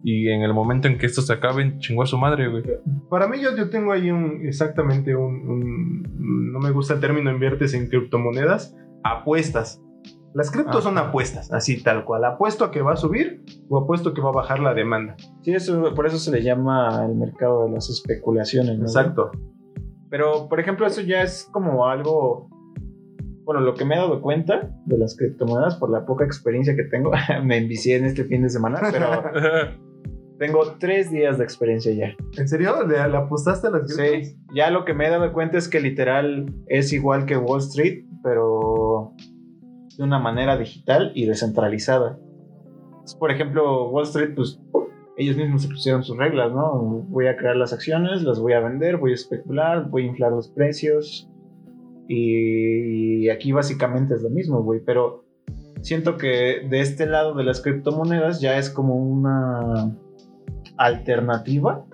Y 0.05 0.29
en 0.29 0.43
el 0.43 0.55
momento 0.55 0.87
en 0.89 0.97
que 0.97 1.07
estos 1.07 1.27
se 1.27 1.33
acaben, 1.33 1.79
chingó 1.81 2.03
a 2.05 2.07
su 2.07 2.19
madre, 2.19 2.49
güey. 2.49 2.63
Para 3.11 3.27
mí 3.29 3.39
yo, 3.41 3.57
yo 3.57 3.69
tengo 3.69 3.93
ahí 3.93 4.11
un 4.11 4.41
exactamente 4.47 5.15
un, 5.17 5.35
un- 5.49 6.53
no 6.53 6.61
me 6.61 6.71
gusta 6.71 6.95
el 6.95 7.01
término 7.01 7.31
inviertes 7.33 7.75
en 7.75 7.89
criptomonedas, 7.89 8.77
apuestas. 9.05 9.83
Las 10.35 10.51
criptos 10.51 10.85
son 10.85 10.99
apuestas, 10.99 11.51
así 11.53 11.83
tal 11.83 12.05
cual. 12.05 12.25
Apuesto 12.25 12.65
a 12.65 12.71
que 12.71 12.81
va 12.83 12.93
a 12.93 12.97
subir 12.97 13.43
o 13.69 13.79
apuesto 13.79 14.11
a 14.11 14.15
que 14.15 14.21
va 14.21 14.29
a 14.29 14.33
bajar 14.33 14.61
la 14.61 14.73
demanda. 14.75 15.17
Sí, 15.43 15.53
eso, 15.53 15.93
por 15.95 16.07
eso 16.07 16.19
se 16.19 16.31
le 16.31 16.43
llama 16.43 17.05
el 17.09 17.17
mercado 17.17 17.65
de 17.67 17.73
las 17.73 17.89
especulaciones. 17.91 18.79
¿no? 18.79 18.85
Exacto. 18.85 19.31
Pero, 20.11 20.49
por 20.49 20.61
ejemplo, 20.61 20.87
eso 20.87 21.01
ya 21.01 21.23
es 21.23 21.49
como 21.53 21.87
algo. 21.87 22.49
Bueno, 23.45 23.63
lo 23.63 23.75
que 23.75 23.85
me 23.87 23.95
he 23.95 23.99
dado 23.99 24.21
cuenta 24.21 24.71
de 24.85 24.99
las 24.99 25.17
criptomonedas 25.17 25.77
por 25.77 25.91
la 25.91 26.05
poca 26.05 26.25
experiencia 26.25 26.77
que 26.77 26.85
tengo, 26.85 27.11
me 27.43 27.57
envicié 27.57 27.97
en 27.97 28.05
este 28.05 28.25
fin 28.25 28.43
de 28.43 28.51
semana, 28.51 28.79
pero 28.93 29.07
tengo 30.39 30.77
tres 30.79 31.11
días 31.11 31.39
de 31.39 31.45
experiencia 31.45 31.93
ya. 31.93 32.17
¿En 32.37 32.49
serio? 32.49 32.87
¿Le, 32.87 32.97
le 32.97 33.17
apostaste 33.17 33.67
a 33.67 33.71
las 33.71 33.83
criptos? 33.83 34.29
Sí, 34.29 34.37
ya 34.55 34.71
lo 34.71 34.85
que 34.85 34.95
me 34.95 35.07
he 35.07 35.11
dado 35.11 35.33
cuenta 35.33 35.59
es 35.59 35.69
que 35.69 35.81
literal 35.81 36.47
es 36.67 36.93
igual 36.93 37.27
que 37.27 37.37
Wall 37.37 37.61
Street, 37.61 38.05
pero 38.23 39.13
de 39.97 40.05
una 40.05 40.19
manera 40.19 40.57
digital 40.57 41.13
y 41.15 41.27
descentralizada. 41.27 42.19
Por 43.19 43.31
ejemplo, 43.31 43.91
Wall 43.91 44.05
Street, 44.05 44.35
pues 44.37 44.61
ellos 45.17 45.37
mismos 45.37 45.63
se 45.63 45.69
pusieron 45.69 46.05
sus 46.05 46.17
reglas, 46.17 46.53
¿no? 46.53 47.05
Voy 47.09 47.27
a 47.27 47.37
crear 47.37 47.57
las 47.57 47.73
acciones, 47.73 48.23
las 48.23 48.39
voy 48.39 48.53
a 48.53 48.61
vender, 48.61 48.99
voy 48.99 49.11
a 49.11 49.15
especular, 49.15 49.91
voy 49.91 50.05
a 50.05 50.07
inflar 50.07 50.31
los 50.31 50.49
precios. 50.49 51.29
Y 52.07 53.29
aquí 53.29 53.51
básicamente 53.51 54.15
es 54.15 54.23
lo 54.23 54.31
mismo, 54.31 54.63
güey. 54.63 54.81
Pero 54.85 55.25
siento 55.81 56.17
que 56.17 56.67
de 56.71 56.81
este 56.81 57.07
lado 57.07 57.35
de 57.35 57.43
las 57.43 57.61
criptomonedas 57.61 58.41
ya 58.41 58.57
es 58.59 58.71
como 58.71 58.95
una 58.95 59.97
alternativa 60.79 61.85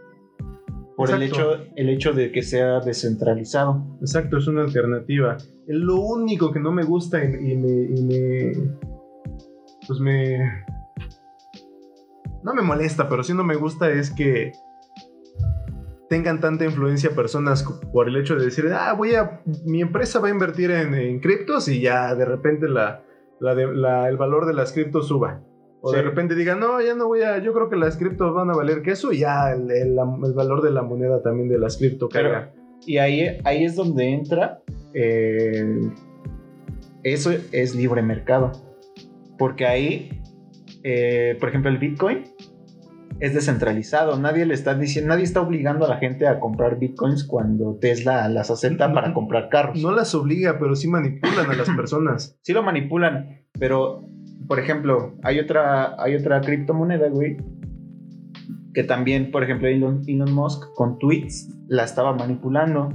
por 0.96 1.10
el 1.10 1.22
hecho, 1.24 1.56
el 1.74 1.88
hecho 1.88 2.12
de 2.12 2.30
que 2.30 2.42
sea 2.42 2.78
descentralizado. 2.80 3.84
Exacto, 4.00 4.36
es 4.38 4.46
una 4.46 4.62
alternativa. 4.62 5.36
Lo 5.66 5.96
único 5.96 6.52
que 6.52 6.60
no 6.60 6.70
me 6.70 6.84
gusta 6.84 7.22
y, 7.24 7.28
y 7.52 7.56
me, 7.56 7.70
y 7.98 8.02
me- 8.04 8.52
Pues 9.88 9.98
me. 9.98 10.38
No 12.44 12.54
me 12.54 12.62
molesta, 12.62 13.08
pero 13.08 13.22
sí 13.24 13.34
no 13.34 13.42
me 13.42 13.56
gusta 13.56 13.90
es 13.90 14.10
que 14.12 14.52
tengan 16.08 16.40
tanta 16.40 16.64
influencia 16.64 17.10
personas 17.10 17.62
por 17.92 18.06
el 18.08 18.16
hecho 18.16 18.36
de 18.36 18.44
decir, 18.44 18.66
ah, 18.72 18.92
voy 18.92 19.14
a. 19.14 19.40
Mi 19.64 19.80
empresa 19.80 20.20
va 20.20 20.28
a 20.28 20.30
invertir 20.30 20.70
en, 20.70 20.94
en 20.94 21.18
criptos 21.20 21.66
y 21.68 21.80
ya 21.80 22.14
de 22.14 22.24
repente 22.24 22.68
la, 22.68 23.02
la 23.40 23.54
de- 23.54 23.74
la- 23.74 24.08
el 24.08 24.16
valor 24.16 24.46
de 24.46 24.54
las 24.54 24.72
criptos 24.72 25.08
suba. 25.08 25.40
O 25.86 25.92
de 25.92 26.02
repente 26.02 26.34
digan, 26.34 26.60
no, 26.60 26.80
ya 26.80 26.94
no 26.94 27.06
voy 27.08 27.22
a. 27.22 27.38
Yo 27.38 27.52
creo 27.52 27.68
que 27.68 27.76
las 27.76 27.96
criptos 27.98 28.32
van 28.34 28.50
a 28.50 28.54
valer 28.54 28.82
queso 28.82 29.12
y 29.12 29.18
ya 29.18 29.52
el, 29.52 29.70
el- 29.70 29.98
el 29.98 30.32
valor 30.34 30.62
de 30.62 30.70
la 30.70 30.82
moneda 30.82 31.22
también 31.22 31.48
de 31.48 31.58
las 31.58 31.76
cripto 31.76 32.08
caiga. 32.08 32.52
Y 32.86 32.98
ahí, 32.98 33.38
ahí 33.44 33.64
es 33.64 33.76
donde 33.76 34.08
entra. 34.12 34.62
eh, 34.94 35.80
eso 37.02 37.30
es 37.52 37.74
libre 37.74 38.02
mercado. 38.02 38.52
Porque 39.38 39.66
ahí, 39.66 40.22
eh, 40.82 41.36
por 41.38 41.48
ejemplo, 41.50 41.70
el 41.70 41.78
Bitcoin 41.78 42.24
es 43.20 43.34
descentralizado. 43.34 44.18
Nadie 44.18 44.46
le 44.46 44.54
está 44.54 44.74
diciendo, 44.74 45.10
nadie 45.10 45.24
está 45.24 45.40
obligando 45.40 45.84
a 45.84 45.88
la 45.88 45.96
gente 45.98 46.26
a 46.26 46.40
comprar 46.40 46.78
Bitcoins 46.78 47.24
cuando 47.24 47.76
Tesla 47.80 48.28
las 48.28 48.50
acepta 48.50 48.92
para 48.92 49.12
comprar 49.12 49.48
carros. 49.50 49.82
No 49.82 49.92
las 49.92 50.14
obliga, 50.14 50.58
pero 50.58 50.74
sí 50.76 50.88
manipulan 50.88 51.50
a 51.50 51.54
las 51.54 51.68
personas. 51.76 52.38
sí 52.42 52.52
lo 52.52 52.62
manipulan, 52.62 53.44
pero 53.58 54.08
por 54.46 54.58
ejemplo, 54.58 55.14
hay 55.22 55.38
otra, 55.40 55.96
hay 56.02 56.14
otra 56.16 56.40
criptomoneda, 56.40 57.08
güey, 57.08 57.36
que 58.72 58.84
también, 58.84 59.30
por 59.30 59.42
ejemplo, 59.44 59.68
Elon, 59.68 60.02
Elon 60.06 60.32
Musk 60.32 60.74
con 60.74 60.98
tweets 60.98 61.48
la 61.68 61.84
estaba 61.84 62.12
manipulando. 62.12 62.92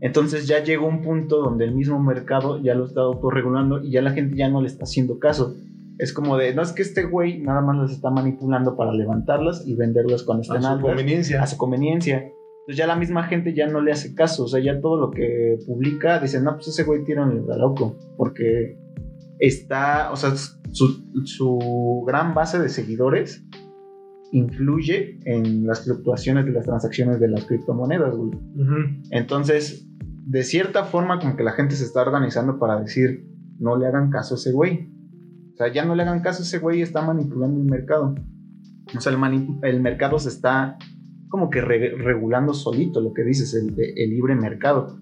Entonces 0.00 0.46
ya 0.46 0.62
llegó 0.62 0.86
un 0.86 1.00
punto 1.02 1.40
donde 1.40 1.64
el 1.64 1.74
mismo 1.74 2.02
mercado 2.02 2.60
ya 2.60 2.74
lo 2.74 2.84
está 2.84 3.02
autorregulando 3.02 3.82
y 3.82 3.92
ya 3.92 4.02
la 4.02 4.10
gente 4.10 4.36
ya 4.36 4.48
no 4.50 4.60
le 4.60 4.66
está 4.66 4.84
haciendo 4.84 5.18
caso. 5.18 5.54
Es 5.98 6.12
como 6.12 6.36
de, 6.36 6.52
no 6.54 6.62
es 6.62 6.72
que 6.72 6.82
este 6.82 7.04
güey 7.04 7.40
nada 7.40 7.60
más 7.60 7.76
las 7.76 7.92
está 7.92 8.10
manipulando 8.10 8.76
para 8.76 8.92
levantarlas 8.92 9.66
y 9.66 9.76
venderlas 9.76 10.24
cuando 10.24 10.40
A 10.40 10.42
estén 10.42 10.62
su 10.62 10.68
altas 10.68 10.84
conveniencia. 10.84 11.42
a 11.42 11.46
su 11.46 11.56
conveniencia. 11.56 12.16
Entonces 12.16 12.76
ya 12.76 12.86
la 12.86 12.96
misma 12.96 13.24
gente 13.24 13.54
ya 13.54 13.66
no 13.68 13.80
le 13.80 13.92
hace 13.92 14.14
caso, 14.14 14.44
o 14.44 14.48
sea, 14.48 14.60
ya 14.60 14.80
todo 14.80 14.98
lo 14.98 15.10
que 15.10 15.58
publica 15.66 16.18
dicen, 16.18 16.44
no, 16.44 16.54
pues 16.54 16.68
ese 16.68 16.82
güey 16.82 17.04
tira 17.04 17.22
un 17.22 17.46
loco, 17.58 17.96
porque 18.16 18.76
está, 19.38 20.10
o 20.12 20.16
sea, 20.16 20.34
su, 20.36 21.04
su 21.24 22.04
gran 22.06 22.34
base 22.34 22.58
de 22.58 22.68
seguidores 22.68 23.44
influye 24.32 25.20
en 25.24 25.66
las 25.66 25.84
fluctuaciones 25.84 26.44
de 26.44 26.52
las 26.52 26.64
transacciones 26.64 27.20
de 27.20 27.28
las 27.28 27.44
criptomonedas, 27.44 28.14
güey. 28.16 28.30
Entonces, 29.10 29.86
de 30.26 30.42
cierta 30.42 30.84
forma, 30.84 31.18
como 31.20 31.36
que 31.36 31.44
la 31.44 31.52
gente 31.52 31.76
se 31.76 31.84
está 31.84 32.02
organizando 32.02 32.58
para 32.58 32.80
decir, 32.80 33.26
no 33.58 33.76
le 33.76 33.86
hagan 33.86 34.10
caso 34.10 34.34
a 34.34 34.38
ese 34.38 34.52
güey. 34.52 34.90
O 35.52 35.56
sea, 35.56 35.72
ya 35.72 35.84
no 35.84 35.94
le 35.94 36.02
hagan 36.02 36.20
caso 36.20 36.42
a 36.42 36.46
ese 36.46 36.58
güey, 36.58 36.82
está 36.82 37.02
manipulando 37.02 37.60
el 37.60 37.66
mercado. 37.66 38.14
O 38.96 39.00
sea, 39.00 39.12
el, 39.12 39.80
mercado 39.80 40.18
se 40.18 40.30
está 40.30 40.78
como 41.28 41.48
que 41.50 41.60
re- 41.60 41.94
regulando 41.96 42.54
solito, 42.54 43.00
lo 43.00 43.12
que 43.12 43.22
dices, 43.22 43.54
el, 43.54 43.74
el 43.78 44.10
libre 44.10 44.34
mercado, 44.34 44.98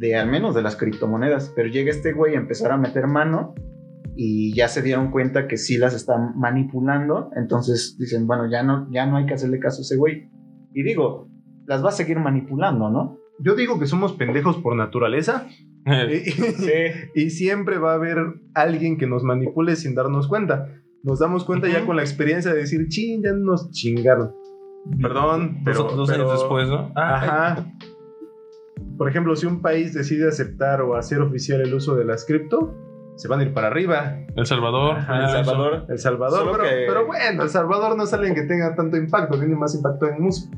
de 0.00 0.16
al 0.16 0.30
menos 0.30 0.54
de 0.54 0.62
las 0.62 0.76
criptomonedas. 0.76 1.52
Pero 1.54 1.68
llega 1.68 1.90
este 1.90 2.12
güey 2.12 2.34
a 2.34 2.38
empezar 2.38 2.72
a 2.72 2.78
meter 2.78 3.06
mano 3.06 3.54
y 4.16 4.54
ya 4.56 4.66
se 4.68 4.80
dieron 4.82 5.10
cuenta 5.10 5.46
que 5.46 5.56
sí 5.58 5.76
las 5.76 5.94
están 5.94 6.38
manipulando. 6.38 7.30
Entonces 7.36 7.96
dicen, 7.98 8.26
bueno, 8.26 8.50
ya 8.50 8.62
no, 8.62 8.88
ya 8.90 9.04
no 9.06 9.18
hay 9.18 9.26
que 9.26 9.34
hacerle 9.34 9.60
caso 9.60 9.80
a 9.80 9.82
ese 9.82 9.96
güey. 9.96 10.30
Y 10.74 10.82
digo, 10.82 11.28
las 11.66 11.84
va 11.84 11.90
a 11.90 11.92
seguir 11.92 12.18
manipulando, 12.18 12.90
¿no? 12.90 13.18
Yo 13.38 13.54
digo 13.54 13.78
que 13.78 13.86
somos 13.86 14.12
pendejos 14.14 14.56
por 14.56 14.74
naturaleza 14.74 15.46
y, 15.86 17.20
y 17.22 17.30
siempre 17.30 17.78
va 17.78 17.92
a 17.92 17.96
haber 17.96 18.18
alguien 18.54 18.96
que 18.98 19.06
nos 19.06 19.22
manipule 19.22 19.76
sin 19.76 19.94
darnos 19.94 20.28
cuenta. 20.28 20.66
Nos 21.02 21.18
damos 21.18 21.44
cuenta 21.44 21.68
ya 21.68 21.78
Ujú. 21.78 21.88
con 21.88 21.96
la 21.96 22.02
experiencia 22.02 22.52
de 22.52 22.60
decir, 22.60 22.88
ching, 22.88 23.22
ya 23.22 23.32
nos 23.32 23.70
chingaron. 23.70 24.32
Perdón, 25.00 25.58
pero... 25.64 25.84
dos, 25.84 25.96
dos 25.96 26.10
pero- 26.10 26.24
años 26.24 26.40
después, 26.40 26.68
¿no? 26.68 26.90
Ah, 26.96 27.14
Ajá. 27.14 27.72
Por 29.00 29.08
ejemplo, 29.08 29.34
si 29.34 29.46
un 29.46 29.62
país 29.62 29.94
decide 29.94 30.28
aceptar 30.28 30.82
o 30.82 30.94
hacer 30.94 31.22
oficial 31.22 31.62
el 31.62 31.72
uso 31.72 31.96
de 31.96 32.04
las 32.04 32.26
cripto, 32.26 32.74
se 33.16 33.28
van 33.28 33.40
a 33.40 33.44
ir 33.44 33.54
para 33.54 33.68
arriba. 33.68 34.18
El 34.36 34.44
Salvador. 34.44 34.96
Ajá, 34.98 35.14
ah, 35.14 35.18
El 35.20 35.24
eso. 35.24 35.44
Salvador. 35.44 35.86
El 35.88 35.98
Salvador, 35.98 36.48
pero, 36.52 36.62
que- 36.64 36.84
pero 36.86 37.06
bueno, 37.06 37.42
El 37.44 37.48
Salvador 37.48 37.96
no 37.96 38.04
es 38.04 38.12
alguien 38.12 38.34
que 38.34 38.42
tenga 38.42 38.74
tanto 38.74 38.98
impacto, 38.98 39.38
tiene 39.38 39.56
más 39.56 39.74
impacto 39.74 40.06
en 40.06 40.20
música. 40.22 40.54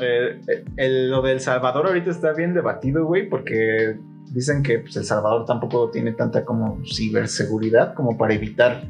Eh, 0.00 0.40
eh, 0.48 0.64
el- 0.78 1.10
lo 1.12 1.22
del 1.22 1.38
Salvador 1.38 1.86
ahorita 1.86 2.10
está 2.10 2.32
bien 2.32 2.54
debatido, 2.54 3.04
güey, 3.04 3.28
porque 3.28 3.96
dicen 4.32 4.64
que 4.64 4.80
pues, 4.80 4.96
El 4.96 5.04
Salvador 5.04 5.44
tampoco 5.44 5.90
tiene 5.90 6.10
tanta 6.14 6.44
como 6.44 6.80
ciberseguridad 6.84 7.94
como 7.94 8.18
para 8.18 8.34
evitar 8.34 8.82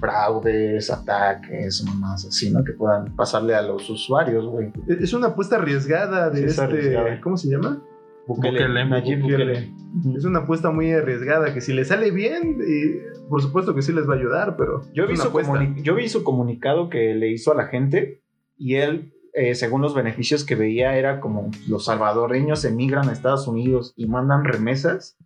fraudes, 0.00 0.90
ataques, 0.90 1.84
mamás 1.84 2.26
así, 2.26 2.50
¿no? 2.50 2.64
Que 2.64 2.72
puedan 2.72 3.14
pasarle 3.16 3.54
a 3.54 3.62
los 3.62 3.88
usuarios, 3.88 4.46
güey. 4.46 4.72
Es 4.88 5.12
una 5.14 5.28
apuesta 5.28 5.56
arriesgada 5.56 6.28
de 6.30 6.38
Sí, 6.38 6.44
es 6.44 6.50
este. 6.52 6.62
arriesgada. 6.62 7.20
¿Cómo 7.20 7.36
se 7.36 7.48
llama? 7.48 7.80
Bukele. 8.36 8.84
Nayib 8.84 9.20
Bukele. 9.22 9.44
Bukele. 9.92 10.16
Es 10.18 10.24
una 10.24 10.40
apuesta 10.40 10.70
muy 10.70 10.92
arriesgada 10.92 11.52
que 11.52 11.60
si 11.60 11.72
le 11.72 11.84
sale 11.84 12.10
bien, 12.10 12.58
eh, 12.66 13.02
por 13.28 13.42
supuesto 13.42 13.74
que 13.74 13.82
sí 13.82 13.92
les 13.92 14.08
va 14.08 14.14
a 14.14 14.18
ayudar, 14.18 14.56
pero. 14.56 14.82
Yo 14.94 15.06
vi, 15.06 15.16
su 15.16 15.28
apuesta. 15.28 15.52
comuni- 15.52 15.82
yo 15.82 15.94
vi 15.94 16.08
su 16.08 16.22
comunicado 16.24 16.88
que 16.88 17.14
le 17.14 17.28
hizo 17.30 17.52
a 17.52 17.54
la 17.56 17.66
gente 17.66 18.22
y 18.56 18.76
él, 18.76 19.12
eh, 19.34 19.54
según 19.54 19.82
los 19.82 19.94
beneficios 19.94 20.44
que 20.44 20.54
veía, 20.54 20.96
era 20.96 21.20
como 21.20 21.50
los 21.68 21.84
salvadoreños 21.86 22.64
emigran 22.64 23.08
a 23.08 23.12
Estados 23.12 23.46
Unidos 23.48 23.92
y 23.96 24.06
mandan 24.06 24.44
remesas. 24.44 25.16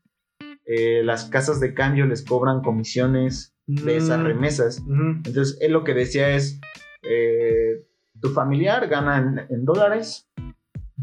eh, 0.66 1.02
las 1.05 1.26
casas 1.26 1.60
de 1.60 1.74
cambio 1.74 2.06
les 2.06 2.24
cobran 2.24 2.62
comisiones 2.62 3.55
de 3.66 3.98
esas 3.98 4.18
Mm, 4.20 4.24
remesas. 4.24 4.82
Entonces, 4.89 5.59
él 5.60 5.72
lo 5.72 5.85
que 5.85 5.93
decía 5.93 6.35
es, 6.35 6.59
eh, 7.02 7.85
tu 8.20 8.31
familiar 8.31 8.89
gana 8.89 9.18
en, 9.18 9.55
en 9.55 9.64
dólares, 9.66 10.26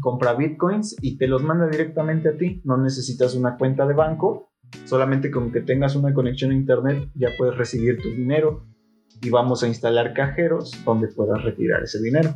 compra 0.02 0.34
bitcoins 0.34 0.96
y 1.00 1.16
te 1.16 1.26
los 1.26 1.42
manda 1.42 1.66
directamente 1.68 2.28
a 2.28 2.36
ti. 2.36 2.60
No 2.64 2.76
necesitas 2.76 3.34
una 3.34 3.56
cuenta 3.56 3.86
de 3.86 3.94
banco, 3.94 4.52
solamente 4.84 5.30
con 5.30 5.50
que 5.52 5.60
tengas 5.62 5.96
una 5.96 6.12
conexión 6.12 6.50
a 6.50 6.54
internet 6.54 7.08
ya 7.14 7.28
puedes 7.38 7.56
recibir 7.56 8.02
tu 8.02 8.08
dinero 8.10 8.66
y 9.22 9.30
vamos 9.30 9.62
a 9.62 9.68
instalar 9.68 10.12
cajeros 10.12 10.72
donde 10.84 11.08
puedas 11.08 11.42
retirar 11.42 11.82
ese 11.84 12.02
dinero. 12.02 12.34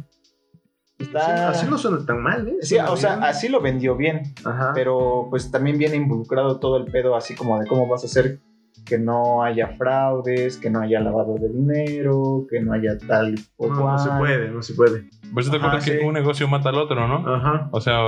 Está... 0.98 1.50
Así 1.50 1.66
no 1.68 1.76
suena 1.76 2.06
tan 2.06 2.22
mal, 2.22 2.48
¿eh? 2.48 2.56
Sí, 2.62 2.76
Suena 2.76 2.90
o 2.90 2.96
sea, 2.96 3.16
bien. 3.16 3.24
así 3.24 3.48
lo 3.48 3.60
vendió 3.60 3.96
bien, 3.96 4.22
Ajá. 4.44 4.72
pero 4.74 5.26
pues 5.28 5.50
también 5.50 5.76
viene 5.76 5.96
involucrado 5.96 6.58
todo 6.58 6.78
el 6.78 6.86
pedo 6.90 7.16
así 7.16 7.34
como 7.34 7.58
de 7.60 7.66
cómo 7.66 7.86
vas 7.86 8.02
a 8.04 8.06
hacer 8.06 8.40
que 8.86 8.98
no 8.98 9.42
haya 9.42 9.76
fraudes, 9.76 10.56
que 10.56 10.70
no 10.70 10.80
haya 10.80 11.00
lavado 11.00 11.34
de 11.34 11.48
dinero, 11.48 12.46
que 12.48 12.60
no 12.60 12.72
haya 12.72 12.96
tal 13.06 13.34
o 13.56 13.68
no, 13.68 13.74
no 13.74 13.98
se 13.98 14.08
cual. 14.08 14.18
puede, 14.20 14.48
no 14.50 14.62
se 14.62 14.74
puede. 14.74 15.10
Pues 15.32 15.50
te 15.50 15.56
Ajá, 15.56 15.66
acuerdas 15.66 15.84
que 15.84 16.04
un 16.04 16.14
negocio 16.14 16.48
mata 16.48 16.68
al 16.70 16.76
otro, 16.76 17.06
¿no? 17.06 17.34
Ajá. 17.34 17.68
O 17.72 17.80
sea, 17.80 18.02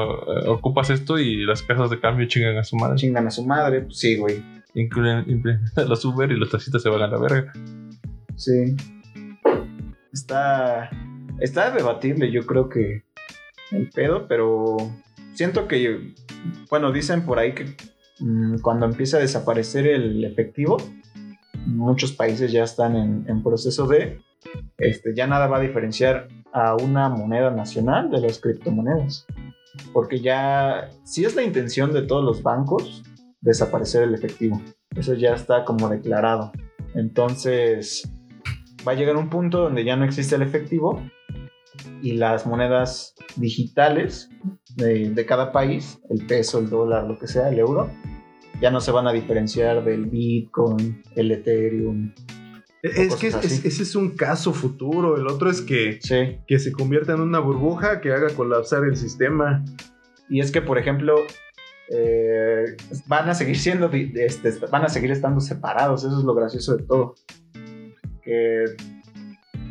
ocupas 0.47 0.91
esto 0.91 1.19
y 1.19 1.45
las 1.45 1.63
casas 1.63 1.91
de 1.91 2.01
cambio 2.01 2.27
chingan 2.27 2.57
a 2.57 2.65
su 2.65 2.77
madre. 2.77 2.97
Chingan 2.97 3.27
a 3.27 3.31
su 3.31 3.47
madre, 3.47 3.83
pues 3.83 3.99
sí, 3.99 4.17
güey. 4.17 4.43
Incluyen, 4.75 5.25
incluyen 5.27 5.61
los 5.89 6.05
Uber 6.05 6.31
y 6.31 6.37
los 6.37 6.51
taxistas 6.51 6.83
se 6.83 6.89
van 6.89 7.03
a 7.03 7.09
la 7.09 7.19
verga. 7.19 7.53
Sí. 8.37 8.77
Está. 10.13 10.91
Está 11.41 11.71
debatible, 11.71 12.31
yo 12.31 12.47
creo 12.47 12.69
que. 12.69 13.05
El 13.71 13.91
pedo, 13.91 14.27
pero. 14.29 14.77
Siento 15.35 15.69
que. 15.69 16.15
Bueno, 16.71 16.93
dicen 16.93 17.23
por 17.25 17.39
ahí 17.39 17.53
que. 17.53 17.77
mm, 18.21 18.59
cuando 18.61 18.87
empiece 18.87 19.17
a 19.17 19.21
desaparecer 19.21 19.87
el 19.87 20.25
efectivo. 20.25 20.77
muchos 21.67 22.13
países 22.13 22.53
ya 22.53 22.63
están 22.65 22.97
en, 22.97 23.25
en 23.29 23.43
proceso 23.43 23.87
de, 23.87 24.21
este, 24.79 25.15
ya 25.15 25.27
nada 25.27 25.49
va 25.49 25.59
a 25.59 25.61
diferenciar 25.61 26.29
a 26.53 26.75
una 26.77 27.09
moneda 27.09 27.51
nacional 27.51 28.11
de 28.11 28.21
las 28.21 28.41
criptomonedas. 28.41 29.27
Porque 29.93 30.21
ya, 30.21 30.91
si 31.05 31.25
es 31.25 31.37
la 31.37 31.43
intención 31.43 31.93
de 31.93 32.03
todos 32.03 32.25
los 32.25 32.43
bancos, 32.43 33.03
desaparecer 33.41 34.03
el 34.03 34.15
efectivo. 34.15 34.61
Eso 34.97 35.15
ya 35.15 35.35
está 35.35 35.65
como 35.65 35.89
declarado. 35.89 36.53
Entonces, 36.95 38.11
va 38.87 38.93
a 38.93 38.95
llegar 38.95 39.17
un 39.17 39.29
punto 39.29 39.63
donde 39.63 39.85
ya 39.85 39.97
no 39.97 40.05
existe 40.05 40.35
el 40.37 40.43
efectivo 40.43 41.03
y 42.03 42.13
las 42.13 42.47
monedas 42.47 43.15
digitales 43.37 44.31
de, 44.77 45.27
cada 45.27 45.53
país, 45.53 46.01
el 46.11 46.27
peso, 46.27 46.59
el 46.59 46.71
dólar, 46.71 47.05
lo 47.05 47.19
que 47.19 47.27
sea, 47.27 47.49
el 47.49 47.59
euro, 47.59 47.91
ya 48.61 48.71
no 48.71 48.81
se 48.81 48.91
van 48.91 49.07
a 49.07 49.13
diferenciar 49.13 49.85
del 49.85 50.07
Bitcoin, 50.07 51.03
el 51.15 51.31
Ethereum. 51.33 52.13
Es 52.97 53.17
que 53.17 53.29
es- 53.29 53.65
ese 53.65 53.83
es 53.83 53.95
un 53.97 54.11
caso 54.17 54.53
futuro. 54.53 55.17
El 55.17 55.27
otro 55.27 55.51
es 55.51 55.61
que, 55.61 55.99
Sí. 56.03 56.39
que 56.47 56.59
se 56.59 56.73
convierta 56.73 57.13
en 57.15 57.21
una 57.21 57.39
burbuja 57.39 58.01
que 58.01 58.13
haga 58.13 58.29
colapsar 58.35 58.85
el 58.85 58.97
sistema. 58.97 59.65
Y 60.29 60.41
es 60.41 60.51
que, 60.51 60.61
por 60.63 60.79
ejemplo, 60.79 61.15
eh, 61.91 62.77
van 63.07 63.29
a 63.31 63.35
seguir 63.35 63.59
siendo, 63.59 63.91
este, 63.93 64.53
van 64.71 64.85
a 64.85 64.89
seguir 64.89 65.11
estando 65.11 65.41
separados. 65.41 66.05
Eso 66.05 66.19
es 66.19 66.25
lo 66.25 66.35
gracioso 66.35 66.77
de 66.77 66.85
todo. 66.85 67.15
Que 68.23 68.65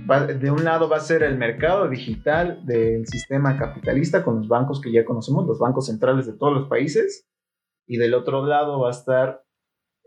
va- 0.10 0.26
de 0.26 0.50
un 0.52 0.64
lado 0.64 0.90
va 0.90 0.98
a 0.98 1.02
ser 1.02 1.22
el 1.22 1.38
mercado 1.38 1.88
digital 1.90 2.66
del 2.66 3.06
sistema 3.06 3.58
capitalista 3.58 4.24
con 4.24 4.38
los 4.38 4.48
bancos 4.48 4.82
que 4.82 4.92
ya 4.92 5.06
conocemos, 5.06 5.46
los 5.46 5.60
bancos 5.60 5.86
centrales 5.88 6.26
de 6.26 6.34
todos 6.34 6.54
los 6.54 6.68
países. 6.70 7.28
Y 7.86 7.98
del 7.98 8.14
otro 8.16 8.46
lado 8.46 8.80
va 8.80 8.88
a 8.90 8.92
estar 8.92 9.44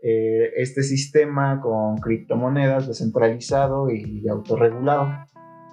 eh, 0.03 0.51
este 0.57 0.83
sistema 0.83 1.61
con 1.61 1.97
criptomonedas 1.97 2.87
descentralizado 2.87 3.89
y 3.91 4.27
autorregulado. 4.27 5.09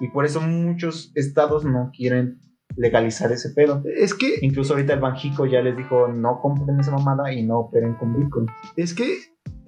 Y 0.00 0.08
por 0.08 0.24
eso 0.24 0.40
muchos 0.40 1.10
estados 1.14 1.64
no 1.64 1.90
quieren 1.96 2.40
legalizar 2.76 3.32
ese 3.32 3.50
pedo. 3.50 3.82
Es 3.96 4.14
que, 4.14 4.34
Incluso 4.42 4.74
ahorita 4.74 4.92
el 4.94 5.00
Banjico 5.00 5.46
ya 5.46 5.60
les 5.62 5.76
dijo 5.76 6.08
no 6.08 6.40
compren 6.40 6.78
esa 6.78 6.92
mamada 6.92 7.32
y 7.32 7.42
no 7.44 7.58
operen 7.60 7.94
con 7.94 8.16
Bitcoin. 8.16 8.46
es 8.76 8.94
que 8.94 9.16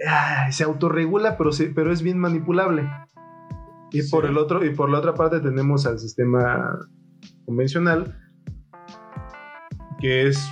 ah, 0.07 0.47
se 0.53 0.63
autorregula, 0.65 1.37
pero, 1.37 1.51
se- 1.53 1.71
pero 1.71 1.93
es 1.93 2.03
bien 2.03 2.19
manipulable. 2.19 2.89
Y 3.93 4.03
Sí. 4.03 4.11
por 4.11 4.25
el 4.27 4.39
otro, 4.39 4.65
y 4.65 4.71
por 4.71 4.89
la 4.89 4.99
otra 4.99 5.15
parte 5.15 5.41
tenemos 5.41 5.85
al 5.87 5.99
sistema 5.99 6.79
convencional, 7.45 8.17
que 10.01 10.29
es, 10.29 10.49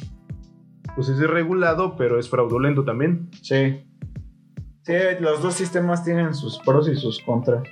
pues 0.96 1.08
es 1.08 1.20
irregulado, 1.20 1.96
pero 1.96 2.18
es 2.18 2.28
fraudulento 2.28 2.84
también. 2.84 3.30
Sí. 3.42 3.84
Sí, 4.88 4.94
los 5.20 5.42
dos 5.42 5.52
sistemas 5.52 6.02
tienen 6.02 6.32
sus 6.32 6.58
pros 6.60 6.88
y 6.88 6.96
sus 6.96 7.20
contras. 7.22 7.62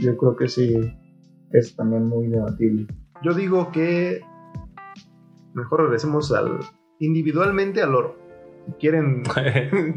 Yo 0.00 0.16
creo 0.16 0.34
que 0.34 0.48
sí 0.48 0.74
es 1.52 1.76
también 1.76 2.08
muy 2.08 2.26
debatible. 2.26 2.88
Yo 3.22 3.32
digo 3.32 3.70
que 3.70 4.22
mejor 5.54 5.82
regresemos 5.82 6.32
al 6.32 6.58
individualmente 6.98 7.80
al 7.80 7.94
oro. 7.94 8.16
Si 8.66 8.72
quieren, 8.72 9.22
si 9.24 9.32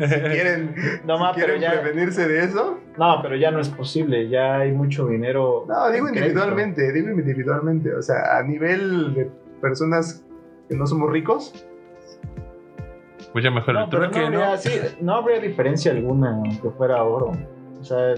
quieren, 0.05 0.75
No, 1.03 1.17
si 1.17 1.23
ma, 1.23 1.31
pero 1.33 1.55
quieren 1.55 1.61
ya, 1.61 1.81
prevenirse 1.81 2.27
de 2.27 2.43
eso. 2.43 2.77
no, 2.95 3.19
pero 3.23 3.35
ya 3.37 3.49
no 3.49 3.59
es 3.59 3.69
posible. 3.69 4.29
Ya 4.29 4.59
hay 4.59 4.71
mucho 4.71 5.07
dinero. 5.07 5.65
No, 5.67 5.89
digo 5.89 6.05
crédito. 6.05 6.25
individualmente, 6.27 6.93
digo 6.93 7.09
individualmente. 7.09 7.95
O 7.95 8.03
sea, 8.03 8.37
a 8.37 8.43
nivel 8.43 9.15
de 9.15 9.31
personas 9.61 10.23
que 10.69 10.75
no 10.75 10.85
somos 10.85 11.11
ricos. 11.11 11.65
Pues 13.33 13.43
ya 13.43 13.51
mejor 13.51 13.73
No, 13.73 13.83
el 13.83 13.89
pero 13.89 14.07
no 14.07 14.11
¿no? 14.11 14.17
habría, 14.25 14.57
sí, 14.57 14.71
no 15.01 15.15
habría 15.15 15.39
diferencia 15.39 15.91
alguna 15.91 16.35
aunque 16.35 16.69
fuera 16.71 17.03
oro. 17.03 17.31
O 17.79 17.83
sea, 17.83 18.13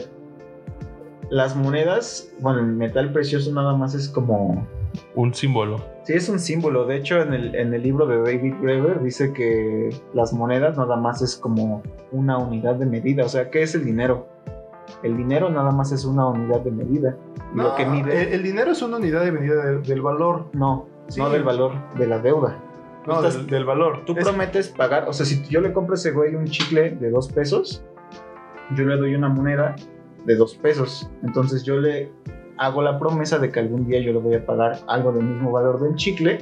las 1.30 1.56
monedas, 1.56 2.32
bueno, 2.40 2.60
el 2.60 2.68
metal 2.68 3.12
precioso 3.12 3.52
nada 3.54 3.76
más 3.76 3.96
es 3.96 4.10
como 4.10 4.68
Un 5.16 5.34
símbolo. 5.34 5.78
Sí, 6.04 6.14
es 6.14 6.30
un 6.30 6.40
símbolo. 6.40 6.86
De 6.86 6.98
hecho, 6.98 7.22
en 7.22 7.34
el, 7.34 7.56
en 7.56 7.74
el 7.74 7.82
libro 7.82 8.06
de 8.06 8.18
David 8.18 8.56
Graeber 8.62 9.02
dice 9.02 9.34
que 9.34 9.90
las 10.14 10.34
monedas 10.34 10.78
nada 10.78 10.96
más 10.98 11.22
es 11.22 11.36
como 11.36 11.82
una 12.12 12.38
unidad 12.38 12.76
de 12.76 12.86
medida. 12.86 13.24
O 13.26 13.30
sea, 13.30 13.50
¿qué 13.50 13.62
es 13.64 13.74
el 13.74 13.86
dinero? 13.86 14.28
El 15.02 15.16
dinero 15.18 15.50
nada 15.50 15.72
más 15.72 15.92
es 15.92 16.06
una 16.06 16.28
unidad 16.28 16.60
de 16.60 16.72
medida. 16.72 17.16
Y 17.54 17.58
lo 17.58 17.74
que 17.76 17.86
mide. 17.86 18.22
el, 18.24 18.34
el 18.34 18.44
dinero 18.44 18.72
es 18.72 18.82
una 18.82 18.98
unidad 18.98 19.24
de 19.24 19.32
medida 19.32 19.66
de- 19.66 19.80
del 19.80 20.02
valor. 20.02 20.48
no, 20.54 20.88
Sí. 21.08 21.20
no 21.22 21.30
del 21.30 21.44
valor, 21.44 21.74
de 21.98 22.08
la 22.08 22.20
deuda. 22.20 22.58
No, 23.08 23.16
Estás- 23.16 23.38
del, 23.38 23.48
del 23.48 23.66
valor. 23.66 24.06
Tú 24.06 24.14
Es- 24.18 24.24
prometes 24.24 24.70
pagar. 24.70 25.08
O 25.10 25.14
sea, 25.14 25.26
si 25.26 25.44
yo 25.48 25.62
le 25.62 25.74
compro 25.74 25.94
a 25.94 25.98
ese 25.98 26.12
güey 26.12 26.36
un 26.36 26.46
chicle 26.46 26.92
de 26.92 27.10
dos 27.10 27.28
pesos, 27.32 27.84
yo 28.76 28.86
le 28.86 28.98
doy 28.98 29.16
una 29.16 29.30
moneda 29.30 29.76
de 30.26 30.36
dos 30.36 30.56
pesos. 30.56 31.10
Entonces 31.24 31.64
yo 31.64 31.78
le 31.80 32.12
hago 32.58 32.82
la 32.82 32.98
promesa 33.00 33.40
de 33.40 33.52
que 33.52 33.60
algún 33.60 33.86
día 33.88 34.00
yo 34.00 34.14
le 34.14 34.20
voy 34.20 34.36
a 34.36 34.46
pagar 34.46 34.78
algo 34.88 35.12
del 35.12 35.26
mismo 35.26 35.52
valor 35.52 35.80
del 35.82 35.96
chicle. 35.96 36.40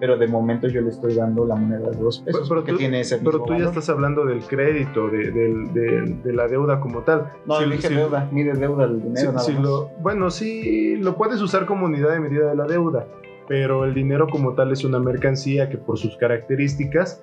Pero 0.00 0.16
de 0.16 0.28
momento 0.28 0.68
yo 0.68 0.80
le 0.80 0.90
estoy 0.90 1.14
dando 1.16 1.44
la 1.44 1.56
moneda 1.56 1.90
de 1.90 1.96
dos 1.98 2.20
pesos. 2.20 2.42
Pero 2.42 2.54
porque 2.60 2.70
tú- 2.70 2.78
tiene 2.78 3.00
ese 3.00 3.18
pero 3.18 3.42
tú 3.42 3.52
ya 3.58 3.64
estás 3.64 3.88
hablando 3.88 4.24
del 4.24 4.44
crédito, 4.44 5.08
de, 5.08 6.22
la 6.32 6.46
deuda 6.46 6.78
como 6.80 7.00
tal. 7.02 7.32
No, 7.46 7.58
Si- 7.58 7.64
dije 7.68 7.88
si- 7.88 7.94
deuda, 7.94 8.28
mide 8.30 8.52
deuda 8.52 8.84
el 8.84 8.98
si- 8.98 9.02
dinero 9.08 9.32
nada 9.32 9.44
si 9.44 9.52
más. 9.54 9.62
lo- 9.62 9.88
bueno, 10.00 10.30
sí, 10.30 10.96
lo 10.98 11.16
puedes 11.16 11.40
usar 11.42 11.66
como 11.66 11.86
unidad 11.86 12.10
de 12.12 12.20
medida 12.20 12.48
de 12.48 12.54
la 12.54 12.66
deuda, 12.66 13.06
pero 13.48 13.84
el 13.84 13.94
dinero 13.94 14.26
como 14.30 14.54
tal 14.54 14.72
es 14.72 14.84
una 14.84 14.98
mercancía 14.98 15.68
que 15.68 15.78
por 15.78 15.98
sus 15.98 16.16
características 16.18 17.20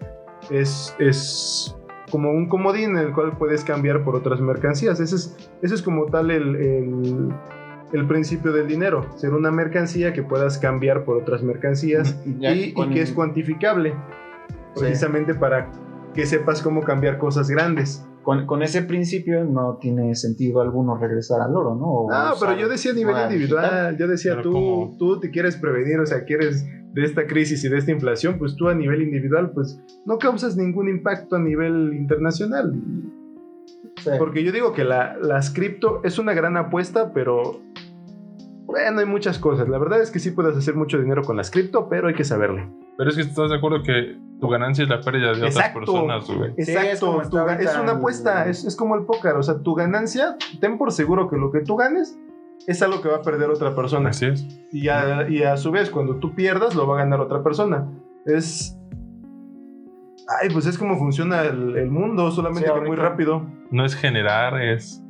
es, 0.49 0.95
es 0.99 1.75
como 2.11 2.31
un 2.31 2.47
comodín 2.49 2.91
en 2.91 2.97
el 2.97 3.13
cual 3.13 3.37
puedes 3.37 3.63
cambiar 3.63 4.03
por 4.03 4.15
otras 4.15 4.39
mercancías. 4.41 4.99
Ese 4.99 5.15
es, 5.15 5.49
ese 5.61 5.75
es 5.75 5.81
como 5.81 6.05
tal 6.07 6.31
el, 6.31 6.55
el- 6.55 7.29
el 7.93 8.07
principio 8.07 8.51
del 8.51 8.67
dinero, 8.67 9.05
ser 9.15 9.33
una 9.33 9.51
mercancía 9.51 10.11
que 10.11 10.23
puedas 10.23 10.57
cambiar 10.57 11.05
por 11.05 11.17
otras 11.17 11.43
mercancías 11.43 12.19
y, 12.25 12.45
y 12.47 12.73
con- 12.73 12.89
que 12.91 13.01
es 13.01 13.11
cuantificable, 13.11 13.93
Sí. 14.73 14.81
precisamente 14.81 15.33
para 15.35 15.71
que 16.13 16.25
sepas 16.25 16.61
cómo 16.61 16.81
cambiar 16.81 17.17
cosas 17.17 17.49
grandes. 17.49 18.05
Con, 18.25 18.47
con 18.47 18.63
ese 18.63 18.81
principio 18.81 19.45
no 19.45 19.77
tiene 19.79 20.15
sentido 20.15 20.59
alguno 20.59 20.97
regresar 20.97 21.41
al 21.41 21.55
oro, 21.55 21.75
¿no? 21.75 21.85
O 21.85 22.09
No, 22.09 22.33
pero 22.39 22.57
yo 22.57 22.67
decía 22.67 22.91
a 22.91 22.95
nivel 22.95 23.15
individual, 23.21 23.63
digital. 23.63 23.97
yo 23.97 24.07
decía 24.07 24.35
Pero 24.37 24.49
tú, 24.49 24.95
tú 24.97 25.19
te 25.19 25.29
quieres 25.29 25.55
prevenir, 25.57 25.99
o 25.99 26.07
sea, 26.07 26.25
quieres 26.25 26.65
de 26.93 27.03
esta 27.03 27.27
crisis 27.27 27.63
y 27.63 27.69
de 27.69 27.77
esta 27.77 27.91
inflación, 27.91 28.39
pues 28.39 28.55
tú 28.55 28.67
a 28.67 28.73
nivel 28.73 29.03
individual, 29.03 29.51
pues 29.53 29.79
no 30.05 30.17
causas 30.17 30.57
ningún 30.57 30.89
impacto 30.89 31.35
a 31.35 31.39
nivel 31.39 31.93
internacional. 31.93 32.73
Sí. 34.01 34.09
Porque 34.17 34.43
yo 34.43 34.51
digo 34.51 34.73
que 34.73 34.83
la, 34.83 35.17
las 35.21 35.51
cripto 35.51 36.01
es 36.03 36.17
una 36.17 36.33
gran 36.33 36.57
apuesta, 36.57 37.13
pero 37.13 37.61
bueno, 38.65 39.01
hay 39.01 39.05
muchas 39.05 39.37
cosas. 39.37 39.69
La 39.69 39.77
verdad 39.77 40.01
es 40.01 40.09
que 40.09 40.17
sí 40.17 40.31
puedes 40.31 40.57
hacer 40.57 40.73
mucho 40.73 40.97
dinero 40.97 41.21
con 41.21 41.37
las 41.37 41.51
cripto, 41.51 41.89
pero 41.89 42.07
hay 42.07 42.15
que 42.15 42.23
saberle. 42.23 42.67
Pero 42.97 43.09
es 43.09 43.15
que 43.15 43.21
estás 43.23 43.49
de 43.49 43.57
acuerdo 43.57 43.83
que 43.83 44.17
tu 44.39 44.47
ganancia 44.47 44.83
es 44.83 44.89
la 44.89 45.01
pérdida 45.01 45.33
de 45.33 45.43
otras 45.45 45.69
personas, 45.69 46.27
güey. 46.27 46.53
es 46.57 46.69
Exacto, 46.69 47.21
ga- 47.21 47.39
ahorita 47.41 47.71
es 47.71 47.77
una 47.77 47.91
apuesta, 47.93 48.47
es, 48.49 48.63
es 48.65 48.75
como 48.75 48.95
el 48.95 49.05
póker, 49.05 49.33
o 49.35 49.43
sea, 49.43 49.59
tu 49.61 49.73
ganancia, 49.75 50.35
ten 50.59 50.77
por 50.77 50.91
seguro 50.91 51.29
que 51.29 51.35
lo 51.37 51.51
que 51.51 51.59
tú 51.61 51.75
ganes 51.75 52.17
es 52.67 52.81
algo 52.81 53.01
que 53.01 53.09
va 53.09 53.17
a 53.17 53.21
perder 53.21 53.49
otra 53.49 53.75
persona. 53.75 54.09
Así 54.09 54.25
es. 54.27 54.45
Y 54.71 54.87
a, 54.89 55.29
y 55.29 55.43
a 55.43 55.57
su 55.57 55.71
vez, 55.71 55.89
cuando 55.89 56.15
tú 56.17 56.33
pierdas, 56.35 56.73
lo 56.75 56.87
va 56.87 56.95
a 56.95 56.99
ganar 56.99 57.19
otra 57.19 57.43
persona. 57.43 57.87
Es. 58.25 58.77
Ay, 60.41 60.49
pues 60.51 60.65
es 60.65 60.77
como 60.77 60.97
funciona 60.97 61.43
el, 61.43 61.77
el 61.77 61.91
mundo, 61.91 62.31
solamente 62.31 62.67
Sí, 62.67 62.73
que 62.73 62.81
muy 62.81 62.95
rápido. 62.95 63.45
No 63.71 63.85
es 63.85 63.95
generar, 63.95 64.59
es. 64.61 65.01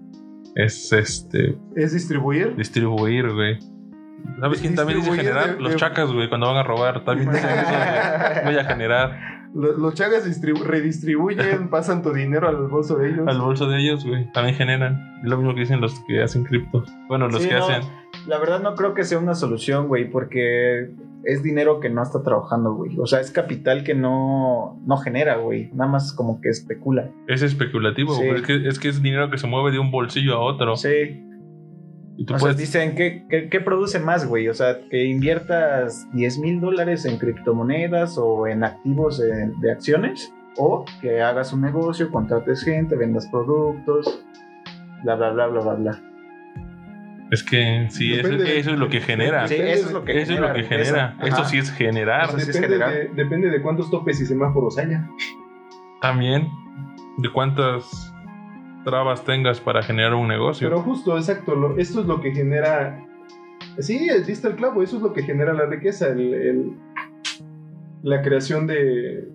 Es 0.56 0.92
este. 0.92 1.58
Es 1.76 1.94
distribuir. 1.94 2.56
Distribuir, 2.56 3.32
güey. 3.34 3.60
¿Sabes 4.40 4.62
quién 4.62 4.76
también 4.76 5.00
dice 5.00 5.12
generar? 5.14 5.56
de- 5.56 5.62
Los 5.62 5.72
de- 5.74 5.78
chacas, 5.78 6.12
güey, 6.12 6.28
cuando 6.30 6.48
van 6.48 6.58
a 6.58 6.64
robar. 6.64 7.04
También 7.06 7.32
dicen 7.32 7.50
eso. 7.50 7.70
Voy 8.46 8.56
a 8.58 8.64
generar 8.66 9.20
Lo- 9.54 9.72
Los 9.78 9.96
distribu- 9.96 10.64
redistribuyen, 10.64 11.70
pasan 11.70 12.02
tu 12.02 12.12
dinero 12.14 12.48
al 12.50 12.68
bolso 12.68 12.98
de 12.98 13.10
ellos. 13.12 13.28
al 13.28 13.40
bolso 13.40 13.68
de 13.70 13.80
ellos, 13.80 14.06
güey. 14.06 14.30
También 14.34 14.56
generan. 14.58 15.20
Es 15.24 15.30
lo 15.30 15.38
mismo 15.38 15.54
que 15.54 15.62
dicen 15.62 15.80
los 15.82 16.00
que 16.08 16.22
hacen 16.22 16.44
cripto. 16.44 16.84
Bueno, 17.08 17.28
los 17.30 17.42
Sí, 17.42 17.48
que 17.50 17.56
no, 17.56 17.66
hacen. 17.68 17.84
La 18.28 18.38
verdad 18.40 18.62
no 18.62 18.76
creo 18.76 18.94
que 18.94 19.04
sea 19.04 19.18
una 19.20 19.36
solución, 19.36 19.88
güey, 19.88 20.10
porque 20.10 20.90
es 21.24 21.42
dinero 21.42 21.80
que 21.80 21.90
no 21.90 22.04
está 22.04 22.22
trabajando, 22.24 22.74
güey. 22.74 22.98
O 23.00 23.06
sea, 23.08 23.20
es 23.20 23.32
capital 23.32 23.84
que 23.84 23.96
no, 23.96 24.80
no 24.86 24.98
genera, 24.98 25.38
güey. 25.38 25.70
Nada 25.74 25.90
más 25.90 26.12
como 26.14 26.42
que 26.42 26.50
especula. 26.50 27.10
Es 27.28 27.42
especulativo, 27.42 28.14
Sí. 28.16 28.26
güey. 28.26 28.36
Es 28.36 28.42
que, 28.42 28.68
es 28.68 28.80
que 28.80 28.90
es 28.90 29.02
dinero 29.02 29.30
que 29.32 29.38
se 29.38 29.48
mueve 29.48 29.72
de 29.72 29.80
un 29.80 29.90
bolsillo 29.92 30.36
a 30.36 30.40
otro. 30.40 30.76
Sí. 30.76 31.25
Y 32.18 32.26
tú 32.26 32.34
O 32.36 32.38
sea, 32.40 32.46
puedes. 32.46 32.58
dicen, 32.58 32.96
¿qué, 32.96 33.26
qué, 33.30 33.50
qué 33.50 33.60
produce 33.60 34.00
más, 34.00 34.26
güey? 34.28 34.48
O 34.48 34.54
sea, 34.54 34.80
que 34.90 35.04
inviertas 35.06 36.08
10 36.14 36.40
mil 36.40 36.62
dólares 36.62 37.06
en 37.06 37.18
criptomonedas 37.18 38.18
o 38.18 38.48
en 38.48 38.64
activos 38.64 39.18
de, 39.20 39.52
de 39.60 39.72
acciones, 39.72 40.34
o 40.58 40.86
que 41.02 41.22
hagas 41.22 41.52
un 41.52 41.62
negocio, 41.62 42.10
contrates 42.12 42.64
gente, 42.64 42.96
vendas 42.96 43.28
productos, 43.28 44.24
bla, 45.04 45.16
bla, 45.16 45.32
bla, 45.32 45.48
bla, 45.48 45.62
bla, 45.62 45.74
bla. 45.74 46.02
Es 47.32 47.44
que 47.44 47.88
sí, 47.90 48.14
eso, 48.14 48.30
Depende- 48.30 48.60
eso 48.60 48.72
es 48.72 48.78
lo 48.80 48.88
que 48.88 49.02
genera. 49.02 49.48
Sí, 49.48 49.56
eso 49.56 49.88
es 49.88 49.92
lo 49.92 50.06
que 50.06 50.22
Eso 50.22 50.34
es 50.34 50.40
lo 50.40 50.54
que 50.54 50.64
genera. 50.64 51.16
riqueza. 51.18 51.28
Esto 51.28 51.44
sí 51.46 51.58
es 51.58 51.72
generar. 51.72 52.30
Eso 52.30 52.40
sí 52.40 52.52
es 52.52 52.62
Depende, 52.62 52.78
de, 52.88 53.08
depende 53.16 53.50
de 53.50 53.62
cuántos 53.62 53.90
topes 53.92 54.22
y 54.22 54.26
semáforos 54.26 54.78
haya. 54.78 55.06
También. 56.02 56.48
De 57.18 57.30
cuántas. 57.32 58.14
Trabas 58.86 59.26
tengas 59.26 59.60
para 59.60 59.84
generar 59.84 60.14
un 60.14 60.28
negocio. 60.30 60.70
Pero 60.70 60.82
justo, 60.82 61.18
exacto, 61.18 61.56
lo- 61.56 61.78
esto 61.78 62.00
es 62.02 62.06
lo 62.08 62.22
que 62.22 62.32
genera... 62.32 63.04
Sí, 63.80 64.08
diste 64.26 64.48
el 64.48 64.56
clavo, 64.56 64.82
eso 64.84 64.96
es 64.98 65.02
lo 65.02 65.12
que 65.12 65.24
genera 65.24 65.52
la 65.54 65.66
riqueza, 65.66 66.08
el- 66.08 66.34
el- 66.34 66.72
la 68.04 68.22
creación 68.22 68.68
de, 68.68 69.28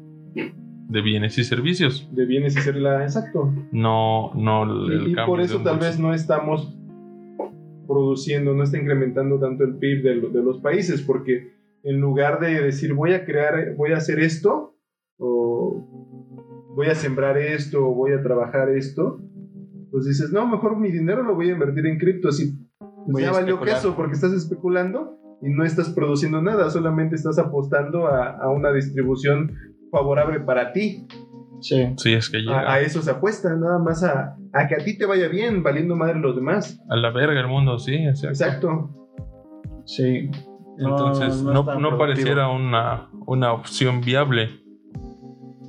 de 0.89 1.03
bienes 1.03 1.37
y 1.37 1.45
servicios. 1.45 2.09
de 2.13 2.25
bienes 2.25 2.57
y 2.57 2.61
ser 2.61 2.77
la... 2.77 3.03
Exacto. 3.03 3.53
No, 3.73 4.33
no 4.35 4.63
el, 4.63 5.09
Y, 5.09 5.13
y 5.13 5.15
por 5.27 5.41
eso 5.41 5.59
tal 5.63 5.79
vez 5.79 5.99
no 5.99 6.15
estamos 6.15 6.75
produciendo, 7.87 8.55
no 8.55 8.63
está 8.63 8.79
incrementando 8.79 9.39
tanto 9.41 9.65
el 9.65 9.75
PIB 9.77 10.03
de 10.33 10.43
los 10.43 10.59
países, 10.61 11.03
porque 11.03 11.53
en 11.83 12.01
lugar 12.01 12.39
de 12.39 12.61
decir 12.63 12.95
voy 12.95 13.13
a 13.15 13.25
crear, 13.25 13.75
voy 13.77 13.93
a 13.93 13.97
hacer 13.97 14.21
esto, 14.21 14.77
o 15.19 15.85
voy 16.77 16.87
a 16.87 16.95
sembrar 16.95 17.37
esto, 17.37 17.85
o 17.87 17.93
voy 17.95 18.13
a 18.13 18.23
trabajar 18.23 18.69
esto, 18.71 19.19
pues 19.91 20.07
dices, 20.07 20.33
no, 20.33 20.47
mejor 20.47 20.79
mi 20.79 20.91
dinero 20.91 21.23
lo 21.23 21.35
voy 21.35 21.51
a 21.51 21.53
invertir 21.53 21.87
en 21.87 21.99
pues 21.99 22.57
Voy 23.07 23.23
ya 23.23 23.33
valió 23.33 23.61
queso 23.61 23.97
porque 23.97 24.15
estás 24.15 24.33
especulando 24.33 25.19
y 25.43 25.49
no 25.49 25.65
estás 25.65 25.91
produciendo 25.91 26.43
nada, 26.43 26.71
solamente 26.71 27.17
estás 27.17 27.39
apostando 27.39 28.07
a, 28.07 28.37
a 28.37 28.51
una 28.51 28.73
distribución 28.73 29.53
favorable 29.91 30.41
para 30.41 30.73
ti. 30.73 31.07
Sí. 31.61 31.93
Sí, 31.97 32.13
es 32.13 32.31
que 32.31 32.39
llega 32.39 32.61
A, 32.61 32.75
a 32.75 32.81
eso 32.81 33.03
se 33.03 33.11
apuesta, 33.11 33.55
nada 33.57 33.79
más 33.79 34.03
a, 34.05 34.37
a 34.53 34.69
que 34.69 34.75
a 34.75 34.79
ti 34.79 34.97
te 34.97 35.07
vaya 35.07 35.29
bien, 35.29 35.63
valiendo 35.63 35.97
madre 35.97 36.19
los 36.19 36.37
demás. 36.37 36.81
a 36.89 36.97
la 36.97 37.11
verga 37.11 37.41
el 37.41 37.49
mundo, 37.49 37.79
sí, 37.79 37.95
exacto. 37.95 38.29
Exacto. 38.29 38.91
Sí. 39.85 40.31
Entonces, 40.79 41.43
no, 41.43 41.53
no, 41.53 41.65
productivo. 41.65 41.99
pareciera 41.99 42.49
una, 42.49 43.11
una 43.27 43.53
opción 43.53 44.01
viable. 44.01 44.49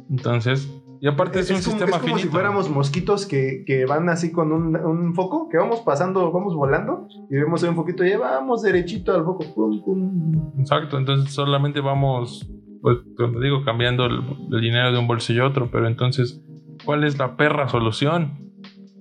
Entonces, 0.09 0.69
y 1.03 1.07
aparte 1.07 1.39
es, 1.39 1.49
un 1.49 1.55
como, 1.55 1.63
sistema 1.63 1.97
es 1.97 2.01
como 2.03 2.19
si 2.19 2.27
fuéramos 2.27 2.69
mosquitos 2.69 3.25
que, 3.25 3.63
que 3.65 3.85
van 3.85 4.07
así 4.07 4.31
con 4.31 4.51
un, 4.51 4.75
un 4.75 5.15
foco, 5.15 5.49
que 5.49 5.57
vamos 5.57 5.79
pasando, 5.79 6.31
vamos 6.31 6.53
volando 6.53 7.07
y 7.27 7.37
vemos 7.37 7.63
ahí 7.63 7.69
un 7.69 7.75
foquito 7.75 8.05
y 8.05 8.15
vamos 8.15 8.61
derechito 8.61 9.11
al 9.15 9.25
foco. 9.25 9.43
Pum, 9.55 9.83
pum. 9.83 10.53
Exacto, 10.59 10.99
entonces 10.99 11.33
solamente 11.33 11.81
vamos, 11.81 12.47
pues, 12.83 12.99
como 13.17 13.39
digo, 13.39 13.65
cambiando 13.65 14.05
el, 14.05 14.21
el 14.51 14.61
dinero 14.61 14.91
de 14.91 14.99
un 14.99 15.07
bolsillo 15.07 15.43
a 15.43 15.47
otro, 15.47 15.69
pero 15.71 15.87
entonces, 15.87 16.39
¿cuál 16.85 17.03
es 17.03 17.17
la 17.17 17.35
perra 17.35 17.67
solución? 17.67 18.53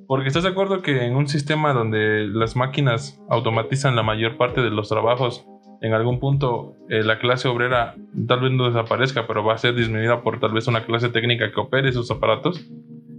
Porque 0.06 0.28
estás 0.28 0.44
de 0.44 0.48
acuerdo 0.48 0.81
que 0.81 1.05
en 1.05 1.14
un 1.14 1.28
sistema 1.28 1.74
donde 1.74 2.27
las 2.28 2.56
máquinas 2.56 3.22
automatizan 3.28 3.94
la 3.94 4.02
mayor 4.02 4.39
parte 4.39 4.62
de 4.62 4.70
los 4.70 4.89
trabajos, 4.89 5.47
en 5.81 5.94
algún 5.94 6.20
punto 6.20 6.77
eh, 6.89 7.02
la 7.02 7.19
clase 7.19 7.48
obrera 7.48 7.94
tal 8.27 8.40
vez 8.40 8.52
no 8.52 8.66
desaparezca, 8.66 9.27
pero 9.27 9.44
va 9.44 9.55
a 9.55 9.59
ser 9.59 9.74
disminuida 9.74 10.23
por 10.23 10.39
tal 10.39 10.52
vez 10.52 10.66
una 10.69 10.85
clase 10.85 11.09
técnica 11.09 11.51
que 11.52 11.61
opere 11.61 11.89
esos 11.89 12.11
aparatos. 12.11 12.69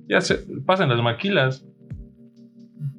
Ya 0.07 0.21
se 0.21 0.39
pasa 0.65 0.83
en 0.83 0.89
las 0.89 1.01
maquilas. 1.01 1.65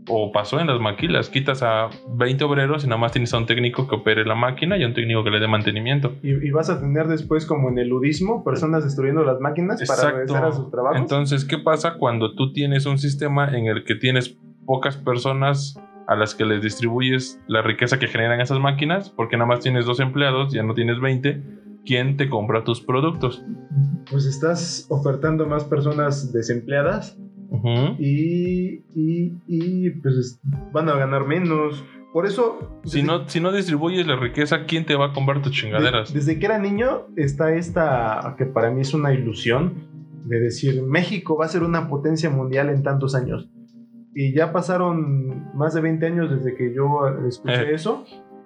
O 0.09 0.33
pasó 0.33 0.59
en 0.59 0.67
las 0.67 0.81
maquilas. 0.81 1.29
Quitas 1.29 1.63
a 1.63 1.89
20 2.17 2.43
obreros 2.43 2.83
y 2.83 2.89
nada 2.89 3.01
más 3.01 3.13
tienes 3.13 3.33
a 3.35 3.39
un 3.39 3.47
técnico 3.47 3.87
que 3.87 3.95
opere 3.95 4.25
la 4.25 4.35
máquina 4.35 4.77
y 4.77 4.83
a 4.83 4.87
un 4.89 4.95
técnico 4.95 5.23
que 5.23 5.31
le 5.31 5.39
dé 5.39 5.47
mantenimiento. 5.47 6.17
Y, 6.25 6.45
y 6.45 6.51
vas 6.51 6.71
a 6.71 6.81
tener 6.81 7.07
después, 7.07 7.47
como 7.47 7.69
en 7.69 7.79
el 7.79 7.89
ludismo, 7.89 8.43
personas 8.43 8.83
destruyendo 8.83 9.23
las 9.23 9.39
máquinas 9.39 9.81
para 9.87 10.11
regresar 10.11 10.45
a 10.45 10.51
sus 10.51 10.73
trabajos. 10.73 10.99
Entonces, 10.99 11.45
¿qué 11.45 11.57
pasa 11.59 11.99
cuando 11.99 12.35
tú 12.35 12.53
tienes 12.53 12.85
un 12.87 12.99
sistema 12.99 13.57
en 13.57 13.67
el 13.67 13.85
que 13.85 13.95
tienes 13.95 14.37
pocas 14.67 14.97
personas 14.97 15.79
a 16.09 16.17
las 16.17 16.35
que 16.35 16.45
les 16.45 16.63
distribuyes 16.63 17.41
la 17.47 17.63
riqueza 17.63 17.99
que 17.99 18.07
generan 18.09 18.41
esas 18.41 18.59
máquinas? 18.61 19.11
Porque 19.11 19.37
nada 19.37 19.47
más 19.47 19.61
tienes 19.61 19.87
dos 19.87 20.01
empleados, 20.01 20.53
ya 20.53 20.63
no 20.63 20.75
tienes 20.75 21.01
20. 21.01 21.43
¿Quién 21.85 22.17
te 22.17 22.29
compra 22.29 22.65
tus 22.65 22.81
productos? 22.81 23.45
pues 24.11 24.27
estás 24.27 24.87
ofertando 24.91 25.47
más 25.47 25.65
personas 25.65 26.33
desempleadas 26.33 27.17
y, 27.99 28.85
y, 28.95 29.33
y, 29.47 29.91
pues 30.03 30.15
es- 30.17 30.41
van 30.73 30.89
a 30.89 30.97
ganar 30.97 31.27
menos. 31.27 31.83
Por 32.13 32.27
eso, 32.27 32.81
Si 32.85 33.03
no, 33.03 33.27
si 33.29 33.41
no 33.41 33.53
distribuyes 33.53 34.07
la 34.07 34.17
riqueza, 34.17 34.65
¿quién 34.67 34.85
te 34.85 34.95
va 34.97 35.07
a 35.07 35.13
comprar 35.13 35.41
tus 35.41 35.53
de- 35.53 35.59
chingaderas? 35.59 36.13
desde 36.13 36.39
que 36.39 36.45
era 36.47 36.59
niño 36.59 37.07
está 37.17 37.55
esta, 37.55 38.35
que 38.37 38.45
para 38.45 38.71
mí 38.71 38.83
es 38.83 38.93
una 38.93 39.15
ilusión, 39.15 39.91
de 40.27 40.39
decir, 40.41 40.83
México 40.83 41.37
va 41.37 41.47
a 41.47 41.49
ser 41.49 41.63
una 41.63 41.89
potencia 41.89 42.29
mundial 42.31 42.69
en 42.69 42.83
tantos 42.83 43.15
años. 43.15 43.49
Y 44.15 44.35
ya 44.35 44.53
pasaron 44.53 45.53
más 45.57 45.75
de 45.75 45.81
20 45.81 46.05
años 46.07 46.31
desde 46.31 46.55
que 46.55 46.75
yo 46.75 47.09
escuché 47.29 47.71
Eh. 47.71 47.75
eso. 47.75 48.05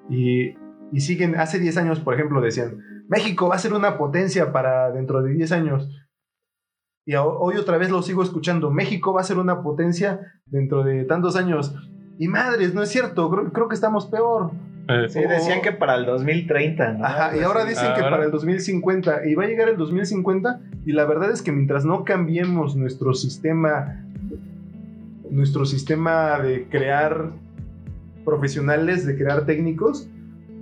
Y, 0.09 0.55
y 0.93 1.01
siguen, 1.01 1.35
hace 1.37 1.59
10 1.59 1.77
años, 1.79 2.01
por 2.01 2.15
ejemplo, 2.15 2.41
decían, 2.41 2.79
México 3.09 3.49
va 3.49 3.57
a 3.57 3.59
ser 3.59 3.73
una 3.73 3.99
potencia 3.99 4.53
para 4.53 4.91
dentro 4.93 5.23
de 5.23 5.33
10 5.33 5.53
años. 5.53 5.89
Y 7.05 7.15
a- 7.15 7.25
hoy 7.25 7.57
otra 7.57 7.79
vez 7.79 7.91
lo 7.91 8.03
sigo 8.03 8.23
escuchando, 8.23 8.71
México 8.71 9.13
va 9.13 9.21
a 9.21 9.25
ser 9.25 9.39
una 9.39 9.63
potencia 9.63 10.21
dentro 10.47 10.83
de 10.85 11.05
tantos 11.05 11.37
años. 11.37 11.75
Y 12.19 12.29
madres, 12.29 12.75
no 12.75 12.83
es 12.83 12.89
cierto, 12.89 13.31
creo, 13.31 13.53
creo 13.53 13.69
que 13.69 13.75
estamos 13.75 14.07
peor. 14.07 14.53
Eh, 14.89 15.09
Sí, 15.09 15.21
decían 15.21 15.63
que 15.63 15.73
para 15.73 15.97
el 15.97 16.07
2030, 16.07 16.93
¿no? 16.93 17.05
Ajá, 17.05 17.37
y 17.37 17.41
ahora 17.41 17.65
dicen 17.65 17.93
que 17.97 18.03
para 18.03 18.25
el 18.25 18.31
2050, 18.31 19.27
y 19.27 19.35
va 19.35 19.43
a 19.45 19.47
llegar 19.49 19.69
el 19.69 19.77
2050, 19.77 20.61
y 20.85 20.93
la 20.93 21.05
verdad 21.07 21.31
es 21.33 21.43
que 21.43 21.51
mientras 21.51 21.85
no 21.85 22.05
cambiemos 22.05 22.77
nuestro 22.77 23.13
sistema, 23.13 24.06
nuestro 25.37 25.67
sistema 25.67 26.39
de 26.41 26.65
crear 26.71 27.31
profesionales, 28.25 29.07
de 29.07 29.17
crear 29.17 29.45
técnicos, 29.45 30.09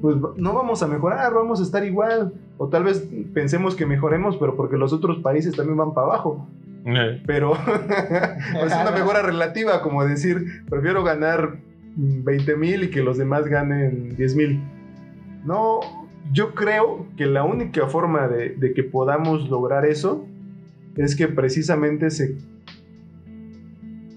pues 0.03 0.17
no 0.37 0.53
vamos 0.53 0.83
a 0.83 0.89
mejorar, 0.89 1.33
vamos 1.33 1.61
a 1.61 1.63
estar 1.63 1.85
igual. 1.85 2.35
O 2.59 2.69
tal 2.69 2.85
vez 2.85 3.09
pensemos 3.33 3.75
que 3.75 3.87
mejoremos, 3.87 4.37
pero 4.37 4.57
porque 4.57 4.77
los 4.77 4.93
otros 4.93 5.19
países 5.23 5.55
también 5.57 5.77
van 5.79 5.95
para 5.95 6.09
abajo. 6.09 6.47
eh, 6.85 7.23
Pero 7.25 7.55
es 8.67 8.73
una 8.75 8.91
mejora 8.91 9.23
relativa, 9.23 9.81
como 9.81 10.05
decir, 10.05 10.65
prefiero 10.69 11.05
ganar 11.05 11.57
20 11.97 12.57
mil 12.57 12.83
y 12.85 12.91
que 12.91 13.03
los 13.03 13.17
demás 13.17 13.47
ganen 13.47 14.15
10 14.17 14.37
mil. 14.37 14.61
No, 15.45 15.81
yo 16.33 16.55
creo 16.55 17.07
que 17.17 17.27
la 17.27 17.45
única 17.45 17.87
forma 17.87 18.27
de, 18.29 18.51
de 18.51 18.75
que 18.75 18.83
podamos 18.83 19.49
lograr 19.49 19.85
eso 19.87 20.27
es 20.97 21.17
que 21.17 21.29
precisamente 21.29 22.11
se, 22.11 22.37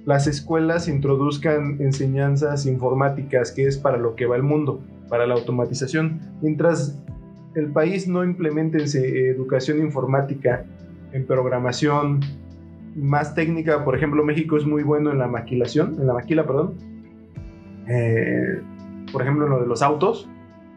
las 0.08 0.26
escuelas 0.26 0.88
introduzcan 0.88 1.82
enseñanzas 1.82 2.66
informáticas, 2.66 3.52
que 3.52 3.68
es 3.68 3.78
para 3.78 3.98
lo 3.98 4.16
que 4.16 4.26
va 4.26 4.38
el 4.38 4.44
mundo, 4.44 4.80
para 5.10 5.28
la 5.28 5.34
automatización. 5.34 6.22
Mientras 6.42 6.98
el 7.56 7.68
país 7.74 8.08
no 8.08 8.24
implemente 8.24 8.78
ense- 8.78 9.04
educación 9.36 9.80
informática 9.80 10.64
en 11.12 11.26
programación, 11.26 12.22
más 12.96 13.36
técnica, 13.36 13.84
por 13.84 13.98
ejemplo, 13.98 14.24
México 14.24 14.56
es 14.56 14.66
muy 14.66 14.82
bueno 14.82 15.12
en 15.12 15.20
la 15.20 15.28
maquilación, 15.28 15.98
en 16.00 16.08
la 16.08 16.14
maquila, 16.14 16.48
perdón. 16.48 16.76
Eh, 17.90 18.62
por 19.12 19.22
ejemplo, 19.22 19.44
en 19.46 19.52
lo 19.52 19.60
de 19.60 19.68
los 19.68 19.82
autos, 19.82 20.30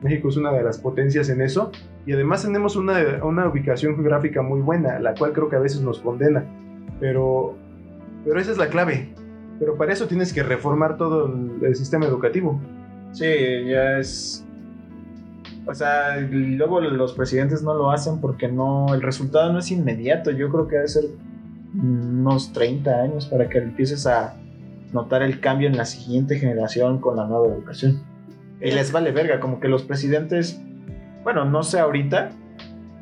México 0.02 0.28
es 0.28 0.38
una 0.38 0.50
de 0.50 0.64
las 0.64 0.78
potencias 0.78 1.28
en 1.28 1.40
eso. 1.40 1.70
Y 2.04 2.14
además 2.14 2.42
tenemos 2.42 2.74
una, 2.74 2.98
una 3.22 3.46
ubicación 3.48 3.94
geográfica 3.94 4.42
muy 4.42 4.60
buena, 4.60 4.98
la 4.98 5.14
cual 5.14 5.32
creo 5.32 5.48
que 5.48 5.54
a 5.54 5.60
veces 5.60 5.82
nos 5.82 6.00
condena. 6.00 6.44
Pero, 6.98 7.54
pero 8.24 8.40
esa 8.40 8.50
es 8.50 8.58
la 8.58 8.68
clave. 8.68 9.14
Pero 9.60 9.76
para 9.76 9.92
eso 9.92 10.08
tienes 10.08 10.32
que 10.32 10.42
reformar 10.42 10.96
todo 10.96 11.26
el, 11.62 11.76
sistema 11.76 12.06
educativo. 12.06 12.58
Sí, 13.12 13.26
ya 13.68 13.98
es. 13.98 14.44
O 15.66 15.74
sea, 15.74 16.16
luego 16.18 16.80
los 16.80 17.12
presidentes 17.12 17.62
no 17.62 17.74
lo 17.74 17.90
hacen 17.90 18.22
porque 18.22 18.48
no. 18.48 18.94
El 18.94 19.02
resultado 19.02 19.52
no 19.52 19.58
es 19.58 19.70
inmediato. 19.70 20.30
Yo 20.30 20.48
creo 20.48 20.66
que 20.66 20.76
debe 20.76 20.88
ser 20.88 21.04
unos 21.74 22.54
30 22.54 22.90
años 22.90 23.26
para 23.26 23.50
que 23.50 23.58
empieces 23.58 24.06
a 24.06 24.34
notar 24.94 25.22
el 25.22 25.40
cambio 25.40 25.68
en 25.68 25.76
la 25.76 25.84
siguiente 25.84 26.38
generación 26.38 26.98
con 26.98 27.16
la 27.16 27.26
nueva 27.26 27.46
educación. 27.48 28.02
Y 28.62 28.70
les 28.70 28.92
vale 28.92 29.12
verga, 29.12 29.40
como 29.40 29.60
que 29.60 29.68
los 29.68 29.82
presidentes. 29.82 30.58
Bueno, 31.22 31.44
no 31.44 31.62
sé 31.62 31.80
ahorita. 31.80 32.30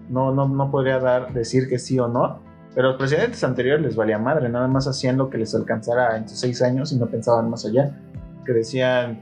No, 0.09 0.35
no, 0.35 0.49
no 0.49 0.73
podría 0.73 0.99
dar, 0.99 1.33
decir 1.33 1.69
que 1.69 1.79
sí 1.79 2.01
o 2.01 2.09
no. 2.09 2.48
Pero 2.75 2.89
los 2.89 2.97
presidentes 2.97 3.43
anteriores 3.45 3.83
les 3.85 3.97
valía 3.97 4.19
madre, 4.19 4.49
nada 4.49 4.69
más 4.69 4.87
hacían 4.87 5.17
lo 5.17 5.31
que 5.31 5.39
les 5.39 5.55
alcanzara 5.55 6.17
en 6.17 6.29
sus 6.29 6.39
seis 6.39 6.63
años 6.63 6.93
y 6.93 6.97
no 6.97 7.07
pensaban 7.07 7.51
más 7.51 7.65
allá. 7.67 7.99
Que 8.45 8.53
decían, 8.53 9.21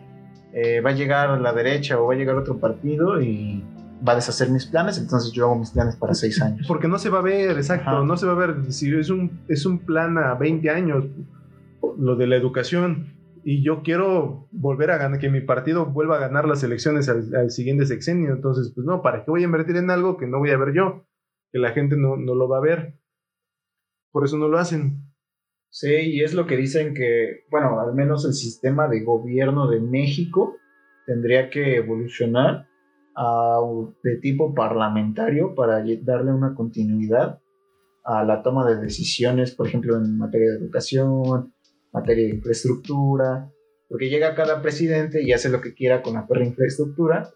eh, 0.52 0.80
va 0.80 0.90
a 0.90 0.94
llegar 0.94 1.40
la 1.40 1.52
derecha 1.52 2.00
o 2.00 2.06
va 2.06 2.14
a 2.14 2.16
llegar 2.16 2.36
otro 2.36 2.58
partido 2.58 3.20
y 3.20 3.64
va 4.06 4.12
a 4.12 4.16
deshacer 4.16 4.50
mis 4.50 4.66
planes, 4.66 4.98
entonces 4.98 5.32
yo 5.32 5.46
hago 5.46 5.56
mis 5.56 5.70
planes 5.70 5.96
para 5.96 6.14
seis 6.14 6.40
años. 6.42 6.66
Porque 6.66 6.88
no 6.88 6.98
se 6.98 7.08
va 7.08 7.18
a 7.18 7.22
ver, 7.22 7.56
exacto, 7.56 7.90
Ajá. 7.90 8.04
no 8.04 8.16
se 8.16 8.26
va 8.26 8.32
a 8.32 8.36
ver. 8.36 8.72
Si 8.72 8.94
es 8.94 9.10
un, 9.10 9.40
es 9.48 9.64
un 9.64 9.78
plan 9.78 10.18
a 10.18 10.34
20 10.34 10.68
años, 10.70 11.04
lo 11.98 12.16
de 12.16 12.26
la 12.26 12.36
educación, 12.36 13.14
y 13.44 13.62
yo 13.62 13.82
quiero 13.82 14.48
volver 14.50 14.90
a 14.90 14.98
ganar, 14.98 15.20
que 15.20 15.30
mi 15.30 15.40
partido 15.40 15.86
vuelva 15.86 16.16
a 16.16 16.20
ganar 16.20 16.48
las 16.48 16.62
elecciones 16.62 17.08
al, 17.08 17.34
al 17.34 17.50
siguiente 17.50 17.86
sexenio. 17.86 18.32
Entonces, 18.32 18.72
pues 18.74 18.86
no, 18.86 19.02
¿para 19.02 19.24
qué 19.24 19.30
voy 19.30 19.42
a 19.42 19.44
invertir 19.44 19.76
en 19.76 19.90
algo 19.90 20.16
que 20.16 20.26
no 20.26 20.38
voy 20.38 20.50
a 20.50 20.58
ver 20.58 20.74
yo? 20.74 21.06
Que 21.52 21.58
la 21.58 21.70
gente 21.70 21.96
no, 21.96 22.16
no 22.16 22.34
lo 22.34 22.48
va 22.48 22.58
a 22.58 22.62
ver. 22.62 22.98
Por 24.16 24.24
eso 24.24 24.38
no 24.38 24.48
lo 24.48 24.56
hacen. 24.56 25.12
Sí, 25.68 25.92
y 25.92 26.22
es 26.22 26.32
lo 26.32 26.46
que 26.46 26.56
dicen 26.56 26.94
que, 26.94 27.44
bueno, 27.50 27.78
al 27.80 27.94
menos 27.94 28.24
el 28.24 28.32
sistema 28.32 28.88
de 28.88 29.04
gobierno 29.04 29.68
de 29.68 29.78
México 29.78 30.56
tendría 31.04 31.50
que 31.50 31.76
evolucionar 31.76 32.66
a, 33.14 33.58
de 34.02 34.16
tipo 34.16 34.54
parlamentario 34.54 35.54
para 35.54 35.84
darle 36.02 36.32
una 36.32 36.54
continuidad 36.54 37.42
a 38.04 38.24
la 38.24 38.42
toma 38.42 38.66
de 38.66 38.80
decisiones, 38.80 39.54
por 39.54 39.66
ejemplo, 39.66 39.98
en 39.98 40.16
materia 40.16 40.48
de 40.52 40.60
educación, 40.60 41.52
materia 41.92 42.24
de 42.24 42.36
infraestructura, 42.36 43.52
porque 43.86 44.08
llega 44.08 44.34
cada 44.34 44.62
presidente 44.62 45.22
y 45.22 45.32
hace 45.32 45.50
lo 45.50 45.60
que 45.60 45.74
quiera 45.74 46.00
con 46.00 46.14
la 46.14 46.26
perra 46.26 46.46
infraestructura, 46.46 47.28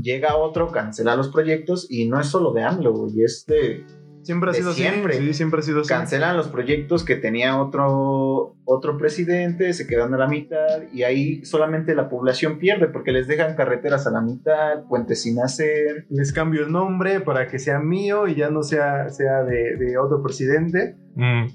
llega 0.00 0.38
otro, 0.38 0.68
cancela 0.68 1.14
los 1.14 1.28
proyectos 1.28 1.86
y 1.90 2.08
no 2.08 2.18
es 2.18 2.28
solo 2.28 2.54
de 2.54 2.62
AMLO, 2.62 2.94
güey, 2.94 3.22
es 3.22 3.44
de 3.46 3.84
Siempre 4.22 4.50
ha 4.50 4.54
sido 4.54 4.72
siempre. 4.72 5.14
así. 5.14 5.26
Sí, 5.26 5.34
siempre 5.34 5.60
ha 5.60 5.62
sido 5.62 5.80
así. 5.80 5.88
cancelan 5.88 6.36
los 6.36 6.48
proyectos 6.48 7.04
que 7.04 7.16
tenía 7.16 7.60
otro, 7.60 8.56
otro 8.64 8.98
presidente, 8.98 9.72
se 9.72 9.86
quedan 9.86 10.12
a 10.14 10.18
la 10.18 10.28
mitad 10.28 10.82
y 10.92 11.04
ahí 11.04 11.44
solamente 11.44 11.94
la 11.94 12.08
población 12.08 12.58
pierde 12.58 12.88
porque 12.88 13.12
les 13.12 13.26
dejan 13.28 13.56
carreteras 13.56 14.06
a 14.06 14.10
la 14.10 14.20
mitad, 14.20 14.84
puentes 14.88 15.22
sin 15.22 15.38
hacer. 15.40 16.06
Les 16.10 16.32
cambio 16.32 16.64
el 16.64 16.72
nombre 16.72 17.20
para 17.20 17.48
que 17.48 17.58
sea 17.58 17.78
mío 17.78 18.28
y 18.28 18.34
ya 18.34 18.50
no 18.50 18.62
sea, 18.62 19.08
sea 19.08 19.42
de, 19.42 19.76
de 19.76 19.98
otro 19.98 20.22
presidente. 20.22 20.96
Mm. 21.14 21.46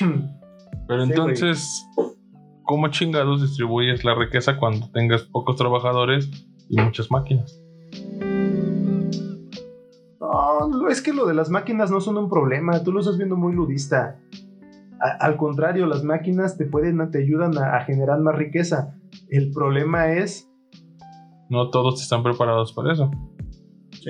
Pero 0.86 1.04
Sí, 1.06 1.10
entonces, 1.12 1.86
¿cómo 2.62 2.88
chingados 2.88 3.42
distribuyes 3.42 4.04
la 4.04 4.14
riqueza 4.14 4.58
cuando 4.58 4.90
tengas 4.90 5.22
pocos 5.22 5.56
trabajadores 5.56 6.28
y 6.68 6.80
muchas 6.80 7.10
máquinas? 7.10 7.63
No, 10.68 10.88
es 10.88 11.00
que 11.02 11.12
lo 11.12 11.26
de 11.26 11.34
las 11.34 11.50
máquinas 11.50 11.90
no 11.90 12.00
son 12.00 12.16
un 12.16 12.28
problema. 12.28 12.82
Tú 12.82 12.92
lo 12.92 13.00
estás 13.00 13.16
viendo 13.16 13.36
muy 13.36 13.52
ludista. 13.54 14.18
A- 15.00 15.24
al 15.26 15.36
contrario, 15.36 15.86
las 15.86 16.02
máquinas 16.04 16.56
te 16.56 16.66
pueden, 16.66 17.10
te 17.10 17.18
ayudan 17.18 17.56
a, 17.58 17.76
a 17.76 17.80
generar 17.84 18.20
más 18.20 18.36
riqueza. 18.36 18.94
El 19.28 19.52
problema 19.52 20.12
es 20.12 20.48
No 21.50 21.70
todos 21.70 22.00
están 22.02 22.22
preparados 22.22 22.72
para 22.72 22.92
eso. 22.92 23.10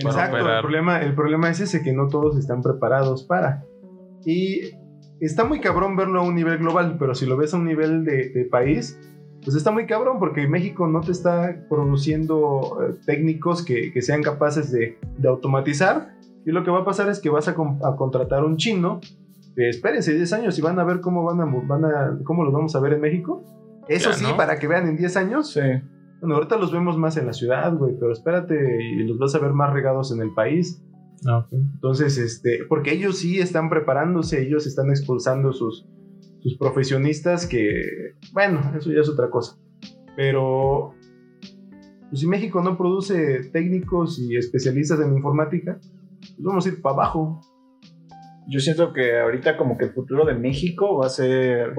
Para 0.03 0.11
Exacto, 0.11 0.37
el 0.39 0.61
problema, 0.63 1.03
el 1.03 1.15
problema 1.15 1.51
es 1.51 1.61
ese, 1.61 1.83
que 1.83 1.93
no 1.93 2.09
todos 2.09 2.37
están 2.37 2.63
preparados 2.63 3.23
para. 3.25 3.65
Y 4.25 4.61
está 5.21 5.45
muy 5.45 5.61
cabrón 5.61 5.95
verlo 5.97 6.21
a 6.21 6.23
un 6.25 6.35
nivel 6.35 6.59
global, 6.59 6.97
pero 6.99 7.15
si 7.15 7.27
lo 7.27 7.37
ves 7.37 7.55
a 7.55 7.59
un 7.59 7.65
nivel 7.67 8.05
de, 8.05 8.31
de 8.31 8.45
país, 8.47 8.99
pues 9.45 9.55
está 9.57 9.71
muy 9.71 9.87
cabrón 9.87 10.19
porque 10.19 10.49
México 10.49 10.87
no 10.87 11.01
te 11.03 11.13
está 11.13 11.55
produciendo 11.69 12.79
eh, 12.83 12.95
técnicos 13.07 13.63
que, 13.65 13.93
que 13.93 14.03
sean 14.03 14.23
capaces 14.23 14.73
de, 14.73 14.99
de 15.19 15.29
automatizar. 15.29 16.14
Y 16.47 16.51
lo 16.53 16.63
que 16.65 16.71
va 16.71 16.81
a 16.81 16.85
pasar 16.85 17.09
es 17.09 17.21
que 17.21 17.31
vas 17.31 17.49
a, 17.49 17.55
con- 17.55 17.79
a 17.85 17.97
contratar 17.97 18.45
un 18.45 18.57
chino. 18.57 19.01
Que 19.57 19.69
espérense 19.69 20.13
10 20.15 20.33
años 20.33 20.59
y 20.59 20.63
van 20.63 20.79
a 20.81 20.85
ver 20.85 21.01
cómo 21.01 21.23
van 21.25 21.41
a, 21.41 21.45
van 21.45 21.85
a 21.85 22.19
cómo 22.25 22.43
los 22.45 22.53
vamos 22.53 22.75
a 22.75 22.81
ver 22.81 22.95
en 22.95 23.01
México. 23.01 23.45
Eso 23.89 24.11
Ya, 24.11 24.17
sí, 24.17 24.25
¿no? 24.25 24.37
para 24.37 24.59
que 24.59 24.67
vean 24.67 24.89
en 24.89 24.97
10 24.97 25.17
años, 25.17 25.53
Sí. 25.53 25.61
bueno, 26.21 26.35
ahorita 26.37 26.57
los 26.57 26.73
vemos 26.73 26.97
más 26.99 27.17
en 27.19 27.27
la 27.27 27.33
ciudad, 27.33 27.73
güey, 27.77 27.95
pero 28.01 28.13
espérate 28.13 28.57
y 28.83 29.05
los 29.07 29.17
vas 29.19 29.35
a 29.35 29.39
ver 29.39 29.53
más 29.53 29.73
regados 29.73 30.11
en 30.13 30.21
el 30.23 30.33
país. 30.35 30.83
Ah. 31.27 31.47
Entonces, 31.53 32.19
este, 32.19 32.61
porque 32.69 32.93
ellos 32.93 33.19
sí 33.19 33.39
están 33.39 33.69
preparándose, 33.71 34.43
ellos 34.43 34.67
están 34.67 34.91
expulsando 34.91 35.53
sus, 35.53 35.87
sus 36.41 36.59
profesionistas 36.59 37.47
que, 37.47 37.81
bueno, 38.33 38.61
eso 38.77 38.91
ya 38.93 39.01
es 39.03 39.09
otra 39.09 39.31
cosa. 39.31 39.57
Pero, 40.17 40.95
pues 42.09 42.21
si 42.21 42.27
México 42.27 42.61
no 42.63 42.77
produce 42.77 43.51
técnicos 43.53 44.19
y 44.19 44.37
especialistas 44.37 44.99
en 45.01 45.15
informática, 45.17 45.79
pues 46.35 46.45
vamos 46.45 46.67
a 46.67 46.69
ir 46.69 46.83
para 46.83 46.95
abajo. 46.95 47.41
Yo 48.49 48.61
siento 48.61 48.93
que 48.93 49.19
ahorita 49.19 49.57
como 49.57 49.79
que 49.79 49.87
el 49.87 49.93
futuro 49.93 50.25
de 50.27 50.35
México 50.35 50.99
va 50.99 51.07
a 51.07 51.11
ser 51.11 51.75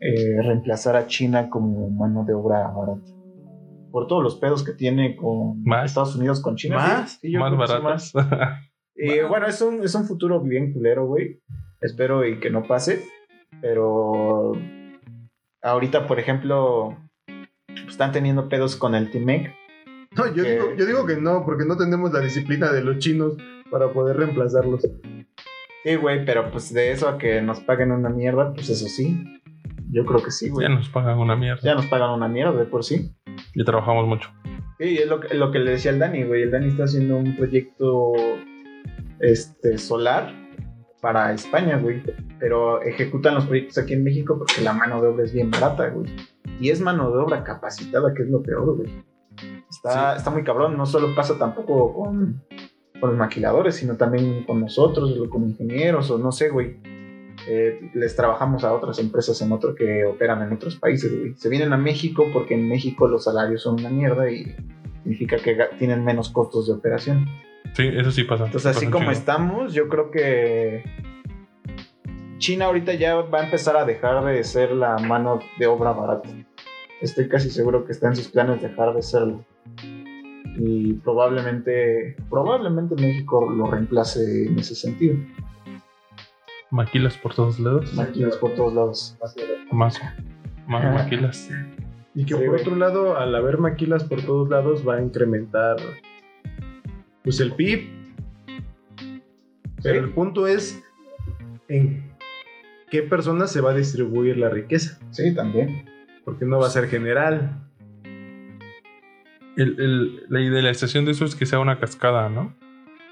eh, 0.00 0.42
reemplazar 0.42 0.96
a 0.96 1.06
China 1.06 1.50
como 1.50 1.90
mano 1.90 2.24
de 2.24 2.34
obra 2.34 2.68
barata. 2.68 3.02
Por 3.90 4.06
todos 4.06 4.22
los 4.22 4.36
pedos 4.36 4.62
que 4.62 4.72
tiene 4.72 5.16
con 5.16 5.62
¿Más? 5.64 5.86
Estados 5.86 6.14
Unidos, 6.14 6.40
con 6.40 6.56
China. 6.56 6.76
¿Más? 6.76 7.18
Sí, 7.20 7.32
yo 7.32 7.40
Más 7.40 7.56
baratas. 7.56 8.12
Y 8.94 9.20
bueno, 9.28 9.46
es 9.46 9.60
un, 9.62 9.82
es 9.82 9.94
un 9.94 10.04
futuro 10.04 10.40
bien 10.40 10.72
culero, 10.72 11.06
güey. 11.06 11.40
Espero 11.80 12.24
y 12.26 12.38
que 12.38 12.50
no 12.50 12.62
pase. 12.64 13.04
Pero 13.60 14.52
ahorita, 15.62 16.06
por 16.06 16.20
ejemplo, 16.20 16.96
están 17.88 18.12
teniendo 18.12 18.48
pedos 18.48 18.76
con 18.76 18.94
el 18.94 19.10
T-Mec. 19.10 19.52
No, 20.16 20.26
yo, 20.32 20.42
Que- 20.44 20.52
digo, 20.52 20.64
yo 20.76 20.86
digo 20.86 21.06
que 21.06 21.16
no, 21.16 21.44
porque 21.44 21.64
no 21.64 21.76
tenemos 21.76 22.12
la 22.12 22.20
disciplina 22.20 22.70
de 22.70 22.82
los 22.82 22.98
chinos 22.98 23.34
para 23.70 23.92
poder 23.92 24.16
reemplazarlos. 24.16 24.82
Sí, 25.84 25.94
güey, 25.96 26.24
pero 26.24 26.50
pues 26.50 26.72
de 26.74 26.90
eso 26.90 27.08
a 27.08 27.18
que 27.18 27.40
nos 27.42 27.60
paguen 27.60 27.92
una 27.92 28.08
mierda, 28.08 28.52
pues 28.52 28.68
eso 28.70 28.86
sí. 28.86 29.22
Yo 29.90 30.04
creo 30.04 30.22
que 30.22 30.30
sí, 30.30 30.50
güey. 30.50 30.68
ya 30.68 30.74
nos 30.74 30.88
pagan 30.90 31.18
una 31.18 31.34
mierda. 31.36 31.60
Ya 31.62 31.74
nos 31.74 31.86
pagan 31.86 32.10
una 32.10 32.28
mierda 32.28 32.52
de 32.58 32.66
por 32.66 32.84
sí. 32.84 33.14
Y 33.54 33.64
trabajamos 33.64 34.06
mucho. 34.06 34.28
Sí, 34.78 34.98
es 34.98 35.08
lo, 35.08 35.20
que- 35.20 35.34
lo 35.34 35.50
que 35.50 35.58
le 35.60 35.70
decía 35.72 35.90
al 35.92 35.98
Dani, 35.98 36.24
güey. 36.24 36.42
El 36.42 36.50
Dani 36.50 36.68
está 36.68 36.84
haciendo 36.84 37.16
un 37.16 37.34
proyecto 37.36 38.12
este, 39.20 39.78
solar 39.78 40.32
para 41.00 41.32
España, 41.32 41.78
güey. 41.78 42.02
Pero 42.38 42.82
ejecutan 42.82 43.34
los 43.34 43.46
proyectos 43.46 43.78
aquí 43.78 43.94
en 43.94 44.04
México 44.04 44.36
porque 44.38 44.60
la 44.62 44.72
mano 44.72 45.00
de 45.00 45.08
obra 45.08 45.24
es 45.24 45.32
bien 45.32 45.50
barata, 45.50 45.88
güey. 45.88 46.10
Y 46.60 46.70
es 46.70 46.80
mano 46.80 47.10
de 47.10 47.18
obra 47.18 47.42
capacitada, 47.44 48.12
que 48.14 48.22
es 48.24 48.28
lo 48.28 48.42
peor, 48.42 48.76
güey. 48.76 48.90
Está, 49.70 50.16
está 50.16 50.30
muy 50.30 50.42
cabrón. 50.44 50.76
No 50.76 50.86
solo 50.86 51.14
pasa 51.14 51.38
tampoco 51.38 51.94
con, 51.94 52.42
con 53.00 53.10
los 53.10 53.18
maquiladores, 53.18 53.76
sino 53.76 53.96
también 53.96 54.44
con 54.44 54.60
nosotros, 54.60 55.16
o 55.18 55.28
como 55.28 55.46
ingenieros, 55.46 56.10
o 56.10 56.18
no 56.18 56.32
sé, 56.32 56.48
güey. 56.48 56.76
Eh, 57.46 57.90
les 57.94 58.16
trabajamos 58.16 58.64
a 58.64 58.74
otras 58.74 58.98
empresas 58.98 59.40
en 59.40 59.52
otro 59.52 59.74
que 59.74 60.04
operan 60.04 60.42
en 60.42 60.52
otros 60.52 60.76
países, 60.76 61.16
güey. 61.16 61.34
Se 61.36 61.48
vienen 61.48 61.72
a 61.72 61.76
México 61.76 62.26
porque 62.32 62.54
en 62.54 62.68
México 62.68 63.06
los 63.08 63.24
salarios 63.24 63.62
son 63.62 63.80
una 63.80 63.90
mierda 63.90 64.30
y 64.30 64.54
significa 65.02 65.36
que 65.36 65.56
tienen 65.78 66.04
menos 66.04 66.30
costos 66.30 66.66
de 66.66 66.74
operación. 66.74 67.26
Sí, 67.74 67.88
eso 67.94 68.10
sí 68.10 68.24
pasa. 68.24 68.46
Entonces, 68.46 68.76
así 68.76 68.86
Pasa 68.86 68.98
como 68.98 69.10
estamos, 69.10 69.72
yo 69.72 69.88
creo 69.88 70.10
que 70.10 70.82
China 72.38 72.66
ahorita 72.66 72.94
ya 72.94 73.16
va 73.16 73.40
a 73.40 73.44
empezar 73.44 73.76
a 73.76 73.84
dejar 73.84 74.24
de 74.24 74.42
ser 74.44 74.72
la 74.72 74.96
mano 74.98 75.40
de 75.58 75.66
obra 75.66 75.92
barata. 75.92 76.28
Estoy 77.00 77.28
casi 77.28 77.50
seguro 77.50 77.84
que 77.84 77.92
está 77.92 78.08
en 78.08 78.16
sus 78.16 78.28
planes 78.28 78.62
dejar 78.62 78.94
de 78.94 79.02
serlo. 79.02 79.44
Y 80.60 80.94
probablemente, 80.94 82.16
probablemente 82.28 82.94
México 82.96 83.48
lo 83.50 83.70
reemplace 83.70 84.46
en 84.48 84.58
ese 84.58 84.74
sentido. 84.74 85.16
Maquilas 86.70 87.16
por 87.16 87.34
todos 87.34 87.58
lados. 87.60 87.94
Máquinas 87.94 88.36
por 88.36 88.54
todos 88.54 88.74
lados. 88.74 89.16
Más, 89.70 90.00
más 90.66 90.84
maquilas. 90.94 91.48
Y 92.14 92.24
que 92.24 92.34
Sí, 92.34 92.40
por 92.40 92.48
güey. 92.48 92.60
otro 92.60 92.74
lado, 92.76 93.16
al 93.16 93.34
haber 93.34 93.58
maquilas 93.58 94.04
por 94.04 94.20
todos 94.22 94.48
lados, 94.48 94.86
va 94.86 94.96
a 94.96 95.00
incrementar 95.02 95.76
pues 97.22 97.40
el 97.40 97.52
PIB. 97.52 97.88
Pero 99.82 100.00
el 100.00 100.10
punto 100.12 100.46
es 100.48 100.82
en 101.68 102.10
qué 102.90 103.02
personas 103.02 103.52
se 103.52 103.60
va 103.60 103.70
a 103.70 103.74
distribuir 103.74 104.36
la 104.38 104.48
riqueza. 104.50 104.98
Sí, 105.10 105.32
también. 105.34 105.84
Porque 106.24 106.44
no 106.44 106.58
va 106.58 106.66
a 106.66 106.70
ser 106.70 106.88
general. 106.88 107.62
El- 109.58 109.78
el- 109.80 110.22
la 110.28 110.40
idealización 110.40 111.04
de 111.04 111.10
eso 111.12 111.24
es 111.24 111.34
que 111.34 111.44
sea 111.46 111.58
una 111.58 111.78
cascada, 111.78 112.28
¿no? 112.28 112.54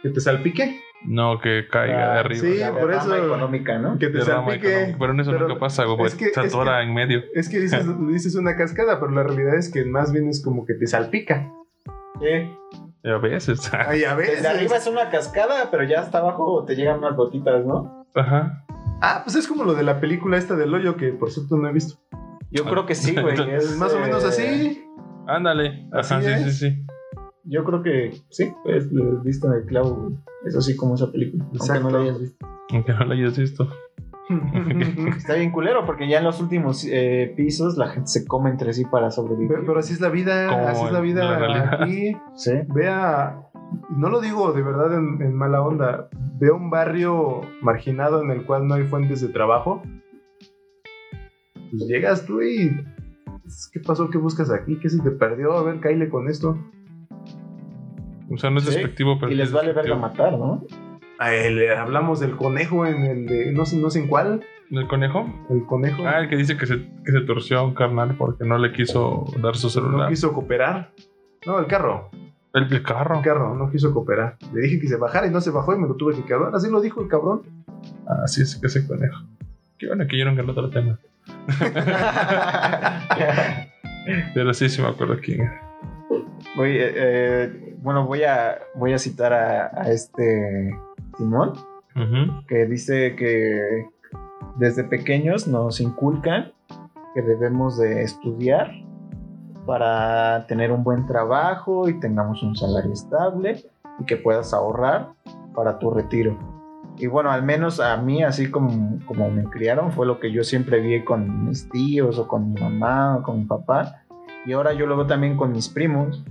Que 0.02 0.10
te 0.10 0.20
salpique. 0.20 0.80
No 1.04 1.40
que 1.40 1.66
caiga 1.70 1.96
de 1.96 2.02
Ah, 2.18 2.20
arriba. 2.20 2.40
sí, 2.40 2.56
La 2.58 2.72
por 2.72 2.92
eso- 2.92 3.14
económica, 3.16 3.78
¿no? 3.78 3.98
Que 3.98 4.08
te 4.08 4.22
salpique. 4.22 4.96
Pero 4.98 5.12
en 5.12 5.20
eso 5.20 5.32
Pero 5.32 5.48
nunca 5.48 5.60
pasa, 5.60 5.84
güey, 5.84 6.06
es 6.06 6.14
que- 6.14 6.24
se 6.26 6.30
es 6.30 6.34
que- 6.36 6.46
atora 6.46 6.82
en 6.82 6.94
medio. 6.94 7.22
Es 7.34 7.48
que 7.48 7.58
dices, 7.60 7.84
dices 8.08 8.34
una 8.36 8.56
cascada, 8.56 8.98
pero 8.98 9.12
la 9.12 9.22
realidad 9.24 9.56
es 9.56 9.70
que 9.70 9.84
más 9.84 10.12
bien 10.12 10.28
es 10.28 10.42
como 10.42 10.64
que 10.64 10.74
te 10.74 10.86
salpica. 10.86 11.50
Sí. 12.20 12.50
Y 13.04 13.10
A 13.10 13.18
veces. 13.18 13.70
Ay, 13.72 14.04
a 14.04 14.14
veces. 14.14 14.36
Desde 14.36 14.48
arriba 14.48 14.76
es 14.76 14.86
una 14.86 15.10
cascada, 15.10 15.70
pero 15.70 15.84
ya 15.84 16.00
hasta 16.00 16.18
abajo 16.18 16.64
te 16.64 16.74
llegan 16.74 16.98
unas 16.98 17.14
gotitas, 17.14 17.64
¿no? 17.66 18.06
Ajá. 18.14 18.64
Ah, 19.02 19.20
pues 19.24 19.36
es 19.36 19.46
como 19.46 19.64
lo 19.64 19.74
de 19.74 19.82
la 19.82 20.00
película 20.00 20.38
esta 20.38 20.56
del 20.56 20.72
hoyo 20.74 20.96
que 20.96 21.08
por 21.08 21.30
cierto 21.30 21.56
no 21.56 21.68
he 21.68 21.72
visto. 21.72 22.00
Yo 22.50 22.64
creo 22.64 22.86
que 22.86 22.94
sí, 22.94 23.14
güey. 23.14 23.36
Es 23.54 23.76
más 23.76 23.92
o 23.92 23.98
menos 24.00 24.24
eh, 24.24 24.28
así. 24.28 24.82
Ándale. 25.26 25.88
Así 25.92 26.14
Ajá, 26.14 26.22
sí, 26.22 26.28
sí, 26.28 26.48
es. 26.48 26.58
sí. 26.58 26.86
Yo 27.44 27.64
creo 27.64 27.82
que 27.82 28.12
sí, 28.30 28.52
es 28.66 28.90
lo 28.92 29.20
visto 29.20 29.46
en 29.46 29.60
el 29.60 29.66
clavo, 29.66 29.94
güey. 29.94 30.16
Es 30.44 30.56
así 30.56 30.76
como 30.76 30.94
esa 30.96 31.10
película. 31.12 31.44
Aunque 31.44 31.58
Exacto. 31.58 31.82
no 31.84 31.90
la 31.90 32.02
hayas 32.04 32.20
visto. 32.20 32.46
Aunque 32.72 32.92
no 32.92 33.04
lo 33.04 33.12
hayas 33.12 33.38
visto. 33.38 33.68
Está 35.16 35.34
bien 35.34 35.52
culero, 35.52 35.86
porque 35.86 36.08
ya 36.08 36.18
en 36.18 36.24
los 36.24 36.40
últimos 36.40 36.84
eh, 36.90 37.32
pisos 37.36 37.76
la 37.76 37.88
gente 37.88 38.08
se 38.08 38.26
come 38.26 38.50
entre 38.50 38.72
sí 38.72 38.84
para 38.84 39.12
sobrevivir. 39.12 39.48
Pero, 39.48 39.64
pero 39.64 39.78
así 39.78 39.92
es 39.92 40.00
la 40.00 40.08
vida, 40.08 40.48
Como 40.48 40.66
así 40.66 40.84
es 40.84 40.92
la 40.92 41.00
vida 41.00 41.38
la 41.38 41.78
aquí. 41.82 42.16
Sí. 42.34 42.52
Vea, 42.74 43.40
no 43.96 44.08
lo 44.08 44.20
digo 44.20 44.52
de 44.52 44.62
verdad 44.62 44.94
en, 44.98 45.22
en 45.22 45.34
mala 45.34 45.62
onda, 45.62 46.08
veo 46.40 46.56
un 46.56 46.70
barrio 46.70 47.42
marginado 47.62 48.20
en 48.22 48.32
el 48.32 48.44
cual 48.44 48.66
no 48.66 48.74
hay 48.74 48.84
fuentes 48.84 49.20
de 49.20 49.28
trabajo. 49.28 49.82
Pues 51.70 51.86
llegas 51.86 52.26
tú 52.26 52.42
y... 52.42 52.70
¿Qué 53.72 53.80
pasó? 53.80 54.10
¿Qué 54.10 54.18
buscas 54.18 54.50
aquí? 54.50 54.78
¿Qué 54.78 54.88
se 54.88 55.00
te 55.02 55.10
perdió? 55.10 55.52
A 55.52 55.62
ver, 55.62 55.80
caile 55.80 56.08
con 56.08 56.28
esto. 56.28 56.56
O 58.30 58.36
sea, 58.38 58.50
no 58.50 58.58
es 58.58 58.64
Sí, 58.64 58.70
despectivo, 58.74 59.18
pero 59.20 59.30
Y 59.32 59.36
les 59.36 59.48
es 59.48 59.54
vale 59.54 59.72
verga 59.72 59.94
matar, 59.96 60.32
¿no? 60.32 60.64
Ah, 61.18 61.32
el- 61.32 61.70
hablamos 61.70 62.20
del 62.20 62.36
conejo 62.36 62.84
en 62.86 63.04
el 63.04 63.26
de... 63.26 63.52
No 63.52 63.64
sé, 63.64 63.76
no 63.78 63.88
sé 63.90 64.00
en 64.00 64.08
cuál. 64.08 64.42
¿El 64.70 64.86
conejo? 64.88 65.24
El 65.48 65.64
conejo 65.64 66.02
Ah, 66.06 66.18
el 66.20 66.28
que 66.28 66.36
dice 66.36 66.56
que 66.56 66.66
se, 66.66 66.78
que 67.04 67.12
se 67.12 67.20
torció 67.20 67.58
a 67.60 67.62
un 67.62 67.74
carnal 67.74 68.16
porque 68.18 68.44
no 68.44 68.58
le 68.58 68.72
quiso 68.72 69.24
dar 69.40 69.56
su 69.56 69.68
no 69.68 69.70
celular. 69.70 70.08
quiso 70.08 70.32
cooperar. 70.32 70.92
No, 71.46 71.58
el 71.60 71.66
carro. 71.66 72.10
El, 72.52 72.64
el 72.72 72.82
carro. 72.82 73.16
El 73.18 73.22
carro 73.22 73.54
no 73.54 73.70
quiso 73.70 73.94
cooperar. 73.94 74.36
Le 74.52 74.60
dije 74.62 74.80
que 74.80 74.88
se 74.88 74.96
bajara 74.96 75.28
y 75.28 75.30
no 75.30 75.40
se 75.40 75.50
bajó 75.52 75.74
y 75.74 75.78
me 75.78 75.86
lo 75.86 75.94
tuve 75.94 76.14
que 76.16 76.24
quedar. 76.24 76.50
Así 76.52 76.68
lo 76.70 76.80
dijo 76.80 77.00
el 77.00 77.08
cabrón. 77.08 77.42
Así 78.24 78.42
es 78.42 78.56
que 78.56 78.66
ese 78.66 78.86
conejo. 78.86 79.22
Qué 79.78 79.86
bueno 79.86 80.06
que 80.08 80.18
yo 80.18 80.24
nunca 80.24 80.42
lo 80.42 80.50
otro 80.52 80.68
tema. 80.70 80.98
Pero 84.34 84.54
sí, 84.54 84.68
sí 84.68 84.82
me 84.82 84.88
acuerdo 84.88 85.16
quién 85.22 85.42
era. 85.42 85.62
Voy, 86.56 86.70
eh, 86.70 86.92
eh, 86.94 87.76
bueno, 87.78 88.04
voy 88.06 88.24
a, 88.24 88.58
voy 88.74 88.92
a 88.92 88.98
citar 88.98 89.32
a, 89.32 89.70
a 89.74 89.90
este 89.90 90.70
Simón, 91.16 91.54
que 92.46 92.66
dice 92.66 93.16
que 93.16 93.86
desde 94.56 94.84
pequeños 94.84 95.48
nos 95.48 95.80
inculcan 95.80 96.52
que 97.14 97.22
debemos 97.22 97.78
de 97.78 98.02
estudiar 98.02 98.70
para 99.66 100.46
tener 100.46 100.70
un 100.70 100.84
buen 100.84 101.06
trabajo 101.06 101.88
y 101.88 101.98
tengamos 101.98 102.42
un 102.42 102.54
salario 102.54 102.92
estable 102.92 103.64
y 103.98 104.04
que 104.04 104.16
puedas 104.16 104.52
ahorrar 104.52 105.08
para 105.54 105.78
tu 105.78 105.90
retiro. 105.90 106.55
Y 106.98 107.06
bueno, 107.06 107.30
al 107.30 107.42
menos 107.42 107.80
a 107.80 107.96
mí, 107.98 108.22
así 108.22 108.50
como, 108.50 108.98
como 109.06 109.30
me 109.30 109.44
criaron, 109.44 109.92
fue 109.92 110.06
lo 110.06 110.18
que 110.18 110.32
yo 110.32 110.44
siempre 110.44 110.80
vi 110.80 111.04
con 111.04 111.46
mis 111.46 111.68
tíos 111.68 112.18
o 112.18 112.26
con 112.26 112.52
mi 112.52 112.60
mamá 112.60 113.18
o 113.18 113.22
con 113.22 113.40
mi 113.40 113.44
papá. 113.44 114.04
Y 114.46 114.52
ahora 114.52 114.72
yo 114.72 114.86
lo 114.86 114.96
veo 114.96 115.06
también 115.06 115.36
con 115.36 115.52
mis 115.52 115.68
primos, 115.68 116.24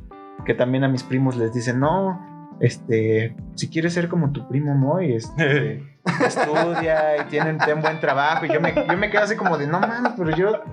que 0.45 0.53
también 0.53 0.83
a 0.83 0.87
mis 0.87 1.03
primos 1.03 1.35
les 1.35 1.53
dicen, 1.53 1.79
no, 1.79 2.47
este, 2.59 3.35
si 3.55 3.69
quieres 3.69 3.93
ser 3.93 4.07
como 4.07 4.31
tu 4.31 4.47
primo 4.47 4.73
Moy, 4.73 5.13
este, 5.13 5.83
estudia 6.25 7.21
y 7.21 7.25
tienen 7.29 7.57
ten 7.57 7.81
buen 7.81 7.99
trabajo. 7.99 8.45
Y 8.45 8.53
yo 8.53 8.61
me, 8.61 8.73
yo 8.73 8.97
me 8.97 9.09
quedo 9.09 9.23
así 9.23 9.35
como 9.35 9.57
de, 9.57 9.67
no 9.67 9.79
mames, 9.79 10.13
pero 10.17 10.31
yo, 10.35 10.63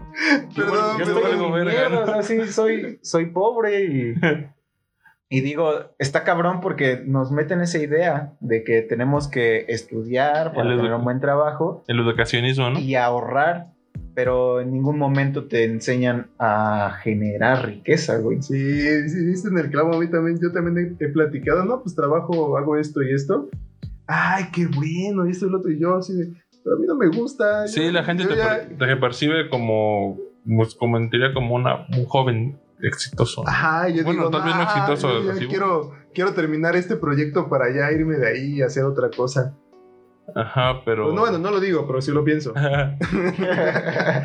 Perdón, 0.54 0.98
yo 0.98 1.06
me 1.06 1.12
estoy 1.12 1.32
en 1.32 1.40
mi 1.40 1.50
mierda, 1.50 2.00
o 2.00 2.06
sea, 2.06 2.22
sí, 2.22 2.46
soy, 2.46 2.98
soy 3.02 3.26
pobre 3.26 3.84
y... 3.84 4.14
Y 5.34 5.40
digo, 5.40 5.70
está 5.98 6.24
cabrón 6.24 6.60
porque 6.60 7.02
nos 7.06 7.32
meten 7.32 7.62
esa 7.62 7.78
idea 7.78 8.34
de 8.40 8.64
que 8.64 8.82
tenemos 8.82 9.28
que 9.28 9.64
estudiar 9.68 10.52
para 10.52 10.76
tener 10.76 10.92
un 10.92 11.04
buen 11.04 11.20
trabajo 11.20 11.82
El 11.88 12.00
educacionismo, 12.00 12.68
¿no? 12.68 12.78
y 12.78 12.96
ahorrar, 12.96 13.68
pero 14.14 14.60
en 14.60 14.70
ningún 14.72 14.98
momento 14.98 15.46
te 15.48 15.64
enseñan 15.64 16.26
a 16.38 16.98
generar 17.02 17.64
riqueza, 17.64 18.18
güey. 18.18 18.42
Sí, 18.42 19.08
sí, 19.08 19.24
viste 19.24 19.48
en 19.48 19.56
el 19.56 19.70
clavo, 19.70 19.94
a 19.94 19.98
mí 20.00 20.10
también, 20.10 20.38
yo 20.38 20.52
también 20.52 20.96
he, 21.00 21.04
he 21.04 21.08
platicado, 21.08 21.64
no, 21.64 21.82
pues 21.82 21.94
trabajo, 21.96 22.58
hago 22.58 22.76
esto 22.76 23.02
y 23.02 23.14
esto. 23.14 23.48
Ay, 24.06 24.44
qué 24.52 24.66
bueno, 24.66 25.26
y 25.26 25.30
esto 25.30 25.46
y 25.46 25.50
lo 25.50 25.58
otro, 25.58 25.70
y 25.70 25.80
yo 25.80 25.96
así 25.96 26.12
de, 26.12 26.32
pero 26.62 26.76
a 26.76 26.78
mí 26.78 26.84
no 26.86 26.94
me 26.96 27.08
gusta. 27.08 27.66
Sí, 27.68 27.86
yo- 27.86 27.92
la 27.92 28.04
gente 28.04 28.26
te, 28.26 28.36
ya- 28.36 28.66
per- 28.68 28.76
te 28.76 28.96
percibe 28.96 29.48
como, 29.48 30.18
pues, 30.44 30.74
como 30.74 30.98
en 30.98 31.08
teoría 31.08 31.32
como 31.32 31.54
una, 31.54 31.86
un 31.96 32.04
joven 32.04 32.58
exitoso. 32.88 33.42
Ajá, 33.46 33.88
yo 33.88 34.04
Bueno, 34.04 34.28
digo, 34.28 34.30
tal 34.30 34.44
vez 34.44 34.54
no 34.54 34.64
"Nah, 34.64 34.70
exitoso, 34.70 35.40
yo 35.40 35.48
quiero, 35.48 35.92
quiero 36.14 36.32
terminar 36.34 36.76
este 36.76 36.96
proyecto 36.96 37.48
para 37.48 37.70
ya 37.74 37.90
irme 37.92 38.16
de 38.16 38.28
ahí 38.28 38.54
y 38.56 38.62
hacer 38.62 38.84
otra 38.84 39.10
cosa. 39.10 39.56
Ajá, 40.34 40.82
pero... 40.84 41.04
Pues 41.04 41.14
no, 41.14 41.20
bueno, 41.22 41.38
no 41.38 41.50
lo 41.50 41.60
digo, 41.60 41.86
pero 41.86 42.00
sí 42.00 42.12
lo 42.12 42.24
pienso. 42.24 42.54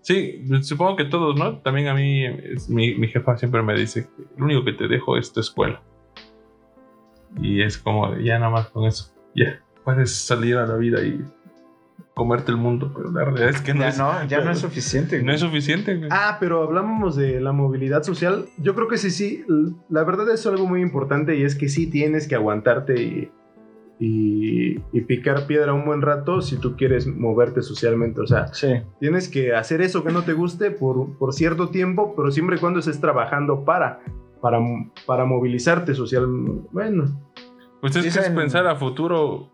sí, 0.00 0.44
supongo 0.62 0.96
que 0.96 1.04
todos, 1.04 1.36
¿no? 1.36 1.58
También 1.60 1.88
a 1.88 1.94
mí, 1.94 2.24
es- 2.26 2.68
mi, 2.68 2.94
mi 2.94 3.08
jefa 3.08 3.36
siempre 3.36 3.62
me 3.62 3.74
dice, 3.74 4.08
lo 4.36 4.44
único 4.44 4.64
que 4.64 4.72
te 4.72 4.88
dejo 4.88 5.16
es 5.16 5.32
tu 5.32 5.40
escuela. 5.40 5.82
Y 7.40 7.62
es 7.62 7.78
como, 7.78 8.16
ya 8.18 8.38
nada 8.38 8.50
más 8.50 8.68
con 8.68 8.84
eso. 8.84 9.12
Ya, 9.34 9.60
puedes 9.84 10.14
salir 10.14 10.56
a 10.56 10.66
la 10.66 10.76
vida 10.76 11.02
y 11.02 11.20
comerte 12.16 12.50
el 12.50 12.56
mundo, 12.56 12.92
pero 12.96 13.10
la 13.12 13.26
realidad 13.26 13.50
es 13.50 13.60
que 13.60 13.74
no, 13.74 13.80
ya 13.80 13.88
es, 13.88 13.98
no, 13.98 14.24
ya 14.26 14.40
no 14.42 14.50
es 14.50 14.58
suficiente. 14.60 15.22
no 15.22 15.32
es 15.32 15.40
suficiente. 15.40 15.94
güey. 15.96 16.08
Ah, 16.10 16.38
pero 16.40 16.62
hablamos 16.62 17.14
de 17.14 17.42
la 17.42 17.52
movilidad 17.52 18.02
social. 18.04 18.46
Yo 18.56 18.74
creo 18.74 18.88
que 18.88 18.96
sí, 18.96 19.10
sí. 19.10 19.44
La 19.90 20.02
verdad 20.02 20.30
es 20.30 20.46
algo 20.46 20.66
muy 20.66 20.80
importante 20.80 21.36
y 21.36 21.42
es 21.42 21.54
que 21.54 21.68
sí 21.68 21.88
tienes 21.90 22.26
que 22.26 22.34
aguantarte 22.34 23.02
y, 23.02 23.30
y, 24.00 24.80
y 24.92 25.00
picar 25.02 25.46
piedra 25.46 25.74
un 25.74 25.84
buen 25.84 26.00
rato 26.00 26.40
si 26.40 26.56
tú 26.56 26.74
quieres 26.74 27.06
moverte 27.06 27.60
socialmente. 27.60 28.22
O 28.22 28.26
sea, 28.26 28.46
Sí. 28.54 28.80
tienes 28.98 29.28
que 29.28 29.54
hacer 29.54 29.82
eso 29.82 30.02
que 30.02 30.10
no 30.10 30.22
te 30.22 30.32
guste 30.32 30.70
por, 30.70 31.18
por 31.18 31.34
cierto 31.34 31.68
tiempo, 31.68 32.14
pero 32.16 32.30
siempre 32.30 32.56
y 32.56 32.58
cuando 32.60 32.78
estés 32.80 32.98
trabajando 32.98 33.62
para, 33.66 34.00
para, 34.40 34.58
para 35.06 35.26
movilizarte 35.26 35.94
social. 35.94 36.24
Bueno, 36.72 37.04
Pues 37.82 37.94
es 37.94 38.02
que 38.04 38.08
es 38.08 38.14
Dicen- 38.16 38.34
pensar 38.34 38.66
a 38.66 38.76
futuro, 38.76 39.50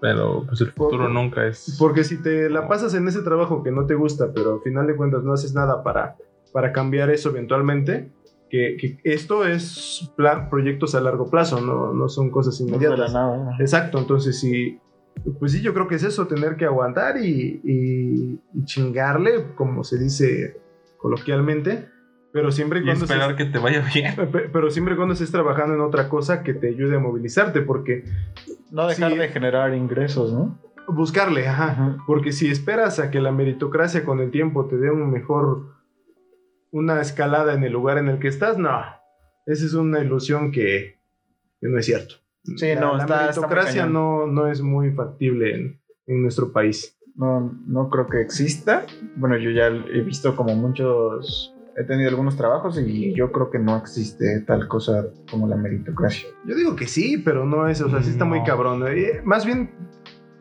pero 0.00 0.44
pues 0.46 0.60
el 0.60 0.72
futuro 0.72 1.08
nunca 1.08 1.46
es... 1.46 1.76
porque 1.78 2.04
si 2.04 2.22
te 2.22 2.50
la 2.50 2.68
pasas 2.68 2.94
en 2.94 3.08
ese 3.08 3.22
trabajo 3.22 3.62
que 3.62 3.70
no 3.70 3.86
te 3.86 3.94
gusta, 3.94 4.32
pero 4.34 4.54
al 4.54 4.60
final 4.60 4.86
de 4.86 4.96
cuentas 4.96 5.22
no 5.24 5.32
haces 5.32 5.54
nada 5.54 5.82
para, 5.82 6.16
para 6.52 6.72
cambiar 6.72 7.10
eso 7.10 7.30
eventualmente, 7.30 8.10
que, 8.50 8.76
que 8.78 8.98
esto 9.04 9.44
es 9.44 10.12
plan, 10.16 10.48
proyectos 10.50 10.94
a 10.94 11.00
largo 11.00 11.28
plazo, 11.30 11.60
no, 11.60 11.92
no 11.92 12.08
son 12.08 12.30
cosas 12.30 12.60
No 12.60 12.66
es 12.66 12.72
de 12.72 12.78
la 12.78 12.86
inmediatas. 12.94 13.12
nada. 13.14 13.56
Exacto, 13.58 13.98
entonces 13.98 14.38
sí, 14.38 14.78
pues 15.40 15.52
sí, 15.52 15.62
yo 15.62 15.72
creo 15.74 15.88
que 15.88 15.96
es 15.96 16.02
eso, 16.04 16.26
tener 16.26 16.56
que 16.56 16.66
aguantar 16.66 17.16
y, 17.16 17.60
y- 17.64 18.40
y 18.54 18.64
chingarle, 18.64 19.54
como 19.56 19.82
se 19.82 19.98
dice 19.98 20.60
coloquialmente, 20.98 21.88
pero 22.36 22.52
siempre 22.52 22.80
y 22.80 22.82
Y 22.82 22.84
cuando 22.84 23.04
esperar 23.06 23.30
estés, 23.30 23.46
que 23.46 23.52
te 23.52 23.58
vaya 23.58 23.82
bien. 23.94 24.14
pe- 24.32 24.50
pero 24.52 24.70
siempre 24.70 24.92
y 24.92 24.96
cuando 24.98 25.14
estés 25.14 25.30
trabajando 25.32 25.74
en 25.74 25.80
otra 25.80 26.10
cosa 26.10 26.42
que 26.42 26.52
te 26.52 26.68
ayude 26.68 26.96
a 26.96 26.98
movilizarte, 26.98 27.62
porque 27.62 28.04
No 28.70 28.86
dejar 28.86 29.14
de 29.14 29.28
generar 29.28 29.72
ingresos, 29.74 30.32
¿no? 30.34 30.58
buscarle, 30.88 31.48
ajá, 31.48 31.70
Ajá. 31.72 31.96
porque 32.06 32.30
si 32.32 32.48
esperas 32.50 32.98
a 33.00 33.10
que 33.10 33.20
la 33.20 33.32
meritocracia 33.32 34.04
con 34.04 34.20
el 34.20 34.30
tiempo 34.30 34.66
te 34.66 34.76
dé 34.76 34.90
un 34.90 35.10
mejor, 35.10 35.74
una 36.70 37.00
escalada 37.00 37.54
en 37.54 37.64
el 37.64 37.72
lugar 37.72 37.96
en 37.98 38.08
el 38.08 38.18
que 38.18 38.28
estás, 38.28 38.58
no, 38.58 38.70
esa 39.46 39.64
es 39.64 39.72
una 39.74 40.00
ilusión 40.00 40.52
que, 40.52 40.98
que 41.60 41.68
no 41.68 41.78
es 41.78 41.86
cierto. 41.86 42.16
Sí, 42.56 42.66
la, 42.74 42.80
no, 42.82 42.96
la 42.96 43.02
está- 43.04 43.22
meritocracia 43.22 43.86
no, 43.86 44.26
no 44.26 44.46
es 44.48 44.60
muy 44.60 44.92
factible 44.92 45.54
en, 45.54 45.80
en 46.06 46.22
nuestro 46.22 46.52
país. 46.52 46.92
No, 47.16 47.50
no 47.66 47.88
creo 47.88 48.06
que 48.08 48.20
exista. 48.20 48.84
Bueno, 49.16 49.38
yo 49.38 49.50
ya 49.50 49.68
he 49.68 50.02
visto 50.02 50.36
como 50.36 50.54
muchos, 50.54 51.55
he 51.78 51.84
tenido 51.84 52.08
algunos 52.08 52.36
trabajos 52.36 52.78
y 52.80 53.14
yo 53.14 53.30
creo 53.32 53.50
que 53.50 53.58
no 53.58 53.76
existe 53.76 54.40
tal 54.46 54.66
cosa 54.68 55.04
como 55.30 55.46
la 55.46 55.56
meritocracia. 55.56 56.28
Yo 56.46 56.54
digo 56.54 56.74
que 56.76 56.86
sí, 56.86 57.18
pero 57.18 57.44
no 57.44 57.68
es, 57.68 57.80
o 57.80 57.90
sea, 57.90 58.02
sí 58.02 58.10
está 58.10 58.24
muy 58.24 58.42
cabrón. 58.44 58.82
Eh, 58.88 59.20
más 59.24 59.44
bien, 59.44 59.70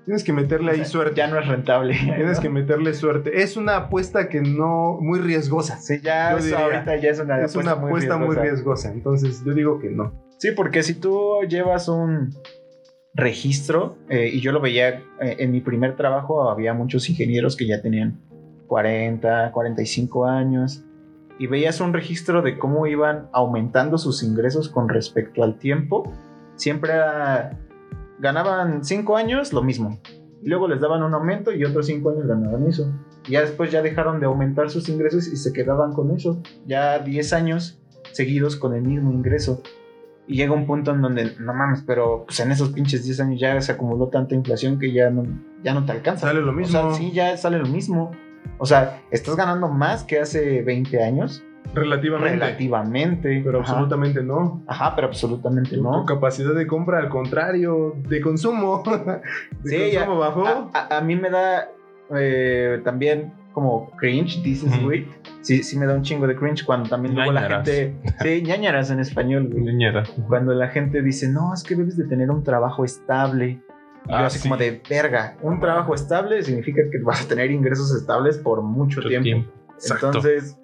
tienes 0.06 0.24
que 0.24 0.32
meterle 0.32 0.72
ahí 0.72 0.86
suerte. 0.86 1.16
Ya 1.16 1.28
no 1.28 1.38
es 1.40 1.46
rentable. 1.48 1.94
Tienes 2.16 2.40
que 2.40 2.50
meterle 2.50 2.94
suerte. 2.94 3.42
Es 3.42 3.58
una 3.58 3.76
apuesta 3.76 4.30
que 4.30 4.42
no, 4.42 4.98
muy 5.02 5.20
riesgosa. 5.20 5.78
Sí, 5.80 6.00
ya 6.02 6.38
es- 6.38 6.54
ahorita 6.54 6.96
ya 6.98 7.10
es 7.10 7.20
una 7.20 7.42
Es 7.44 7.56
una 7.56 7.72
apuesta 7.72 8.18
muy 8.18 8.36
riesgosa. 8.36 8.42
riesgosa. 8.44 8.92
Entonces, 8.94 9.44
yo 9.46 9.54
digo 9.54 9.80
que 9.80 9.90
no. 9.90 10.14
Sí, 10.38 10.52
porque 10.56 10.84
si 10.84 10.94
tú 10.94 11.40
llevas 11.50 11.88
un 11.90 12.30
registro, 13.14 13.98
eh, 14.10 14.30
y 14.32 14.42
yo 14.42 14.52
lo 14.52 14.62
veía 14.62 14.90
eh, 15.22 15.36
en 15.40 15.52
mi 15.52 15.62
primer 15.62 15.96
trabajo, 15.96 16.50
había 16.50 16.74
muchos 16.74 17.10
ingenieros 17.10 17.56
que 17.56 17.66
ya 17.68 17.82
tenían 17.82 18.20
40, 18.68 19.52
45 19.52 20.26
años, 20.26 20.85
y 21.38 21.48
veías 21.48 21.82
un 21.82 21.94
registro 21.94 22.42
de 22.42 22.58
cómo 22.58 22.88
iban 22.88 23.28
aumentando 23.34 23.98
sus 23.98 24.24
ingresos 24.24 24.70
con 24.70 24.88
respecto 24.90 25.44
al 25.44 25.58
tiempo. 25.58 26.12
Siempre 26.56 26.94
era, 26.94 27.58
ganaban 28.20 28.84
5 28.86 29.18
años 29.18 29.52
lo 29.54 29.62
mismo. 29.62 30.00
Y 30.42 30.50
luego 30.50 30.68
les 30.68 30.80
daban 30.80 31.02
un 31.04 31.14
aumento 31.14 31.52
y 31.52 31.66
otros 31.66 31.88
5 31.88 32.10
años 32.12 32.28
ganaban 32.28 32.68
eso. 32.68 32.92
Y 33.28 33.32
ya 33.32 33.42
después 33.42 33.72
ya 33.72 33.82
dejaron 33.82 34.20
de 34.20 34.28
aumentar 34.28 34.70
sus 34.70 34.88
ingresos 34.90 35.28
y 35.28 35.36
se 35.36 35.52
quedaban 35.52 35.92
con 35.94 36.12
eso. 36.12 36.42
Ya 36.66 37.00
10 37.00 37.34
años 37.34 37.80
seguidos 38.12 38.56
con 38.56 38.74
el 38.76 38.84
mismo 38.84 39.12
ingreso. 39.12 39.62
Y 40.28 40.38
llega 40.38 40.54
un 40.54 40.66
punto 40.66 40.92
en 40.92 41.02
donde, 41.02 41.36
no 41.40 41.54
mames, 41.54 41.84
pero 41.86 42.24
pues 42.26 42.40
en 42.40 42.52
esos 42.52 42.70
pinches 42.70 43.04
10 43.04 43.20
años 43.20 43.40
ya 43.40 43.60
se 43.62 43.72
acumuló 43.74 44.08
tanta 44.08 44.34
inflación 44.36 44.80
que 44.80 44.92
ya 44.92 45.10
no, 45.10 45.24
ya 45.64 45.74
no 45.74 45.86
te 45.86 45.92
alcanza. 45.92 46.28
Sale 46.28 46.42
lo 46.42 46.52
O 46.52 46.54
mismo. 46.54 46.72
sea, 46.90 46.94
sí, 46.94 47.12
ya 47.12 47.36
sale 47.38 47.60
lo 47.60 47.68
mismo. 47.68 48.12
O 48.58 48.66
sea, 48.66 49.02
estás 49.12 49.36
ganando 49.36 49.68
más 49.68 50.04
que 50.04 50.20
hace 50.20 50.62
20 50.62 51.04
años. 51.04 51.44
Relativamente. 51.74 52.36
Relativamente. 52.36 53.42
Pero 53.44 53.60
Ajá. 53.62 53.72
absolutamente 53.72 54.24
no. 54.24 54.64
Ajá, 54.68 54.94
pero 54.96 55.08
absolutamente 55.08 55.76
Tu 55.76 55.84
no. 55.84 56.06
capacidad 56.06 56.54
de 56.54 56.68
compra, 56.68 57.00
al 57.00 57.10
contrario, 57.10 57.96
de 58.08 58.22
consumo. 58.22 58.84
de 59.64 59.70
Sí, 59.70 59.92
ya- 59.92 60.06
consumo 60.06 60.20
bajó. 60.20 60.46
A, 60.48 60.70
a- 60.74 60.98
a 60.98 61.02
mí 61.02 61.16
me 61.16 61.30
da 61.30 61.70
eh, 62.16 62.82
también 62.84 63.34
como 63.52 63.90
cringe, 63.98 64.42
dices, 64.44 64.82
güey. 64.84 65.08
Sí, 65.42 65.64
sí 65.64 65.78
me 65.80 65.86
da 65.86 65.94
un 65.96 66.02
chingo 66.02 66.28
de 66.28 66.36
cringe 66.36 66.66
cuando 66.66 66.90
también 66.90 67.16
luego 67.16 67.32
la 67.32 67.44
gente... 67.44 67.96
Sí, 68.22 68.42
ñañaras 68.44 68.92
en 68.92 69.00
español, 69.00 69.50
güey. 69.50 69.78
Cuando 70.28 70.54
la 70.54 70.68
gente 70.68 71.02
dice, 71.02 71.30
no, 71.30 71.54
es 71.54 71.64
que 71.64 71.76
debes 71.76 71.96
de 71.96 72.04
tener 72.06 72.30
un 72.32 72.44
trabajo 72.44 72.84
estable. 72.84 73.62
Y 74.06 74.10
yo 74.12 74.16
Ah, 74.16 74.26
así 74.28 74.40
sí. 74.40 74.44
como 74.50 74.58
de 74.58 74.82
verga. 74.90 75.38
Un 75.42 75.60
trabajo 75.60 75.94
estable 75.96 76.42
significa 76.44 76.82
que 76.92 77.00
vas 77.04 77.26
a 77.26 77.28
tener 77.28 77.52
ingresos 77.52 77.94
estables 77.96 78.38
por 78.38 78.62
mucho, 78.62 79.00
Mucho 79.00 79.10
tiempo. 79.10 79.24
tiempo. 79.24 79.52
Entonces, 79.90 80.58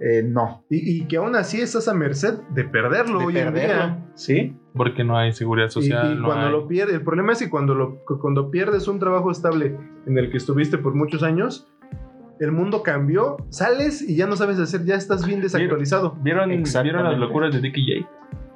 eh, 0.00 0.22
no. 0.26 0.64
Y, 0.70 1.02
y 1.02 1.04
que 1.06 1.18
aún 1.18 1.36
así 1.36 1.60
estás 1.60 1.86
a 1.88 1.94
merced 1.94 2.34
de 2.50 2.64
perderlo 2.64 3.20
De 3.20 3.24
hoy 3.26 3.38
en 3.38 3.52
perderlo. 3.52 3.74
día. 3.74 4.06
¿Sí? 4.14 4.56
Porque 4.74 5.04
no 5.04 5.16
hay 5.18 5.32
seguridad 5.32 5.68
Y, 5.68 5.70
social. 5.70 6.12
y 6.12 6.18
no 6.20 6.26
cuando 6.26 6.46
hay- 6.46 6.52
lo 6.52 6.66
pierdes, 6.66 6.94
el 6.94 7.02
problema 7.02 7.32
es 7.32 7.38
que 7.40 7.50
cuando, 7.50 7.74
lo, 7.74 8.02
cuando 8.20 8.50
pierdes 8.50 8.88
un 8.88 8.98
trabajo 8.98 9.30
estable 9.30 9.76
en 10.06 10.18
el 10.18 10.30
que 10.30 10.38
estuviste 10.38 10.78
por 10.78 10.94
muchos 10.94 11.22
años, 11.22 11.68
el 12.40 12.50
mundo 12.50 12.82
cambió, 12.82 13.36
sales 13.50 14.02
y 14.02 14.16
ya 14.16 14.26
no 14.26 14.34
sabes 14.36 14.58
hacer, 14.58 14.84
ya 14.84 14.96
estás 14.96 15.24
bien 15.26 15.40
desactualizado. 15.42 16.16
¿Vieron. 16.22 16.48
¿Vieron 16.50 17.04
las 17.04 17.18
locuras 17.18 17.54
de 17.54 17.60
Dicky 17.60 17.86
Jake? 17.86 18.06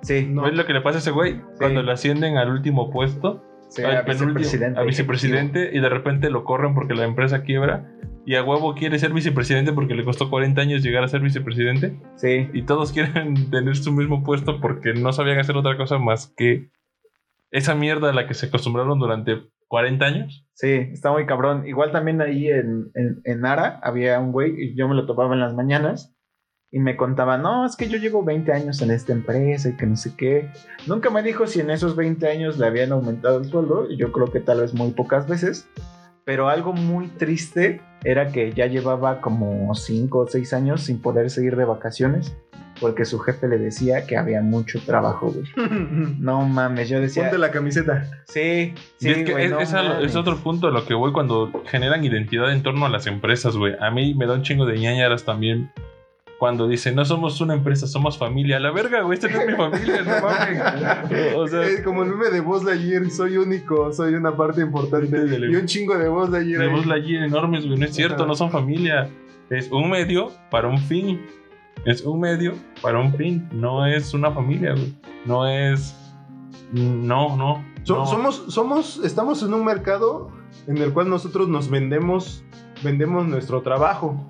Sí. 0.02 0.26
No. 0.28 0.42
¿Ves 0.42 0.54
lo 0.54 0.64
que 0.66 0.72
le 0.72 0.80
pasa 0.80 0.98
a 0.98 1.00
ese 1.00 1.10
güey? 1.12 1.40
Cuando 1.58 1.82
lo 1.82 1.92
ascienden 1.92 2.36
al 2.38 2.50
último 2.50 2.90
puesto, 2.90 3.44
Sí, 3.68 3.82
al 3.82 3.96
a 3.98 4.04
penúltimo- 4.04 4.34
vicepresidente. 4.38 4.80
a 4.80 4.82
vicepresidente, 4.84 5.70
y 5.72 5.80
de 5.80 5.88
repente 5.88 6.30
lo 6.30 6.44
corren 6.44 6.74
porque 6.74 6.94
la 6.94 7.04
empresa 7.04 7.42
quiebra. 7.42 7.92
y 8.28 8.34
a 8.34 8.42
huevo 8.42 8.74
quiere 8.74 8.98
ser 8.98 9.12
vicepresidente 9.12 9.72
porque 9.72 9.94
le 9.94 10.04
costó 10.04 10.28
40 10.30 10.60
años 10.60 10.82
llegar 10.82 11.04
a 11.04 11.08
ser 11.08 11.20
vicepresidente. 11.20 11.94
Sí. 12.16 12.48
Y 12.52 12.62
todos 12.62 12.92
quieren 12.92 13.34
tener 13.50 13.76
su 13.76 13.92
mismo 13.92 14.24
puesto 14.24 14.60
porque 14.60 14.94
no 14.94 15.12
sabían 15.12 15.38
hacer 15.38 15.56
otra 15.56 15.76
cosa 15.76 15.98
más 15.98 16.32
que 16.36 16.70
esa 17.52 17.76
mierda 17.76 18.10
a 18.10 18.12
la 18.12 18.26
que 18.26 18.34
se 18.34 18.46
acostumbraron 18.46 18.98
durante 18.98 19.42
40 19.68 20.04
años. 20.06 20.44
Sí, 20.54 20.70
está 20.92 21.12
muy 21.12 21.24
cabrón. 21.26 21.68
Igual 21.68 21.92
también 21.92 22.20
ahí 22.20 22.48
en, 22.48 22.90
en, 22.94 23.20
en 23.24 23.46
Ara 23.46 23.78
había 23.84 24.18
un 24.18 24.32
güey, 24.32 24.54
y 24.60 24.74
yo 24.76 24.88
me 24.88 24.96
lo 24.96 25.06
topaba 25.06 25.32
en 25.34 25.40
las 25.40 25.54
mañanas, 25.54 26.15
y 26.72 26.80
me 26.80 26.96
contaba, 26.96 27.38
no, 27.38 27.64
es 27.64 27.76
que 27.76 27.88
yo 27.88 27.96
llevo 27.96 28.24
20 28.24 28.52
años 28.52 28.82
en 28.82 28.90
esta 28.90 29.12
empresa 29.12 29.68
y 29.68 29.76
que 29.76 29.86
no 29.86 29.96
sé 29.96 30.14
qué. 30.16 30.50
Nunca 30.86 31.10
me 31.10 31.22
dijo 31.22 31.46
si 31.46 31.60
en 31.60 31.70
esos 31.70 31.94
20 31.94 32.26
años 32.28 32.58
le 32.58 32.66
habían 32.66 32.92
aumentado 32.92 33.38
el 33.38 33.44
sueldo, 33.46 33.90
y 33.90 33.96
yo 33.96 34.12
creo 34.12 34.30
que 34.32 34.40
tal 34.40 34.60
vez 34.60 34.74
muy 34.74 34.90
pocas 34.90 35.28
veces. 35.28 35.68
Pero 36.24 36.48
algo 36.48 36.72
muy 36.72 37.06
triste 37.06 37.80
era 38.02 38.32
que 38.32 38.52
ya 38.52 38.66
llevaba 38.66 39.20
como 39.20 39.72
5 39.72 40.18
o 40.18 40.26
6 40.26 40.52
años 40.54 40.82
sin 40.82 41.00
poder 41.00 41.30
seguir 41.30 41.54
de 41.54 41.64
vacaciones, 41.64 42.36
porque 42.80 43.04
su 43.04 43.20
jefe 43.20 43.46
le 43.46 43.58
decía 43.58 44.04
que 44.06 44.16
había 44.16 44.42
mucho 44.42 44.80
trabajo, 44.84 45.32
güey. 45.32 45.46
No 46.18 46.44
mames, 46.44 46.88
yo 46.88 47.00
decía... 47.00 47.22
Ponte 47.22 47.38
la 47.38 47.52
camiseta. 47.52 48.10
Sí, 48.24 48.74
sí, 48.96 49.08
y 49.08 49.10
es 49.12 49.24
que 49.24 49.32
güey, 49.32 49.44
es, 49.44 50.14
no 50.14 50.20
otro 50.20 50.36
punto 50.38 50.66
a 50.66 50.72
lo 50.72 50.84
que 50.84 50.94
voy 50.94 51.12
cuando 51.12 51.62
generan 51.66 52.04
identidad 52.04 52.52
en 52.52 52.64
torno 52.64 52.86
a 52.86 52.88
las 52.88 53.06
empresas, 53.06 53.56
güey. 53.56 53.74
A 53.80 53.92
mí 53.92 54.14
me 54.14 54.26
da 54.26 54.34
un 54.34 54.42
chingo 54.42 54.66
de 54.66 54.76
ñañaras 54.78 55.24
también 55.24 55.70
cuando 56.38 56.68
dicen, 56.68 56.94
no 56.94 57.04
somos 57.04 57.40
una 57.40 57.54
empresa, 57.54 57.86
somos 57.86 58.18
familia. 58.18 58.60
La 58.60 58.70
verga, 58.70 59.00
güey, 59.02 59.18
esta 59.18 59.28
no 59.28 59.40
es 59.40 59.46
mi 59.46 59.54
familia, 59.54 60.02
no 60.02 60.26
mames. 60.26 61.34
O 61.36 61.46
sea, 61.48 61.62
como 61.84 62.02
el 62.02 62.10
meme 62.10 62.28
de 62.30 62.40
Buzz 62.40 62.62
Lightyear, 62.64 63.08
soy 63.10 63.38
único, 63.38 63.92
soy 63.92 64.14
una 64.14 64.36
parte 64.36 64.60
importante. 64.60 65.24
Dele. 65.24 65.50
Y 65.50 65.56
un 65.56 65.66
chingo 65.66 65.96
de 65.96 66.08
Buzz 66.08 66.28
Lightyear. 66.30 66.60
de 66.60 66.66
ahí. 66.68 66.72
Buzz 66.74 66.86
Lightyear 66.86 67.24
enormes, 67.24 67.66
güey, 67.66 67.78
no 67.78 67.84
es 67.86 67.94
cierto, 67.94 68.16
Ajá. 68.16 68.26
no 68.26 68.34
son 68.34 68.50
familia. 68.50 69.08
Es 69.48 69.70
un 69.70 69.88
medio 69.90 70.30
para 70.50 70.68
un 70.68 70.78
fin. 70.78 71.24
Es 71.84 72.02
un 72.02 72.20
medio 72.20 72.52
para 72.82 72.98
un 72.98 73.14
fin. 73.14 73.48
No 73.52 73.86
es 73.86 74.12
una 74.12 74.30
familia, 74.30 74.72
güey. 74.72 74.94
No 75.24 75.46
es. 75.46 75.94
No, 76.72 77.36
no. 77.36 77.64
So- 77.84 77.96
no. 77.98 78.06
Somos, 78.06 78.44
somos, 78.48 79.00
estamos 79.04 79.42
en 79.42 79.54
un 79.54 79.64
mercado 79.64 80.30
en 80.66 80.78
el 80.78 80.92
cual 80.92 81.08
nosotros 81.08 81.48
nos 81.48 81.70
vendemos, 81.70 82.44
vendemos 82.82 83.26
nuestro 83.28 83.62
trabajo. 83.62 84.26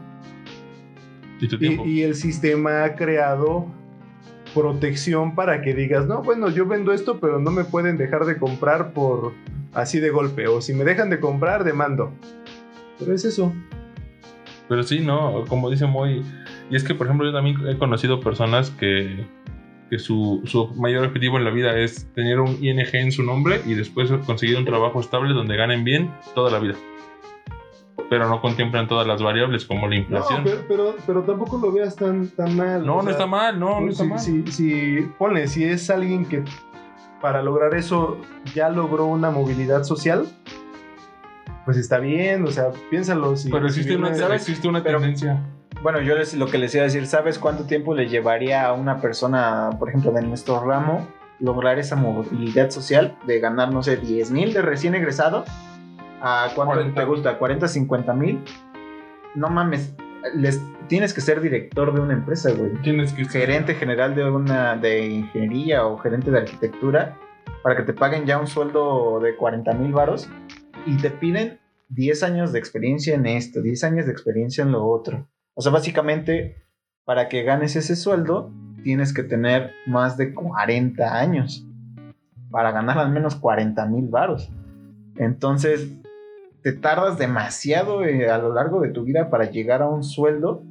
Y 1.41 1.49
tu 1.49 1.57
Y, 1.57 1.59
tiempo. 1.59 1.85
y 1.87 2.03
el 2.03 2.15
sistema 2.15 2.85
ha 2.85 2.95
creado 2.95 3.67
protección 4.55 5.35
para 5.35 5.61
que 5.61 5.75
digas, 5.75 6.07
no, 6.07 6.23
bueno, 6.23 6.49
yo 6.51 6.67
vendo 6.67 6.93
esto, 6.93 7.21
pero 7.21 7.39
no 7.39 7.51
me 7.51 7.65
pueden 7.65 7.97
dejar 7.99 8.25
de 8.25 8.39
comprar 8.39 8.93
por 8.93 9.33
así 9.75 10.01
de 10.01 10.11
golpe. 10.11 10.49
O 10.49 10.61
si 10.61 10.73
me 10.73 10.85
dejan 10.85 11.11
de 11.11 11.21
comprar, 11.21 11.65
demando. 11.65 12.13
Pero 12.99 13.13
es 13.13 13.25
eso. 13.25 13.53
Pero 14.69 14.83
sí, 14.83 15.01
no, 15.01 15.45
como 15.49 15.71
dice 15.71 15.87
Moy. 15.87 16.23
Y 16.71 16.77
es 16.77 16.83
que, 16.85 16.95
por 16.95 17.07
ejemplo, 17.07 17.27
yo 17.27 17.33
también 17.33 17.57
he 17.69 17.77
conocido 17.77 18.21
personas 18.21 18.71
que, 18.71 19.27
que 19.91 19.99
su, 19.99 20.41
su 20.47 20.69
mayor 20.75 21.05
objetivo 21.05 21.37
en 21.37 21.45
la 21.45 21.51
vida 21.51 21.79
es 21.79 22.11
tener 22.15 22.41
un 22.41 22.57
ING 22.65 22.81
en 22.95 23.13
su 23.13 23.23
nombre 23.23 23.61
y 23.67 23.75
después 23.75 24.11
conseguir 24.25 24.57
un 24.57 24.65
trabajo 24.65 24.99
estable 25.01 25.35
donde 25.35 25.57
ganen 25.57 25.85
bien 25.85 26.11
toda 26.35 26.51
la 26.51 26.59
vida. 26.59 26.75
Pero 28.09 28.28
no 28.28 28.41
contemplan 28.41 28.87
todas 28.87 29.07
las 29.07 29.20
variables 29.23 29.65
como 29.65 29.89
la 29.89 29.97
No, 29.97 30.01
inflación. 30.03 30.43
pero, 30.45 30.61
pero, 30.69 30.97
pero 31.07 31.23
tampoco 31.23 31.59
lo 31.59 31.73
veas 31.73 31.97
tan, 31.97 32.28
tan 32.28 32.55
mal. 32.57 32.87
No, 32.87 32.95
o 32.95 32.97
no 32.99 33.03
sea, 33.05 33.12
está 33.12 33.27
mal, 33.27 33.59
no, 33.59 33.81
no 33.81 33.91
está 33.91 34.05
si, 34.05 34.09
mal. 34.11 34.19
si, 34.20 34.47
si- 34.53 35.09
ponle, 35.19 35.49
si 35.49 35.65
es 35.65 35.91
alguien 35.91 36.24
que 36.24 36.45
para 37.20 37.43
lograr 37.43 37.74
eso 37.74 38.19
ya 38.55 38.69
logró 38.69 39.07
una 39.07 39.31
movilidad 39.31 39.83
social, 39.83 40.27
pues 41.65 41.77
está 41.77 41.99
bien, 41.99 42.45
o 42.45 42.51
sea, 42.51 42.69
piénsalo. 42.91 43.37
Si, 43.37 43.51
Pero 43.51 43.69
si 43.69 43.81
existe 43.81 43.97
una, 43.97 44.15
¿sabes? 44.15 44.43
existe 44.43 44.69
una 44.69 44.83
Pero- 44.83 44.99
tendencia. 45.01 45.43
Bueno, 45.83 46.01
yo 46.01 46.16
les, 46.16 46.33
lo 46.35 46.47
que 46.47 46.59
les 46.59 46.74
iba 46.74 46.83
a 46.83 46.87
decir, 46.87 47.07
¿sabes 47.07 47.39
cuánto 47.39 47.65
tiempo 47.65 47.95
le 47.95 48.09
llevaría 48.09 48.66
a 48.66 48.73
una 48.73 49.01
persona, 49.01 49.70
por 49.78 49.89
ejemplo, 49.91 50.11
de 50.11 50.23
nuestro 50.23 50.65
ramo, 50.65 51.07
lograr 51.39 51.78
esa 51.78 51.97
movilidad 51.97 52.70
social 52.70 53.16
de 53.27 53.41
ganar, 53.41 53.73
no 53.73 53.83
sé, 53.83 53.97
10 53.99 54.31
mil 54.31 54.53
de 54.55 54.62
recién 54.62 54.95
egresado? 54.95 55.45
¿A 56.20 56.51
cuánto 56.55 56.74
40. 56.74 57.01
te 57.01 57.06
gusta? 57.06 57.38
¿40, 57.38 57.68
50 57.68 58.14
mil? 58.14 58.44
No 59.34 59.48
mames, 59.48 59.94
les, 60.34 60.60
tienes 60.88 61.12
que 61.12 61.20
ser 61.20 61.40
director 61.40 61.94
de 61.94 62.01
una 62.01 62.14
empresa, 62.14 62.51
güey. 62.52 62.74
Tienes 62.82 63.12
que 63.12 63.24
Gerente 63.26 63.74
general 63.74 64.14
de 64.14 64.24
una 64.24 64.76
de 64.76 65.06
ingeniería 65.06 65.86
o 65.86 65.98
gerente 65.98 66.30
de 66.30 66.38
arquitectura 66.38 67.18
para 67.62 67.76
que 67.76 67.82
te 67.82 67.93
paguen 67.93 68.26
ya 68.26 68.38
un 68.38 68.47
sueldo 68.47 69.20
de 69.20 69.36
40 69.36 69.72
mil 69.74 69.93
varos 69.93 70.28
y 70.86 70.97
te 70.97 71.10
piden 71.10 71.59
10 71.88 72.22
años 72.22 72.52
de 72.52 72.59
experiencia 72.59 73.14
en 73.14 73.26
esto, 73.26 73.60
10 73.60 73.84
años 73.84 74.06
de 74.06 74.12
experiencia 74.12 74.62
en 74.62 74.72
lo 74.72 74.86
otro. 74.86 75.28
O 75.55 75.62
sea, 75.62 75.72
básicamente, 75.72 76.56
para 77.05 77.28
que 77.28 77.43
ganes 77.43 77.76
ese 77.76 77.97
sueldo, 77.97 78.52
tienes 78.82 79.12
que 79.12 79.22
tener 79.22 79.72
más 79.86 80.16
de 80.16 80.34
40 80.34 81.18
años 81.18 81.66
para 82.51 82.72
ganar 82.72 82.98
al 82.98 83.10
menos 83.10 83.36
40 83.36 83.86
mil 83.86 84.09
varos. 84.09 84.51
Entonces, 85.16 85.93
te 86.66 86.72
tardas 86.72 87.16
demasiado 87.16 88.05
eh, 88.05 88.28
a 88.28 88.38
lo 88.38 88.52
largo 88.52 88.80
de 88.80 88.88
tu 88.88 89.05
vida 89.05 89.30
para 89.30 89.44
llegar 89.44 89.82
a 89.82 89.88
un 89.88 90.02
sueldo 90.02 90.64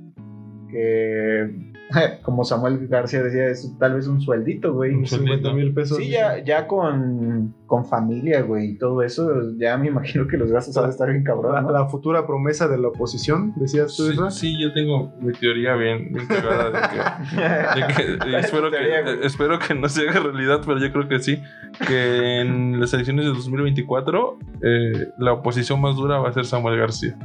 que, 0.69 1.73
como 2.24 2.44
Samuel 2.44 2.88
García 2.88 3.22
decía, 3.22 3.48
es 3.48 3.72
tal 3.80 3.94
vez 3.95 4.07
un 4.07 4.20
sueldito, 4.22 4.74
güey. 4.74 4.94
Un 4.94 5.06
50 5.06 5.53
mil 5.53 5.74
pesos. 5.74 5.98
Sí, 5.98 6.10
ya, 6.10 6.44
ya 6.44 6.68
con, 6.68 7.53
con 7.66 7.86
familia, 7.86 8.41
güey, 8.41 8.72
y 8.72 8.78
todo 8.78 9.02
eso, 9.03 9.30
ya 9.57 9.78
me 9.78 9.88
imagino 9.88 10.28
que 10.28 10.38
los 10.38 10.52
gastos 10.52 10.76
van 10.76 10.86
a 10.86 10.90
estar 10.90 11.10
bien 11.12 11.24
cabrón, 11.24 11.64
¿no? 11.64 11.72
la 11.72 11.88
futura 11.88 12.26
promesa 12.26 12.68
de 12.68 12.78
la 12.78 12.88
oposición, 12.90 13.53
decías 13.56 13.95
tú, 13.95 14.03
Sí, 14.07 14.14
Isra. 14.14 14.32
sí, 14.32 14.62
yo 14.62 14.74
tengo 14.74 15.12
mi 15.20 15.32
teoría 15.34 15.76
bien, 15.76 16.12
bien 16.12 16.28
cagada 16.28 16.70
de 16.72 16.88
que 16.90 17.82
De 17.82 17.88
que- 17.88 18.18
¿Cuál 18.20 18.36
es 18.36 18.45
espero, 18.45 18.70
güey? 18.70 18.82
que, 19.20 19.26
espero 19.26 19.60
que 19.60 19.74
no 19.76 19.90
se 19.90 20.07
haga 20.10 20.20
realidad, 20.22 20.62
pero 20.66 20.80
yo 20.80 20.91
creo 20.91 21.07
que 21.07 21.20
sí. 21.20 21.41
Que 21.88 22.41
en 22.41 22.80
las 22.80 22.94
elecciones 22.94 23.26
de 23.26 23.32
2024 23.32 24.38
eh, 24.62 25.07
la 25.18 25.34
oposición 25.34 25.82
más 25.82 25.95
dura 25.95 26.20
va 26.20 26.30
a 26.30 26.34
ser 26.34 26.45
Samuel 26.45 26.78
García. 26.80 27.18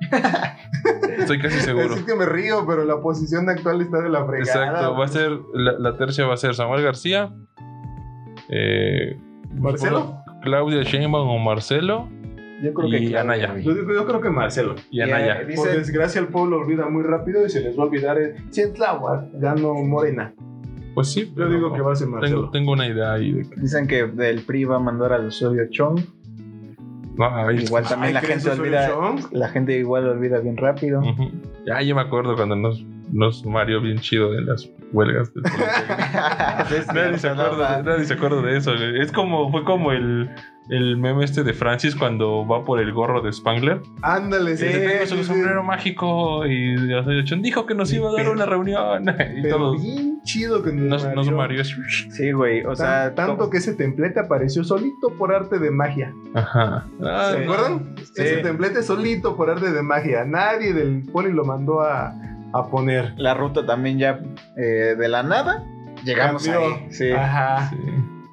Estoy 1.18 1.38
casi 1.40 1.58
seguro. 1.60 1.94
Así 1.94 2.04
que 2.04 2.14
me 2.14 2.24
río, 2.26 2.64
pero 2.66 2.84
la 2.84 3.00
posición 3.00 3.48
actual 3.48 3.80
está 3.80 4.00
de 4.02 4.08
la 4.08 4.24
fregada. 4.24 4.66
Exacto, 4.66 4.96
va 4.96 5.04
a 5.04 5.08
ser 5.08 5.30
la, 5.54 5.72
la 5.78 5.96
tercia 5.96 6.26
va 6.26 6.34
a 6.34 6.36
ser 6.36 6.54
Samuel 6.54 6.82
García, 6.82 7.32
eh, 8.48 9.18
¿Marcelo? 9.58 10.22
Claudia 10.42 10.82
Sheinbaum 10.82 11.28
o 11.28 11.38
Marcelo 11.38 12.08
Yo 12.62 12.72
creo 12.72 12.90
que 12.90 12.98
y 12.98 13.08
claro, 13.08 13.30
Anaya. 13.32 13.58
Yo, 13.58 13.74
creo 14.06 14.20
que 14.20 14.30
Marcelo. 14.30 14.76
y 14.90 15.00
Anaya. 15.00 15.42
eh, 15.42 15.54
Por 15.56 15.66
Dice- 15.66 15.78
desgracia, 15.78 16.20
el 16.20 16.28
pueblo 16.28 16.58
olvida 16.60 16.88
muy 16.88 17.02
rápido 17.02 17.44
y 17.44 17.50
se 17.50 17.60
les 17.60 17.76
va 17.78 17.82
a 17.82 17.86
olvidar. 17.86 18.18
el- 18.18 18.34
Si 18.52 18.60
en 18.62 18.72
Tláhuac 18.72 19.26
ganó 19.34 19.74
Morena. 19.74 20.32
Pues 20.94 21.12
sí, 21.12 21.32
Yo 21.36 21.48
digo 21.48 21.72
que 21.72 21.80
va 21.80 21.92
a 21.92 21.96
ser 21.96 22.08
Marcelo. 22.08 22.40
tengo, 22.42 22.50
tengo 22.50 22.72
una 22.72 22.86
idea 22.88 23.12
ahí 23.12 23.32
de 23.32 23.48
que 23.48 23.60
Dicen 23.60 23.86
que 23.86 24.06
del 24.06 24.42
PRI 24.42 24.64
va 24.64 24.76
a 24.76 24.80
mandar 24.80 25.12
al 25.12 25.26
Osorio 25.26 25.64
Chong. 25.70 26.00
Ay, 27.20 27.64
Igual 27.64 27.84
también 27.84 28.08
Ay, 28.08 28.12
la 28.14 28.20
¿crees 28.20 28.44
gente 28.44 28.60
olvida. 28.60 28.88
La 29.32 29.48
gente 29.48 29.76
igual 29.78 30.04
lo 30.04 30.12
olvida 30.12 30.38
bien 30.40 30.56
rápido. 30.56 31.00
Ujú. 31.00 31.30
Ya, 31.66 31.82
yo 31.82 31.94
me 31.96 32.02
acuerdo 32.02 32.36
cuando 32.36 32.54
nos, 32.56 32.84
nos 33.12 33.44
mareó 33.44 33.80
bien 33.80 33.98
chido 33.98 34.30
de 34.32 34.42
las 34.42 34.68
huelgas 34.92 35.32
del 35.34 35.42
nadie, 36.94 37.18
se 37.18 37.28
acuerda, 37.28 37.78
de- 37.78 37.82
nadie 37.90 38.04
se 38.04 38.14
acuerda 38.14 38.42
de 38.42 38.56
eso. 38.56 38.74
Es 38.74 39.12
como, 39.12 39.50
fue 39.50 39.64
como 39.64 39.92
el, 39.92 40.30
el 40.70 40.96
meme 40.98 41.24
este 41.24 41.42
de 41.44 41.52
Francis 41.54 41.94
cuando 41.94 42.46
va 42.46 42.64
por 42.64 42.80
el 42.80 42.92
gorro 42.92 43.20
de 43.22 43.32
Spangler. 43.32 43.80
Ándale, 44.02 44.56
Sí, 44.56 44.66
tengo 44.66 44.88
sí, 45.02 45.06
su 45.06 45.16
sí. 45.16 45.24
sombrero 45.24 45.62
mágico 45.62 46.44
y 46.46 46.76
dijo 47.42 47.64
que 47.66 47.74
nos 47.74 47.92
iba 47.92 48.08
a 48.08 48.12
dar 48.12 48.20
Pero- 48.20 48.32
una 48.32 48.46
reunión. 48.46 49.04
Y 49.36 49.42
Pero 49.42 49.56
todos 49.56 49.82
bien 49.82 50.20
chido 50.24 50.62
que 50.62 50.72
nos, 50.72 51.04
nos, 51.14 51.30
mareó. 51.30 51.62
Sí, 51.64 52.32
güey. 52.32 52.60
O 52.64 52.68
Tan- 52.74 52.76
sea, 52.76 53.14
tanto 53.14 53.48
que 53.50 53.58
ese 53.58 53.74
templete 53.74 54.20
apareció 54.20 54.62
solito 54.64 55.08
por 55.16 55.34
arte 55.34 55.58
de 55.58 55.70
magia. 55.70 56.12
Ajá. 56.34 56.86
Ah, 57.02 57.30
¿Se 57.32 57.38
Sí. 57.38 57.42
acuerdan? 57.44 57.94
Sí. 57.96 58.22
Ese 58.22 58.36
templete 58.38 58.82
solito 58.82 59.36
por 59.36 59.48
arte 59.50 59.70
de 59.72 59.82
magia. 59.82 60.24
Nadie 60.24 60.72
del 60.74 61.02
poli 61.10 61.32
lo 61.32 61.44
mandó 61.44 61.80
a, 61.80 62.14
a 62.52 62.66
poner. 62.70 63.14
la 63.16 63.34
ruta 63.34 63.64
también 63.64 63.98
ya 63.98 64.20
eh, 64.56 64.94
de 64.98 65.08
la 65.08 65.22
nada 65.22 65.64
llegamos 66.04 66.46
Cambió. 66.46 66.68
ahí. 66.74 66.86
Sí. 66.90 67.10
Ajá. 67.10 67.70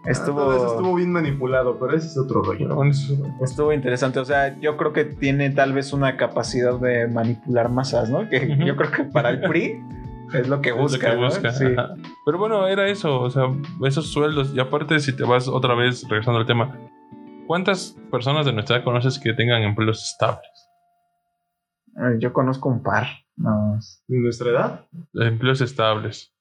Estuvo, 0.06 0.40
Todo 0.40 0.56
eso 0.56 0.76
estuvo 0.76 0.96
bien 0.96 1.12
manipulado, 1.12 1.80
pero 1.80 1.96
ese 1.96 2.08
es 2.08 2.18
otro 2.18 2.44
rollo. 2.44 2.70
Estuvo 3.42 3.74
interesante. 3.74 4.20
O 4.20 4.26
sea, 4.26 4.60
yo 4.60 4.78
creo 4.78 4.94
que 4.94 5.06
tiene 5.06 5.50
tal 5.50 5.74
vez 5.74 5.94
una 5.94 6.18
capacidad 6.18 6.80
de 6.80 7.08
manipular 7.08 7.70
masas, 7.70 8.10
¿no? 8.10 8.30
Que 8.30 8.56
yo 8.66 8.76
creo 8.76 8.92
que 8.92 9.04
para 9.06 9.30
el 9.30 9.42
PRI 9.42 9.82
es 10.34 10.48
lo 10.48 10.62
que 10.62 10.70
lo 10.72 10.78
busca. 10.78 11.16
Pero 12.26 12.38
bueno, 12.38 12.68
era 12.68 12.88
eso, 12.88 13.22
o 13.22 13.30
sea, 13.30 13.46
esos 13.84 14.12
sueldos. 14.12 14.54
Y 14.54 14.60
aparte, 14.60 15.00
si 15.00 15.16
te 15.16 15.24
vas 15.24 15.48
otra 15.48 15.74
vez, 15.74 16.08
regresando 16.08 16.40
al 16.40 16.46
tema, 16.46 16.78
¿cuántas 17.48 17.98
personas 18.12 18.46
de 18.46 18.54
nuestra 18.54 18.78
edad 18.78 18.86
conoces 18.86 19.20
que 19.20 19.34
tengan 19.34 19.64
empleos 19.64 20.04
estables? 20.04 20.70
Yo 22.20 22.34
conozco 22.34 22.70
un 22.70 22.84
par. 22.84 23.08
No, 23.38 23.80
¿En 24.08 24.24
nuestra 24.24 24.50
edad? 24.50 24.86
Empleos 25.14 25.62
estables. 25.62 26.35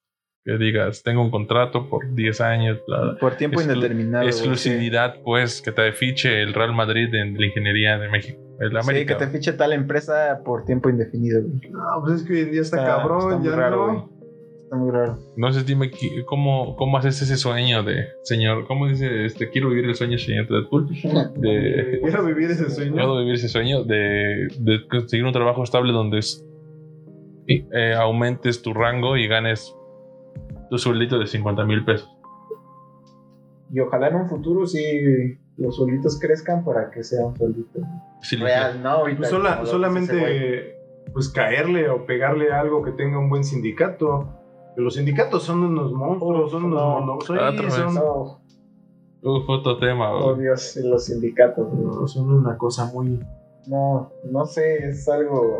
Que 0.45 0.59
digas, 0.59 1.03
tengo 1.03 1.23
un 1.23 1.31
contrato 1.31 1.89
por 1.89 2.15
10 2.15 2.41
años, 2.43 2.79
bla, 2.87 3.17
por 3.19 3.35
tiempo 3.37 3.61
Exclu- 3.61 3.73
indeterminado. 3.75 4.27
exclusividad, 4.27 5.23
pues, 5.25 5.63
que 5.63 5.73
te 5.73 5.91
fiche 5.93 6.43
el 6.43 6.53
Real 6.53 6.75
Madrid 6.75 7.15
en 7.15 7.35
la 7.39 7.47
ingeniería 7.47 7.97
de 7.99 8.09
México. 8.11 8.39
sí. 8.41 8.45
El 8.61 8.71
Sí, 8.71 8.77
América. 8.77 9.17
que 9.19 9.25
te 9.25 9.31
fiche 9.33 9.53
tal 9.55 9.73
empresa 9.73 10.41
por 10.45 10.65
tiempo 10.67 10.89
indefinido, 10.91 11.41
güey. 11.43 11.71
No, 11.73 11.81
pues 12.05 12.21
es 12.21 12.27
que 12.27 12.35
hoy 12.35 12.41
en 12.41 12.53
día 12.53 12.61
está, 12.61 12.77
Está- 12.77 12.97
cabrón, 12.99 13.21
está 13.23 13.37
muy 13.39 13.49
ya 13.49 13.57
raro, 13.57 13.77
no. 13.77 13.93
güey. 13.93 14.05
Está 14.65 14.77
muy 14.77 14.91
raro. 14.93 15.19
No 15.37 15.53
sé, 15.53 15.65
dime 15.65 15.91
cómo, 16.27 16.77
cómo 16.77 16.99
haces 16.99 17.21
ese 17.23 17.37
sueño 17.37 17.83
de 17.83 18.07
señor. 18.23 18.67
¿Cómo 18.67 18.87
dice? 18.87 19.25
Este, 19.25 19.49
quiero 19.51 19.71
vivir 19.71 19.87
el 19.87 19.95
sueño, 19.97 20.19
señor 20.19 20.47
Deadpool. 20.49 20.89
De, 21.41 22.01
Quiero 22.03 22.25
vivir 22.25 22.51
ese 22.51 22.71
sueño. 22.71 22.93
Puedo 22.93 23.19
vivir 23.21 23.35
ese 23.35 23.49
sueño 23.49 23.83
de, 23.83 24.47
de 24.61 24.87
conseguir 24.89 25.25
un 25.25 25.33
trabajo 25.33 25.63
estable 25.65 25.93
donde 25.93 26.19
es- 26.19 26.45
y, 27.47 27.65
eh, 27.77 27.95
aumentes 27.97 28.63
tu 28.63 28.73
rango 28.73 29.17
y 29.17 29.27
ganes 29.27 29.75
tu 30.71 30.79
sueldito 30.79 31.19
de 31.19 31.27
50 31.27 31.65
mil 31.65 31.85
pesos. 31.85 32.11
Y 33.73 33.81
ojalá 33.81 34.09
en 34.09 34.17
un 34.17 34.29
futuro 34.29 34.67
sí 34.67 35.39
los 35.57 35.77
suelditos 35.77 36.19
crezcan 36.19 36.65
para 36.65 36.91
que 36.91 37.03
sea 37.05 37.27
un 37.27 37.37
sueldito 37.37 37.81
Sí, 38.23 38.37
real, 38.37 38.83
¿no? 38.83 38.91
Ahorita, 38.91 39.19
Pues 39.19 39.31
sola- 39.31 39.67
solamente 39.67 40.79
pues 41.13 41.29
caerle 41.29 41.89
o 41.91 42.07
pegarle 42.07 42.53
a 42.53 42.61
algo 42.61 42.83
que 42.83 42.91
tenga 42.93 43.19
un 43.19 43.29
buen 43.29 43.45
sindicato. 43.45 44.29
Que 44.75 44.83
Los 44.83 44.95
sindicatos 44.95 45.43
son 45.45 45.63
unos 45.63 45.93
monstruos, 45.93 46.51
son 46.51 46.65
unos 46.65 47.05
No. 47.07 47.19
vez. 47.19 47.73
son, 47.75 47.95
No, 47.95 48.41
Uf, 49.23 49.49
otro 49.49 49.79
tema. 49.79 50.13
oh 50.13 50.31
güey. 50.35 50.43
Dios, 50.43 50.77
los 50.83 51.05
sindicatos. 51.05 51.67
son 52.13 52.31
una 52.33 52.57
cosa 52.59 52.91
muy... 52.93 53.21
No, 53.67 54.11
no 54.31 54.45
sé, 54.45 54.89
es 54.89 55.09
algo 55.09 55.59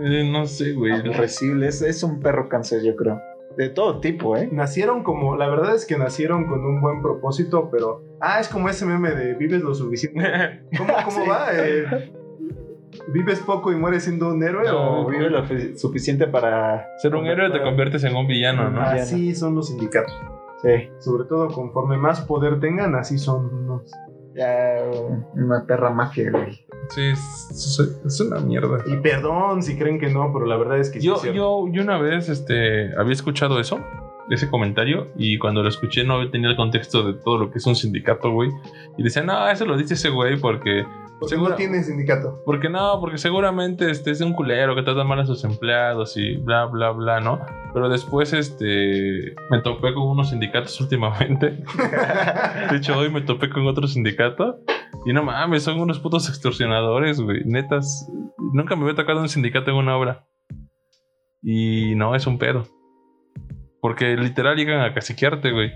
Eh, 0.00 0.28
no 0.30 0.44
sé, 0.46 0.72
güey. 0.74 0.92
aborrecible. 0.92 1.66
Es, 1.68 1.82
es 1.82 2.02
un 2.02 2.20
perro 2.20 2.48
cáncer, 2.48 2.82
yo 2.84 2.94
creo. 2.96 3.20
De 3.56 3.68
todo 3.68 4.00
tipo, 4.00 4.36
¿eh? 4.36 4.48
Nacieron 4.52 5.02
como, 5.02 5.36
la 5.36 5.48
verdad 5.48 5.74
es 5.74 5.84
que 5.84 5.98
nacieron 5.98 6.46
con 6.46 6.64
un 6.64 6.80
buen 6.80 7.02
propósito, 7.02 7.68
pero... 7.70 8.02
Ah, 8.20 8.40
es 8.40 8.48
como 8.48 8.68
ese 8.68 8.86
meme 8.86 9.10
de 9.10 9.34
vives 9.34 9.60
lo 9.62 9.74
suficiente. 9.74 10.22
¿Cómo, 10.78 10.92
cómo 11.04 11.24
Sí. 11.24 11.28
va? 11.28 11.46
Eh, 11.52 12.12
¿Vives 13.12 13.40
poco 13.40 13.72
y 13.72 13.76
mueres 13.76 14.04
siendo 14.04 14.28
un 14.30 14.42
héroe? 14.42 14.64
No, 14.64 15.00
o 15.02 15.06
O 15.06 15.10
vive 15.10 15.30
lo 15.30 15.44
fi- 15.44 15.76
suficiente 15.76 16.26
para. 16.26 16.86
Ser 16.98 17.14
un 17.14 17.26
héroe 17.26 17.50
te 17.50 17.60
conviertes 17.62 18.02
en 18.04 18.16
un 18.16 18.26
villano, 18.26 18.68
¿no? 18.70 18.80
Así 18.82 19.34
son 19.34 19.54
los 19.54 19.68
sindicatos. 19.68 20.12
Sí. 20.62 20.90
Sobre 20.98 21.24
todo 21.24 21.48
conforme 21.48 21.96
más 21.96 22.20
poder 22.22 22.60
tengan, 22.60 22.94
así 22.94 23.16
son 23.18 23.46
unos... 23.46 23.90
Ya, 24.34 24.82
una 25.34 25.66
perra 25.66 25.90
mafia, 25.90 26.30
güey. 26.30 26.64
Sí, 26.90 27.10
es, 27.10 28.20
una 28.20 28.40
mierda. 28.40 28.78
Y 28.86 28.96
perdón 28.96 29.62
si 29.62 29.76
creen 29.76 29.98
que 29.98 30.10
no, 30.10 30.32
pero 30.32 30.46
la 30.46 30.56
verdad 30.56 30.78
es 30.78 30.90
que 30.90 31.00
sí 31.00 31.06
Yo, 31.06 31.14
es 31.14 31.20
cierto. 31.22 31.36
yo, 31.36 31.72
yo 31.72 31.82
una 31.82 31.98
vez 31.98 32.28
este, 32.28 32.94
había 32.96 33.12
escuchado 33.12 33.60
eso, 33.60 33.80
ese 34.30 34.48
comentario, 34.48 35.08
y 35.16 35.38
cuando 35.38 35.62
lo 35.62 35.68
escuché 35.68 36.04
no 36.04 36.30
tenía 36.30 36.48
el 36.50 36.56
contexto 36.56 37.02
de 37.02 37.14
todo 37.22 37.38
lo 37.38 37.50
que 37.50 37.58
es 37.58 37.66
un 37.66 37.76
sindicato, 37.76 38.30
güey. 38.30 38.50
Y 38.96 39.02
decía, 39.02 39.22
no, 39.22 39.48
eso 39.48 39.66
lo 39.66 39.76
dice 39.76 39.94
ese 39.94 40.08
güey 40.10 40.36
porque 40.38 40.84
Porque 41.18 41.34
seguro- 41.34 41.50
no 41.50 41.56
tiene 41.56 41.82
sindicato. 41.82 42.40
Porque 42.46 42.68
no, 42.68 42.98
porque 43.00 43.18
seguramente 43.18 43.90
este 43.90 44.10
es 44.12 44.20
un 44.20 44.32
culero 44.32 44.74
que 44.74 44.82
trata 44.82 45.04
mal 45.04 45.20
a 45.20 45.26
sus 45.26 45.44
empleados 45.44 46.16
y 46.16 46.36
bla, 46.36 46.64
bla, 46.66 46.90
bla, 46.92 47.20
¿no? 47.20 47.40
Pero 47.74 47.88
después 47.88 48.32
este 48.32 49.34
me 49.50 49.60
topé 49.62 49.92
con 49.94 50.04
unos 50.08 50.30
sindicatos 50.30 50.80
últimamente. 50.80 51.62
De 52.70 52.76
hecho, 52.76 52.96
hoy 52.98 53.10
me 53.10 53.20
topé 53.20 53.50
con 53.50 53.66
otro 53.66 53.86
sindicato. 53.86 54.60
Y 55.06 55.12
no 55.12 55.22
mames, 55.22 55.62
son 55.62 55.80
unos 55.80 55.98
putos 56.00 56.28
extorsionadores, 56.28 57.20
güey. 57.20 57.42
Netas, 57.44 58.08
nunca 58.52 58.74
me 58.76 58.82
había 58.82 58.96
tocado 58.96 59.20
un 59.20 59.28
sindicato 59.28 59.70
en 59.70 59.76
una 59.76 59.96
obra. 59.96 60.26
Y 61.42 61.94
no, 61.94 62.14
es 62.14 62.26
un 62.26 62.38
pedo. 62.38 62.64
Porque 63.80 64.16
literal 64.16 64.56
llegan 64.56 64.80
a 64.80 64.94
caciquearte, 64.94 65.52
güey. 65.52 65.72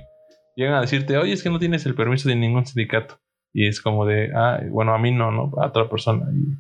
Llegan 0.56 0.74
a 0.74 0.80
decirte, 0.82 1.16
oye, 1.16 1.32
es 1.32 1.42
que 1.42 1.50
no 1.50 1.58
tienes 1.58 1.86
el 1.86 1.94
permiso 1.94 2.28
de 2.28 2.36
ningún 2.36 2.66
sindicato. 2.66 3.18
Y 3.52 3.66
es 3.66 3.80
como 3.80 4.04
de, 4.04 4.30
ah, 4.34 4.60
bueno, 4.70 4.94
a 4.94 4.98
mí 4.98 5.12
no, 5.12 5.30
¿no? 5.30 5.50
A 5.60 5.68
otra 5.68 5.88
persona. 5.88 6.26
Y, 6.32 6.56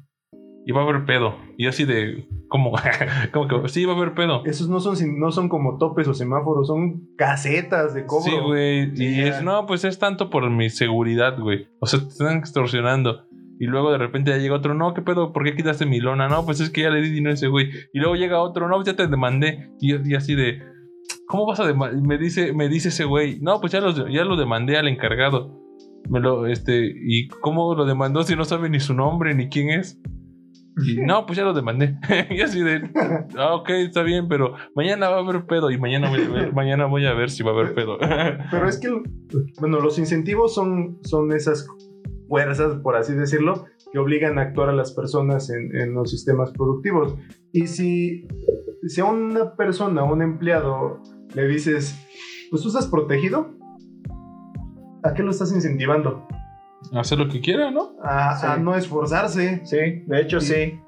y 0.66 0.72
va 0.72 0.80
a 0.80 0.84
haber 0.84 1.04
pedo. 1.04 1.36
Y 1.58 1.66
así 1.66 1.84
de, 1.84 2.26
¿cómo? 2.48 2.72
como 3.32 3.48
que 3.48 3.68
sí, 3.68 3.84
va 3.84 3.92
a 3.92 3.96
haber 3.96 4.14
pedo. 4.14 4.44
Esos 4.44 4.68
no 4.68 4.80
son, 4.80 4.96
no 5.18 5.30
son 5.30 5.48
como 5.48 5.76
topes 5.78 6.08
o 6.08 6.14
semáforos, 6.14 6.68
son 6.68 7.08
casetas 7.16 7.94
de 7.94 8.06
cobro. 8.06 8.30
Sí, 8.30 8.36
güey. 8.38 8.92
Y 8.96 9.20
es, 9.22 9.42
no, 9.42 9.66
pues 9.66 9.84
es 9.84 9.98
tanto 9.98 10.30
por 10.30 10.48
mi 10.50 10.70
seguridad, 10.70 11.38
güey. 11.38 11.68
O 11.80 11.86
sea, 11.86 12.00
te 12.00 12.06
están 12.06 12.38
extorsionando. 12.38 13.26
Y 13.60 13.66
luego 13.66 13.92
de 13.92 13.98
repente 13.98 14.30
ya 14.30 14.38
llega 14.38 14.56
otro, 14.56 14.74
no, 14.74 14.94
¿qué 14.94 15.02
pedo? 15.02 15.32
¿Por 15.32 15.44
qué 15.44 15.54
quitaste 15.54 15.86
mi 15.86 16.00
lona? 16.00 16.28
No, 16.28 16.44
pues 16.44 16.60
es 16.60 16.70
que 16.70 16.82
ya 16.82 16.90
le 16.90 17.02
di 17.02 17.10
dinero 17.10 17.30
a 17.30 17.34
ese 17.34 17.48
güey. 17.48 17.70
Y 17.92 17.98
luego 17.98 18.16
llega 18.16 18.40
otro, 18.40 18.68
no, 18.68 18.82
ya 18.82 18.96
te 18.96 19.06
demandé. 19.06 19.70
Y, 19.80 20.10
y 20.10 20.14
así 20.14 20.34
de, 20.34 20.62
¿cómo 21.34 21.46
vas 21.46 21.58
a 21.58 21.66
demandar? 21.66 22.00
Me 22.00 22.16
dice, 22.16 22.52
me 22.52 22.68
dice 22.68 22.90
ese 22.90 23.04
güey, 23.04 23.40
no, 23.40 23.60
pues 23.60 23.72
ya, 23.72 23.80
los, 23.80 23.96
ya 23.96 24.24
lo 24.24 24.36
demandé 24.36 24.76
al 24.76 24.86
encargado. 24.86 25.60
Me 26.08 26.20
lo, 26.20 26.46
este, 26.46 26.92
¿y 26.94 27.26
cómo 27.26 27.74
lo 27.74 27.84
demandó 27.86 28.22
si 28.22 28.36
no 28.36 28.44
sabe 28.44 28.70
ni 28.70 28.78
su 28.78 28.94
nombre 28.94 29.34
ni 29.34 29.48
quién 29.48 29.70
es? 29.70 30.00
Y 30.86 30.96
no, 31.04 31.26
pues 31.26 31.36
ya 31.36 31.44
lo 31.44 31.52
demandé. 31.52 31.98
y 32.30 32.40
así 32.40 32.60
de, 32.60 32.88
ah, 33.36 33.56
ok, 33.56 33.70
está 33.70 34.04
bien, 34.04 34.28
pero 34.28 34.54
mañana 34.76 35.08
va 35.08 35.16
a 35.16 35.20
haber 35.20 35.44
pedo 35.46 35.72
y 35.72 35.78
mañana 35.78 36.08
voy 36.08 36.22
a 36.22 36.28
ver, 36.28 36.52
mañana 36.54 36.86
voy 36.86 37.04
a 37.04 37.14
ver 37.14 37.30
si 37.30 37.42
va 37.42 37.50
a 37.50 37.54
haber 37.54 37.74
pedo. 37.74 37.98
Pero 37.98 38.68
es 38.68 38.78
que, 38.78 38.90
bueno, 39.58 39.80
los 39.80 39.98
incentivos 39.98 40.54
son, 40.54 41.00
son 41.02 41.32
esas 41.32 41.66
fuerzas, 42.28 42.76
por 42.76 42.94
así 42.94 43.12
decirlo, 43.12 43.64
que 43.92 43.98
obligan 43.98 44.38
a 44.38 44.42
actuar 44.42 44.68
a 44.68 44.72
las 44.72 44.92
personas 44.92 45.50
en, 45.50 45.74
en 45.74 45.94
los 45.94 46.12
sistemas 46.12 46.52
productivos. 46.52 47.16
Y 47.52 47.66
si, 47.66 48.28
si 48.86 49.00
a 49.00 49.06
una 49.06 49.56
persona, 49.56 50.02
a 50.02 50.04
un 50.04 50.22
empleado, 50.22 51.00
le 51.34 51.46
dices, 51.46 51.94
pues 52.50 52.62
tú 52.62 52.68
estás 52.68 52.86
protegido, 52.86 53.54
¿a 55.02 55.14
qué 55.14 55.22
lo 55.22 55.30
estás 55.30 55.52
incentivando? 55.52 56.26
Hacer 56.92 57.18
lo 57.18 57.28
que 57.28 57.40
quiera, 57.40 57.70
¿no? 57.70 57.96
A, 58.02 58.36
Sí. 58.36 58.46
a 58.46 58.56
no 58.56 58.74
esforzarse. 58.76 59.62
Sí, 59.64 59.76
de 60.06 60.20
hecho 60.20 60.40
Sí. 60.40 60.54
sí. 60.54 60.80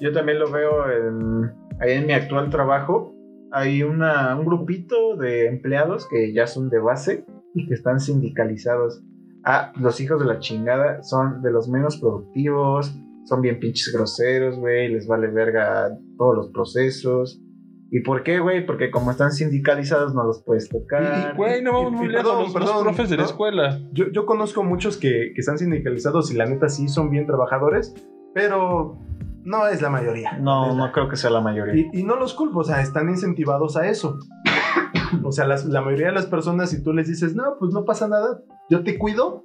Yo 0.00 0.12
también 0.12 0.38
lo 0.38 0.50
veo 0.50 0.90
en, 0.90 1.52
ahí 1.80 1.92
en 1.92 2.06
mi 2.06 2.12
actual 2.12 2.48
trabajo. 2.50 3.14
Hay 3.52 3.82
una, 3.82 4.36
un 4.36 4.46
grupito 4.46 5.16
de 5.16 5.46
empleados 5.48 6.06
que 6.08 6.32
ya 6.32 6.46
son 6.46 6.70
de 6.70 6.78
base 6.78 7.24
y 7.54 7.66
que 7.66 7.74
están 7.74 7.98
sindicalizados. 8.00 9.02
Ah, 9.44 9.72
los 9.80 10.00
hijos 10.00 10.20
de 10.20 10.26
la 10.26 10.38
chingada 10.38 11.02
son 11.02 11.42
de 11.42 11.50
los 11.50 11.68
menos 11.68 11.96
productivos, 11.98 12.94
son 13.24 13.40
bien 13.42 13.58
pinches 13.58 13.92
groseros, 13.92 14.56
güey, 14.56 14.88
les 14.88 15.06
vale 15.08 15.26
verga 15.28 15.90
todos 16.16 16.36
los 16.36 16.48
procesos. 16.50 17.42
¿Y 17.92 18.00
por 18.02 18.22
qué, 18.22 18.38
güey? 18.38 18.64
Porque 18.64 18.90
como 18.90 19.10
están 19.10 19.32
sindicalizados 19.32 20.14
no 20.14 20.22
los 20.24 20.42
puedes 20.44 20.68
tocar. 20.68 21.32
Y- 21.34 21.36
Güey, 21.36 21.62
no 21.62 21.72
vamos 21.72 21.92
muy 21.92 22.08
lejos. 22.08 22.22
perdón, 22.24 22.44
los, 22.44 22.54
los 22.74 22.82
profes 22.84 23.10
de 23.10 23.16
la 23.16 23.24
escuela. 23.24 23.80
Yo, 23.92 24.06
yo 24.12 24.26
conozco 24.26 24.62
muchos 24.62 24.96
que, 24.96 25.32
que 25.34 25.40
están 25.40 25.58
sindicalizados 25.58 26.30
y 26.32 26.36
la 26.36 26.46
neta 26.46 26.68
sí 26.68 26.88
son 26.88 27.10
bien 27.10 27.26
trabajadores, 27.26 27.92
pero 28.34 28.96
no 29.42 29.66
es 29.66 29.82
la 29.82 29.90
mayoría. 29.90 30.38
No, 30.38 30.76
no 30.76 30.92
creo 30.92 31.08
que 31.08 31.16
sea 31.16 31.30
la 31.30 31.40
mayoría. 31.40 31.74
Y, 31.92 32.00
y 32.00 32.04
no 32.04 32.14
los 32.16 32.34
culpo, 32.34 32.60
o 32.60 32.64
sea, 32.64 32.80
están 32.80 33.08
incentivados 33.08 33.76
a 33.76 33.88
eso. 33.88 34.18
O 35.24 35.32
sea, 35.32 35.44
las- 35.46 35.64
la 35.66 35.80
mayoría 35.82 36.06
de 36.06 36.12
las 36.12 36.26
personas, 36.26 36.70
si 36.70 36.82
tú 36.84 36.92
les 36.92 37.08
dices, 37.08 37.34
no, 37.34 37.42
pues 37.58 37.72
no 37.74 37.84
pasa 37.84 38.06
nada, 38.06 38.40
yo 38.70 38.84
te 38.84 38.96
cuido, 38.96 39.44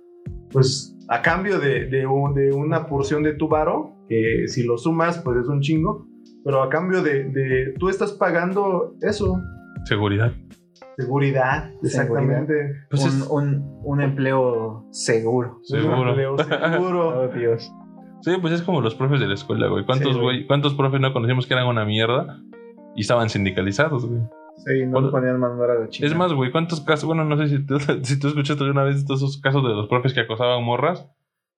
pues 0.51 0.95
a 1.09 1.22
cambio 1.23 1.59
de, 1.59 1.85
de 1.88 2.05
un- 2.05 2.34
de 2.35 2.51
una 2.51 2.85
porción 2.85 3.23
de 3.23 3.34
tu 3.34 3.47
varo, 3.47 3.95
que 4.07 4.47
si 4.47 4.63
lo 4.63 4.77
sumas, 4.77 5.17
pues 5.19 5.38
es 5.39 5.47
un 5.47 5.61
chingo, 5.61 6.07
pero 6.45 6.63
a 6.63 6.69
cambio 6.69 7.01
de, 7.03 7.26
de- 7.26 7.73
tú 7.77 7.89
estás 7.89 8.13
pagando 8.13 8.93
eso, 9.01 9.41
Seguridad. 9.84 10.31
seguridad, 10.97 11.72
exactamente. 11.84 12.53
Pues 12.89 13.03
un, 13.03 13.09
es- 13.09 13.27
un- 13.30 13.80
un 13.84 14.01
empleo 14.01 14.85
seguro. 14.91 15.59
Seguro. 15.63 16.01
Un 16.03 16.07
empleo 16.09 16.38
seguro. 16.38 17.09
Oh, 17.23 17.27
Dios. 17.38 17.72
Sí, 18.22 18.31
pues 18.41 18.53
es 18.53 18.61
como 18.63 18.81
los 18.81 18.95
profes 18.95 19.19
de 19.19 19.27
la 19.27 19.34
escuela, 19.35 19.67
güey. 19.67 19.85
¿Cuántos, 19.85 20.13
Sí, 20.13 20.19
güey. 20.19 20.38
güey? 20.38 20.47
¿Cuántos 20.47 20.73
profes 20.73 20.99
no 21.01 21.11
conocimos 21.13 21.45
que 21.45 21.53
eran 21.53 21.67
una 21.67 21.85
mierda? 21.85 22.39
Y 22.95 23.01
estaban 23.01 23.30
sindicalizados, 23.30 24.05
güey. 24.07 24.22
Sí, 24.65 24.85
no 24.85 24.93
¿Cuál- 24.93 25.05
le 25.05 25.11
ponían 25.11 25.39
mandar 25.39 25.69
a 25.72 25.80
la 25.81 25.89
chingada. 25.89 26.11
Es 26.11 26.17
más, 26.17 26.34
güey, 26.34 26.51
¿cuántos 26.51 26.81
casos? 26.81 27.05
Bueno, 27.05 27.26
no 27.26 27.38
sé 27.38 27.49
si 27.49 27.65
tú, 27.65 27.77
si 28.03 28.17
tú 28.19 28.30
escuchaste 28.30 28.63
alguna 28.63 28.84
vez 28.84 29.05
todos 29.05 29.22
esos 29.22 29.41
casos 29.41 29.63
de 29.63 29.69
los 29.76 29.88
profes 29.89 30.13
que 30.13 30.22
acosaban 30.22 30.63
morras, 30.63 31.07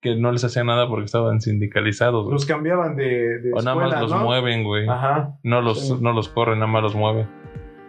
que 0.02 0.16
no 0.16 0.32
les 0.32 0.44
hacían 0.44 0.68
nada 0.68 0.88
porque 0.88 1.06
estaban 1.06 1.42
sindicalizados, 1.42 2.24
güey. 2.26 2.34
Los 2.34 2.46
cambiaban 2.46 2.96
de, 2.96 3.40
de 3.40 3.52
O 3.54 3.62
nada 3.62 3.72
escuela, 3.78 3.90
más 3.96 4.02
los 4.02 4.12
¿no? 4.12 4.24
mueven, 4.26 4.64
güey. 4.64 4.88
Ajá. 4.88 5.36
No 5.44 5.62
los, 5.62 5.88
Sí. 5.88 5.96
no 6.02 6.14
los 6.14 6.30
corren, 6.30 6.60
nada 6.60 6.72
más 6.72 6.84
los 6.84 6.96
mueven. 6.96 7.28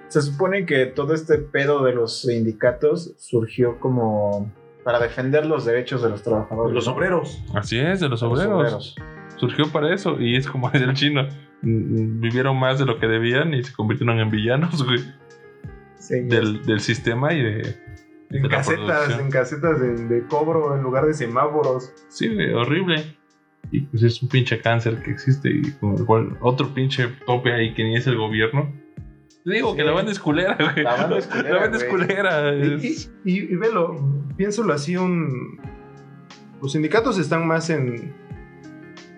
Se 0.08 0.22
supone 0.22 0.64
que 0.64 0.86
todo 0.86 1.12
este 1.12 1.36
pedo 1.38 1.84
de 1.84 1.92
los 1.94 2.22
sindicatos 2.22 3.14
surgió 3.18 3.78
como 3.78 4.50
para 4.84 4.98
defender 5.00 5.44
los 5.44 5.66
derechos 5.66 6.02
de 6.02 6.08
los 6.08 6.22
trabajadores. 6.22 6.74
Los 6.74 6.86
¿no? 6.86 6.94
obreros. 6.94 7.44
Así 7.54 7.78
es, 7.78 8.00
de 8.00 8.08
los 8.08 8.20
De 8.22 8.26
los 8.28 8.40
obreros. 8.46 8.96
Surgió 9.36 9.70
para 9.70 9.92
eso. 9.92 10.18
Y 10.18 10.36
es 10.36 10.48
como 10.48 10.70
decía 10.70 10.86
el 10.88 10.94
chino. 10.94 11.24
mm, 11.60 12.20
Vivieron 12.20 12.56
más 12.58 12.78
de 12.78 12.86
lo 12.86 12.98
que 12.98 13.06
debían 13.06 13.52
y 13.52 13.62
se 13.62 13.74
convirtieron 13.74 14.18
en 14.18 14.30
villanos, 14.30 14.82
güey. 14.82 15.00
Sí, 15.96 16.20
Del, 16.22 16.64
del 16.64 16.80
sistema 16.80 17.34
y 17.34 17.42
de. 17.42 17.76
En 18.30 18.42
de 18.42 18.48
casetas, 18.48 19.18
en 19.18 19.30
casetas 19.30 19.80
de, 19.80 20.06
de 20.06 20.26
cobro 20.26 20.76
en 20.76 20.82
lugar 20.82 21.06
de 21.06 21.14
semáforos. 21.14 21.92
Sí, 22.08 22.28
horrible. 22.54 23.16
Y 23.70 23.82
pues 23.82 24.02
es 24.02 24.22
un 24.22 24.28
pinche 24.28 24.60
cáncer 24.60 25.02
que 25.02 25.10
existe 25.10 25.50
y 25.50 25.62
con 25.72 25.96
el 25.96 26.04
cual 26.04 26.36
otro 26.40 26.72
pinche 26.74 27.08
tope 27.26 27.52
ahí 27.52 27.74
que 27.74 27.84
ni 27.84 27.96
es 27.96 28.06
el 28.06 28.16
gobierno. 28.16 28.72
Te 29.44 29.52
digo 29.54 29.70
Sí. 29.70 29.76
que 29.78 29.84
la 29.84 29.92
banda 29.92 30.12
es 30.12 30.18
culera, 30.18 30.56
güey. 30.58 30.84
La 30.84 30.96
banda 30.96 31.18
es 31.18 31.26
culera, 31.26 31.50
La 31.54 31.60
banda 31.60 31.76
es 31.78 31.84
culera. 31.84 32.54
Es- 32.76 33.12
y, 33.24 33.30
y- 33.32 33.52
y 33.52 33.56
velo, 33.56 33.96
piénsalo 34.36 34.72
así, 34.74 34.96
un... 34.96 35.58
Los 36.60 36.72
sindicatos 36.72 37.18
están 37.18 37.46
más 37.46 37.70
en... 37.70 38.14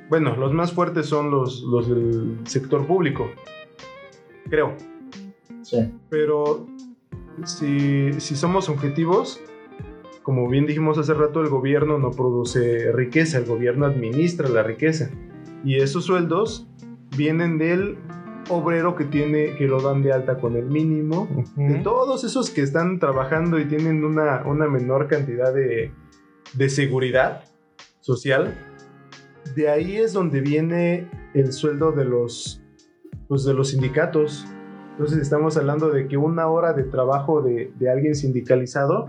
bueno, 0.09 0.37
los 0.37 0.53
más 0.53 0.73
fuertes 0.73 1.07
son 1.07 1.31
los, 1.31 1.63
los 1.63 1.89
del 1.89 2.39
sector 2.45 2.87
público, 2.87 3.31
creo. 4.49 4.77
Sí. 5.63 5.93
Pero 6.11 6.67
si, 7.45 8.13
si 8.21 8.37
somos 8.37 8.69
objetivos, 8.69 9.41
como 10.23 10.49
bien 10.49 10.67
dijimos 10.67 10.99
hace 10.99 11.15
rato, 11.15 11.41
el 11.41 11.49
gobierno 11.49 11.99
no 11.99 12.11
produce 12.11 12.93
riqueza, 12.93 13.39
el 13.39 13.47
gobierno 13.47 13.87
administra 13.87 14.49
la 14.49 14.63
riqueza. 14.63 15.11
Y 15.65 15.77
esos 15.77 16.05
sueldos 16.05 16.69
vienen 17.17 17.59
del 17.59 17.99
obrero 18.49 18.97
que 18.97 19.05
tiene, 19.05 19.55
que 19.57 19.67
lo 19.67 19.81
dan 19.81 20.03
de 20.03 20.13
alta 20.13 20.39
con 20.39 20.57
el 20.57 20.67
mínimo, 20.67 21.29
de 21.57 21.77
todos 21.77 22.25
esos 22.25 22.51
que 22.51 22.63
están 22.63 22.99
trabajando 22.99 23.59
y 23.59 23.67
tienen 23.67 24.05
una, 24.05 24.43
una 24.45 24.69
menor 24.69 25.09
cantidad 25.09 25.53
de, 25.55 25.93
de 26.55 26.69
seguridad 26.69 27.45
social. 28.01 28.55
De 29.55 29.69
ahí 29.69 29.97
es 29.97 30.13
donde 30.13 30.41
viene 30.41 31.09
el 31.35 31.53
sueldo 31.53 31.93
de 31.93 32.05
los, 32.05 32.63
pues 33.29 33.45
de 33.45 33.55
los 33.55 33.71
sindicatos. 33.71 34.47
Entonces 35.01 35.23
estamos 35.23 35.57
hablando 35.57 35.89
de 35.89 36.09
que 36.09 36.19
una 36.19 36.49
hora 36.49 36.75
de 36.75 36.83
trabajo 36.83 37.41
de, 37.41 37.73
de 37.79 37.91
alguien 37.91 38.15
sindicalizado 38.15 39.09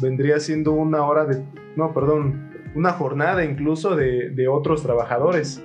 vendría 0.00 0.40
siendo 0.40 0.72
una 0.72 1.04
hora 1.04 1.26
de, 1.26 1.44
no, 1.76 1.92
perdón, 1.92 2.50
una 2.74 2.92
jornada 2.92 3.44
incluso 3.44 3.96
de, 3.96 4.30
de 4.30 4.48
otros 4.48 4.82
trabajadores. 4.82 5.62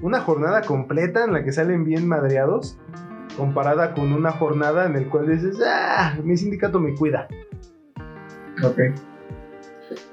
Una 0.00 0.20
jornada 0.20 0.62
completa 0.62 1.24
en 1.24 1.34
la 1.34 1.44
que 1.44 1.52
salen 1.52 1.84
bien 1.84 2.08
madreados, 2.08 2.78
comparada 3.36 3.92
con 3.92 4.14
una 4.14 4.30
jornada 4.30 4.86
en 4.86 4.94
la 4.94 5.10
cual 5.10 5.28
dices, 5.28 5.58
ah, 5.62 6.16
mi 6.24 6.38
sindicato 6.38 6.80
me 6.80 6.94
cuida. 6.94 7.28
Ok. 8.62 8.80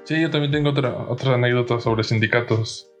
Sí, 0.04 0.20
yo 0.20 0.30
también 0.30 0.52
tengo 0.52 0.68
otra, 0.68 0.94
otra 1.08 1.36
anécdota 1.36 1.80
sobre 1.80 2.04
sindicatos. 2.04 2.91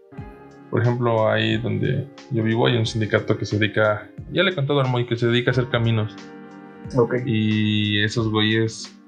Por 0.72 0.82
ejemplo, 0.82 1.28
ahí 1.30 1.58
donde 1.58 2.08
yo 2.32 2.42
vivo 2.42 2.66
hay 2.66 2.76
un 2.76 2.86
sindicato 2.86 3.36
que 3.38 3.44
se 3.44 3.58
dedica, 3.58 4.08
ya 4.32 4.42
le 4.42 4.50
he 4.50 4.54
contado 4.56 4.80
al 4.80 4.88
Moy, 4.90 5.06
que 5.06 5.14
se 5.16 5.26
dedica 5.28 5.50
a 5.50 5.52
hacer 5.52 5.68
caminos. 5.68 6.16
Ok. 6.98 7.14
Y 7.26 8.02
esos 8.02 8.28
güeyes 8.30 8.98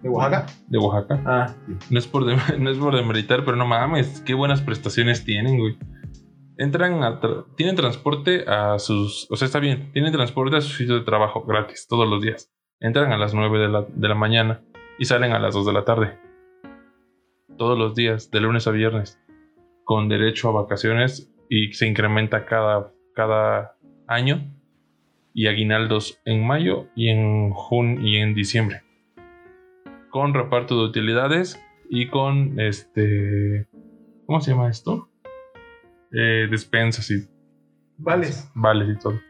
¿De 0.00 0.08
Oaxaca? 0.08 0.46
de 0.68 0.78
Oaxaca, 0.78 1.20
Ah, 1.26 1.54
no 1.90 1.98
es 1.98 2.06
por, 2.06 2.24
no 2.58 2.70
es 2.70 2.78
por 2.78 2.94
demeritar, 2.96 3.44
pero 3.44 3.56
no 3.56 3.66
mames, 3.66 4.22
qué 4.24 4.32
buenas 4.34 4.62
prestaciones 4.62 5.24
tienen, 5.24 5.58
güey. 5.58 5.76
Entran 6.56 7.02
a, 7.02 7.20
tra- 7.20 7.46
tienen 7.56 7.74
transporte 7.76 8.44
a 8.48 8.78
sus, 8.78 9.26
o 9.30 9.36
sea, 9.36 9.46
está 9.46 9.58
bien, 9.58 9.90
tienen 9.92 10.12
transporte 10.12 10.56
a 10.56 10.60
su 10.60 10.72
sitio 10.72 10.94
de 10.94 11.00
trabajo 11.04 11.44
gratis 11.44 11.86
todos 11.88 12.08
los 12.08 12.22
días. 12.22 12.52
Entran 12.78 13.10
a 13.12 13.16
las 13.18 13.34
9 13.34 13.58
de 13.58 13.68
la, 13.68 13.82
de 13.92 14.08
la 14.08 14.14
mañana 14.14 14.62
y 15.00 15.04
salen 15.04 15.32
a 15.32 15.38
las 15.40 15.54
2 15.54 15.66
de 15.66 15.72
la 15.72 15.84
tarde. 15.84 16.18
Todos 17.58 17.78
los 17.78 17.94
días, 17.94 18.30
de 18.30 18.40
lunes 18.40 18.66
a 18.66 18.70
viernes, 18.70 19.20
con 19.92 20.08
derecho 20.08 20.48
a 20.48 20.52
vacaciones 20.52 21.30
y 21.50 21.74
se 21.74 21.86
incrementa 21.86 22.46
cada, 22.46 22.94
cada 23.14 23.76
año. 24.06 24.50
Y 25.34 25.48
aguinaldos 25.48 26.18
en 26.24 26.46
mayo 26.46 26.88
y 26.96 27.08
en 27.08 27.50
junio 27.50 28.00
y 28.02 28.16
en 28.16 28.32
diciembre. 28.32 28.80
Con 30.08 30.32
reparto 30.32 30.78
de 30.78 30.86
utilidades 30.86 31.62
y 31.90 32.06
con 32.06 32.58
este. 32.58 33.68
¿Cómo 34.24 34.40
se 34.40 34.52
llama 34.52 34.70
esto? 34.70 35.10
Eh, 36.10 36.48
despensas 36.50 37.10
y 37.10 37.28
vales. 37.98 38.50
vales 38.54 38.96
y 38.96 38.98
todo. 38.98 39.20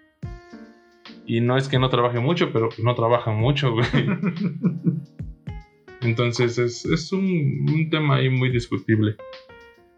Y 1.26 1.40
no 1.40 1.56
es 1.56 1.66
que 1.66 1.80
no 1.80 1.88
trabaje 1.88 2.20
mucho, 2.20 2.52
pero 2.52 2.68
no 2.84 2.94
trabajan 2.94 3.36
mucho, 3.36 3.72
güey. 3.72 3.86
Entonces 6.02 6.56
es, 6.58 6.84
es 6.84 7.12
un, 7.12 7.66
un 7.68 7.90
tema 7.90 8.16
ahí 8.16 8.28
muy 8.28 8.48
discutible. 8.48 9.16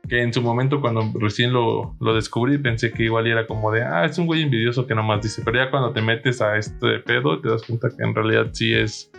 Que 0.09 0.23
en 0.23 0.33
su 0.33 0.43
momento, 0.43 0.81
cuando 0.81 1.03
recién 1.19 1.53
lo, 1.53 1.97
lo 2.01 2.15
descubrí, 2.15 2.59
pensé 2.59 2.93
que 2.93 3.05
igual 3.05 3.27
era 3.27 3.47
como 3.47 3.73
de, 3.73 3.83
ah, 3.83 4.05
es 4.05 4.19
un 4.19 4.27
güey 4.27 4.43
envidioso 4.43 4.87
que 4.87 4.95
nomás 4.95 5.23
dice. 5.23 5.43
Pero 5.45 5.65
ya 5.65 5.71
cuando 5.71 5.93
te 5.93 6.03
metes 6.03 6.43
a 6.43 6.57
este 6.57 6.99
pedo, 7.01 7.41
te 7.41 7.49
das 7.49 7.63
cuenta 7.63 7.89
que 7.89 8.03
en 8.03 8.15
realidad 8.15 8.51
sí 8.53 8.75
es, 8.75 9.11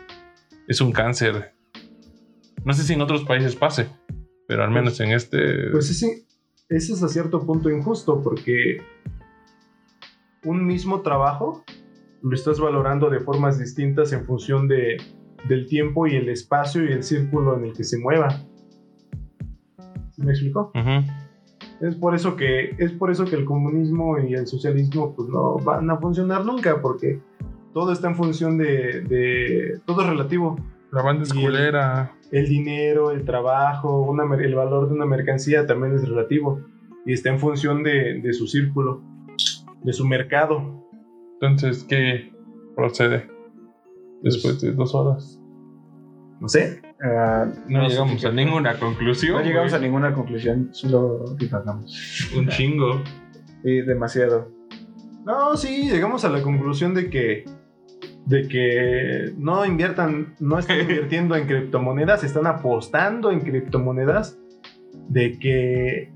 es 0.67 0.81
un 0.81 0.91
cáncer. 0.91 1.53
No 2.63 2.73
sé 2.73 2.83
si 2.83 2.93
en 2.93 3.01
otros 3.01 3.23
países 3.23 3.55
pase, 3.55 3.87
pero 4.47 4.63
al 4.63 4.71
menos 4.71 4.99
en 4.99 5.11
este. 5.11 5.69
Pues 5.71 5.89
ese, 5.89 6.25
ese 6.69 6.93
es 6.93 7.03
a 7.03 7.07
cierto 7.07 7.45
punto 7.45 7.69
injusto 7.69 8.21
porque 8.21 8.81
un 10.43 10.65
mismo 10.65 11.01
trabajo 11.01 11.63
lo 12.21 12.35
estás 12.35 12.59
valorando 12.59 13.09
de 13.09 13.19
formas 13.19 13.59
distintas 13.59 14.13
en 14.13 14.25
función 14.25 14.67
de, 14.67 14.97
del 15.47 15.67
tiempo 15.67 16.07
y 16.07 16.15
el 16.15 16.29
espacio 16.29 16.83
y 16.83 16.91
el 16.91 17.03
círculo 17.03 17.57
en 17.57 17.65
el 17.65 17.73
que 17.73 17.83
se 17.83 17.97
mueva. 17.97 18.43
¿Sí 20.15 20.21
me 20.23 20.31
explicó? 20.31 20.71
Ujú. 20.73 21.05
Es 21.81 21.95
por 21.95 22.15
eso 22.15 22.35
que 22.35 22.75
es 22.77 22.91
por 22.93 23.11
eso 23.11 23.25
que 23.25 23.35
el 23.35 23.43
comunismo 23.45 24.17
y 24.19 24.33
el 24.33 24.47
socialismo 24.47 25.13
pues 25.15 25.27
no 25.29 25.57
van 25.57 25.89
a 25.89 25.97
funcionar 25.97 26.45
nunca 26.45 26.81
porque 26.81 27.19
todo 27.73 27.91
está 27.91 28.07
en 28.07 28.15
función 28.15 28.57
de, 28.57 29.01
de 29.01 29.81
todo 29.85 30.01
es 30.03 30.07
relativo. 30.09 30.55
La 30.91 31.01
banda 31.01 31.23
es 31.23 31.33
Y 31.35 31.39
el- 31.39 31.43
culera. 31.45 32.11
El 32.31 32.47
dinero, 32.47 33.11
el 33.11 33.23
trabajo, 33.25 34.01
una 34.01 34.23
el 34.35 34.55
valor 34.55 34.87
de 34.87 34.95
una 34.95 35.05
mercancía 35.05 35.65
también 35.67 35.95
es 35.95 36.07
relativo 36.07 36.61
y 37.05 37.13
está 37.13 37.29
en 37.29 37.39
función 37.39 37.83
de, 37.83 38.19
de 38.21 38.33
su 38.33 38.47
círculo, 38.47 39.01
de 39.83 39.93
su 39.93 40.05
mercado. 40.05 40.81
Entonces, 41.33 41.83
¿qué 41.83 42.33
procede? 42.75 43.29
Después 44.23 44.59
de 44.61 44.71
dos 44.71 44.95
horas. 44.95 45.39
No 46.39 46.47
sé. 46.47 46.81
Ah, 47.07 47.45
No, 47.67 47.87
llegamos 47.87 48.25
a 48.25 48.31
ninguna 48.31 48.79
conclusión. 48.79 49.33
No 49.37 49.43
llegamos 49.43 49.73
a 49.73 49.79
ninguna 49.79 50.13
conclusión, 50.13 50.69
solo 50.71 51.35
divagamos. 51.37 52.29
Un 52.35 52.47
chingo. 52.49 53.01
Sí, 53.63 53.81
demasiado. 53.81 54.51
No, 55.25 55.55
sí, 55.57 55.89
llegamos 55.89 56.25
a 56.25 56.29
la 56.29 56.41
conclusión 56.41 56.93
de 56.93 57.09
que 57.09 57.45
de 58.25 58.47
que 58.47 59.33
no 59.37 59.63
inviertan, 59.67 60.33
no 60.39 60.57
están 60.57 60.79
invirtiendo 60.81 61.35
en 61.35 61.45
criptomonedas, 61.45 62.23
están 62.23 62.47
apostando 62.47 63.29
en 63.31 63.41
criptomonedas, 63.41 64.39
de 65.09 65.37
que 65.37 66.11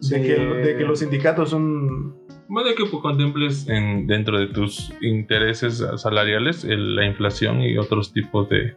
Sí. 0.00 0.14
de, 0.18 0.22
que, 0.22 0.34
de 0.40 0.76
que 0.76 0.84
los 0.84 0.98
sindicatos 1.00 1.50
son 1.50 2.14
Puede 2.48 2.74
que 2.74 2.84
pues, 2.84 3.02
contemples 3.02 3.68
en, 3.68 4.06
dentro 4.06 4.38
de 4.38 4.48
tus 4.48 4.92
intereses 5.00 5.82
salariales 5.96 6.64
el- 6.64 6.94
la 6.94 7.06
inflación 7.06 7.62
y 7.62 7.76
otros 7.78 8.12
tipos 8.12 8.48
de, 8.48 8.76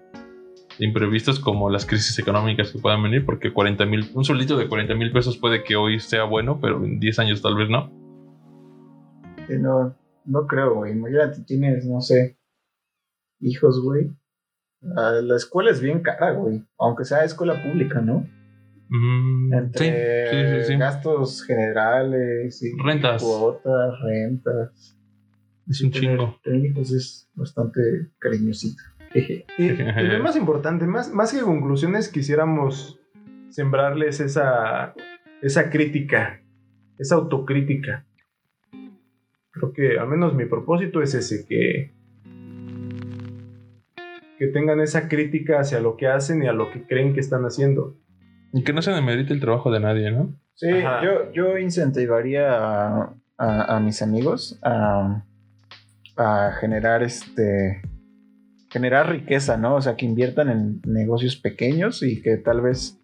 de 0.79 0.85
imprevistos 0.85 1.39
como 1.39 1.69
las 1.69 1.85
crisis 1.85 2.17
económicas 2.19 2.71
que 2.71 2.79
puedan 2.79 3.03
venir, 3.03 3.25
porque 3.25 3.51
40 3.51 3.85
mil, 3.85 4.09
un 4.13 4.23
sueldito 4.23 4.57
de 4.57 4.67
40 4.67 4.95
mil 4.95 5.11
pesos 5.11 5.37
puede 5.37 5.63
que 5.63 5.75
hoy 5.75 5.99
sea 5.99 6.23
bueno, 6.23 6.59
pero 6.61 6.83
en 6.83 6.99
10 6.99 7.19
años 7.19 7.41
tal 7.41 7.55
vez 7.55 7.69
no. 7.69 7.91
No, 9.49 9.95
no 10.25 10.47
creo, 10.47 10.75
güey. 10.75 10.93
Imagínate, 10.93 11.41
tienes, 11.43 11.85
no 11.85 12.01
sé, 12.01 12.37
hijos, 13.39 13.81
güey. 13.83 14.11
Ah, 14.95 15.19
la 15.23 15.35
escuela 15.35 15.71
es 15.71 15.81
bien 15.81 16.01
cara, 16.01 16.31
güey. 16.33 16.63
Aunque 16.79 17.03
sea 17.05 17.23
escuela 17.23 17.61
pública, 17.63 18.01
¿no? 18.01 18.25
Mm, 18.89 19.53
Entre 19.53 20.29
sí, 20.59 20.63
sí, 20.65 20.73
sí. 20.73 20.77
gastos 20.77 21.43
generales 21.43 22.63
y 22.63 22.71
Rentas. 22.81 23.21
cuotas, 23.21 23.99
rentas. 24.01 24.97
Es 25.67 25.81
un 25.81 25.91
chingo. 25.91 26.39
Hijos 26.45 26.91
es 26.93 27.29
bastante 27.35 27.81
cariñosito. 28.19 28.81
Jeje. 29.11 29.45
Y, 29.57 29.63
y 29.65 30.07
lo 30.07 30.23
más 30.23 30.35
importante, 30.37 30.85
más, 30.85 31.13
más 31.13 31.33
que 31.33 31.41
conclusiones, 31.41 32.09
quisiéramos 32.09 32.99
sembrarles 33.49 34.19
esa, 34.19 34.93
esa 35.41 35.69
crítica, 35.69 36.41
esa 36.97 37.15
autocrítica. 37.15 38.05
Creo 39.51 39.73
que 39.73 39.97
al 39.97 40.07
menos 40.07 40.33
mi 40.35 40.45
propósito 40.45 41.01
es 41.01 41.13
ese, 41.15 41.45
que, 41.47 41.93
que 44.37 44.47
tengan 44.47 44.79
esa 44.79 45.07
crítica 45.09 45.59
hacia 45.59 45.79
lo 45.79 45.97
que 45.97 46.07
hacen 46.07 46.43
y 46.43 46.47
a 46.47 46.53
lo 46.53 46.71
que 46.71 46.83
creen 46.83 47.13
que 47.13 47.19
están 47.19 47.43
haciendo. 47.43 47.97
Y 48.53 48.63
que 48.63 48.73
no 48.73 48.81
se 48.81 48.91
demerite 48.91 49.33
el 49.33 49.39
trabajo 49.39 49.71
de 49.71 49.79
nadie, 49.79 50.11
¿no? 50.11 50.33
Sí, 50.55 50.69
Ajá. 50.69 51.03
yo, 51.03 51.31
yo 51.33 51.57
incentivaría 51.57 52.49
a, 52.53 53.13
a- 53.37 53.75
a 53.75 53.79
mis 53.79 54.01
amigos 54.01 54.57
a, 54.63 55.23
a 56.15 56.51
generar 56.59 57.03
este 57.03 57.81
generar 58.69 59.09
riqueza, 59.09 59.57
¿no? 59.57 59.75
O 59.75 59.81
sea, 59.81 59.95
que 59.95 60.05
inviertan 60.05 60.49
en 60.49 60.81
negocios 60.85 61.35
pequeños 61.37 62.03
y 62.03 62.21
que 62.21 62.37
tal 62.37 62.61
vez 62.61 62.99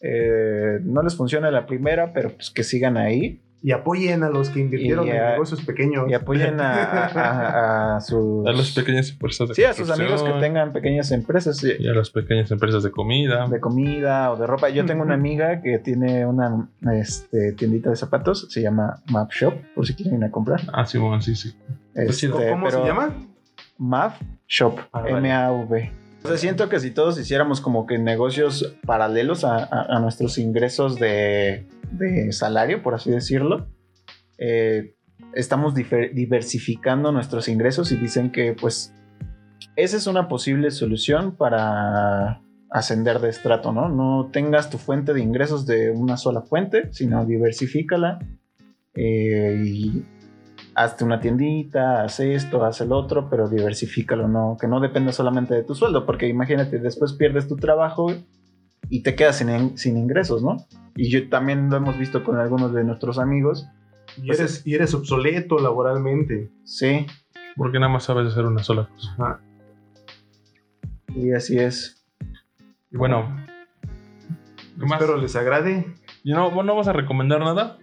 eh, 0.00 0.78
no 0.82 1.02
les 1.02 1.14
funcione 1.16 1.50
la 1.50 1.66
primera, 1.66 2.12
pero 2.12 2.30
pues 2.30 2.50
que 2.50 2.62
sigan 2.64 2.96
ahí 2.96 3.40
Y 3.66 3.72
apoyen 3.72 4.22
a 4.24 4.28
los 4.28 4.50
que 4.50 4.60
invirtieron 4.60 5.06
Y 5.06 5.10
en 5.10 5.16
a- 5.20 5.30
negocios 5.30 5.62
pequeños. 5.62 6.04
y 6.10 6.12
apoyen 6.12 6.60
a, 6.60 6.74
a- 6.84 7.06
a- 7.06 7.96
a 7.96 8.00
sus 8.02 8.46
A 8.46 8.52
las 8.52 8.70
pequeñas 8.72 9.08
empresas 9.10 9.48
de 9.48 9.54
sí, 9.54 9.64
a 9.64 9.72
sus 9.72 9.90
amigos 9.90 10.22
que 10.22 10.32
tengan 10.32 10.74
pequeñas 10.74 11.10
empresas. 11.12 11.56
sí, 11.56 11.72
Y 11.78 11.88
a 11.88 11.94
las 11.94 12.10
pequeñas 12.10 12.50
empresas 12.50 12.82
de 12.82 12.90
comida. 12.90 13.46
de 13.48 13.60
comida 13.60 14.30
o 14.32 14.36
de 14.36 14.46
ropa. 14.46 14.68
Yo 14.68 14.84
tengo 14.84 15.02
una 15.02 15.14
amiga 15.14 15.62
que 15.62 15.78
tiene 15.78 16.26
una 16.26 16.68
este, 16.92 17.52
tiendita 17.54 17.88
de 17.88 17.96
zapatos, 17.96 18.48
se 18.50 18.60
llama 18.60 19.02
Map 19.10 19.30
Shop, 19.32 19.54
por 19.74 19.86
si 19.86 19.94
quieren 19.94 20.18
ir 20.18 20.24
a 20.24 20.30
comprar. 20.30 20.60
Ah, 20.70 20.84
sí, 20.84 20.98
bueno, 20.98 21.22
sí, 21.22 21.34
sí. 21.34 21.56
Este, 21.94 22.12
chido. 22.12 22.34
¿Cómo 22.50 22.66
pero 22.66 22.82
se 22.82 22.86
llama? 22.88 23.14
Mav 23.78 24.12
Shop, 24.46 24.78
Ah, 24.92 25.00
vale. 25.00 25.16
M-A-V. 25.18 25.92
O 26.22 26.28
sea, 26.28 26.36
siento 26.36 26.68
que 26.68 26.80
si 26.80 26.90
todos 26.90 27.18
hiciéramos 27.18 27.60
como 27.62 27.86
que 27.86 27.98
negocios 27.98 28.76
paralelos 28.86 29.44
a, 29.44 29.56
a- 29.64 29.86
a 29.96 30.00
nuestros 30.00 30.38
ingresos 30.38 30.98
de, 30.98 31.66
de 31.98 32.32
salario, 32.32 32.82
por 32.82 32.94
así 32.94 33.10
decirlo, 33.10 33.68
eh, 34.38 34.94
estamos 35.34 35.74
diversificando 35.74 37.12
nuestros 37.12 37.48
ingresos 37.48 37.92
y 37.92 37.96
dicen 37.96 38.30
que 38.30 38.54
pues 38.54 38.92
esa 39.76 39.96
es 39.96 40.06
una 40.06 40.28
posible 40.28 40.70
solución 40.70 41.36
para 41.36 42.42
ascender 42.70 43.20
de 43.20 43.28
estrato, 43.28 43.72
¿no? 43.72 43.88
No 43.88 44.30
tengas 44.32 44.70
tu 44.70 44.78
fuente 44.78 45.14
de 45.14 45.20
ingresos 45.20 45.66
de 45.66 45.90
una 45.90 46.16
sola 46.16 46.42
fuente, 46.42 46.92
sino 46.92 47.24
diversifícala 47.24 48.18
eh, 48.94 49.62
y 49.64 50.04
hazte 50.74 51.04
una 51.04 51.20
tiendita, 51.20 52.02
haz 52.02 52.20
esto, 52.20 52.64
haz 52.64 52.80
el 52.80 52.92
otro, 52.92 53.28
pero 53.30 53.48
diversifícalo, 53.48 54.28
no, 54.28 54.56
que 54.60 54.66
no 54.66 54.80
dependa 54.80 55.12
solamente 55.12 55.54
de 55.54 55.62
tu 55.62 55.74
sueldo, 55.74 56.04
porque 56.04 56.26
imagínate, 56.28 56.78
después 56.78 57.12
pierdes 57.12 57.46
tu 57.46 57.56
trabajo 57.56 58.12
y 58.90 59.02
te 59.02 59.14
quedas 59.14 59.38
sin, 59.38 59.48
in- 59.50 59.78
sin 59.78 59.96
ingresos, 59.96 60.42
¿no? 60.42 60.66
Y 60.96 61.10
yo 61.10 61.28
también 61.28 61.70
lo 61.70 61.76
hemos 61.76 61.98
visto 61.98 62.22
con 62.24 62.38
algunos 62.38 62.72
de 62.72 62.84
nuestros 62.84 63.18
amigos, 63.18 63.66
Y 64.22 64.30
eres, 64.30 64.64
y 64.66 64.74
eres 64.74 64.94
obsoleto 64.94 65.58
laboralmente. 65.58 66.50
sí, 66.64 67.06
Porque 67.56 67.78
nada 67.78 67.92
más 67.92 68.04
sabes 68.04 68.28
hacer 68.32 68.44
una 68.46 68.62
sola 68.62 68.88
cosa. 68.88 69.12
Ajá. 69.18 69.40
y 71.14 71.32
así 71.32 71.58
es. 71.58 72.04
Y 72.90 72.96
bueno, 72.96 73.36
¿qué 74.78 74.86
más? 74.86 75.00
Espero 75.00 75.16
les 75.20 75.34
agrade. 75.36 75.86
¿Y 76.22 76.32
no, 76.32 76.50
vos 76.50 76.64
no 76.64 76.74
vas 76.76 76.88
a 76.88 76.92
recomendar 76.92 77.40
nada? 77.40 77.78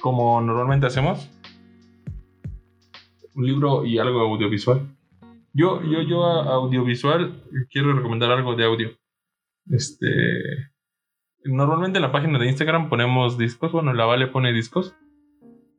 Como 0.00 0.40
normalmente 0.40 0.86
hacemos. 0.86 1.28
Un 3.34 3.46
libro 3.46 3.84
y 3.84 3.98
algo 3.98 4.20
audiovisual. 4.20 4.86
Yo, 5.52 5.82
yo, 5.82 6.02
yo 6.02 6.24
a- 6.24 6.54
audiovisual 6.54 7.42
quiero 7.70 7.92
recomendar 7.94 8.30
algo 8.32 8.54
de 8.54 8.64
audio. 8.64 8.90
Este. 9.68 9.96
Normalmente 11.44 11.98
en 11.98 12.02
la 12.02 12.12
página 12.12 12.38
de 12.38 12.48
Instagram 12.48 12.88
ponemos 12.88 13.38
discos. 13.38 13.72
Bueno, 13.72 13.92
la 13.92 14.04
Vale 14.04 14.26
pone 14.28 14.52
discos. 14.52 14.96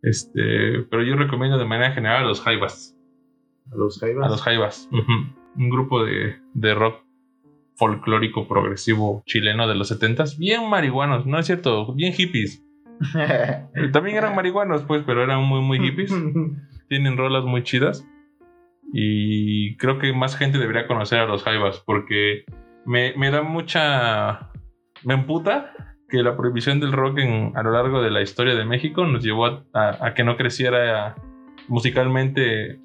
Este. 0.01 0.83
Pero 0.89 1.03
yo 1.03 1.15
recomiendo 1.15 1.57
de 1.57 1.65
manera 1.65 1.93
general 1.93 2.23
a 2.23 2.27
los 2.27 2.41
Jaivas. 2.41 2.97
A 3.71 3.75
los 3.75 3.99
Jaivas. 3.99 4.25
A 4.25 4.29
los 4.29 4.41
Jaivas. 4.41 4.89
Un 5.55 5.69
grupo 5.69 6.03
de, 6.03 6.37
de 6.53 6.73
rock 6.73 7.03
folclórico 7.81 8.47
progresivo 8.47 9.23
chileno 9.25 9.67
de 9.67 9.73
los 9.73 9.91
70s. 9.91 10.37
Bien 10.37 10.69
marihuanos, 10.69 11.25
no 11.25 11.39
es 11.39 11.47
cierto, 11.47 11.93
bien 11.95 12.13
hippies. 12.13 12.63
También 13.91 14.17
eran 14.17 14.35
marihuanos, 14.35 14.83
pues, 14.83 15.03
pero 15.03 15.23
eran 15.23 15.43
muy, 15.43 15.61
muy 15.61 15.79
hippies. 15.79 16.13
Tienen 16.89 17.17
rolas 17.17 17.43
muy 17.43 17.63
chidas. 17.63 18.07
Y 18.93 19.77
creo 19.77 19.97
que 19.97 20.13
más 20.13 20.35
gente 20.35 20.59
debería 20.59 20.85
conocer 20.85 21.19
a 21.19 21.25
los 21.25 21.43
Jaivas 21.43 21.81
porque 21.83 22.45
me, 22.85 23.13
me 23.15 23.31
da 23.31 23.41
mucha. 23.41 24.51
Me 25.03 25.13
emputa 25.15 25.71
que 26.09 26.21
la 26.23 26.35
prohibición 26.35 26.79
del 26.79 26.91
rock 26.91 27.19
en- 27.19 27.53
a 27.55 27.63
lo 27.63 27.71
largo 27.71 28.01
de 28.01 28.11
la 28.11 28.21
historia 28.21 28.55
de 28.55 28.65
México 28.65 29.05
nos 29.05 29.23
llevó 29.23 29.63
a, 29.73 30.13
que 30.13 30.23
no 30.23 30.35
creciera 30.37 31.15
musicalmente 31.67 32.79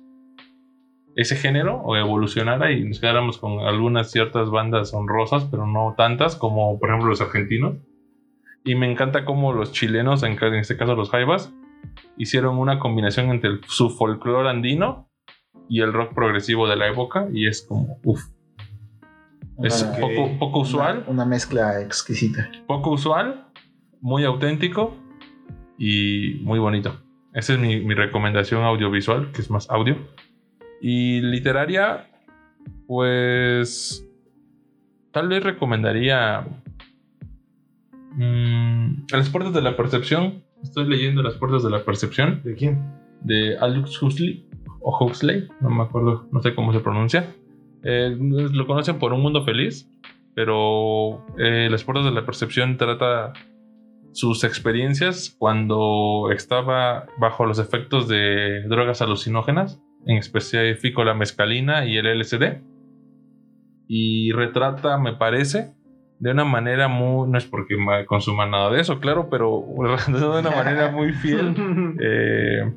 ese 1.17 1.35
género 1.37 1.77
o 1.83 1.97
evolucionara 1.97 2.71
y 2.73 2.85
nos 2.85 3.01
quedáramos 3.01 3.39
con 3.39 3.61
algunas 3.61 4.11
ciertas 4.11 4.51
bandas 4.51 4.93
honrosas, 4.95 5.45
pero 5.51 5.67
no 5.67 5.95
tantas 5.97 6.37
como 6.37 6.79
por 6.79 6.89
ejemplo 6.91 7.09
los 7.09 7.21
argentinos. 7.21 7.77
Y 8.65 8.75
me 8.75 8.91
encanta 8.91 9.25
cómo 9.25 9.53
los 9.53 9.73
chilenos, 9.73 10.23
en 10.23 10.33
este 10.57 10.77
caso 10.77 10.95
los 10.95 11.11
Jaivas, 11.11 11.53
hicieron 12.17 12.59
una 12.59 12.79
combinación 12.79 13.31
entre 13.31 13.51
el- 13.51 13.61
su 13.67 13.91
folclore 13.91 14.49
andino 14.51 15.09
y 15.69 15.81
el 15.81 15.93
rock 15.93 16.15
progresivo 16.15 16.69
de 16.69 16.77
la 16.77 16.89
época 16.89 17.27
y 17.33 17.47
es 17.47 17.67
como, 17.67 17.99
uff, 18.05 18.23
es 19.63 19.85
poco, 19.85 20.39
poco 20.39 20.61
usual, 20.61 20.99
Una, 21.07 21.11
una 21.11 21.25
mezcla 21.25 21.81
exquisita. 21.81 22.51
poco 22.67 22.91
usual, 22.91 23.47
muy 24.01 24.25
auténtico 24.25 24.95
y 25.79 26.41
muy 26.43 26.59
bonito. 26.59 27.01
Esa 27.33 27.55
es 27.55 27.59
mi, 27.59 27.81
mi 27.81 27.95
recomendación 27.95 28.63
audiovisual, 28.65 29.31
que 29.33 29.43
es 29.43 29.51
más 29.51 29.69
audio. 29.71 29.97
Y 30.81 31.21
literaria, 31.21 32.11
pues 32.87 34.07
tal 35.13 35.29
vez 35.29 35.43
recomendaría 35.43 36.47
mm, 38.15 39.07
A 39.13 39.17
las 39.17 39.29
puertas 39.31 39.53
de 39.55 39.63
la 39.63 39.77
percepción. 39.77 40.45
Estoy 40.63 40.89
leyendo 40.89 41.23
Las 41.23 41.35
puertas 41.35 41.63
de 41.63 41.71
la 41.71 41.85
percepción 41.85 42.41
¿De 42.43 42.55
quién? 42.55 42.83
de 43.21 43.57
Aldous 43.59 44.03
Huxley 44.03 44.49
o 44.81 44.97
Huxley, 45.05 45.49
no 45.61 45.69
me 45.71 45.83
acuerdo, 45.83 46.29
no 46.31 46.41
sé 46.43 46.55
cómo 46.55 46.73
se 46.73 46.81
pronuncia. 46.81 47.35
Eh, 47.89 48.17
lo 48.19 48.67
conocen 48.67 48.99
por 48.99 49.13
Un 49.13 49.23
Mundo 49.23 49.45
Feliz, 49.45 49.89
pero 50.35 51.25
eh, 51.39 51.69
Las 51.71 51.85
Puertas 51.85 52.05
de 52.05 52.11
la 52.11 52.27
Percepción 52.27 52.77
trata 52.77 53.33
sus 54.13 54.45
experiencias 54.45 55.37
cuando 55.39 56.31
estaba 56.33 57.07
bajo 57.21 57.45
los 57.47 57.59
efectos 57.59 58.09
de 58.09 58.63
drogas 58.69 59.03
alucinógenas, 59.03 59.81
en 60.07 60.17
específico 60.17 61.05
la 61.05 61.15
mescalina 61.15 61.85
y 61.87 61.97
el 61.97 62.07
LSD. 62.19 62.63
Y 63.89 64.33
retrata, 64.33 64.99
me 64.99 65.13
parece, 65.15 65.73
de 66.19 66.31
una 66.33 66.45
manera 66.45 66.89
muy. 66.89 67.29
No 67.31 67.39
es 67.39 67.45
porque 67.47 67.77
ma- 67.77 68.05
consuma 68.05 68.47
nada 68.47 68.71
de 68.71 68.81
eso, 68.81 68.99
claro, 68.99 69.29
pero 69.31 69.65
de 70.09 70.27
una 70.27 70.51
manera 70.51 70.91
muy 70.91 71.13
fiel 71.13 71.55
eh, 72.01 72.73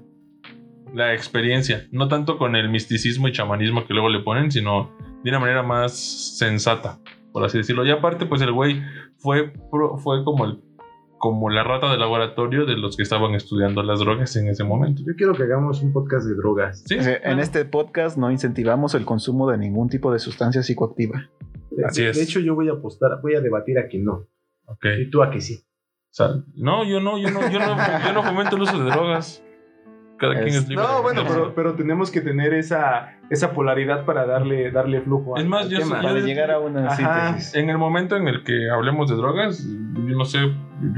la 0.93 1.13
experiencia. 1.13 1.87
No 1.91 2.07
tanto 2.07 2.37
con 2.37 2.55
el 2.55 2.69
misticismo 2.69 3.27
y 3.27 3.31
chamanismo 3.31 3.85
que 3.85 3.93
luego 3.93 4.09
le 4.09 4.19
ponen, 4.21 4.51
sino 4.51 4.91
de 5.23 5.29
una 5.29 5.39
manera 5.39 5.63
más 5.63 5.97
sensata, 6.37 6.99
por 7.31 7.43
así 7.43 7.57
decirlo. 7.57 7.85
Y 7.85 7.91
aparte, 7.91 8.25
pues 8.25 8.41
el 8.41 8.51
güey 8.51 8.81
fue, 9.17 9.51
pro- 9.71 9.97
fue 9.97 10.23
como, 10.23 10.45
el, 10.45 10.59
como 11.17 11.49
la 11.49 11.63
rata 11.63 11.91
de 11.91 11.97
laboratorio 11.97 12.65
de 12.65 12.77
los 12.77 12.95
que 12.97 13.03
estaban 13.03 13.33
estudiando 13.35 13.83
las 13.83 13.99
drogas 13.99 14.35
en 14.37 14.47
ese 14.47 14.63
momento. 14.63 15.01
Yo 15.05 15.13
quiero 15.17 15.33
que 15.33 15.43
hagamos 15.43 15.81
un 15.81 15.91
podcast 15.93 16.25
de 16.27 16.35
drogas. 16.35 16.83
Sí, 16.87 17.01
sea, 17.01 17.15
En 17.15 17.21
claro. 17.21 17.41
este 17.41 17.65
podcast 17.65 18.17
no 18.17 18.31
incentivamos 18.31 18.95
el 18.95 19.05
consumo 19.05 19.49
de 19.49 19.57
ningún 19.57 19.89
tipo 19.89 20.11
de 20.13 20.19
sustancia 20.19 20.63
psicoactiva. 20.63 21.29
De- 21.71 21.85
Así 21.85 22.03
de, 22.03 22.09
es. 22.09 22.17
de 22.17 22.23
hecho, 22.23 22.39
yo 22.39 22.55
voy 22.55 22.69
a 22.69 22.73
apostar, 22.73 23.11
voy 23.21 23.35
a 23.35 23.41
debatir 23.41 23.77
a 23.79 23.87
que 23.87 23.99
no. 23.99 24.27
Y 24.99 25.09
tú 25.09 25.21
a 25.23 25.29
que 25.31 25.41
sí. 25.41 25.55
O 26.11 26.11
sea, 26.11 26.27
no, 26.55 26.85
yo 26.85 26.99
no, 26.99 27.17
yo 27.19 27.29
no, 27.31 27.41
yo 27.51 27.59
no, 27.59 27.75
yo 28.05 28.13
no 28.13 28.23
fomento 28.23 28.55
el 28.55 28.61
uso 28.63 28.77
de 28.83 28.89
drogas. 28.89 29.43
Cada 30.19 30.33
quien 30.35 30.47
Es- 30.49 30.55
es 30.55 30.69
libre. 30.69 30.83
No, 30.85 31.01
bueno, 31.01 31.23
pero, 31.27 31.53
pero 31.55 31.73
tenemos 31.75 32.11
que 32.11 32.21
tener 32.21 32.53
esa, 32.53 33.15
esa 33.29 33.53
polaridad 33.53 34.05
para 34.05 34.25
darle, 34.25 34.69
darle 34.69 35.01
flujo 35.01 35.37
Es 35.37 35.43
al- 35.43 35.49
más, 35.49 35.63
al 35.63 35.69
yo 35.69 35.79
tema. 35.79 36.01
Para 36.01 36.19
llegar 36.19 36.51
a 36.51 36.59
una 36.59 36.87
Ajá. 36.87 37.27
síntesis. 37.29 37.55
En 37.55 37.69
el 37.69 37.77
momento 37.77 38.15
en 38.17 38.27
el 38.27 38.43
que 38.43 38.69
hablemos 38.69 39.09
de 39.09 39.15
drogas, 39.15 39.65
yo 39.65 40.17
no 40.17 40.25
sé, 40.25 40.39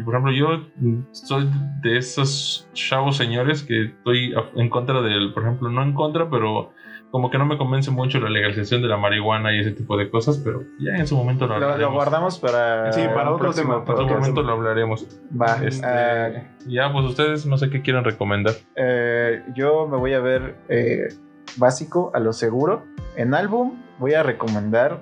por 0.04 0.16
ejemplo, 0.16 0.32
yo 0.32 0.66
soy 1.12 1.48
de 1.82 1.98
esos 1.98 2.68
chavos 2.74 3.18
señores 3.18 3.64
que 3.64 3.86
estoy 3.86 4.34
a- 4.34 4.60
en 4.60 4.70
contra 4.70 5.02
del, 5.02 5.34
por 5.34 5.44
ejemplo, 5.44 5.70
no 5.70 5.84
en 5.84 5.94
contra, 5.94 6.30
pero 6.30 6.72
como 7.12 7.30
que 7.30 7.38
no 7.38 7.46
me 7.46 7.58
convence 7.58 7.92
mucho 7.92 8.20
la 8.22 8.30
legalización 8.30 8.82
de 8.82 8.88
la 8.88 8.96
marihuana 8.98 9.54
y 9.54 9.60
ese 9.60 9.72
tipo 9.72 9.98
de 9.98 10.10
cosas, 10.10 10.38
pero 10.38 10.64
ya 10.80 10.96
en 10.96 11.06
su 11.08 11.16
momento 11.18 11.46
lo 11.46 11.50
Lo, 11.60 11.66
hablaremos. 11.66 11.82
lo 11.92 11.94
guardamos 11.94 12.40
para, 12.40 12.92
Sí, 12.94 13.02
para 13.14 13.32
otro 13.32 13.40
próximo 13.52 13.74
tema, 13.74 13.86
para 13.86 14.00
En 14.00 14.06
otro 14.06 14.18
momento 14.18 14.42
lo 14.44 14.54
hablaremos. 14.54 15.06
Va, 15.40 15.58
Este, 15.66 15.86
ah, 15.86 16.52
ya, 16.68 16.92
pues 16.94 17.06
ustedes 17.06 17.46
no 17.46 17.58
sé 17.58 17.70
qué 17.70 17.82
quieren 17.82 18.04
recomendar. 18.06 18.54
eh, 18.76 19.44
yo 19.56 19.88
me 19.88 19.98
voy 19.98 20.14
a 20.14 20.22
ver 20.22 20.56
eh, 20.70 21.10
básico 21.58 22.12
a 22.14 22.20
lo 22.20 22.32
seguro. 22.34 22.84
En 23.18 23.34
álbum 23.34 23.82
voy 24.00 24.14
a 24.14 24.24
recomendar 24.24 25.00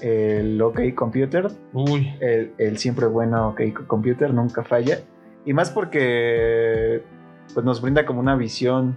el 0.00 0.62
OK 0.62 0.80
Computer, 0.94 1.48
Uy, 1.72 2.14
el, 2.20 2.52
el 2.58 2.78
siempre 2.78 3.06
bueno 3.06 3.48
OK 3.48 3.60
Computer, 3.86 4.32
nunca 4.32 4.62
falla. 4.62 4.98
Y 5.44 5.52
más 5.52 5.70
porque 5.70 7.02
pues, 7.52 7.66
nos 7.66 7.82
brinda 7.82 8.06
como 8.06 8.20
una 8.20 8.36
visión 8.36 8.96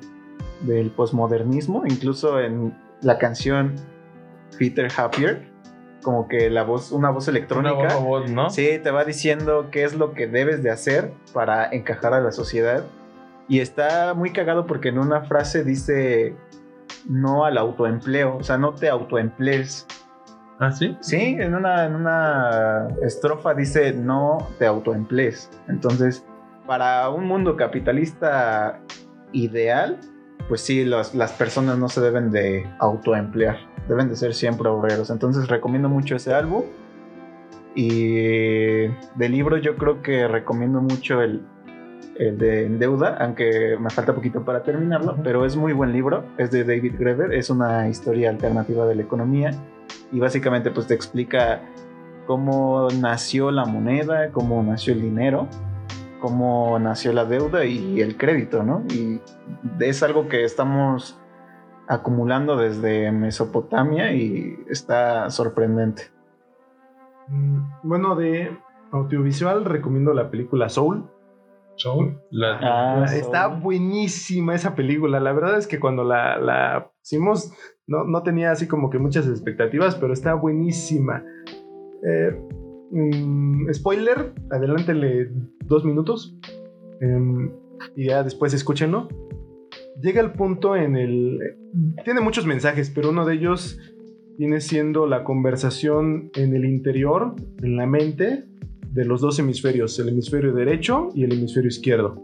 del 0.62 0.92
posmodernismo, 0.92 1.84
incluso 1.86 2.40
en 2.40 2.74
la 3.02 3.18
canción 3.18 3.76
Peter 4.58 4.90
Happier, 4.96 5.52
como 6.04 6.28
que 6.28 6.50
la 6.50 6.64
voz, 6.64 6.92
una 6.92 7.10
voz 7.10 7.28
una 7.28 7.38
electrónica. 7.38 7.96
voz, 7.96 8.30
¿no? 8.30 8.50
Sí, 8.50 8.80
te 8.82 8.92
va 8.92 9.06
diciendo 9.06 9.70
qué 9.72 9.84
es 9.84 9.96
lo 9.96 10.14
que 10.14 10.28
debes 10.28 10.64
de 10.64 10.72
hacer 10.72 11.14
para 11.34 11.72
encajar 11.72 12.14
a 12.14 12.22
la 12.22 12.32
sociedad. 12.32 12.86
Y 13.48 13.60
está 13.60 14.14
muy 14.14 14.32
cagado 14.32 14.66
porque 14.68 14.90
en 14.90 15.00
una 15.00 15.24
frase 15.24 15.64
dice 15.64 16.36
no 17.10 17.46
al 17.46 17.58
autoempleo, 17.58 18.38
o 18.38 18.44
sea, 18.44 18.58
no 18.58 18.74
te 18.74 18.90
autoemplees. 18.90 19.86
¿Ah, 20.60 20.72
sí? 20.72 20.96
Sí, 21.02 21.36
en 21.40 21.56
una, 21.56 21.86
en 21.86 21.96
una 21.96 22.88
estrofa 23.02 23.54
dice 23.54 23.94
no 23.94 24.48
te 24.60 24.66
autoemplees. 24.66 25.50
Entonces, 25.68 26.26
para 26.66 27.10
un 27.10 27.26
mundo 27.26 27.58
capitalista 27.58 28.80
ideal, 29.34 30.00
pues 30.48 30.62
sí, 30.62 30.86
los- 30.86 31.14
las 31.16 31.32
personas 31.34 31.78
no 31.78 31.90
se 31.90 32.02
deben 32.02 32.32
de 32.32 32.66
autoemplear, 32.80 33.58
deben 33.88 34.10
de 34.10 34.16
ser 34.16 34.34
siempre 34.34 34.68
obreros. 34.70 35.10
Entonces 35.10 35.48
recomiendo 35.48 35.90
mucho 35.90 36.16
ese 36.16 36.34
álbum. 36.34 36.64
Y 37.76 38.88
de 39.16 39.30
libro 39.30 39.58
yo 39.58 39.76
creo 39.78 40.02
que 40.04 40.28
recomiendo 40.28 40.80
mucho 40.80 41.22
el, 41.22 41.42
el 42.20 42.38
de 42.38 42.66
En 42.68 42.78
Deuda, 42.78 43.18
aunque 43.20 43.78
me 43.80 43.90
falta 43.90 44.14
poquito 44.14 44.44
para 44.46 44.62
terminarlo, 44.62 45.18
pero 45.24 45.44
es 45.46 45.56
muy 45.56 45.74
buen 45.74 45.92
libro, 45.92 46.24
es 46.38 46.52
de 46.52 46.64
David 46.64 46.94
Greber, 47.00 47.34
es 47.34 47.50
una 47.50 47.90
historia 47.90 48.30
alternativa 48.30 48.86
de 48.86 48.94
la 48.96 49.02
economía 49.02 49.52
y 50.12 50.20
básicamente 50.20 50.70
pues 50.70 50.86
te 50.86 50.94
explica 50.94 51.62
cómo 52.28 52.88
nació 53.02 53.50
la 53.50 53.66
moneda, 53.66 54.30
cómo 54.32 54.62
nació 54.62 54.94
el 54.94 55.02
dinero, 55.02 55.48
cómo 56.24 56.80
nació 56.80 57.12
la 57.12 57.26
deuda 57.26 57.66
y 57.66 58.00
el 58.00 58.16
crédito, 58.16 58.64
¿no? 58.64 58.86
Y 58.90 59.20
es 59.82 60.02
algo 60.04 60.30
que 60.30 60.46
estamos 60.46 61.20
acumulando 61.90 62.56
desde 62.56 63.12
Mesopotamia 63.12 64.14
y 64.14 64.58
está 64.70 65.30
sorprendente. 65.30 66.04
Mm, 67.28 67.58
Bueno, 67.84 68.16
de 68.16 68.58
audiovisual 68.94 69.66
recomiendo 69.66 70.14
la 70.14 70.32
película 70.32 70.70
Soul. 70.70 71.10
Soul. 71.76 72.18
La- 72.32 72.58
Ah, 72.62 73.06
Está 73.14 73.50
Soul. 73.50 73.60
buenísima 73.60 74.56
esa 74.56 74.76
película. 74.76 75.20
La 75.20 75.34
verdad 75.34 75.58
es 75.58 75.68
que 75.68 75.82
cuando 75.82 76.06
la, 76.06 76.38
la 76.38 76.90
pusimos 77.02 77.52
no, 77.86 78.06
no 78.06 78.24
tenía 78.24 78.52
así 78.52 78.66
como 78.66 78.90
que 78.90 78.98
muchas 78.98 79.28
expectativas, 79.28 79.96
pero 79.98 80.14
está 80.14 80.36
buenísima. 80.36 81.22
Eh, 82.08 82.40
mm, 82.94 83.74
spoiler, 83.74 84.34
adelántele 84.52 85.32
dos 85.66 85.84
minutos 85.84 86.38
em, 87.02 87.52
y 87.96 88.08
ya 88.08 88.24
después 88.24 88.54
escúchenlo. 88.54 89.08
Llega 90.02 90.22
el 90.22 90.32
punto 90.32 90.76
en 90.76 90.96
el... 90.96 91.40
Tiene 92.04 92.22
muchos 92.22 92.46
mensajes, 92.46 92.90
pero 92.90 93.10
uno 93.10 93.26
de 93.26 93.36
ellos 93.36 93.80
viene 94.38 94.62
siendo 94.62 95.06
la 95.08 95.24
conversación 95.24 96.32
en 96.36 96.56
el 96.56 96.66
interior, 96.66 97.36
en 97.62 97.78
la 97.78 97.86
mente, 97.86 98.46
de 98.92 99.06
los 99.06 99.22
dos 99.22 99.40
hemisferios, 99.40 99.98
el 100.00 100.10
hemisferio 100.10 100.54
derecho 100.54 101.10
y 101.14 101.24
el 101.24 101.34
hemisferio 101.34 101.68
izquierdo. 101.68 102.24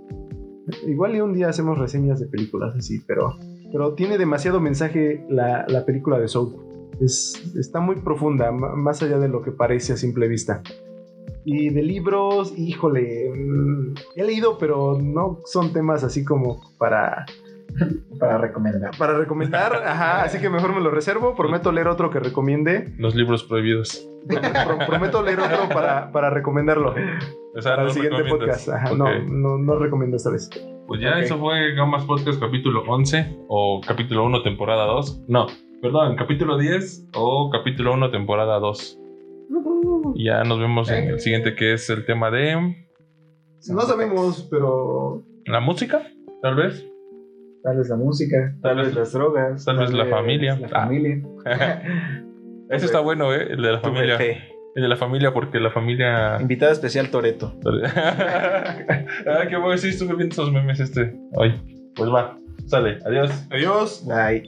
Igual 0.88 1.16
y 1.16 1.22
un 1.22 1.34
día 1.34 1.50
hacemos 1.50 1.78
reseñas 1.80 2.20
de 2.20 2.28
películas 2.28 2.76
así, 2.76 3.02
pero, 3.08 3.38
pero 3.72 3.96
tiene 3.96 4.18
demasiado 4.18 4.60
mensaje 4.60 5.26
la, 5.30 5.66
la 5.68 5.86
película 5.86 6.20
de 6.20 6.28
Soul. 6.28 6.69
Es, 7.02 7.54
está 7.58 7.80
muy 7.80 7.98
profunda, 7.98 8.52
más 8.52 9.02
allá 9.02 9.18
de 9.20 9.30
lo 9.30 9.42
que 9.42 9.52
parece 9.52 9.94
a 9.94 9.98
simple 9.98 10.28
vista. 10.28 10.62
Y 11.46 11.70
de 11.70 11.82
libros, 11.82 12.54
híjole, 12.58 13.32
mm, 13.34 13.94
he 14.16 14.24
leído, 14.24 14.58
pero 14.58 14.98
no 15.02 15.40
son 15.46 15.72
temas 15.72 16.04
así 16.04 16.26
como 16.26 16.60
para, 16.78 17.26
Para 18.20 18.38
recomendar. 18.38 18.92
para 18.98 19.18
recomendar. 19.18 19.74
Ajá, 19.86 20.24
así 20.24 20.40
que 20.40 20.50
mejor 20.50 20.74
me 20.76 20.82
lo 20.82 20.92
reservo. 20.92 21.36
Prometo 21.36 21.72
leer 21.72 21.88
otro 21.88 22.10
que 22.10 22.20
recomiende. 22.20 22.94
Los 22.98 23.16
libros 23.16 23.44
prohibidos. 23.44 24.06
Pro- 24.28 24.80
prometo 24.86 25.24
leer 25.24 25.40
otro 25.40 25.70
para, 25.70 26.12
para 26.12 26.30
recomendarlo. 26.30 26.94
O 27.56 27.62
sea, 27.62 27.72
Para 27.72 27.82
el 27.84 27.88
¿no 27.88 27.94
siguiente 27.94 28.24
recomiendas? 28.24 28.66
podcast. 28.66 28.70
Ajá, 28.70 28.92
Ok. 28.92 28.98
no, 28.98 29.24
no, 29.30 29.58
no 29.58 29.80
recomiendo 29.80 30.18
esta 30.18 30.30
vez. 30.32 30.50
Pues 30.88 31.02
ya 31.02 31.12
Ok. 31.12 31.24
eso 31.24 31.40
fue 31.40 31.74
Gamas 31.74 32.04
Podcast 32.04 32.40
capítulo 32.40 32.84
11 32.88 33.38
o 33.48 33.80
capítulo 33.88 34.26
1 34.26 34.44
temporada 34.44 34.86
2. 34.86 35.24
No, 35.28 35.48
perdón, 35.82 36.16
capítulo 36.16 36.58
10 36.58 37.10
o 37.16 37.50
capítulo 37.52 37.94
1 37.94 38.12
temporada 38.12 38.60
2. 38.60 39.00
Y 40.16 40.26
ya 40.26 40.44
nos 40.44 40.60
vemos 40.60 40.90
en 40.92 41.10
el 41.10 41.20
siguiente 41.20 41.56
que 41.56 41.74
es 41.74 41.90
el 41.90 42.06
tema 42.06 42.30
de 42.32 42.76
No 43.70 43.82
sabemos, 43.82 44.48
pero 44.50 45.24
la 45.46 45.60
música, 45.60 46.02
tal 46.42 46.56
vez. 46.56 46.86
Tal 47.64 47.78
vez 47.78 47.90
la 47.90 47.96
música, 47.98 48.56
tal, 48.62 48.76
Tal 48.78 48.86
vez 48.86 48.96
las 48.96 49.12
drogas, 49.12 49.66
tal 49.66 49.78
vez 49.80 49.92
la 49.94 50.06
familia. 50.06 50.58
La 50.60 50.68
Ah. 50.68 50.82
familia. 50.86 51.22
Ese 52.70 52.86
está 52.86 53.00
bueno, 53.00 53.34
¿eh? 53.34 53.48
El 53.50 53.62
de 53.62 53.72
la 53.72 53.80
familia. 53.80 54.18
El 54.76 54.84
de 54.84 54.88
la 54.88 54.96
familia 54.96 55.34
porque 55.34 55.60
la 55.60 55.72
familia... 55.72 56.38
Invitada 56.40 56.72
especial 56.72 57.10
Toreto. 57.10 57.54
ah, 57.66 59.46
qué 59.50 59.58
bueno, 59.58 59.78
sí, 59.78 59.90
estuve 59.90 60.16
viendo 60.16 60.34
esos 60.34 60.52
memes 60.54 60.80
este. 60.80 61.20
Hoy. 61.36 61.54
Pues 61.96 62.10
va, 62.14 62.38
sale, 62.68 63.00
adiós. 63.06 63.32
adiós. 63.50 64.06
Bye. 64.08 64.44